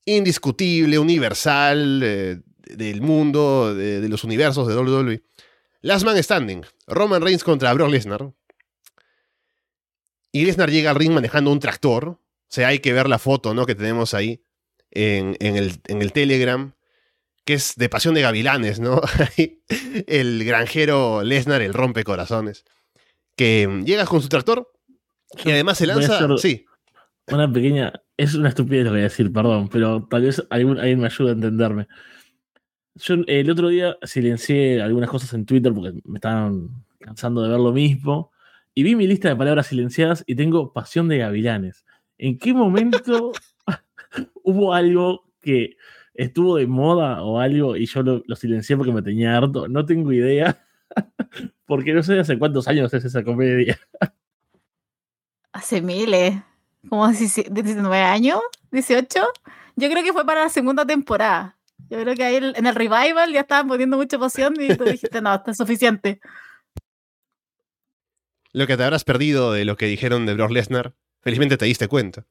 indiscutible, 0.06 1.00
universal, 1.00 2.02
eh, 2.04 2.40
del 2.66 3.02
mundo, 3.02 3.74
de, 3.76 4.08
los 4.10 4.24
universos 4.24 4.68
de 4.68 4.76
WWE. 4.76 5.24
Last 5.82 6.06
Man 6.06 6.22
Standing. 6.22 6.66
Roman 6.88 7.22
Reigns 7.22 7.44
contra 7.44 7.74
Brock 7.74 7.90
Lesnar. 7.90 8.34
Y 10.32 10.46
Lesnar 10.46 10.72
llega 10.72 10.92
al 10.92 10.96
ring 10.96 11.12
manejando 11.12 11.52
un 11.52 11.60
tractor. 11.60 12.08
O 12.08 12.20
sea, 12.48 12.70
hay 12.70 12.80
que 12.80 12.94
ver 12.94 13.10
la 13.10 13.20
foto 13.20 13.54
¿no? 13.54 13.66
que 13.66 13.76
tenemos 13.76 14.14
ahí 14.14 14.44
en, 14.92 15.36
el, 15.40 15.82
en 15.88 16.02
el 16.02 16.12
Telegram 16.12 16.74
que 17.46 17.56
es 17.56 17.76
de 17.76 17.90
pasión 17.90 18.14
de 18.14 18.22
gavilanes, 18.22 18.80
¿no? 18.80 19.02
el 20.08 20.46
granjero 20.46 21.24
Lesnar, 21.24 21.62
el 21.62 21.74
rompecorazones, 21.74 22.64
que 23.36 23.82
llega 23.86 24.06
con 24.06 24.22
su 24.22 24.30
tractor 24.30 24.72
y 25.44 25.52
además 25.52 25.78
se 25.78 25.88
lanza. 25.88 26.26
Sí. 26.38 26.66
Una 27.32 27.52
pequeña. 27.52 27.94
Es 28.18 28.36
una 28.36 28.50
estupidez 28.50 28.86
lo 28.86 28.92
que 28.92 28.96
voy 28.96 29.00
a 29.02 29.04
decir, 29.04 29.34
perdón, 29.34 29.70
pero 29.70 30.08
tal 30.10 30.22
vez 30.24 30.46
alguien, 30.50 31.00
me 31.00 31.06
ayude 31.08 31.30
a 31.30 31.34
entenderme. 31.34 31.88
Yo 32.96 33.16
el 33.26 33.50
otro 33.50 33.70
día 33.70 33.98
silencié 34.04 34.82
algunas 34.82 35.10
cosas 35.10 35.34
en 35.34 35.46
Twitter 35.46 35.74
porque 35.74 36.00
me 36.06 36.18
estaban 36.18 36.70
cansando 37.00 37.42
de 37.42 37.50
ver 37.50 37.60
lo 37.60 37.72
mismo. 37.72 38.32
Y 38.76 38.84
vi 38.84 38.96
mi 38.96 39.08
lista 39.08 39.30
de 39.30 39.36
palabras 39.36 39.68
silenciadas 39.68 40.24
y 40.28 40.36
tengo 40.36 40.74
pasión 40.74 41.08
de 41.08 41.20
gavilanes. 41.20 41.86
¿En 42.18 42.38
qué 42.38 42.54
momento 42.54 43.32
hubo 44.44 44.74
algo 44.74 45.26
que 45.42 45.76
estuvo 46.14 46.58
de 46.58 46.68
moda 46.68 47.24
o 47.24 47.40
algo 47.40 47.76
y 47.76 47.86
yo 47.86 48.04
lo, 48.04 48.36
silencié 48.36 48.78
porque 48.78 48.94
me 48.94 49.02
tenía 49.02 49.38
harto. 49.38 49.68
No 49.68 49.86
tengo 49.86 50.12
idea. 50.12 50.66
porque 51.66 51.94
no 51.94 52.04
sé 52.04 52.20
hace 52.20 52.38
cuántos 52.38 52.68
años 52.68 52.94
es 52.94 53.06
esa 53.06 53.24
comedia. 53.24 53.80
Hace 55.52 55.82
miles. 55.82 56.36
¿Como 56.90 57.08
19 57.08 57.98
años? 57.98 58.40
¿18? 58.72 59.26
Yo 59.76 59.90
creo 59.90 60.04
que 60.04 60.14
fue 60.14 60.26
para 60.26 60.44
la 60.44 60.50
segunda 60.50 60.86
temporada. 60.86 61.58
Yo 61.90 62.00
creo 62.00 62.16
que 62.16 62.24
ahí 62.24 62.36
en 62.36 62.66
el 62.66 62.76
revival 62.76 63.32
ya 63.32 63.42
estaban 63.42 63.68
poniendo 63.68 63.98
mucha 63.98 64.18
pasión 64.18 64.56
y 64.60 64.76
tú 64.76 64.84
dijiste, 64.84 65.22
no, 65.22 65.34
está 65.34 65.54
suficiente. 65.54 66.20
Lo 68.52 68.68
que 68.68 68.78
te 68.78 68.84
habrás 68.84 69.04
perdido 69.04 69.52
de 69.52 69.66
lo 69.66 69.78
que 69.78 69.88
dijeron 69.88 70.26
de 70.26 70.36
Brock 70.36 70.52
Lesnar, 70.52 70.96
felizmente 71.22 71.58
te 71.58 71.66
diste 71.66 71.88
cuenta. 71.88 72.26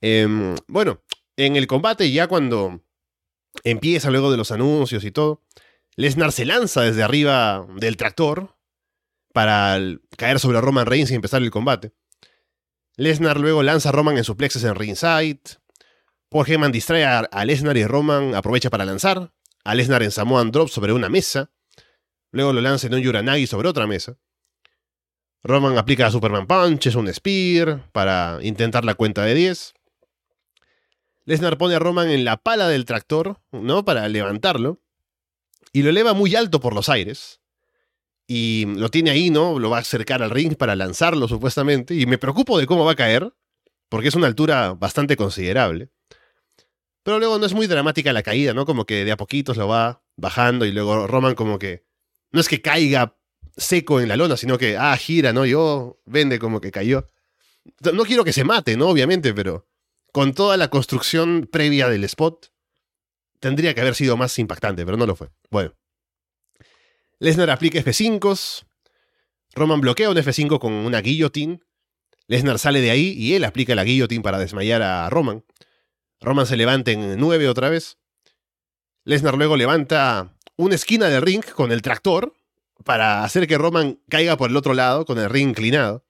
Em, 0.00 0.56
bueno, 0.66 1.02
en 1.36 1.56
el 1.56 1.66
combate, 1.66 2.10
ya 2.10 2.26
cuando 2.26 2.80
empieza 3.64 4.10
luego 4.10 4.30
de 4.30 4.36
los 4.36 4.50
anuncios 4.50 5.04
y 5.04 5.10
todo, 5.10 5.42
Lesnar 5.96 6.32
se 6.32 6.44
lanza 6.44 6.82
desde 6.82 7.02
arriba 7.02 7.66
del 7.76 7.96
tractor 7.96 8.56
para 9.32 9.78
caer 10.16 10.40
sobre 10.40 10.60
Roman 10.60 10.86
Reigns 10.86 11.10
y 11.10 11.14
empezar 11.14 11.42
el 11.42 11.50
combate. 11.50 11.92
Lesnar 12.96 13.38
luego 13.38 13.62
lanza 13.62 13.90
a 13.90 13.92
Roman 13.92 14.16
en 14.16 14.24
suplexes 14.24 14.64
en 14.64 14.74
ringside. 14.74 15.40
Paul 16.30 16.46
Heyman 16.48 16.72
distrae 16.72 17.04
a, 17.04 17.44
Lesnar 17.44 17.76
y 17.76 17.86
Roman 17.86 18.34
aprovecha 18.34 18.70
para 18.70 18.86
lanzar. 18.86 19.32
A 19.64 19.74
Lesnar 19.74 20.02
en 20.02 20.10
Samoan 20.10 20.50
Drop 20.50 20.68
sobre 20.68 20.94
una 20.94 21.10
mesa. 21.10 21.50
Luego 22.32 22.54
lo 22.54 22.62
lanza 22.62 22.86
en 22.86 22.94
un 22.94 23.02
Yuranagi 23.02 23.46
sobre 23.46 23.68
otra 23.68 23.86
mesa. 23.86 24.16
Roman 25.42 25.76
aplica 25.76 26.06
a 26.06 26.10
Superman 26.10 26.46
Punch, 26.46 26.86
es 26.86 26.94
un 26.94 27.12
Spear 27.12 27.90
para 27.92 28.38
intentar 28.42 28.84
la 28.84 28.94
cuenta 28.94 29.22
de 29.24 29.34
10. 29.34 29.74
Lesnar 31.26 31.58
pone 31.58 31.74
a 31.74 31.78
Roman 31.78 32.10
en 32.10 32.24
la 32.24 32.38
pala 32.38 32.66
del 32.68 32.86
tractor, 32.86 33.40
¿no? 33.52 33.84
Para 33.84 34.08
levantarlo. 34.08 34.80
Y 35.72 35.82
lo 35.82 35.90
eleva 35.90 36.14
muy 36.14 36.34
alto 36.34 36.60
por 36.60 36.74
los 36.74 36.88
aires. 36.88 37.40
Y 38.26 38.66
lo 38.66 38.90
tiene 38.90 39.10
ahí, 39.10 39.30
¿no? 39.30 39.58
Lo 39.58 39.70
va 39.70 39.78
a 39.78 39.80
acercar 39.80 40.22
al 40.22 40.30
ring 40.30 40.56
para 40.56 40.74
lanzarlo, 40.74 41.28
supuestamente. 41.28 41.94
Y 41.94 42.06
me 42.06 42.18
preocupo 42.18 42.58
de 42.58 42.66
cómo 42.66 42.84
va 42.84 42.92
a 42.92 42.96
caer, 42.96 43.32
porque 43.88 44.08
es 44.08 44.14
una 44.14 44.26
altura 44.26 44.74
bastante 44.74 45.16
considerable. 45.16 45.90
Pero 47.04 47.20
luego 47.20 47.38
no 47.38 47.46
es 47.46 47.54
muy 47.54 47.68
dramática 47.68 48.12
la 48.12 48.24
caída, 48.24 48.52
¿no? 48.52 48.66
Como 48.66 48.84
que 48.84 49.04
de 49.04 49.12
a 49.12 49.16
poquitos 49.16 49.56
lo 49.56 49.68
va 49.68 50.02
bajando 50.16 50.64
y 50.66 50.72
luego 50.72 51.06
Roman 51.06 51.36
como 51.36 51.58
que... 51.58 51.84
No 52.32 52.40
es 52.40 52.48
que 52.48 52.60
caiga 52.60 53.16
seco 53.56 54.00
en 54.00 54.08
la 54.08 54.16
lona, 54.16 54.36
sino 54.36 54.58
que, 54.58 54.76
ah, 54.76 54.96
gira, 54.96 55.32
¿no? 55.32 55.46
Yo 55.46 56.00
vende 56.04 56.40
como 56.40 56.60
que 56.60 56.72
cayó. 56.72 57.06
No 57.92 58.04
quiero 58.04 58.24
que 58.24 58.32
se 58.32 58.42
mate, 58.42 58.76
¿no? 58.76 58.88
Obviamente, 58.88 59.32
pero 59.34 59.68
con 60.12 60.34
toda 60.34 60.56
la 60.56 60.68
construcción 60.68 61.48
previa 61.50 61.88
del 61.88 62.02
spot, 62.04 62.50
tendría 63.38 63.74
que 63.74 63.82
haber 63.82 63.94
sido 63.94 64.16
más 64.16 64.36
impactante, 64.38 64.84
pero 64.84 64.96
no 64.96 65.06
lo 65.06 65.14
fue. 65.14 65.30
Bueno. 65.50 65.74
Lesnar 67.18 67.50
aplica 67.50 67.78
F5. 67.78 68.64
Roman 69.54 69.80
bloquea 69.80 70.10
un 70.10 70.16
F5 70.16 70.58
con 70.58 70.72
una 70.72 71.00
guillotine. 71.00 71.60
Lesnar 72.26 72.58
sale 72.58 72.80
de 72.80 72.90
ahí 72.90 73.14
y 73.16 73.34
él 73.34 73.44
aplica 73.44 73.74
la 73.74 73.84
guillotine 73.84 74.22
para 74.22 74.38
desmayar 74.38 74.82
a 74.82 75.08
Roman. 75.08 75.44
Roman 76.20 76.46
se 76.46 76.56
levanta 76.56 76.90
en 76.90 77.18
9 77.18 77.48
otra 77.48 77.70
vez. 77.70 77.98
Lesnar 79.04 79.36
luego 79.36 79.56
levanta 79.56 80.36
una 80.56 80.74
esquina 80.74 81.08
del 81.08 81.22
ring 81.22 81.44
con 81.44 81.72
el 81.72 81.82
tractor 81.82 82.34
para 82.84 83.24
hacer 83.24 83.46
que 83.46 83.58
Roman 83.58 84.00
caiga 84.08 84.36
por 84.36 84.50
el 84.50 84.56
otro 84.56 84.74
lado 84.74 85.04
con 85.04 85.18
el 85.18 85.30
ring 85.30 85.50
inclinado. 85.50 86.04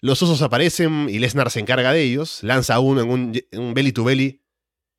Los 0.00 0.20
osos 0.22 0.42
aparecen 0.42 1.08
y 1.08 1.20
Lesnar 1.20 1.50
se 1.50 1.60
encarga 1.60 1.92
de 1.92 2.02
ellos. 2.02 2.42
Lanza 2.42 2.80
uno 2.80 3.02
en 3.02 3.10
un, 3.52 3.74
belly 3.74 3.92
to 3.92 4.02
belly 4.02 4.42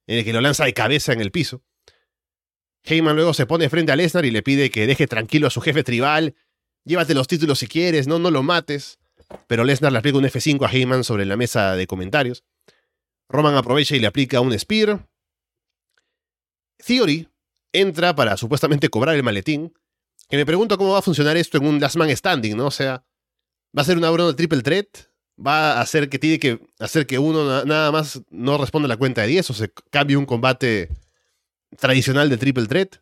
en 0.08 0.20
el 0.20 0.24
que 0.24 0.32
lo 0.32 0.40
lanza 0.40 0.64
de 0.64 0.74
cabeza 0.74 1.12
en 1.12 1.20
el 1.20 1.32
piso. 1.32 1.62
Heyman 2.84 3.16
luego 3.16 3.34
se 3.34 3.46
pone 3.46 3.70
frente 3.70 3.92
a 3.92 3.96
Lesnar 3.96 4.26
y 4.26 4.32
le 4.32 4.44
pide 4.44 4.70
que 4.70 4.88
deje 4.88 5.08
tranquilo 5.08 5.48
a 5.48 5.50
su 5.50 5.62
jefe 5.62 5.84
tribal. 5.84 6.36
Llévate 6.86 7.14
los 7.14 7.28
títulos 7.28 7.60
si 7.60 7.68
quieres, 7.68 8.08
no, 8.08 8.20
no 8.20 8.30
lo 8.30 8.44
mates. 8.44 9.00
Pero 9.48 9.64
Lesnar 9.64 9.92
le 9.92 10.00
aplica 10.00 10.18
un 10.18 10.26
F5 10.26 10.68
a 10.68 10.72
Heyman 10.72 11.04
sobre 11.04 11.26
la 11.26 11.38
mesa 11.38 11.76
de 11.76 11.88
comentarios. 11.88 12.44
Roman 13.30 13.56
aprovecha 13.56 13.96
y 13.96 14.00
le 14.00 14.08
aplica 14.08 14.42
un 14.42 14.58
Spear. 14.58 15.08
Theory 16.86 17.30
entra 17.72 18.16
para 18.16 18.38
supuestamente 18.38 18.90
cobrar 18.90 19.16
el 19.16 19.24
maletín. 19.24 19.74
Que 20.30 20.38
me 20.38 20.46
pregunto 20.46 20.78
cómo 20.78 20.94
va 20.94 21.00
a 21.00 21.04
funcionar 21.04 21.38
esto 21.38 21.58
en 21.58 21.66
un 21.66 21.80
Last 21.80 21.96
Man 21.96 22.16
Standing, 22.16 22.56
¿no? 22.58 22.68
O 22.68 22.72
sea, 22.72 23.06
va 23.78 23.82
a 23.82 23.86
ser 23.86 23.98
una 23.98 24.10
broma 24.10 24.30
de 24.30 24.36
triple 24.36 24.62
threat, 24.62 24.88
va 25.38 25.74
a 25.74 25.82
hacer 25.82 26.10
que 26.10 26.20
tiene 26.20 26.40
que 26.40 26.60
hacer 26.80 27.08
que 27.08 27.20
uno 27.20 27.66
nada 27.66 27.92
más 27.92 28.22
no 28.30 28.58
responda 28.58 28.86
a 28.86 28.90
la 28.90 28.98
cuenta 28.98 29.22
de 29.22 29.28
10 29.28 29.50
o 29.50 29.54
se 29.54 29.72
cambie 29.90 30.18
un 30.18 30.26
combate 30.26 30.90
tradicional 31.78 32.30
de 32.30 32.38
triple 32.38 32.68
threat. 32.68 32.98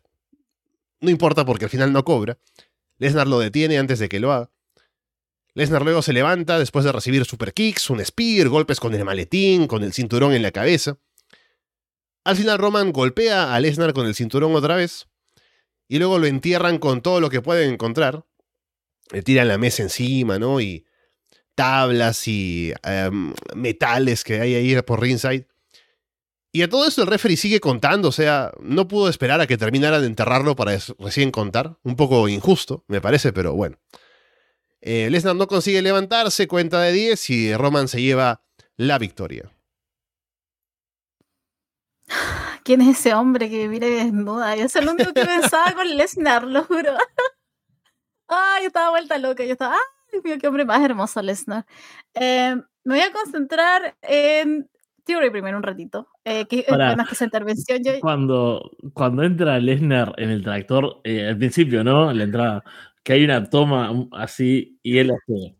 No 1.00 1.10
importa 1.10 1.44
porque 1.44 1.64
al 1.64 1.70
final 1.70 1.92
no 1.92 2.04
cobra. 2.04 2.38
Lesnar 2.98 3.26
lo 3.26 3.38
detiene 3.38 3.78
antes 3.78 3.98
de 3.98 4.08
que 4.08 4.20
lo 4.20 4.32
haga. 4.32 4.50
Lesnar 5.54 5.82
luego 5.82 6.02
se 6.02 6.12
levanta 6.12 6.58
después 6.58 6.84
de 6.84 6.92
recibir 6.92 7.24
super 7.24 7.52
kicks, 7.52 7.90
un 7.90 8.04
spear, 8.04 8.48
golpes 8.48 8.80
con 8.80 8.94
el 8.94 9.04
maletín, 9.04 9.66
con 9.66 9.82
el 9.82 9.92
cinturón 9.92 10.32
en 10.32 10.42
la 10.42 10.50
cabeza. 10.50 10.98
Al 12.24 12.36
final 12.36 12.58
Roman 12.58 12.92
golpea 12.92 13.54
a 13.54 13.60
Lesnar 13.60 13.92
con 13.92 14.06
el 14.06 14.14
cinturón 14.14 14.54
otra 14.54 14.76
vez 14.76 15.08
y 15.88 15.98
luego 15.98 16.18
lo 16.18 16.26
entierran 16.26 16.78
con 16.78 17.02
todo 17.02 17.20
lo 17.20 17.28
que 17.28 17.42
pueden 17.42 17.72
encontrar 17.72 18.24
le 19.12 19.22
tiran 19.22 19.48
la 19.48 19.58
mesa 19.58 19.82
encima, 19.82 20.38
¿no? 20.38 20.60
Y 20.60 20.86
tablas 21.54 22.26
y 22.26 22.72
em, 22.82 23.34
metales 23.54 24.24
que 24.24 24.40
hay 24.40 24.54
ahí 24.54 24.82
por 24.82 25.00
ringside. 25.00 25.46
Y 26.54 26.60
a 26.60 26.68
todo 26.68 26.86
esto 26.86 27.00
el 27.00 27.08
referee 27.08 27.38
sigue 27.38 27.60
contando, 27.60 28.08
o 28.08 28.12
sea, 28.12 28.52
no 28.60 28.86
pudo 28.86 29.08
esperar 29.08 29.40
a 29.40 29.46
que 29.46 29.56
terminara 29.56 30.00
de 30.00 30.06
enterrarlo 30.06 30.54
para 30.54 30.76
recién 30.98 31.30
contar. 31.30 31.78
Un 31.82 31.96
poco 31.96 32.28
injusto, 32.28 32.84
me 32.88 33.00
parece, 33.00 33.32
pero 33.32 33.54
bueno. 33.54 33.78
Eh, 34.82 35.08
Lesnar 35.10 35.34
no 35.34 35.46
consigue 35.46 35.80
levantarse, 35.80 36.46
cuenta 36.46 36.80
de 36.82 36.92
10 36.92 37.30
y 37.30 37.56
Roman 37.56 37.88
se 37.88 38.02
lleva 38.02 38.42
la 38.76 38.98
victoria. 38.98 39.50
¿Quién 42.64 42.82
es 42.82 42.98
ese 42.98 43.14
hombre 43.14 43.48
que 43.48 43.66
mira 43.68 43.86
desnuda? 43.86 44.54
Yo 44.54 44.66
es 44.66 44.74
lo 44.74 44.92
único 44.92 45.14
que 45.14 45.24
pensaba 45.24 45.72
con 45.72 45.88
Lesnar, 45.96 46.44
lo 46.44 46.64
juro. 46.64 46.92
Ay, 48.28 48.62
yo 48.62 48.66
estaba 48.66 48.90
vuelta 48.90 49.16
loca. 49.16 49.42
Yo 49.44 49.52
estaba, 49.52 49.74
ay, 49.74 49.80
Dios 50.12 50.24
mío, 50.24 50.36
qué 50.38 50.48
hombre 50.48 50.66
más 50.66 50.82
hermoso, 50.82 51.22
Lesnar. 51.22 51.64
Eh, 52.12 52.56
me 52.84 52.94
voy 52.94 53.00
a 53.00 53.12
concentrar 53.12 53.96
en 54.02 54.68
Theory 55.04 55.30
primero 55.30 55.56
un 55.56 55.62
ratito. 55.62 56.08
Eh, 56.24 56.46
que, 56.46 56.64
Para, 56.68 56.94
que 56.94 57.14
esa 57.14 57.24
intervención. 57.24 57.80
Cuando, 58.00 58.70
cuando 58.94 59.22
entra 59.22 59.58
Lesnar 59.58 60.14
en 60.16 60.30
el 60.30 60.42
tractor, 60.42 61.00
eh, 61.04 61.28
al 61.28 61.38
principio, 61.38 61.82
¿no? 61.82 62.12
La 62.12 62.24
entrada, 62.24 62.64
que 63.02 63.14
hay 63.14 63.24
una 63.24 63.48
toma 63.50 63.92
así 64.12 64.78
y 64.82 64.98
él 64.98 65.10
hace 65.10 65.56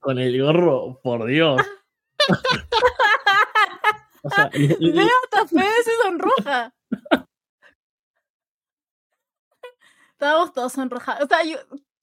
con 0.00 0.18
el 0.18 0.40
gorro, 0.40 1.00
por 1.02 1.26
Dios. 1.26 1.60
o 4.22 4.30
sea, 4.30 4.50
Veo 4.52 5.08
hasta 5.24 5.48
se 5.48 5.92
sonroja. 6.02 6.74
Estábamos 10.12 10.52
todos 10.52 10.72
sonrojados. 10.72 11.24
O 11.24 11.26
sea, 11.26 11.38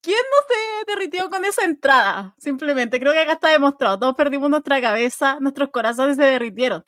¿quién 0.02 0.18
no 0.18 0.48
se 0.48 0.92
derritió 0.92 1.30
con 1.30 1.46
esa 1.46 1.64
entrada? 1.64 2.36
Simplemente, 2.38 3.00
creo 3.00 3.14
que 3.14 3.20
acá 3.20 3.34
está 3.34 3.50
demostrado. 3.50 4.00
Todos 4.00 4.16
perdimos 4.16 4.50
nuestra 4.50 4.82
cabeza, 4.82 5.38
nuestros 5.40 5.70
corazones 5.70 6.18
se 6.18 6.24
derritieron. 6.24 6.84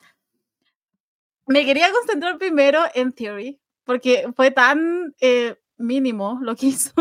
Me 1.46 1.64
quería 1.64 1.90
concentrar 1.92 2.38
primero 2.38 2.82
en 2.94 3.12
Theory, 3.12 3.60
porque 3.84 4.32
fue 4.36 4.50
tan 4.50 5.14
eh, 5.20 5.56
mínimo 5.76 6.38
lo 6.42 6.56
que 6.56 6.66
hizo, 6.68 6.92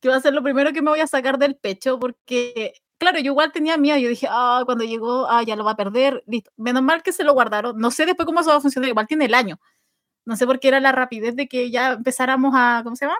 que 0.00 0.08
va 0.08 0.16
a 0.16 0.20
ser 0.20 0.34
lo 0.34 0.42
primero 0.42 0.72
que 0.72 0.82
me 0.82 0.90
voy 0.90 1.00
a 1.00 1.06
sacar 1.06 1.38
del 1.38 1.56
pecho, 1.56 1.98
porque, 1.98 2.74
claro, 2.98 3.18
yo 3.18 3.32
igual 3.32 3.52
tenía 3.52 3.76
miedo. 3.76 3.98
Yo 3.98 4.08
dije, 4.08 4.26
ah, 4.30 4.62
cuando 4.64 4.84
llegó, 4.84 5.26
ah, 5.28 5.42
ya 5.42 5.56
lo 5.56 5.64
va 5.64 5.72
a 5.72 5.76
perder. 5.76 6.22
Listo. 6.26 6.50
Menos 6.56 6.82
mal 6.82 7.02
que 7.02 7.12
se 7.12 7.24
lo 7.24 7.34
guardaron. 7.34 7.78
No 7.78 7.90
sé 7.90 8.06
después 8.06 8.26
cómo 8.26 8.40
eso 8.40 8.50
va 8.50 8.56
a 8.56 8.60
funcionar. 8.60 8.88
Igual 8.90 9.06
tiene 9.06 9.26
el 9.26 9.34
año. 9.34 9.60
No 10.24 10.36
sé 10.36 10.46
por 10.46 10.60
qué 10.60 10.68
era 10.68 10.80
la 10.80 10.92
rapidez 10.92 11.36
de 11.36 11.48
que 11.48 11.70
ya 11.70 11.92
empezáramos 11.92 12.54
a, 12.56 12.82
¿cómo 12.84 12.96
se 12.96 13.06
llama? 13.06 13.18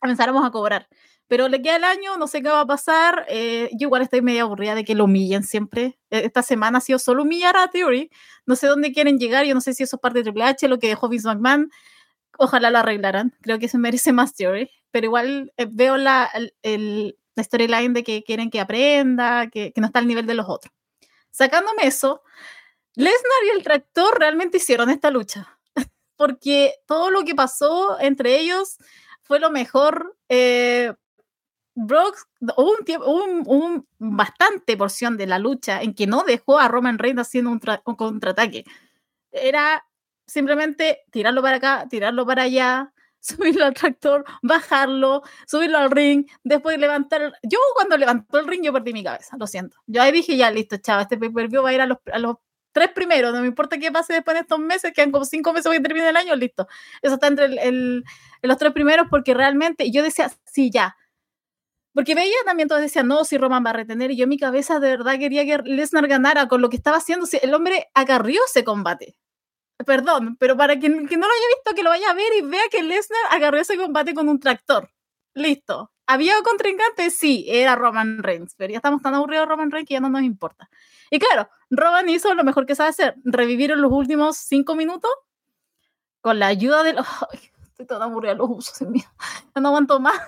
comenzáramos 0.00 0.44
a 0.44 0.50
cobrar. 0.50 0.88
Pero 1.30 1.46
le 1.46 1.62
queda 1.62 1.76
el 1.76 1.84
año, 1.84 2.16
no 2.16 2.26
sé 2.26 2.42
qué 2.42 2.48
va 2.48 2.62
a 2.62 2.66
pasar. 2.66 3.24
Eh, 3.28 3.70
yo 3.74 3.86
igual 3.86 4.02
estoy 4.02 4.20
medio 4.20 4.42
aburrida 4.42 4.74
de 4.74 4.84
que 4.84 4.96
lo 4.96 5.04
humillen 5.04 5.44
siempre. 5.44 5.96
E, 6.10 6.24
esta 6.24 6.42
semana 6.42 6.78
ha 6.78 6.80
sido 6.80 6.98
solo 6.98 7.22
humillar 7.22 7.56
a 7.56 7.68
Theory. 7.68 8.10
No 8.46 8.56
sé 8.56 8.66
dónde 8.66 8.90
quieren 8.92 9.16
llegar. 9.16 9.46
Yo 9.46 9.54
no 9.54 9.60
sé 9.60 9.72
si 9.72 9.84
eso 9.84 9.94
es 9.94 10.00
parte 10.00 10.18
de 10.18 10.24
Triple 10.24 10.42
H, 10.42 10.66
lo 10.66 10.80
que 10.80 10.88
dejó 10.88 11.08
Vince 11.08 11.28
McMahon. 11.28 11.70
Ojalá 12.36 12.70
lo 12.70 12.78
arreglaran. 12.78 13.32
Creo 13.42 13.60
que 13.60 13.68
se 13.68 13.78
merece 13.78 14.12
más 14.12 14.34
Theory. 14.34 14.72
Pero 14.90 15.06
igual 15.06 15.52
eh, 15.56 15.68
veo 15.70 15.96
la, 15.98 16.28
el, 16.62 17.16
la 17.36 17.44
storyline 17.44 17.92
de 17.92 18.02
que 18.02 18.24
quieren 18.24 18.50
que 18.50 18.58
aprenda, 18.58 19.50
que, 19.50 19.72
no 19.76 19.86
está 19.86 20.00
al 20.00 20.08
nivel 20.08 20.26
de 20.26 20.34
los 20.34 20.46
otros. 20.48 20.74
Sacándome 21.30 21.86
eso, 21.86 22.24
Lesnar 22.96 23.44
y 23.46 23.56
el 23.56 23.62
tractor 23.62 24.18
realmente 24.18 24.56
hicieron 24.56 24.90
esta 24.90 25.12
lucha. 25.12 25.60
Porque 26.16 26.74
todo 26.88 27.12
lo 27.12 27.22
que 27.22 27.36
pasó 27.36 28.00
entre 28.00 28.40
ellos 28.40 28.78
fue 29.22 29.38
lo 29.38 29.52
mejor. 29.52 30.16
Eh, 30.28 30.92
Brock 31.74 32.16
hubo 32.56 32.72
un, 32.78 32.84
tiempo, 32.84 33.06
un, 33.06 33.86
bastante 33.98 34.76
porción 34.76 35.16
de 35.16 35.26
la 35.26 35.38
lucha 35.38 35.82
en 35.82 35.94
que 35.94 36.06
no 36.06 36.24
dejó 36.24 36.58
a 36.58 36.68
Roman 36.68 36.98
Reigns 36.98 37.20
haciendo 37.20 37.50
un, 37.50 37.60
un, 37.84 37.94
contraataque. 37.94 38.64
Era 39.30 39.84
simplemente 40.26 41.00
tirarlo 41.10 41.42
para 41.42 41.56
acá, 41.56 41.86
tirarlo 41.88 42.26
para 42.26 42.42
allá, 42.42 42.92
subirlo 43.20 43.66
al 43.66 43.74
tractor, 43.74 44.24
bajarlo, 44.42 45.22
subirlo 45.46 45.78
al 45.78 45.90
ring, 45.90 46.26
después 46.44 46.78
levantar. 46.78 47.34
Yo 47.42 47.58
cuando 47.74 47.96
levantó 47.96 48.38
el 48.38 48.46
ring, 48.48 48.62
yo 48.64 48.72
perdí 48.72 48.92
mi 48.92 49.04
cabeza, 49.04 49.36
lo 49.38 49.46
siento. 49.46 49.76
Yo 49.86 50.02
ahí 50.02 50.12
dije, 50.12 50.36
ya 50.36 50.50
listo, 50.50 50.76
chavo, 50.78 51.02
este 51.02 51.18
pay 51.18 51.30
per 51.30 51.48
view 51.48 51.62
va 51.62 51.70
a 51.70 51.72
ir 51.74 51.80
a 51.80 51.86
los, 51.86 51.98
a 52.12 52.18
los 52.18 52.36
tres 52.72 52.90
primeros, 52.92 53.32
no 53.32 53.40
me 53.40 53.46
importa 53.48 53.78
qué 53.78 53.90
pase 53.90 54.12
después 54.14 54.34
de 54.34 54.42
estos 54.42 54.58
meses, 54.58 54.92
quedan 54.94 55.10
como 55.10 55.24
cinco 55.24 55.52
meses 55.52 55.70
que 55.70 55.80
termine 55.80 56.08
el 56.08 56.16
año, 56.16 56.34
listo. 56.36 56.68
Eso 57.02 57.14
está 57.14 57.26
entre 57.26 57.46
el, 57.46 58.04
los 58.42 58.58
tres 58.58 58.72
primeros 58.72 59.06
porque 59.10 59.34
realmente 59.34 59.90
yo 59.90 60.02
decía, 60.02 60.30
sí, 60.44 60.70
ya. 60.70 60.96
Porque 61.92 62.14
veía 62.14 62.36
también 62.44 62.68
todos 62.68 62.80
decían, 62.80 63.08
no, 63.08 63.24
si 63.24 63.36
Roman 63.36 63.64
va 63.64 63.70
a 63.70 63.74
retener, 63.74 64.10
y 64.12 64.16
yo 64.16 64.24
en 64.24 64.28
mi 64.28 64.38
cabeza 64.38 64.78
de 64.78 64.90
verdad 64.90 65.18
quería 65.18 65.44
que 65.44 65.58
Lesnar 65.64 66.06
ganara 66.06 66.46
con 66.46 66.60
lo 66.60 66.68
que 66.70 66.76
estaba 66.76 66.98
haciendo, 66.98 67.26
el 67.42 67.54
hombre 67.54 67.88
agarrió 67.94 68.40
ese 68.46 68.64
combate. 68.64 69.16
Perdón, 69.84 70.36
pero 70.38 70.56
para 70.56 70.78
quien, 70.78 70.92
no 70.92 71.02
lo 71.02 71.06
haya 71.06 71.48
visto, 71.56 71.74
que 71.74 71.82
lo 71.82 71.90
vaya 71.90 72.10
a 72.10 72.14
ver 72.14 72.32
y 72.38 72.42
vea 72.42 72.62
que 72.70 72.82
Lesnar 72.82 73.20
agarró 73.30 73.58
ese 73.58 73.76
combate 73.76 74.14
con 74.14 74.28
un 74.28 74.38
tractor. 74.38 74.90
Listo. 75.34 75.90
¿Había 76.06 76.34
contrincante? 76.42 77.10
Sí, 77.10 77.46
era 77.48 77.76
Roman 77.76 78.22
Reigns, 78.22 78.54
pero 78.56 78.72
ya 78.72 78.78
estamos 78.78 79.00
tan 79.00 79.14
aburridos 79.14 79.46
de 79.46 79.50
Roman 79.50 79.70
Reigns 79.70 79.88
que 79.88 79.94
ya 79.94 80.00
no 80.00 80.08
nos 80.08 80.22
importa. 80.22 80.68
Y 81.10 81.18
claro, 81.18 81.48
Roman 81.70 82.08
hizo 82.08 82.34
lo 82.34 82.44
mejor 82.44 82.66
que 82.66 82.74
sabe 82.74 82.90
hacer, 82.90 83.14
revivir 83.24 83.70
en 83.70 83.80
los 83.80 83.92
últimos 83.92 84.36
cinco 84.36 84.74
minutos 84.74 85.10
con 86.20 86.38
la 86.38 86.48
ayuda 86.48 86.82
de 86.82 86.92
los... 86.94 87.06
estoy 87.62 87.86
toda 87.86 88.06
aburrida, 88.06 88.34
los 88.34 88.50
usos 88.50 88.80
en 88.82 88.92
mí. 88.92 89.04
No 89.54 89.68
aguanto 89.68 90.00
más. 90.00 90.20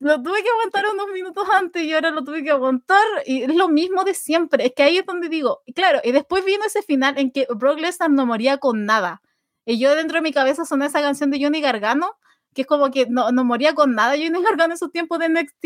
Lo 0.00 0.22
tuve 0.22 0.42
que 0.42 0.48
aguantar 0.48 0.84
unos 0.92 1.08
minutos 1.08 1.48
antes 1.52 1.82
y 1.82 1.92
ahora 1.92 2.10
lo 2.10 2.22
tuve 2.22 2.44
que 2.44 2.50
aguantar 2.50 3.04
y 3.26 3.42
es 3.42 3.54
lo 3.54 3.68
mismo 3.68 4.04
de 4.04 4.14
siempre. 4.14 4.66
Es 4.66 4.72
que 4.74 4.84
ahí 4.84 4.98
es 4.98 5.06
donde 5.06 5.28
digo, 5.28 5.62
claro, 5.74 6.00
y 6.04 6.12
después 6.12 6.44
vino 6.44 6.64
ese 6.64 6.82
final 6.82 7.18
en 7.18 7.32
que 7.32 7.46
Brock 7.56 7.80
Lesnar 7.80 8.10
no 8.10 8.24
moría 8.24 8.58
con 8.58 8.84
nada. 8.84 9.22
Y 9.64 9.78
yo 9.78 9.94
dentro 9.96 10.16
de 10.16 10.22
mi 10.22 10.32
cabeza 10.32 10.64
sonó 10.64 10.84
esa 10.84 11.00
canción 11.00 11.30
de 11.30 11.42
Johnny 11.42 11.60
Gargano, 11.60 12.16
que 12.54 12.62
es 12.62 12.66
como 12.68 12.90
que 12.90 13.06
no, 13.06 13.32
no 13.32 13.44
moría 13.44 13.74
con 13.74 13.94
nada 13.94 14.12
Johnny 14.12 14.42
Gargano 14.42 14.66
en 14.66 14.72
esos 14.72 14.92
tiempos 14.92 15.18
de 15.18 15.28
NXT 15.28 15.64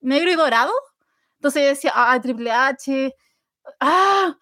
negro 0.00 0.30
y 0.30 0.34
dorado. 0.34 0.72
Entonces 1.38 1.64
decía, 1.64 1.92
ah, 1.94 2.20
Triple 2.20 2.50
H, 2.50 3.14
ah, 3.80 4.36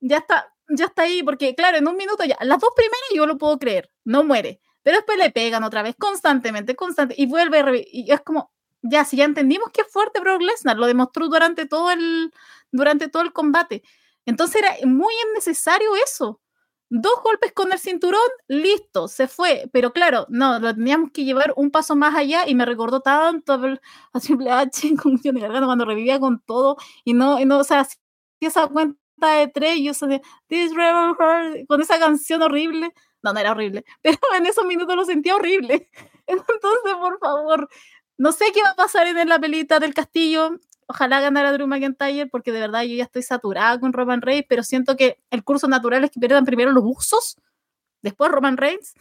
ya 0.00 0.18
está, 0.18 0.52
ya 0.68 0.86
está 0.86 1.02
ahí, 1.02 1.22
porque 1.22 1.54
claro, 1.54 1.76
en 1.78 1.88
un 1.88 1.96
minuto 1.96 2.24
ya, 2.24 2.36
las 2.42 2.60
dos 2.60 2.70
primeras 2.74 3.00
yo 3.14 3.26
lo 3.26 3.38
puedo 3.38 3.58
creer, 3.58 3.90
no 4.04 4.24
muere, 4.24 4.60
pero 4.86 4.98
después 4.98 5.18
le 5.18 5.32
pegan 5.32 5.64
otra 5.64 5.82
vez 5.82 5.96
constantemente, 5.98 6.76
constante, 6.76 7.16
y 7.18 7.26
vuelve, 7.26 7.84
y 7.90 8.12
es 8.12 8.20
como, 8.20 8.52
ya, 8.82 9.04
si 9.04 9.16
ya 9.16 9.24
entendimos 9.24 9.70
que 9.72 9.80
es 9.80 9.88
fuerte 9.90 10.20
Brock 10.20 10.40
Lesnar, 10.40 10.76
lo 10.76 10.86
demostró 10.86 11.26
durante 11.26 11.66
todo 11.66 11.90
el, 11.90 12.32
durante 12.70 13.08
todo 13.08 13.24
el 13.24 13.32
combate. 13.32 13.82
Entonces 14.26 14.62
era 14.62 14.76
muy 14.86 15.12
innecesario 15.32 15.88
eso. 15.96 16.40
Dos 16.88 17.14
golpes 17.24 17.52
con 17.52 17.72
el 17.72 17.80
cinturón, 17.80 18.20
listo, 18.46 19.08
se 19.08 19.26
fue. 19.26 19.68
Pero 19.72 19.92
claro, 19.92 20.26
no, 20.28 20.60
lo 20.60 20.72
teníamos 20.72 21.10
que 21.10 21.24
llevar 21.24 21.52
un 21.56 21.72
paso 21.72 21.96
más 21.96 22.14
allá 22.14 22.46
y 22.46 22.54
me 22.54 22.64
recordó 22.64 23.00
tanto 23.00 23.54
a 24.12 24.20
Triple 24.20 24.52
H 24.52 24.94
con 25.02 25.18
cuando 25.18 25.84
revivía 25.84 26.20
con 26.20 26.40
todo 26.46 26.76
y 27.04 27.12
no, 27.12 27.40
y 27.40 27.44
no 27.44 27.58
o 27.58 27.64
sea, 27.64 27.88
esa 28.38 28.68
cuenta 28.68 28.96
de 29.18 29.48
tres, 29.48 29.80
yo 29.82 29.94
sé, 29.94 30.22
This 30.46 30.72
con 31.66 31.80
esa 31.80 31.98
canción 31.98 32.42
horrible. 32.42 32.94
No, 33.22 33.32
no 33.32 33.40
era 33.40 33.52
horrible, 33.52 33.84
pero 34.02 34.18
en 34.36 34.46
esos 34.46 34.64
minutos 34.64 34.94
lo 34.96 35.04
sentía 35.04 35.36
horrible. 35.36 35.88
Entonces, 36.26 36.94
por 36.98 37.18
favor, 37.18 37.68
no 38.18 38.32
sé 38.32 38.46
qué 38.52 38.62
va 38.62 38.70
a 38.70 38.76
pasar 38.76 39.06
en 39.06 39.28
la 39.28 39.38
pelita 39.38 39.78
del 39.78 39.94
castillo. 39.94 40.58
Ojalá 40.88 41.20
ganara 41.20 41.52
Drew 41.52 41.66
McIntyre, 41.66 42.28
porque 42.28 42.52
de 42.52 42.60
verdad 42.60 42.82
yo 42.82 42.94
ya 42.94 43.04
estoy 43.04 43.22
saturada 43.22 43.80
con 43.80 43.92
Roman 43.92 44.22
Reigns, 44.22 44.46
pero 44.48 44.62
siento 44.62 44.96
que 44.96 45.18
el 45.30 45.42
curso 45.42 45.66
natural 45.66 46.04
es 46.04 46.10
que 46.12 46.20
pierdan 46.20 46.44
primero 46.44 46.70
los 46.72 46.84
usos, 46.86 47.36
después 48.02 48.30
Roman 48.30 48.56
Reigns. 48.56 48.94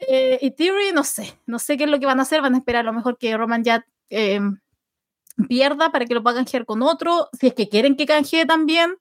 Eh, 0.00 0.38
y 0.42 0.50
Theory, 0.52 0.92
no 0.92 1.04
sé, 1.04 1.38
no 1.46 1.58
sé 1.58 1.76
qué 1.76 1.84
es 1.84 1.90
lo 1.90 1.98
que 1.98 2.06
van 2.06 2.20
a 2.20 2.22
hacer, 2.22 2.40
van 2.40 2.54
a 2.54 2.58
esperar 2.58 2.80
a 2.80 2.84
lo 2.84 2.92
mejor 2.92 3.18
que 3.18 3.36
Roman 3.36 3.64
ya 3.64 3.84
eh, 4.10 4.40
pierda 5.48 5.90
para 5.90 6.04
que 6.04 6.14
lo 6.14 6.22
pueda 6.22 6.36
canjear 6.36 6.64
con 6.64 6.82
otro, 6.82 7.28
si 7.38 7.48
es 7.48 7.54
que 7.54 7.68
quieren 7.68 7.96
que 7.96 8.06
canjee 8.06 8.46
también. 8.46 8.96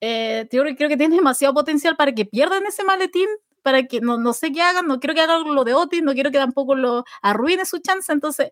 Eh, 0.00 0.46
Theory 0.50 0.76
creo 0.76 0.88
que 0.88 0.96
tiene 0.96 1.16
demasiado 1.16 1.54
potencial 1.54 1.96
para 1.96 2.12
que 2.12 2.24
pierdan 2.24 2.64
ese 2.66 2.84
maletín, 2.84 3.28
para 3.68 3.82
que 3.82 4.00
no, 4.00 4.16
no 4.16 4.32
sé 4.32 4.50
qué 4.50 4.62
hagan, 4.62 4.86
no 4.86 4.98
quiero 4.98 5.14
que 5.14 5.20
hagan 5.20 5.54
lo 5.54 5.62
de 5.62 5.74
Otis, 5.74 6.02
no 6.02 6.14
quiero 6.14 6.30
que 6.30 6.38
tampoco 6.38 6.74
lo 6.74 7.04
arruine 7.20 7.66
su 7.66 7.80
chance, 7.80 8.10
entonces 8.10 8.50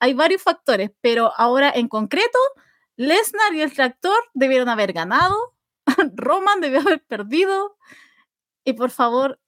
hay 0.00 0.12
varios 0.12 0.42
factores, 0.42 0.90
pero 1.00 1.32
ahora 1.36 1.70
en 1.72 1.86
concreto, 1.86 2.36
Lesnar 2.96 3.54
y 3.54 3.60
el 3.60 3.72
tractor 3.72 4.16
debieron 4.34 4.68
haber 4.68 4.92
ganado, 4.92 5.36
Roman 6.16 6.60
debió 6.60 6.80
haber 6.80 7.00
perdido, 7.04 7.76
y 8.64 8.72
por 8.72 8.90
favor, 8.90 9.38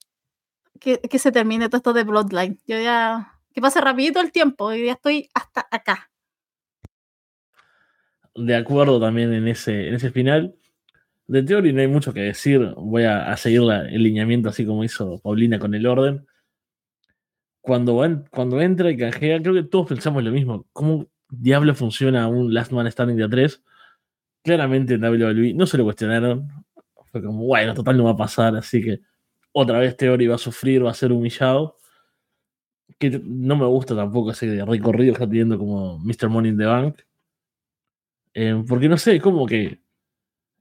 que, 0.78 1.01
que 1.01 1.19
se 1.19 1.32
termine 1.32 1.69
todo 1.69 1.78
esto 1.78 1.93
de 1.95 2.05
Bloodline. 2.05 2.61
Yo 2.65 2.78
ya, 2.81 3.40
que 3.53 3.61
pase 3.61 3.81
rapidito 3.81 4.20
el 4.20 4.31
tiempo, 4.31 4.73
y 4.73 4.86
ya 4.86 4.93
estoy 4.93 5.28
hasta 5.35 5.66
acá. 5.69 6.12
De 8.36 8.55
acuerdo 8.55 9.01
también 9.01 9.35
en 9.35 9.49
ese, 9.49 9.89
en 9.89 9.95
ese 9.95 10.12
final. 10.12 10.55
De 11.29 11.43
teoría 11.43 11.73
no 11.73 11.81
hay 11.81 11.89
mucho 11.89 12.13
que 12.13 12.21
decir. 12.21 12.75
Voy 12.77 13.05
a, 13.05 13.31
a 13.31 13.37
seguir 13.37 13.61
la, 13.61 13.89
el 13.89 14.03
lineamiento 14.03 14.49
así 14.49 14.67
como 14.67 14.83
hizo 14.83 15.21
Paulina 15.21 15.59
con 15.59 15.75
el 15.75 15.87
orden 15.87 16.27
cuando, 17.69 18.25
cuando 18.31 18.63
entra 18.63 18.91
y 18.91 18.97
canjea, 18.97 19.43
creo 19.43 19.55
que 19.55 19.63
todos 19.63 19.89
pensamos 19.89 20.25
lo 20.25 20.31
mismo. 20.31 20.67
¿Cómo 20.73 21.07
diablo 21.29 21.75
funciona 21.75 22.27
un 22.27 22.55
Last 22.55 22.73
Man 22.73 22.91
Standing 22.91 23.19
de 23.19 23.27
A3? 23.27 23.63
Claramente 24.43 24.95
en 24.95 25.05
WWE 25.05 25.53
no 25.53 25.67
se 25.67 25.77
lo 25.77 25.85
cuestionaron. 25.85 26.49
Fue 27.13 27.23
como, 27.23 27.45
bueno, 27.45 27.75
total 27.75 27.99
no 27.99 28.05
va 28.05 28.13
a 28.13 28.17
pasar, 28.17 28.57
así 28.57 28.83
que 28.83 29.01
otra 29.53 29.79
vez 29.81 29.97
Theory 29.99 30.27
va 30.27 30.37
a 30.37 30.39
sufrir, 30.39 30.85
va 30.85 30.93
a 30.93 30.95
ser 30.95 31.13
humillado. 31.13 31.77
Que 32.99 33.21
no 33.23 33.55
me 33.55 33.67
gusta 33.67 33.95
tampoco 33.95 34.31
ese 34.31 34.65
recorrido 34.65 35.13
que 35.13 35.23
está 35.23 35.27
teniendo 35.27 35.59
como 35.59 35.99
Mr. 35.99 36.31
Money 36.31 36.53
in 36.53 36.59
the 36.59 36.65
Bank. 36.65 37.01
Eh, 38.33 38.65
porque 38.67 38.89
no 38.89 38.97
sé, 38.97 39.21
como 39.21 39.47
que 39.47 39.83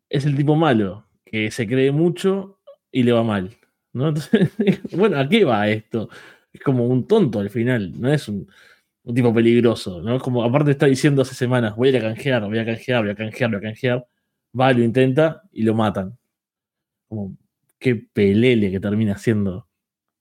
es 0.10 0.26
el 0.26 0.36
tipo 0.36 0.56
malo, 0.56 1.06
que 1.26 1.52
se 1.52 1.68
cree 1.68 1.92
mucho 1.92 2.60
y 2.92 3.04
le 3.04 3.12
va 3.12 3.24
mal. 3.24 3.58
¿no? 3.94 4.14
Bueno, 4.96 5.20
¿a 5.20 5.28
qué 5.28 5.44
va 5.44 5.68
esto? 5.70 6.10
es 6.58 6.62
como 6.62 6.88
un 6.88 7.08
tonto 7.08 7.40
al 7.40 7.50
final, 7.50 7.94
no 8.00 8.12
es 8.12 8.28
un, 8.28 8.48
tipo 9.14 9.34
peligroso, 9.34 10.02
¿no? 10.02 10.20
Como 10.20 10.44
aparte 10.44 10.72
está 10.72 10.86
diciendo 10.86 11.22
hace 11.22 11.36
semanas, 11.36 11.76
voy 11.76 11.96
a 11.96 12.02
canjear, 12.02 12.46
voy 12.46 12.60
a 12.60 12.66
canjear, 12.66 13.04
voy 13.04 13.12
a 13.12 13.16
canjear, 13.16 13.50
voy 13.50 13.58
a 13.60 13.62
canjear, 13.62 14.08
va, 14.60 14.74
lo 14.74 14.84
intenta 14.84 15.44
y 15.54 15.64
lo 15.64 15.74
matan. 15.76 16.18
Como 17.08 17.38
qué 17.80 17.96
pelele 17.96 18.72
que 18.72 18.80
termina 18.80 19.18
siendo 19.18 19.68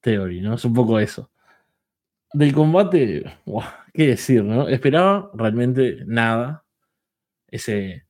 Theory, 0.00 0.40
¿no? 0.40 0.54
Es 0.54 0.64
un 0.64 0.74
poco 0.74 1.00
eso. 1.00 1.30
Del 2.32 2.52
combate, 2.52 3.24
qué 3.92 4.08
decir, 4.08 4.44
¿no? 4.44 4.68
Esperaba 4.68 5.30
realmente 5.34 6.04
nada. 6.06 6.64
Ese 7.48 8.05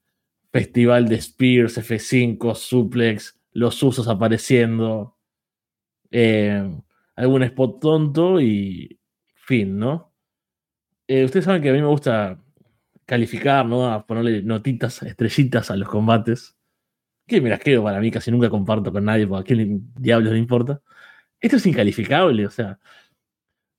festival 0.56 1.06
de 1.06 1.16
Spears, 1.16 1.76
F5, 1.76 2.54
Suplex, 2.54 3.38
los 3.52 3.82
usos 3.82 4.08
apareciendo. 4.08 5.18
Eh, 6.10 6.64
algún 7.14 7.42
spot 7.42 7.78
tonto 7.78 8.40
y 8.40 8.98
fin, 9.34 9.78
¿no? 9.78 10.14
Eh, 11.06 11.26
ustedes 11.26 11.44
saben 11.44 11.60
que 11.60 11.68
a 11.68 11.72
mí 11.74 11.80
me 11.80 11.86
gusta 11.88 12.42
calificar, 13.04 13.66
¿no? 13.66 13.92
A 13.92 14.06
ponerle 14.06 14.42
notitas, 14.42 15.02
estrellitas 15.02 15.70
a 15.70 15.76
los 15.76 15.88
combates. 15.90 16.56
Que 17.26 17.42
me 17.42 17.50
las 17.50 17.60
quedo 17.60 17.82
para 17.84 18.00
mí, 18.00 18.10
casi 18.10 18.30
nunca 18.30 18.48
comparto 18.48 18.90
con 18.90 19.04
nadie, 19.04 19.26
porque 19.26 19.52
a 19.52 19.56
quién 19.56 19.92
diablos 19.94 20.32
le 20.32 20.38
importa. 20.38 20.80
Esto 21.38 21.56
es 21.58 21.66
incalificable, 21.66 22.46
o 22.46 22.50
sea. 22.50 22.78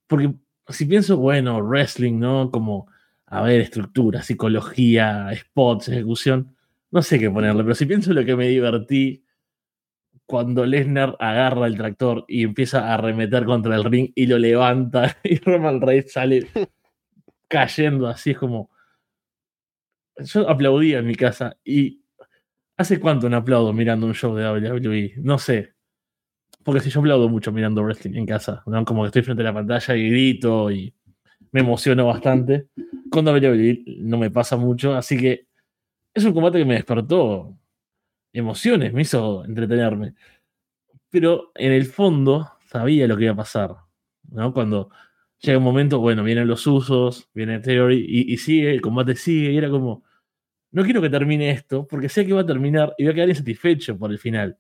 Porque 0.06 0.32
si 0.70 0.86
pienso, 0.86 1.18
bueno, 1.18 1.60
wrestling, 1.60 2.20
¿no? 2.20 2.52
Como, 2.52 2.88
a 3.26 3.42
ver, 3.42 3.62
estructura, 3.62 4.22
psicología, 4.22 5.32
spots, 5.34 5.90
ejecución. 5.90 6.57
No 6.98 7.04
sé 7.04 7.20
qué 7.20 7.30
ponerle, 7.30 7.62
pero 7.62 7.76
si 7.76 7.86
pienso 7.86 8.10
en 8.10 8.16
lo 8.16 8.26
que 8.26 8.36
me 8.36 8.48
divertí 8.48 9.24
cuando 10.26 10.66
Lesnar 10.66 11.16
agarra 11.20 11.68
el 11.68 11.78
tractor 11.78 12.26
y 12.28 12.42
empieza 12.42 12.88
a 12.88 12.96
arremeter 12.96 13.46
contra 13.46 13.76
el 13.76 13.84
ring 13.84 14.12
y 14.16 14.26
lo 14.26 14.40
levanta 14.40 15.16
y 15.24 15.38
Roman 15.38 15.80
Reigns 15.80 16.12
sale 16.12 16.48
cayendo 17.48 18.08
así, 18.08 18.32
es 18.32 18.40
como... 18.40 18.72
Yo 20.18 20.50
aplaudía 20.50 20.98
en 20.98 21.06
mi 21.06 21.14
casa 21.14 21.56
y 21.64 22.02
¿hace 22.78 23.00
cuánto 23.00 23.30
no 23.30 23.38
aplaudo 23.38 23.74
mirando 23.74 24.08
un 24.08 24.16
show 24.16 24.34
de 24.34 24.50
WWE? 24.50 25.18
No 25.18 25.38
sé. 25.38 25.76
Porque 26.64 26.82
si 26.82 26.90
yo 26.90 27.00
aplaudo 27.02 27.30
mucho 27.30 27.52
mirando 27.52 27.84
wrestling 27.84 28.16
en 28.16 28.26
casa, 28.26 28.64
como 28.88 29.04
que 29.04 29.08
estoy 29.10 29.22
frente 29.22 29.44
a 29.44 29.46
la 29.46 29.54
pantalla 29.54 29.96
y 29.96 30.10
grito 30.10 30.72
y 30.72 30.92
me 31.52 31.60
emociono 31.60 32.08
bastante. 32.08 32.70
Con 33.12 33.28
WWE 33.28 33.84
no 34.00 34.18
me 34.18 34.32
pasa 34.32 34.58
mucho, 34.58 34.96
así 34.96 35.16
que 35.16 35.48
es 36.18 36.26
un 36.26 36.34
combate 36.34 36.60
que 36.60 36.66
me 36.66 36.76
despertó 36.76 37.58
emociones, 38.34 38.94
me 38.94 39.02
hizo 39.04 39.46
entretenerme. 39.46 40.14
Pero 41.10 41.52
en 41.56 41.72
el 41.72 41.86
fondo 41.86 42.52
sabía 42.66 43.08
lo 43.08 43.18
que 43.18 43.26
iba 43.26 43.34
a 43.34 43.38
pasar, 43.38 43.76
¿no? 44.30 44.54
Cuando 44.54 44.90
llega 45.40 45.58
un 45.58 45.64
momento, 45.64 46.00
bueno, 46.00 46.24
vienen 46.24 46.48
los 46.48 46.66
usos, 46.68 47.30
viene 47.34 47.60
Theory 47.60 48.06
y, 48.08 48.34
y 48.34 48.38
sigue, 48.38 48.72
el 48.72 48.82
combate 48.82 49.16
sigue, 49.16 49.52
y 49.52 49.58
era 49.58 49.70
como, 49.70 50.04
no 50.72 50.84
quiero 50.84 51.02
que 51.02 51.10
termine 51.10 51.52
esto, 51.52 51.88
porque 51.88 52.10
sé 52.10 52.26
que 52.26 52.34
va 52.34 52.42
a 52.42 52.46
terminar 52.46 52.94
y 52.98 53.04
voy 53.04 53.12
a 53.12 53.16
quedar 53.16 53.30
insatisfecho 53.30 53.98
por 53.98 54.12
el 54.12 54.20
final. 54.20 54.58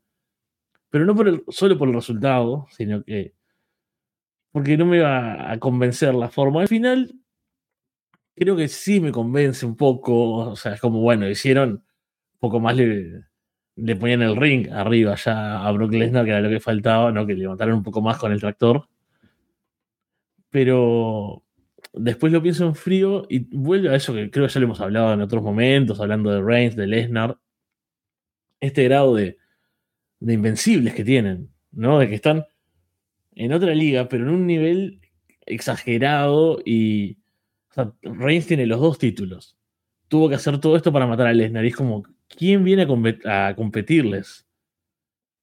Pero 0.89 1.05
no 1.05 1.15
por 1.15 1.43
solo 1.49 1.77
por 1.77 1.89
el 1.89 1.95
resultado, 1.95 2.67
sino 2.71 3.03
que 3.03 3.33
porque 4.51 4.77
no 4.77 4.85
me 4.85 4.99
va 4.99 5.51
a 5.51 5.59
convencer 5.59 6.15
la 6.15 6.29
forma. 6.29 6.61
Al 6.61 6.67
final, 6.67 7.13
creo 8.37 8.55
que 8.55 8.67
sí 8.67 8.99
me 9.01 9.11
convence 9.11 9.65
un 9.65 9.75
poco. 9.75 10.51
O 10.51 10.55
sea, 10.55 10.73
es 10.75 10.81
como, 10.81 11.01
bueno, 11.01 11.27
hicieron 11.29 11.69
un 11.71 12.39
poco 12.39 12.59
más, 12.59 12.75
le, 12.75 13.23
le 13.75 13.95
ponían 13.95 14.21
el 14.21 14.35
ring 14.35 14.69
arriba 14.71 15.15
ya 15.15 15.65
a 15.65 15.71
Brock 15.71 15.93
Lesnar, 15.93 16.25
que 16.25 16.31
era 16.31 16.41
lo 16.41 16.49
que 16.49 16.59
faltaba, 16.59 17.11
¿no? 17.11 17.25
Que 17.25 17.33
levantaron 17.33 17.75
un 17.75 17.83
poco 17.83 18.01
más 18.01 18.17
con 18.17 18.31
el 18.31 18.39
tractor. 18.39 18.87
Pero 20.49 21.43
después 21.93 22.31
lo 22.31 22.41
pienso 22.41 22.65
en 22.65 22.75
frío 22.75 23.25
y 23.29 23.39
vuelvo 23.55 23.89
a 23.89 23.95
eso 23.95 24.13
que 24.13 24.29
creo 24.29 24.47
que 24.47 24.53
ya 24.53 24.59
lo 24.59 24.65
hemos 24.67 24.81
hablado 24.81 25.13
en 25.13 25.21
otros 25.21 25.43
momentos, 25.43 25.99
hablando 25.99 26.31
de 26.31 26.41
Reigns, 26.41 26.75
de 26.75 26.87
Lesnar. 26.87 27.37
Este 28.59 28.83
grado 28.85 29.15
de, 29.15 29.37
de 30.19 30.33
invencibles 30.33 30.93
que 30.93 31.03
tienen, 31.03 31.51
¿no? 31.71 31.99
De 31.99 32.07
que 32.07 32.15
están 32.15 32.45
en 33.35 33.53
otra 33.53 33.73
liga, 33.75 34.09
pero 34.09 34.23
en 34.23 34.29
un 34.29 34.47
nivel 34.47 35.01
exagerado 35.45 36.59
y. 36.65 37.17
Sea, 37.77 37.93
Reigns 38.01 38.47
tiene 38.47 38.65
los 38.65 38.79
dos 38.79 38.97
títulos. 38.97 39.57
Tuvo 40.07 40.29
que 40.29 40.35
hacer 40.35 40.59
todo 40.59 40.75
esto 40.75 40.91
para 40.91 41.07
matar 41.07 41.27
a 41.27 41.33
Lesnar. 41.33 41.65
Y 41.65 41.69
es 41.69 41.75
como, 41.75 42.03
¿quién 42.27 42.63
viene 42.63 42.87
a, 43.25 43.55
competirles? 43.55 44.45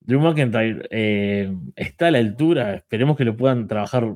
Drew 0.01 0.21
McIntyre 0.21 0.87
eh, 0.91 1.55
está 1.77 2.09
a 2.09 2.11
la 2.11 2.19
altura. 2.19 2.75
Esperemos 2.75 3.17
que 3.17 3.25
lo 3.25 3.37
puedan 3.37 3.67
trabajar 3.69 4.15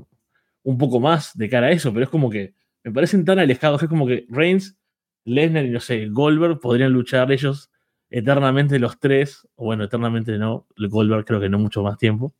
un 0.62 0.78
poco 0.78 1.00
más 1.00 1.36
de 1.36 1.48
cara 1.48 1.68
a 1.68 1.70
eso, 1.70 1.92
pero 1.92 2.04
es 2.04 2.10
como 2.10 2.28
que 2.30 2.54
me 2.84 2.92
parecen 2.92 3.24
tan 3.24 3.38
alejados 3.38 3.82
es 3.82 3.88
como 3.88 4.06
que 4.06 4.26
Reigns, 4.28 4.78
Lesnar 5.24 5.64
y 5.64 5.70
no 5.70 5.80
sé, 5.80 6.08
Goldberg 6.08 6.60
podrían 6.60 6.92
luchar 6.92 7.30
ellos 7.32 7.70
eternamente 8.10 8.78
los 8.78 8.98
tres, 8.98 9.46
bueno, 9.56 9.84
eternamente 9.84 10.38
no, 10.38 10.66
Goldberg 10.76 11.24
creo 11.24 11.40
que 11.40 11.48
no 11.48 11.58
mucho 11.58 11.82
más 11.82 11.98
tiempo, 11.98 12.34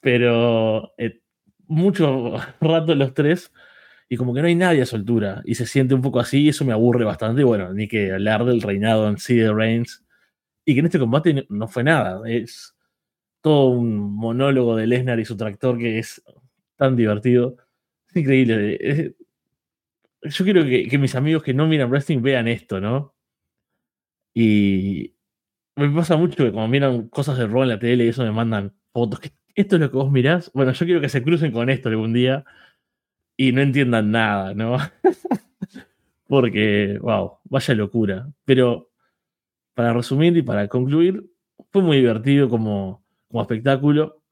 pero 0.00 0.92
eh, 0.98 1.20
mucho 1.66 2.34
rato 2.60 2.94
los 2.94 3.14
tres, 3.14 3.52
y 4.08 4.16
como 4.16 4.34
que 4.34 4.42
no 4.42 4.48
hay 4.48 4.54
nadie 4.54 4.82
a 4.82 4.86
su 4.86 4.96
altura, 4.96 5.42
y 5.44 5.54
se 5.54 5.66
siente 5.66 5.94
un 5.94 6.02
poco 6.02 6.20
así, 6.20 6.42
y 6.42 6.48
eso 6.50 6.64
me 6.64 6.72
aburre 6.72 7.04
bastante, 7.04 7.42
y 7.42 7.44
bueno, 7.44 7.72
ni 7.72 7.88
que 7.88 8.12
hablar 8.12 8.44
del 8.44 8.62
reinado 8.62 9.08
en 9.08 9.18
sí 9.18 9.36
de 9.36 9.52
Reigns, 9.52 10.04
y 10.64 10.74
que 10.74 10.80
en 10.80 10.86
este 10.86 10.98
combate 10.98 11.46
no 11.48 11.68
fue 11.68 11.84
nada, 11.84 12.20
es 12.26 12.74
todo 13.40 13.68
un 13.70 14.16
monólogo 14.16 14.76
de 14.76 14.86
Lesnar 14.86 15.20
y 15.20 15.24
su 15.24 15.36
tractor 15.36 15.78
que 15.78 15.98
es 15.98 16.22
tan 16.76 16.96
divertido, 16.96 17.56
es 18.08 18.16
increíble. 18.16 19.14
yo 20.22 20.44
quiero 20.44 20.64
que, 20.64 20.88
que 20.88 20.98
mis 20.98 21.14
amigos 21.14 21.42
que 21.42 21.54
no 21.54 21.66
miran 21.66 21.90
wrestling 21.90 22.22
vean 22.22 22.48
esto, 22.48 22.80
¿no? 22.80 23.14
Y 24.34 25.14
me 25.76 25.90
pasa 25.90 26.16
mucho 26.16 26.44
que 26.44 26.52
cuando 26.52 26.68
miran 26.68 27.08
cosas 27.08 27.38
de 27.38 27.46
Raw 27.46 27.62
en 27.62 27.68
la 27.70 27.78
tele 27.78 28.04
y 28.04 28.08
eso 28.08 28.22
me 28.22 28.32
mandan 28.32 28.74
fotos. 28.92 29.20
¿Esto 29.54 29.76
es 29.76 29.82
lo 29.82 29.90
que 29.90 29.96
vos 29.96 30.10
mirás? 30.10 30.50
Bueno, 30.54 30.72
yo 30.72 30.86
quiero 30.86 31.00
que 31.00 31.08
se 31.08 31.22
crucen 31.22 31.52
con 31.52 31.70
esto 31.70 31.88
algún 31.88 32.12
día 32.12 32.44
y 33.36 33.52
no 33.52 33.60
entiendan 33.60 34.10
nada, 34.10 34.54
¿no? 34.54 34.76
Porque, 36.28 36.98
wow, 37.00 37.38
vaya 37.44 37.74
locura. 37.74 38.32
Pero 38.44 38.90
para 39.74 39.92
resumir 39.92 40.36
y 40.36 40.42
para 40.42 40.68
concluir, 40.68 41.30
fue 41.70 41.82
muy 41.82 41.98
divertido 41.98 42.48
como, 42.48 43.04
como 43.28 43.42
espectáculo, 43.42 44.22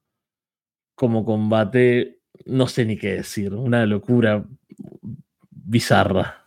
como 0.94 1.24
combate, 1.24 2.20
no 2.46 2.68
sé 2.68 2.84
ni 2.84 2.96
qué 2.96 3.14
decir, 3.14 3.54
una 3.54 3.86
locura 3.86 4.44
bizarra. 5.50 6.46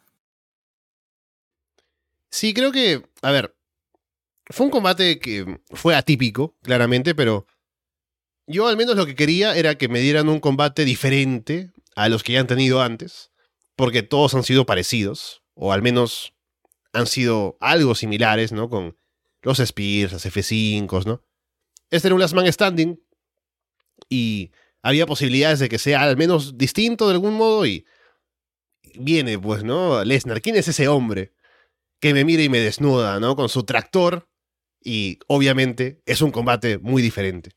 Sí, 2.30 2.53
creo 2.53 2.72
que, 2.72 3.02
a 3.22 3.32
ver, 3.32 3.56
fue 4.49 4.65
un 4.65 4.72
combate 4.72 5.19
que 5.19 5.60
fue 5.72 5.95
atípico, 5.95 6.56
claramente, 6.61 7.15
pero 7.15 7.48
yo 8.48 8.68
al 8.68 8.77
menos 8.77 8.95
lo 8.95 9.06
que 9.06 9.15
quería 9.15 9.56
era 9.56 9.76
que 9.76 9.88
me 9.88 9.99
dieran 9.99 10.30
un 10.30 10.40
combate 10.40 10.86
diferente 10.86 11.72
a 11.95 12.09
los 12.09 12.23
que 12.23 12.34
ya 12.34 12.41
han 12.41 12.47
tenido 12.47 12.81
antes, 12.81 13.31
porque 13.76 14.03
todos 14.03 14.35
han 14.35 14.43
sido 14.43 14.65
parecidos, 14.65 15.43
o 15.53 15.73
al 15.73 15.81
menos 15.81 16.34
han 16.93 17.07
sido 17.07 17.57
algo 17.59 17.95
similares, 17.95 18.51
¿no? 18.51 18.69
Con 18.69 18.97
los 19.41 19.59
Spears, 19.59 20.13
las 20.13 20.26
F5, 20.26 21.05
¿no? 21.05 21.23
Este 21.89 22.07
era 22.07 22.15
un 22.15 22.22
Last 22.22 22.34
Man 22.34 22.51
Standing 22.51 23.01
y 24.09 24.51
había 24.81 25.05
posibilidades 25.05 25.59
de 25.59 25.69
que 25.69 25.80
sea 25.80 26.03
al 26.03 26.17
menos 26.17 26.57
distinto 26.57 27.07
de 27.07 27.13
algún 27.13 27.34
modo 27.34 27.65
y 27.65 27.85
viene, 28.95 29.39
pues, 29.39 29.63
¿no? 29.63 30.03
Lesnar, 30.03 30.41
¿quién 30.41 30.55
es 30.55 30.67
ese 30.67 30.88
hombre? 30.88 31.34
que 32.05 32.13
me 32.13 32.23
mira 32.23 32.43
y 32.43 32.49
me 32.49 32.59
desnuda, 32.59 33.19
¿no? 33.19 33.35
Con 33.35 33.49
su 33.49 33.63
tractor. 33.63 34.30
Y 34.80 35.17
obviamente 35.27 36.03
es 36.05 36.22
un 36.22 36.30
combate 36.30 36.77
muy 36.77 37.01
diferente 37.01 37.51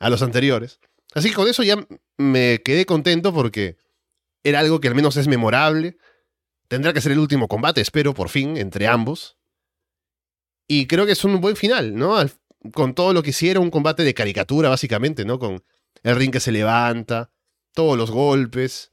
a 0.00 0.10
los 0.10 0.22
anteriores. 0.22 0.80
Así 1.14 1.28
que 1.30 1.34
con 1.34 1.48
eso 1.48 1.62
ya 1.62 1.76
me 2.16 2.62
quedé 2.62 2.86
contento 2.86 3.32
porque 3.32 3.76
era 4.42 4.60
algo 4.60 4.80
que 4.80 4.88
al 4.88 4.94
menos 4.94 5.16
es 5.16 5.28
memorable. 5.28 5.96
Tendrá 6.68 6.92
que 6.92 7.00
ser 7.00 7.12
el 7.12 7.18
último 7.18 7.48
combate, 7.48 7.80
espero, 7.80 8.14
por 8.14 8.28
fin, 8.28 8.56
entre 8.56 8.86
ambos. 8.86 9.36
Y 10.66 10.86
creo 10.86 11.04
que 11.04 11.12
es 11.12 11.24
un 11.24 11.40
buen 11.40 11.56
final, 11.56 11.94
¿no? 11.94 12.16
con 12.72 12.94
todo 12.94 13.12
lo 13.12 13.22
que 13.22 13.30
hicieron, 13.30 13.64
un 13.64 13.70
combate 13.70 14.04
de 14.04 14.14
caricatura, 14.14 14.68
básicamente, 14.68 15.24
¿no? 15.24 15.38
Con 15.38 15.64
el 16.02 16.16
ring 16.16 16.30
que 16.30 16.40
se 16.40 16.52
levanta, 16.52 17.32
todos 17.74 17.98
los 17.98 18.10
golpes, 18.10 18.92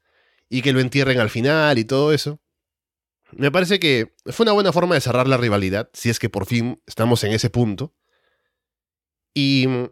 y 0.49 0.61
que 0.61 0.73
lo 0.73 0.79
entierren 0.79 1.19
al 1.19 1.29
final 1.29 1.77
y 1.77 1.85
todo 1.85 2.11
eso. 2.11 2.41
Me 3.31 3.51
parece 3.51 3.79
que 3.79 4.15
fue 4.25 4.43
una 4.43 4.53
buena 4.53 4.73
forma 4.73 4.95
de 4.95 5.01
cerrar 5.01 5.27
la 5.27 5.37
rivalidad, 5.37 5.89
si 5.93 6.09
es 6.09 6.17
que 6.17 6.29
por 6.29 6.47
fin 6.47 6.81
estamos 6.87 7.23
en 7.23 7.31
ese 7.33 7.51
punto. 7.51 7.93
Y 9.33 9.67
mm, 9.67 9.85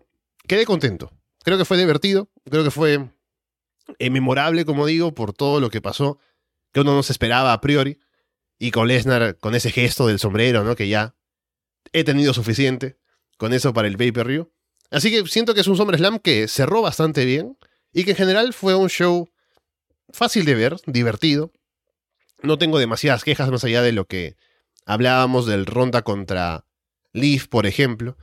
quedé 0.48 0.66
contento. 0.66 1.12
Creo 1.48 1.58
que 1.58 1.64
fue 1.64 1.78
divertido, 1.78 2.30
creo 2.44 2.66
que 2.66 2.72
fue 2.72 3.10
eh, 4.00 4.10
memorable, 4.10 4.66
como 4.66 4.86
digo, 4.86 5.16
por 5.16 5.32
todo 5.32 5.62
lo 5.62 5.70
que 5.70 5.80
pasó, 5.80 6.20
que 6.74 6.82
uno 6.82 6.94
no 6.94 7.04
se 7.04 7.14
esperaba 7.14 7.54
a 7.54 7.62
priori. 7.62 8.02
Y 8.60 8.72
con 8.72 8.90
Lesnar, 8.90 9.38
con 9.38 9.56
ese 9.56 9.72
gesto 9.72 10.08
del 10.08 10.20
sombrero, 10.20 10.66
¿no? 10.66 10.76
Que 10.76 10.90
ya 10.90 11.16
he 11.94 12.04
tenido 12.04 12.34
suficiente 12.34 13.00
con 13.38 13.54
eso 13.54 13.72
para 13.72 13.88
el 13.88 13.96
pay-per-view. 13.96 14.52
Así 14.92 15.10
que 15.10 15.26
siento 15.26 15.54
que 15.54 15.62
es 15.62 15.68
un 15.68 15.78
SummerSlam 15.78 16.20
que 16.20 16.50
cerró 16.50 16.82
bastante 16.82 17.24
bien 17.24 17.58
y 17.94 18.04
que 18.04 18.12
en 18.12 18.18
general 18.18 18.52
fue 18.52 18.76
un 18.76 18.90
show 18.90 19.30
fácil 20.10 20.44
de 20.44 20.56
ver, 20.56 20.76
divertido, 20.86 21.54
no 22.42 22.58
tengo 22.58 22.78
demasiadas 22.78 23.24
quejas 23.24 23.50
más 23.52 23.64
allá 23.64 23.82
de 23.82 23.94
lo 23.94 24.04
que 24.04 24.36
hablábamos 24.86 25.46
del 25.46 25.66
Ronda 25.66 26.02
contra 26.02 26.66
Leaf, 27.14 27.48
por 27.48 27.66
ejemplo. 27.68 28.18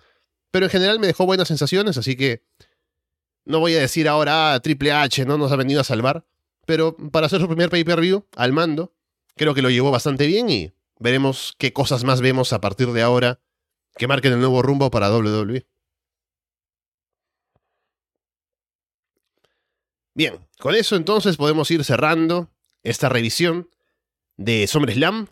Pero 0.51 0.67
en 0.67 0.71
general 0.71 0.99
me 0.99 1.07
dejó 1.07 1.25
buenas 1.25 1.49
sensaciones, 1.49 1.97
así 1.97 2.17
que 2.17 2.43
no 3.45 3.61
voy 3.61 3.75
a 3.75 3.81
decir 3.81 4.09
ahora, 4.09 4.55
ah, 4.55 4.61
Triple 4.61 4.93
H 4.93 5.25
no 5.25 5.39
nos 5.39 5.53
ha 5.53 5.57
venido 5.57 5.81
a 5.81 5.85
salvar. 5.85 6.27
Pero 6.66 6.97
para 6.97 7.27
hacer 7.27 7.41
su 7.41 7.47
primer 7.47 7.69
pay-per-view 7.69 8.27
al 8.37 8.53
mando, 8.53 8.95
creo 9.37 9.55
que 9.55 9.62
lo 9.62 9.71
llevó 9.71 9.91
bastante 9.91 10.27
bien 10.27 10.49
y 10.49 10.73
veremos 10.99 11.55
qué 11.59 11.73
cosas 11.73 12.05
más 12.05 12.21
vemos 12.21 12.53
a 12.53 12.61
partir 12.61 12.91
de 12.93 13.03
ahora 13.03 13.41
que 13.97 14.09
marquen 14.09 14.33
el 14.33 14.41
nuevo 14.41 14.62
rumbo 14.62 14.91
para 14.91 15.15
WWE. 15.15 15.66
Bien, 20.15 20.47
con 20.59 20.75
eso 20.75 20.97
entonces 20.97 21.37
podemos 21.37 21.71
ir 21.71 21.85
cerrando 21.85 22.51
esta 22.83 23.09
revisión 23.09 23.69
de 24.37 24.66
SummerSlam. 24.66 25.29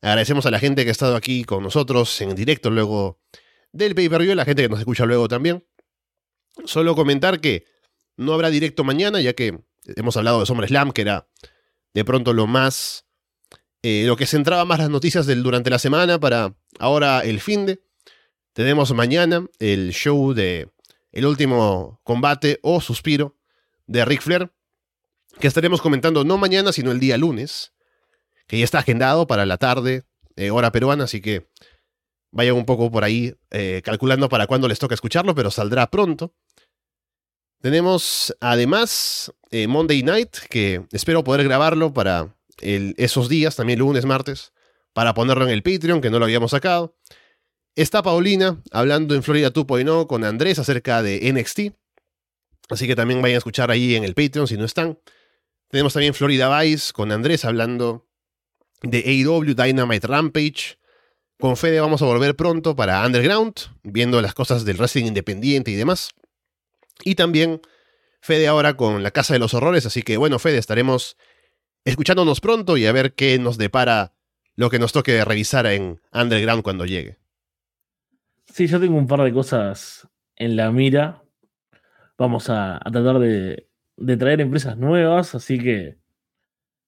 Agradecemos 0.00 0.46
a 0.46 0.50
la 0.50 0.60
gente 0.60 0.84
que 0.84 0.90
ha 0.90 0.92
estado 0.92 1.16
aquí 1.16 1.44
con 1.44 1.64
nosotros 1.64 2.20
en 2.20 2.34
directo 2.36 2.70
luego 2.70 3.18
del 3.72 3.94
pay-per-view, 3.94 4.34
la 4.34 4.44
gente 4.44 4.62
que 4.62 4.68
nos 4.68 4.78
escucha 4.78 5.04
luego 5.04 5.26
también. 5.28 5.64
Solo 6.64 6.94
comentar 6.94 7.40
que 7.40 7.64
no 8.16 8.32
habrá 8.32 8.50
directo 8.50 8.84
mañana, 8.84 9.20
ya 9.20 9.32
que 9.32 9.58
hemos 9.84 10.16
hablado 10.16 10.40
de 10.40 10.46
SummerSlam, 10.46 10.92
que 10.92 11.02
era 11.02 11.28
de 11.94 12.04
pronto 12.04 12.32
lo 12.32 12.46
más. 12.46 13.06
Eh, 13.82 14.04
lo 14.06 14.16
que 14.16 14.26
centraba 14.26 14.64
más 14.64 14.80
las 14.80 14.90
noticias 14.90 15.26
del, 15.26 15.42
durante 15.42 15.70
la 15.70 15.78
semana 15.78 16.18
para 16.18 16.54
ahora 16.78 17.20
el 17.20 17.40
fin 17.40 17.66
de. 17.66 17.82
Tenemos 18.52 18.92
mañana 18.92 19.46
el 19.60 19.92
show 19.92 20.34
de 20.34 20.68
El 21.12 21.26
último 21.26 22.00
combate 22.02 22.58
o 22.62 22.80
suspiro 22.80 23.36
de 23.86 24.04
Ric 24.04 24.20
Flair, 24.20 24.52
que 25.38 25.46
estaremos 25.46 25.80
comentando 25.80 26.24
no 26.24 26.38
mañana, 26.38 26.72
sino 26.72 26.90
el 26.90 26.98
día 26.98 27.16
lunes, 27.16 27.72
que 28.48 28.58
ya 28.58 28.64
está 28.64 28.80
agendado 28.80 29.26
para 29.26 29.46
la 29.46 29.58
tarde, 29.58 30.02
eh, 30.36 30.50
hora 30.50 30.72
peruana, 30.72 31.04
así 31.04 31.20
que 31.20 31.48
vayan 32.30 32.56
un 32.56 32.64
poco 32.64 32.90
por 32.90 33.04
ahí 33.04 33.34
eh, 33.50 33.80
calculando 33.84 34.28
para 34.28 34.46
cuándo 34.46 34.68
les 34.68 34.78
toca 34.78 34.94
escucharlo, 34.94 35.34
pero 35.34 35.50
saldrá 35.50 35.88
pronto. 35.88 36.34
Tenemos 37.60 38.36
además 38.40 39.32
eh, 39.50 39.66
Monday 39.66 40.02
Night, 40.02 40.36
que 40.48 40.86
espero 40.92 41.24
poder 41.24 41.44
grabarlo 41.44 41.92
para 41.92 42.34
esos 42.60 43.28
días, 43.28 43.56
también 43.56 43.78
lunes, 43.80 44.04
martes, 44.04 44.52
para 44.92 45.14
ponerlo 45.14 45.44
en 45.44 45.50
el 45.50 45.62
Patreon, 45.62 46.00
que 46.00 46.10
no 46.10 46.18
lo 46.18 46.24
habíamos 46.24 46.52
sacado. 46.52 46.96
Está 47.74 48.02
Paulina 48.02 48.60
hablando 48.72 49.14
en 49.14 49.22
Florida 49.22 49.52
2.0 49.52 50.06
con 50.06 50.24
Andrés 50.24 50.58
acerca 50.58 51.02
de 51.02 51.32
NXT. 51.32 51.72
Así 52.70 52.86
que 52.86 52.96
también 52.96 53.22
vayan 53.22 53.36
a 53.36 53.38
escuchar 53.38 53.70
ahí 53.70 53.94
en 53.94 54.04
el 54.04 54.14
Patreon 54.14 54.46
si 54.46 54.56
no 54.56 54.64
están. 54.64 54.98
Tenemos 55.68 55.92
también 55.92 56.14
Florida 56.14 56.60
Vice 56.60 56.92
con 56.92 57.12
Andrés 57.12 57.44
hablando 57.44 58.08
de 58.82 58.98
AEW 58.98 59.54
Dynamite 59.54 60.06
Rampage. 60.06 60.78
Con 61.38 61.56
Fede 61.56 61.80
vamos 61.80 62.02
a 62.02 62.06
volver 62.06 62.34
pronto 62.34 62.74
para 62.74 63.04
Underground, 63.06 63.54
viendo 63.84 64.20
las 64.20 64.34
cosas 64.34 64.64
del 64.64 64.76
wrestling 64.76 65.04
independiente 65.06 65.70
y 65.70 65.74
demás. 65.74 66.10
Y 67.04 67.14
también 67.14 67.60
Fede 68.20 68.48
ahora 68.48 68.76
con 68.76 69.02
la 69.02 69.10
Casa 69.10 69.32
de 69.32 69.38
los 69.38 69.54
Horrores, 69.54 69.86
así 69.86 70.02
que 70.02 70.16
bueno, 70.16 70.38
Fede, 70.38 70.58
estaremos 70.58 71.16
escuchándonos 71.84 72.40
pronto 72.40 72.76
y 72.76 72.86
a 72.86 72.92
ver 72.92 73.14
qué 73.14 73.38
nos 73.38 73.58
depara 73.58 74.12
lo 74.56 74.70
que 74.70 74.78
nos 74.78 74.92
toque 74.92 75.24
revisar 75.24 75.66
en 75.66 76.00
Underground 76.12 76.62
cuando 76.62 76.84
llegue. 76.84 77.16
Sí, 78.46 78.66
yo 78.66 78.80
tengo 78.80 78.98
un 78.98 79.06
par 79.06 79.22
de 79.22 79.32
cosas 79.32 80.08
en 80.36 80.56
la 80.56 80.72
mira. 80.72 81.22
Vamos 82.16 82.50
a, 82.50 82.80
tratar 82.90 83.20
de, 83.20 83.68
de, 83.96 84.16
traer 84.16 84.40
empresas 84.40 84.76
nuevas, 84.76 85.36
así 85.36 85.58
que 85.58 85.96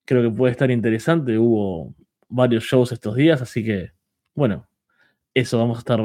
creo 0.04 0.22
que 0.22 0.36
puede 0.36 0.50
estar 0.50 0.70
interesante. 0.70 1.38
Hubo 1.38 1.94
varios 2.28 2.64
shows 2.64 2.90
estos 2.90 3.14
días, 3.14 3.40
así 3.40 3.64
que, 3.64 3.92
bueno, 4.34 4.68
eso 5.32 5.58
vamos 5.58 5.78
a 5.78 5.80
estar 5.80 6.00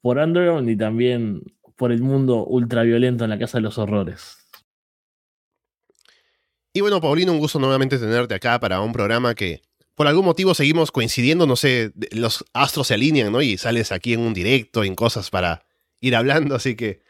por 0.00 0.18
Underground 0.18 0.68
y 0.68 0.76
también 0.76 1.42
por 1.80 1.92
el 1.92 2.02
mundo 2.02 2.44
ultraviolento 2.44 3.24
en 3.24 3.30
la 3.30 3.38
Casa 3.38 3.56
de 3.56 3.62
los 3.62 3.78
Horrores. 3.78 4.36
Y 6.74 6.82
bueno, 6.82 7.00
Paulino, 7.00 7.32
un 7.32 7.38
gusto 7.38 7.58
nuevamente 7.58 7.98
tenerte 7.98 8.34
acá 8.34 8.60
para 8.60 8.82
un 8.82 8.92
programa 8.92 9.34
que 9.34 9.62
por 9.94 10.06
algún 10.06 10.26
motivo 10.26 10.52
seguimos 10.52 10.92
coincidiendo, 10.92 11.46
no 11.46 11.56
sé, 11.56 11.94
los 12.10 12.44
astros 12.52 12.88
se 12.88 12.94
alinean, 12.94 13.32
¿no? 13.32 13.40
Y 13.40 13.56
sales 13.56 13.92
aquí 13.92 14.12
en 14.12 14.20
un 14.20 14.34
directo, 14.34 14.84
en 14.84 14.94
cosas 14.94 15.30
para 15.30 15.64
ir 16.00 16.14
hablando, 16.14 16.54
así 16.54 16.76
que 16.76 17.00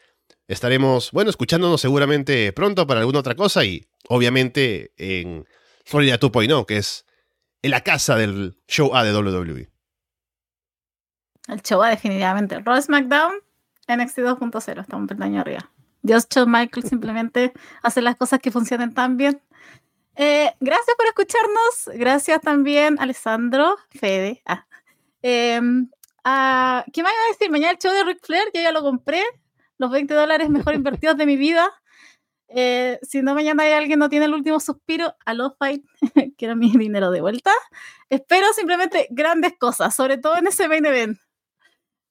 estaremos, 0.47 1.11
bueno, 1.11 1.29
escuchándonos 1.29 1.81
seguramente 1.81 2.53
pronto 2.53 2.87
para 2.87 3.01
alguna 3.01 3.19
otra 3.19 3.35
cosa 3.35 3.65
y 3.65 3.85
obviamente 4.07 4.93
en 4.95 5.45
Florida 5.83 6.17
2.0, 6.17 6.65
que 6.65 6.77
es 6.77 7.05
en 7.61 7.71
la 7.71 7.81
casa 7.81 8.15
del 8.15 8.55
show 8.69 8.95
A 8.95 9.03
de 9.03 9.13
WWE. 9.13 9.69
El 11.49 11.61
show 11.61 11.83
A 11.83 11.89
definitivamente. 11.89 12.57
Raw 12.61 12.81
SmackDown 12.81 13.50
NXT 13.95 14.19
2.0, 14.19 14.81
estamos 14.81 15.01
un 15.01 15.07
peldaño 15.07 15.41
arriba. 15.41 15.69
Dios 16.01 16.27
Shawn 16.29 16.51
Michael 16.51 16.87
simplemente 16.87 17.53
hace 17.83 18.01
las 18.01 18.15
cosas 18.15 18.39
que 18.39 18.51
funcionan 18.51 18.93
tan 18.93 19.17
bien. 19.17 19.41
Eh, 20.15 20.51
gracias 20.59 20.95
por 20.97 21.05
escucharnos. 21.07 21.89
Gracias 21.93 22.41
también, 22.41 22.97
Alessandro, 22.99 23.75
Fede. 23.89 24.41
Ah. 24.45 24.65
Em, 25.21 25.89
ah, 26.23 26.83
¿Qué 26.91 27.03
me 27.03 27.09
iba 27.09 27.19
a 27.27 27.31
decir? 27.31 27.51
Mañana 27.51 27.71
el 27.71 27.77
show 27.77 27.93
de 27.93 28.03
Ric 28.03 28.25
Flair, 28.25 28.45
yo 28.53 28.61
ya 28.61 28.71
lo 28.71 28.81
compré. 28.81 29.23
Los 29.77 29.91
20 29.91 30.13
dólares 30.13 30.49
mejor 30.49 30.73
invertidos 30.73 31.17
de 31.17 31.25
mi 31.25 31.37
vida. 31.37 31.69
Eh, 32.53 32.99
si 33.01 33.21
no, 33.21 33.33
mañana 33.33 33.63
hay 33.63 33.71
alguien 33.71 33.99
no 33.99 34.09
tiene 34.09 34.25
el 34.25 34.33
último 34.33 34.59
suspiro, 34.59 35.15
a 35.25 35.33
los 35.33 35.53
fight, 35.57 35.85
quiero 36.37 36.55
mi 36.55 36.71
dinero 36.71 37.09
de 37.09 37.21
vuelta. 37.21 37.51
Espero 38.09 38.51
simplemente 38.53 39.07
grandes 39.09 39.53
cosas, 39.57 39.95
sobre 39.95 40.17
todo 40.17 40.37
en 40.37 40.47
ese 40.47 40.67
main 40.67 40.85
event. 40.85 41.17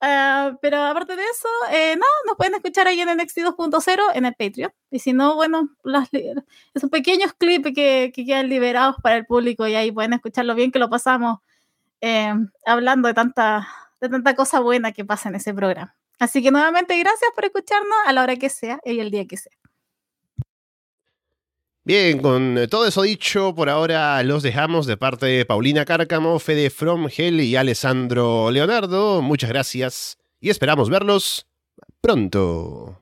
Ah, 0.03 0.57
pero 0.63 0.79
aparte 0.83 1.15
de 1.15 1.23
eso, 1.23 1.49
eh, 1.73 1.95
no, 1.97 2.07
nos 2.27 2.37
pueden 2.37 2.55
escuchar 2.55 2.87
ahí 2.87 3.01
en 3.01 3.15
NXT 3.17 3.39
2.0 3.39 4.01
en 4.15 4.25
el 4.25 4.35
Patreon. 4.35 4.73
Y 4.91 4.99
si 4.99 5.13
no, 5.13 5.35
bueno, 5.35 5.69
las, 5.85 6.09
esos 6.75 6.91
pequeños 6.91 7.35
clips 7.35 7.73
que, 7.75 8.11
que, 8.15 8.25
quedan 8.25 8.49
liberados 8.49 8.97
para 9.03 9.17
el 9.17 9.27
público 9.27 9.67
y 9.67 9.75
ahí 9.75 9.93
pueden 9.93 10.15
escucharlo 10.15 10.55
bien 10.55 10.73
que 10.73 10.79
lo 10.79 10.89
pasamos 10.89 11.41
eh, 12.01 12.33
hablando 12.65 13.09
de 13.09 13.15
tanta, 13.15 13.69
de 14.01 14.09
tanta 14.09 14.35
cosa 14.35 14.61
buena 14.61 14.93
que 14.93 15.05
pasa 15.05 15.29
en 15.29 15.35
ese 15.35 15.53
programa. 15.53 15.95
Así 16.19 16.43
que 16.43 16.51
nuevamente 16.51 16.99
gracias 16.99 17.31
por 17.35 17.45
escucharnos 17.45 17.97
a 18.07 18.13
la 18.13 18.23
hora 18.23 18.37
que 18.37 18.51
sea 18.51 18.81
y 18.85 19.01
el 19.01 19.11
día 19.11 19.27
que 19.27 19.37
sea. 19.37 19.53
Bien, 21.83 22.19
con 22.19 22.59
todo 22.69 22.87
eso 22.87 23.03
dicho, 23.03 23.55
por 23.55 23.71
ahora 23.71 24.23
los 24.23 24.43
dejamos 24.43 24.87
de 24.87 24.99
parte 24.99 25.25
de 25.27 25.47
Paulina 25.47 25.87
Cárcamo, 25.87 26.39
Fede 26.39 26.69
From 26.69 27.09
Hell 27.15 27.41
y 27.41 27.57
Alessandro 27.57 28.51
Leonardo. 28.51 29.23
Muchas 29.23 29.49
gracias 29.49 30.19
y 30.41 30.51
esperamos 30.51 30.91
verlos 30.91 31.47
pronto. 32.03 33.00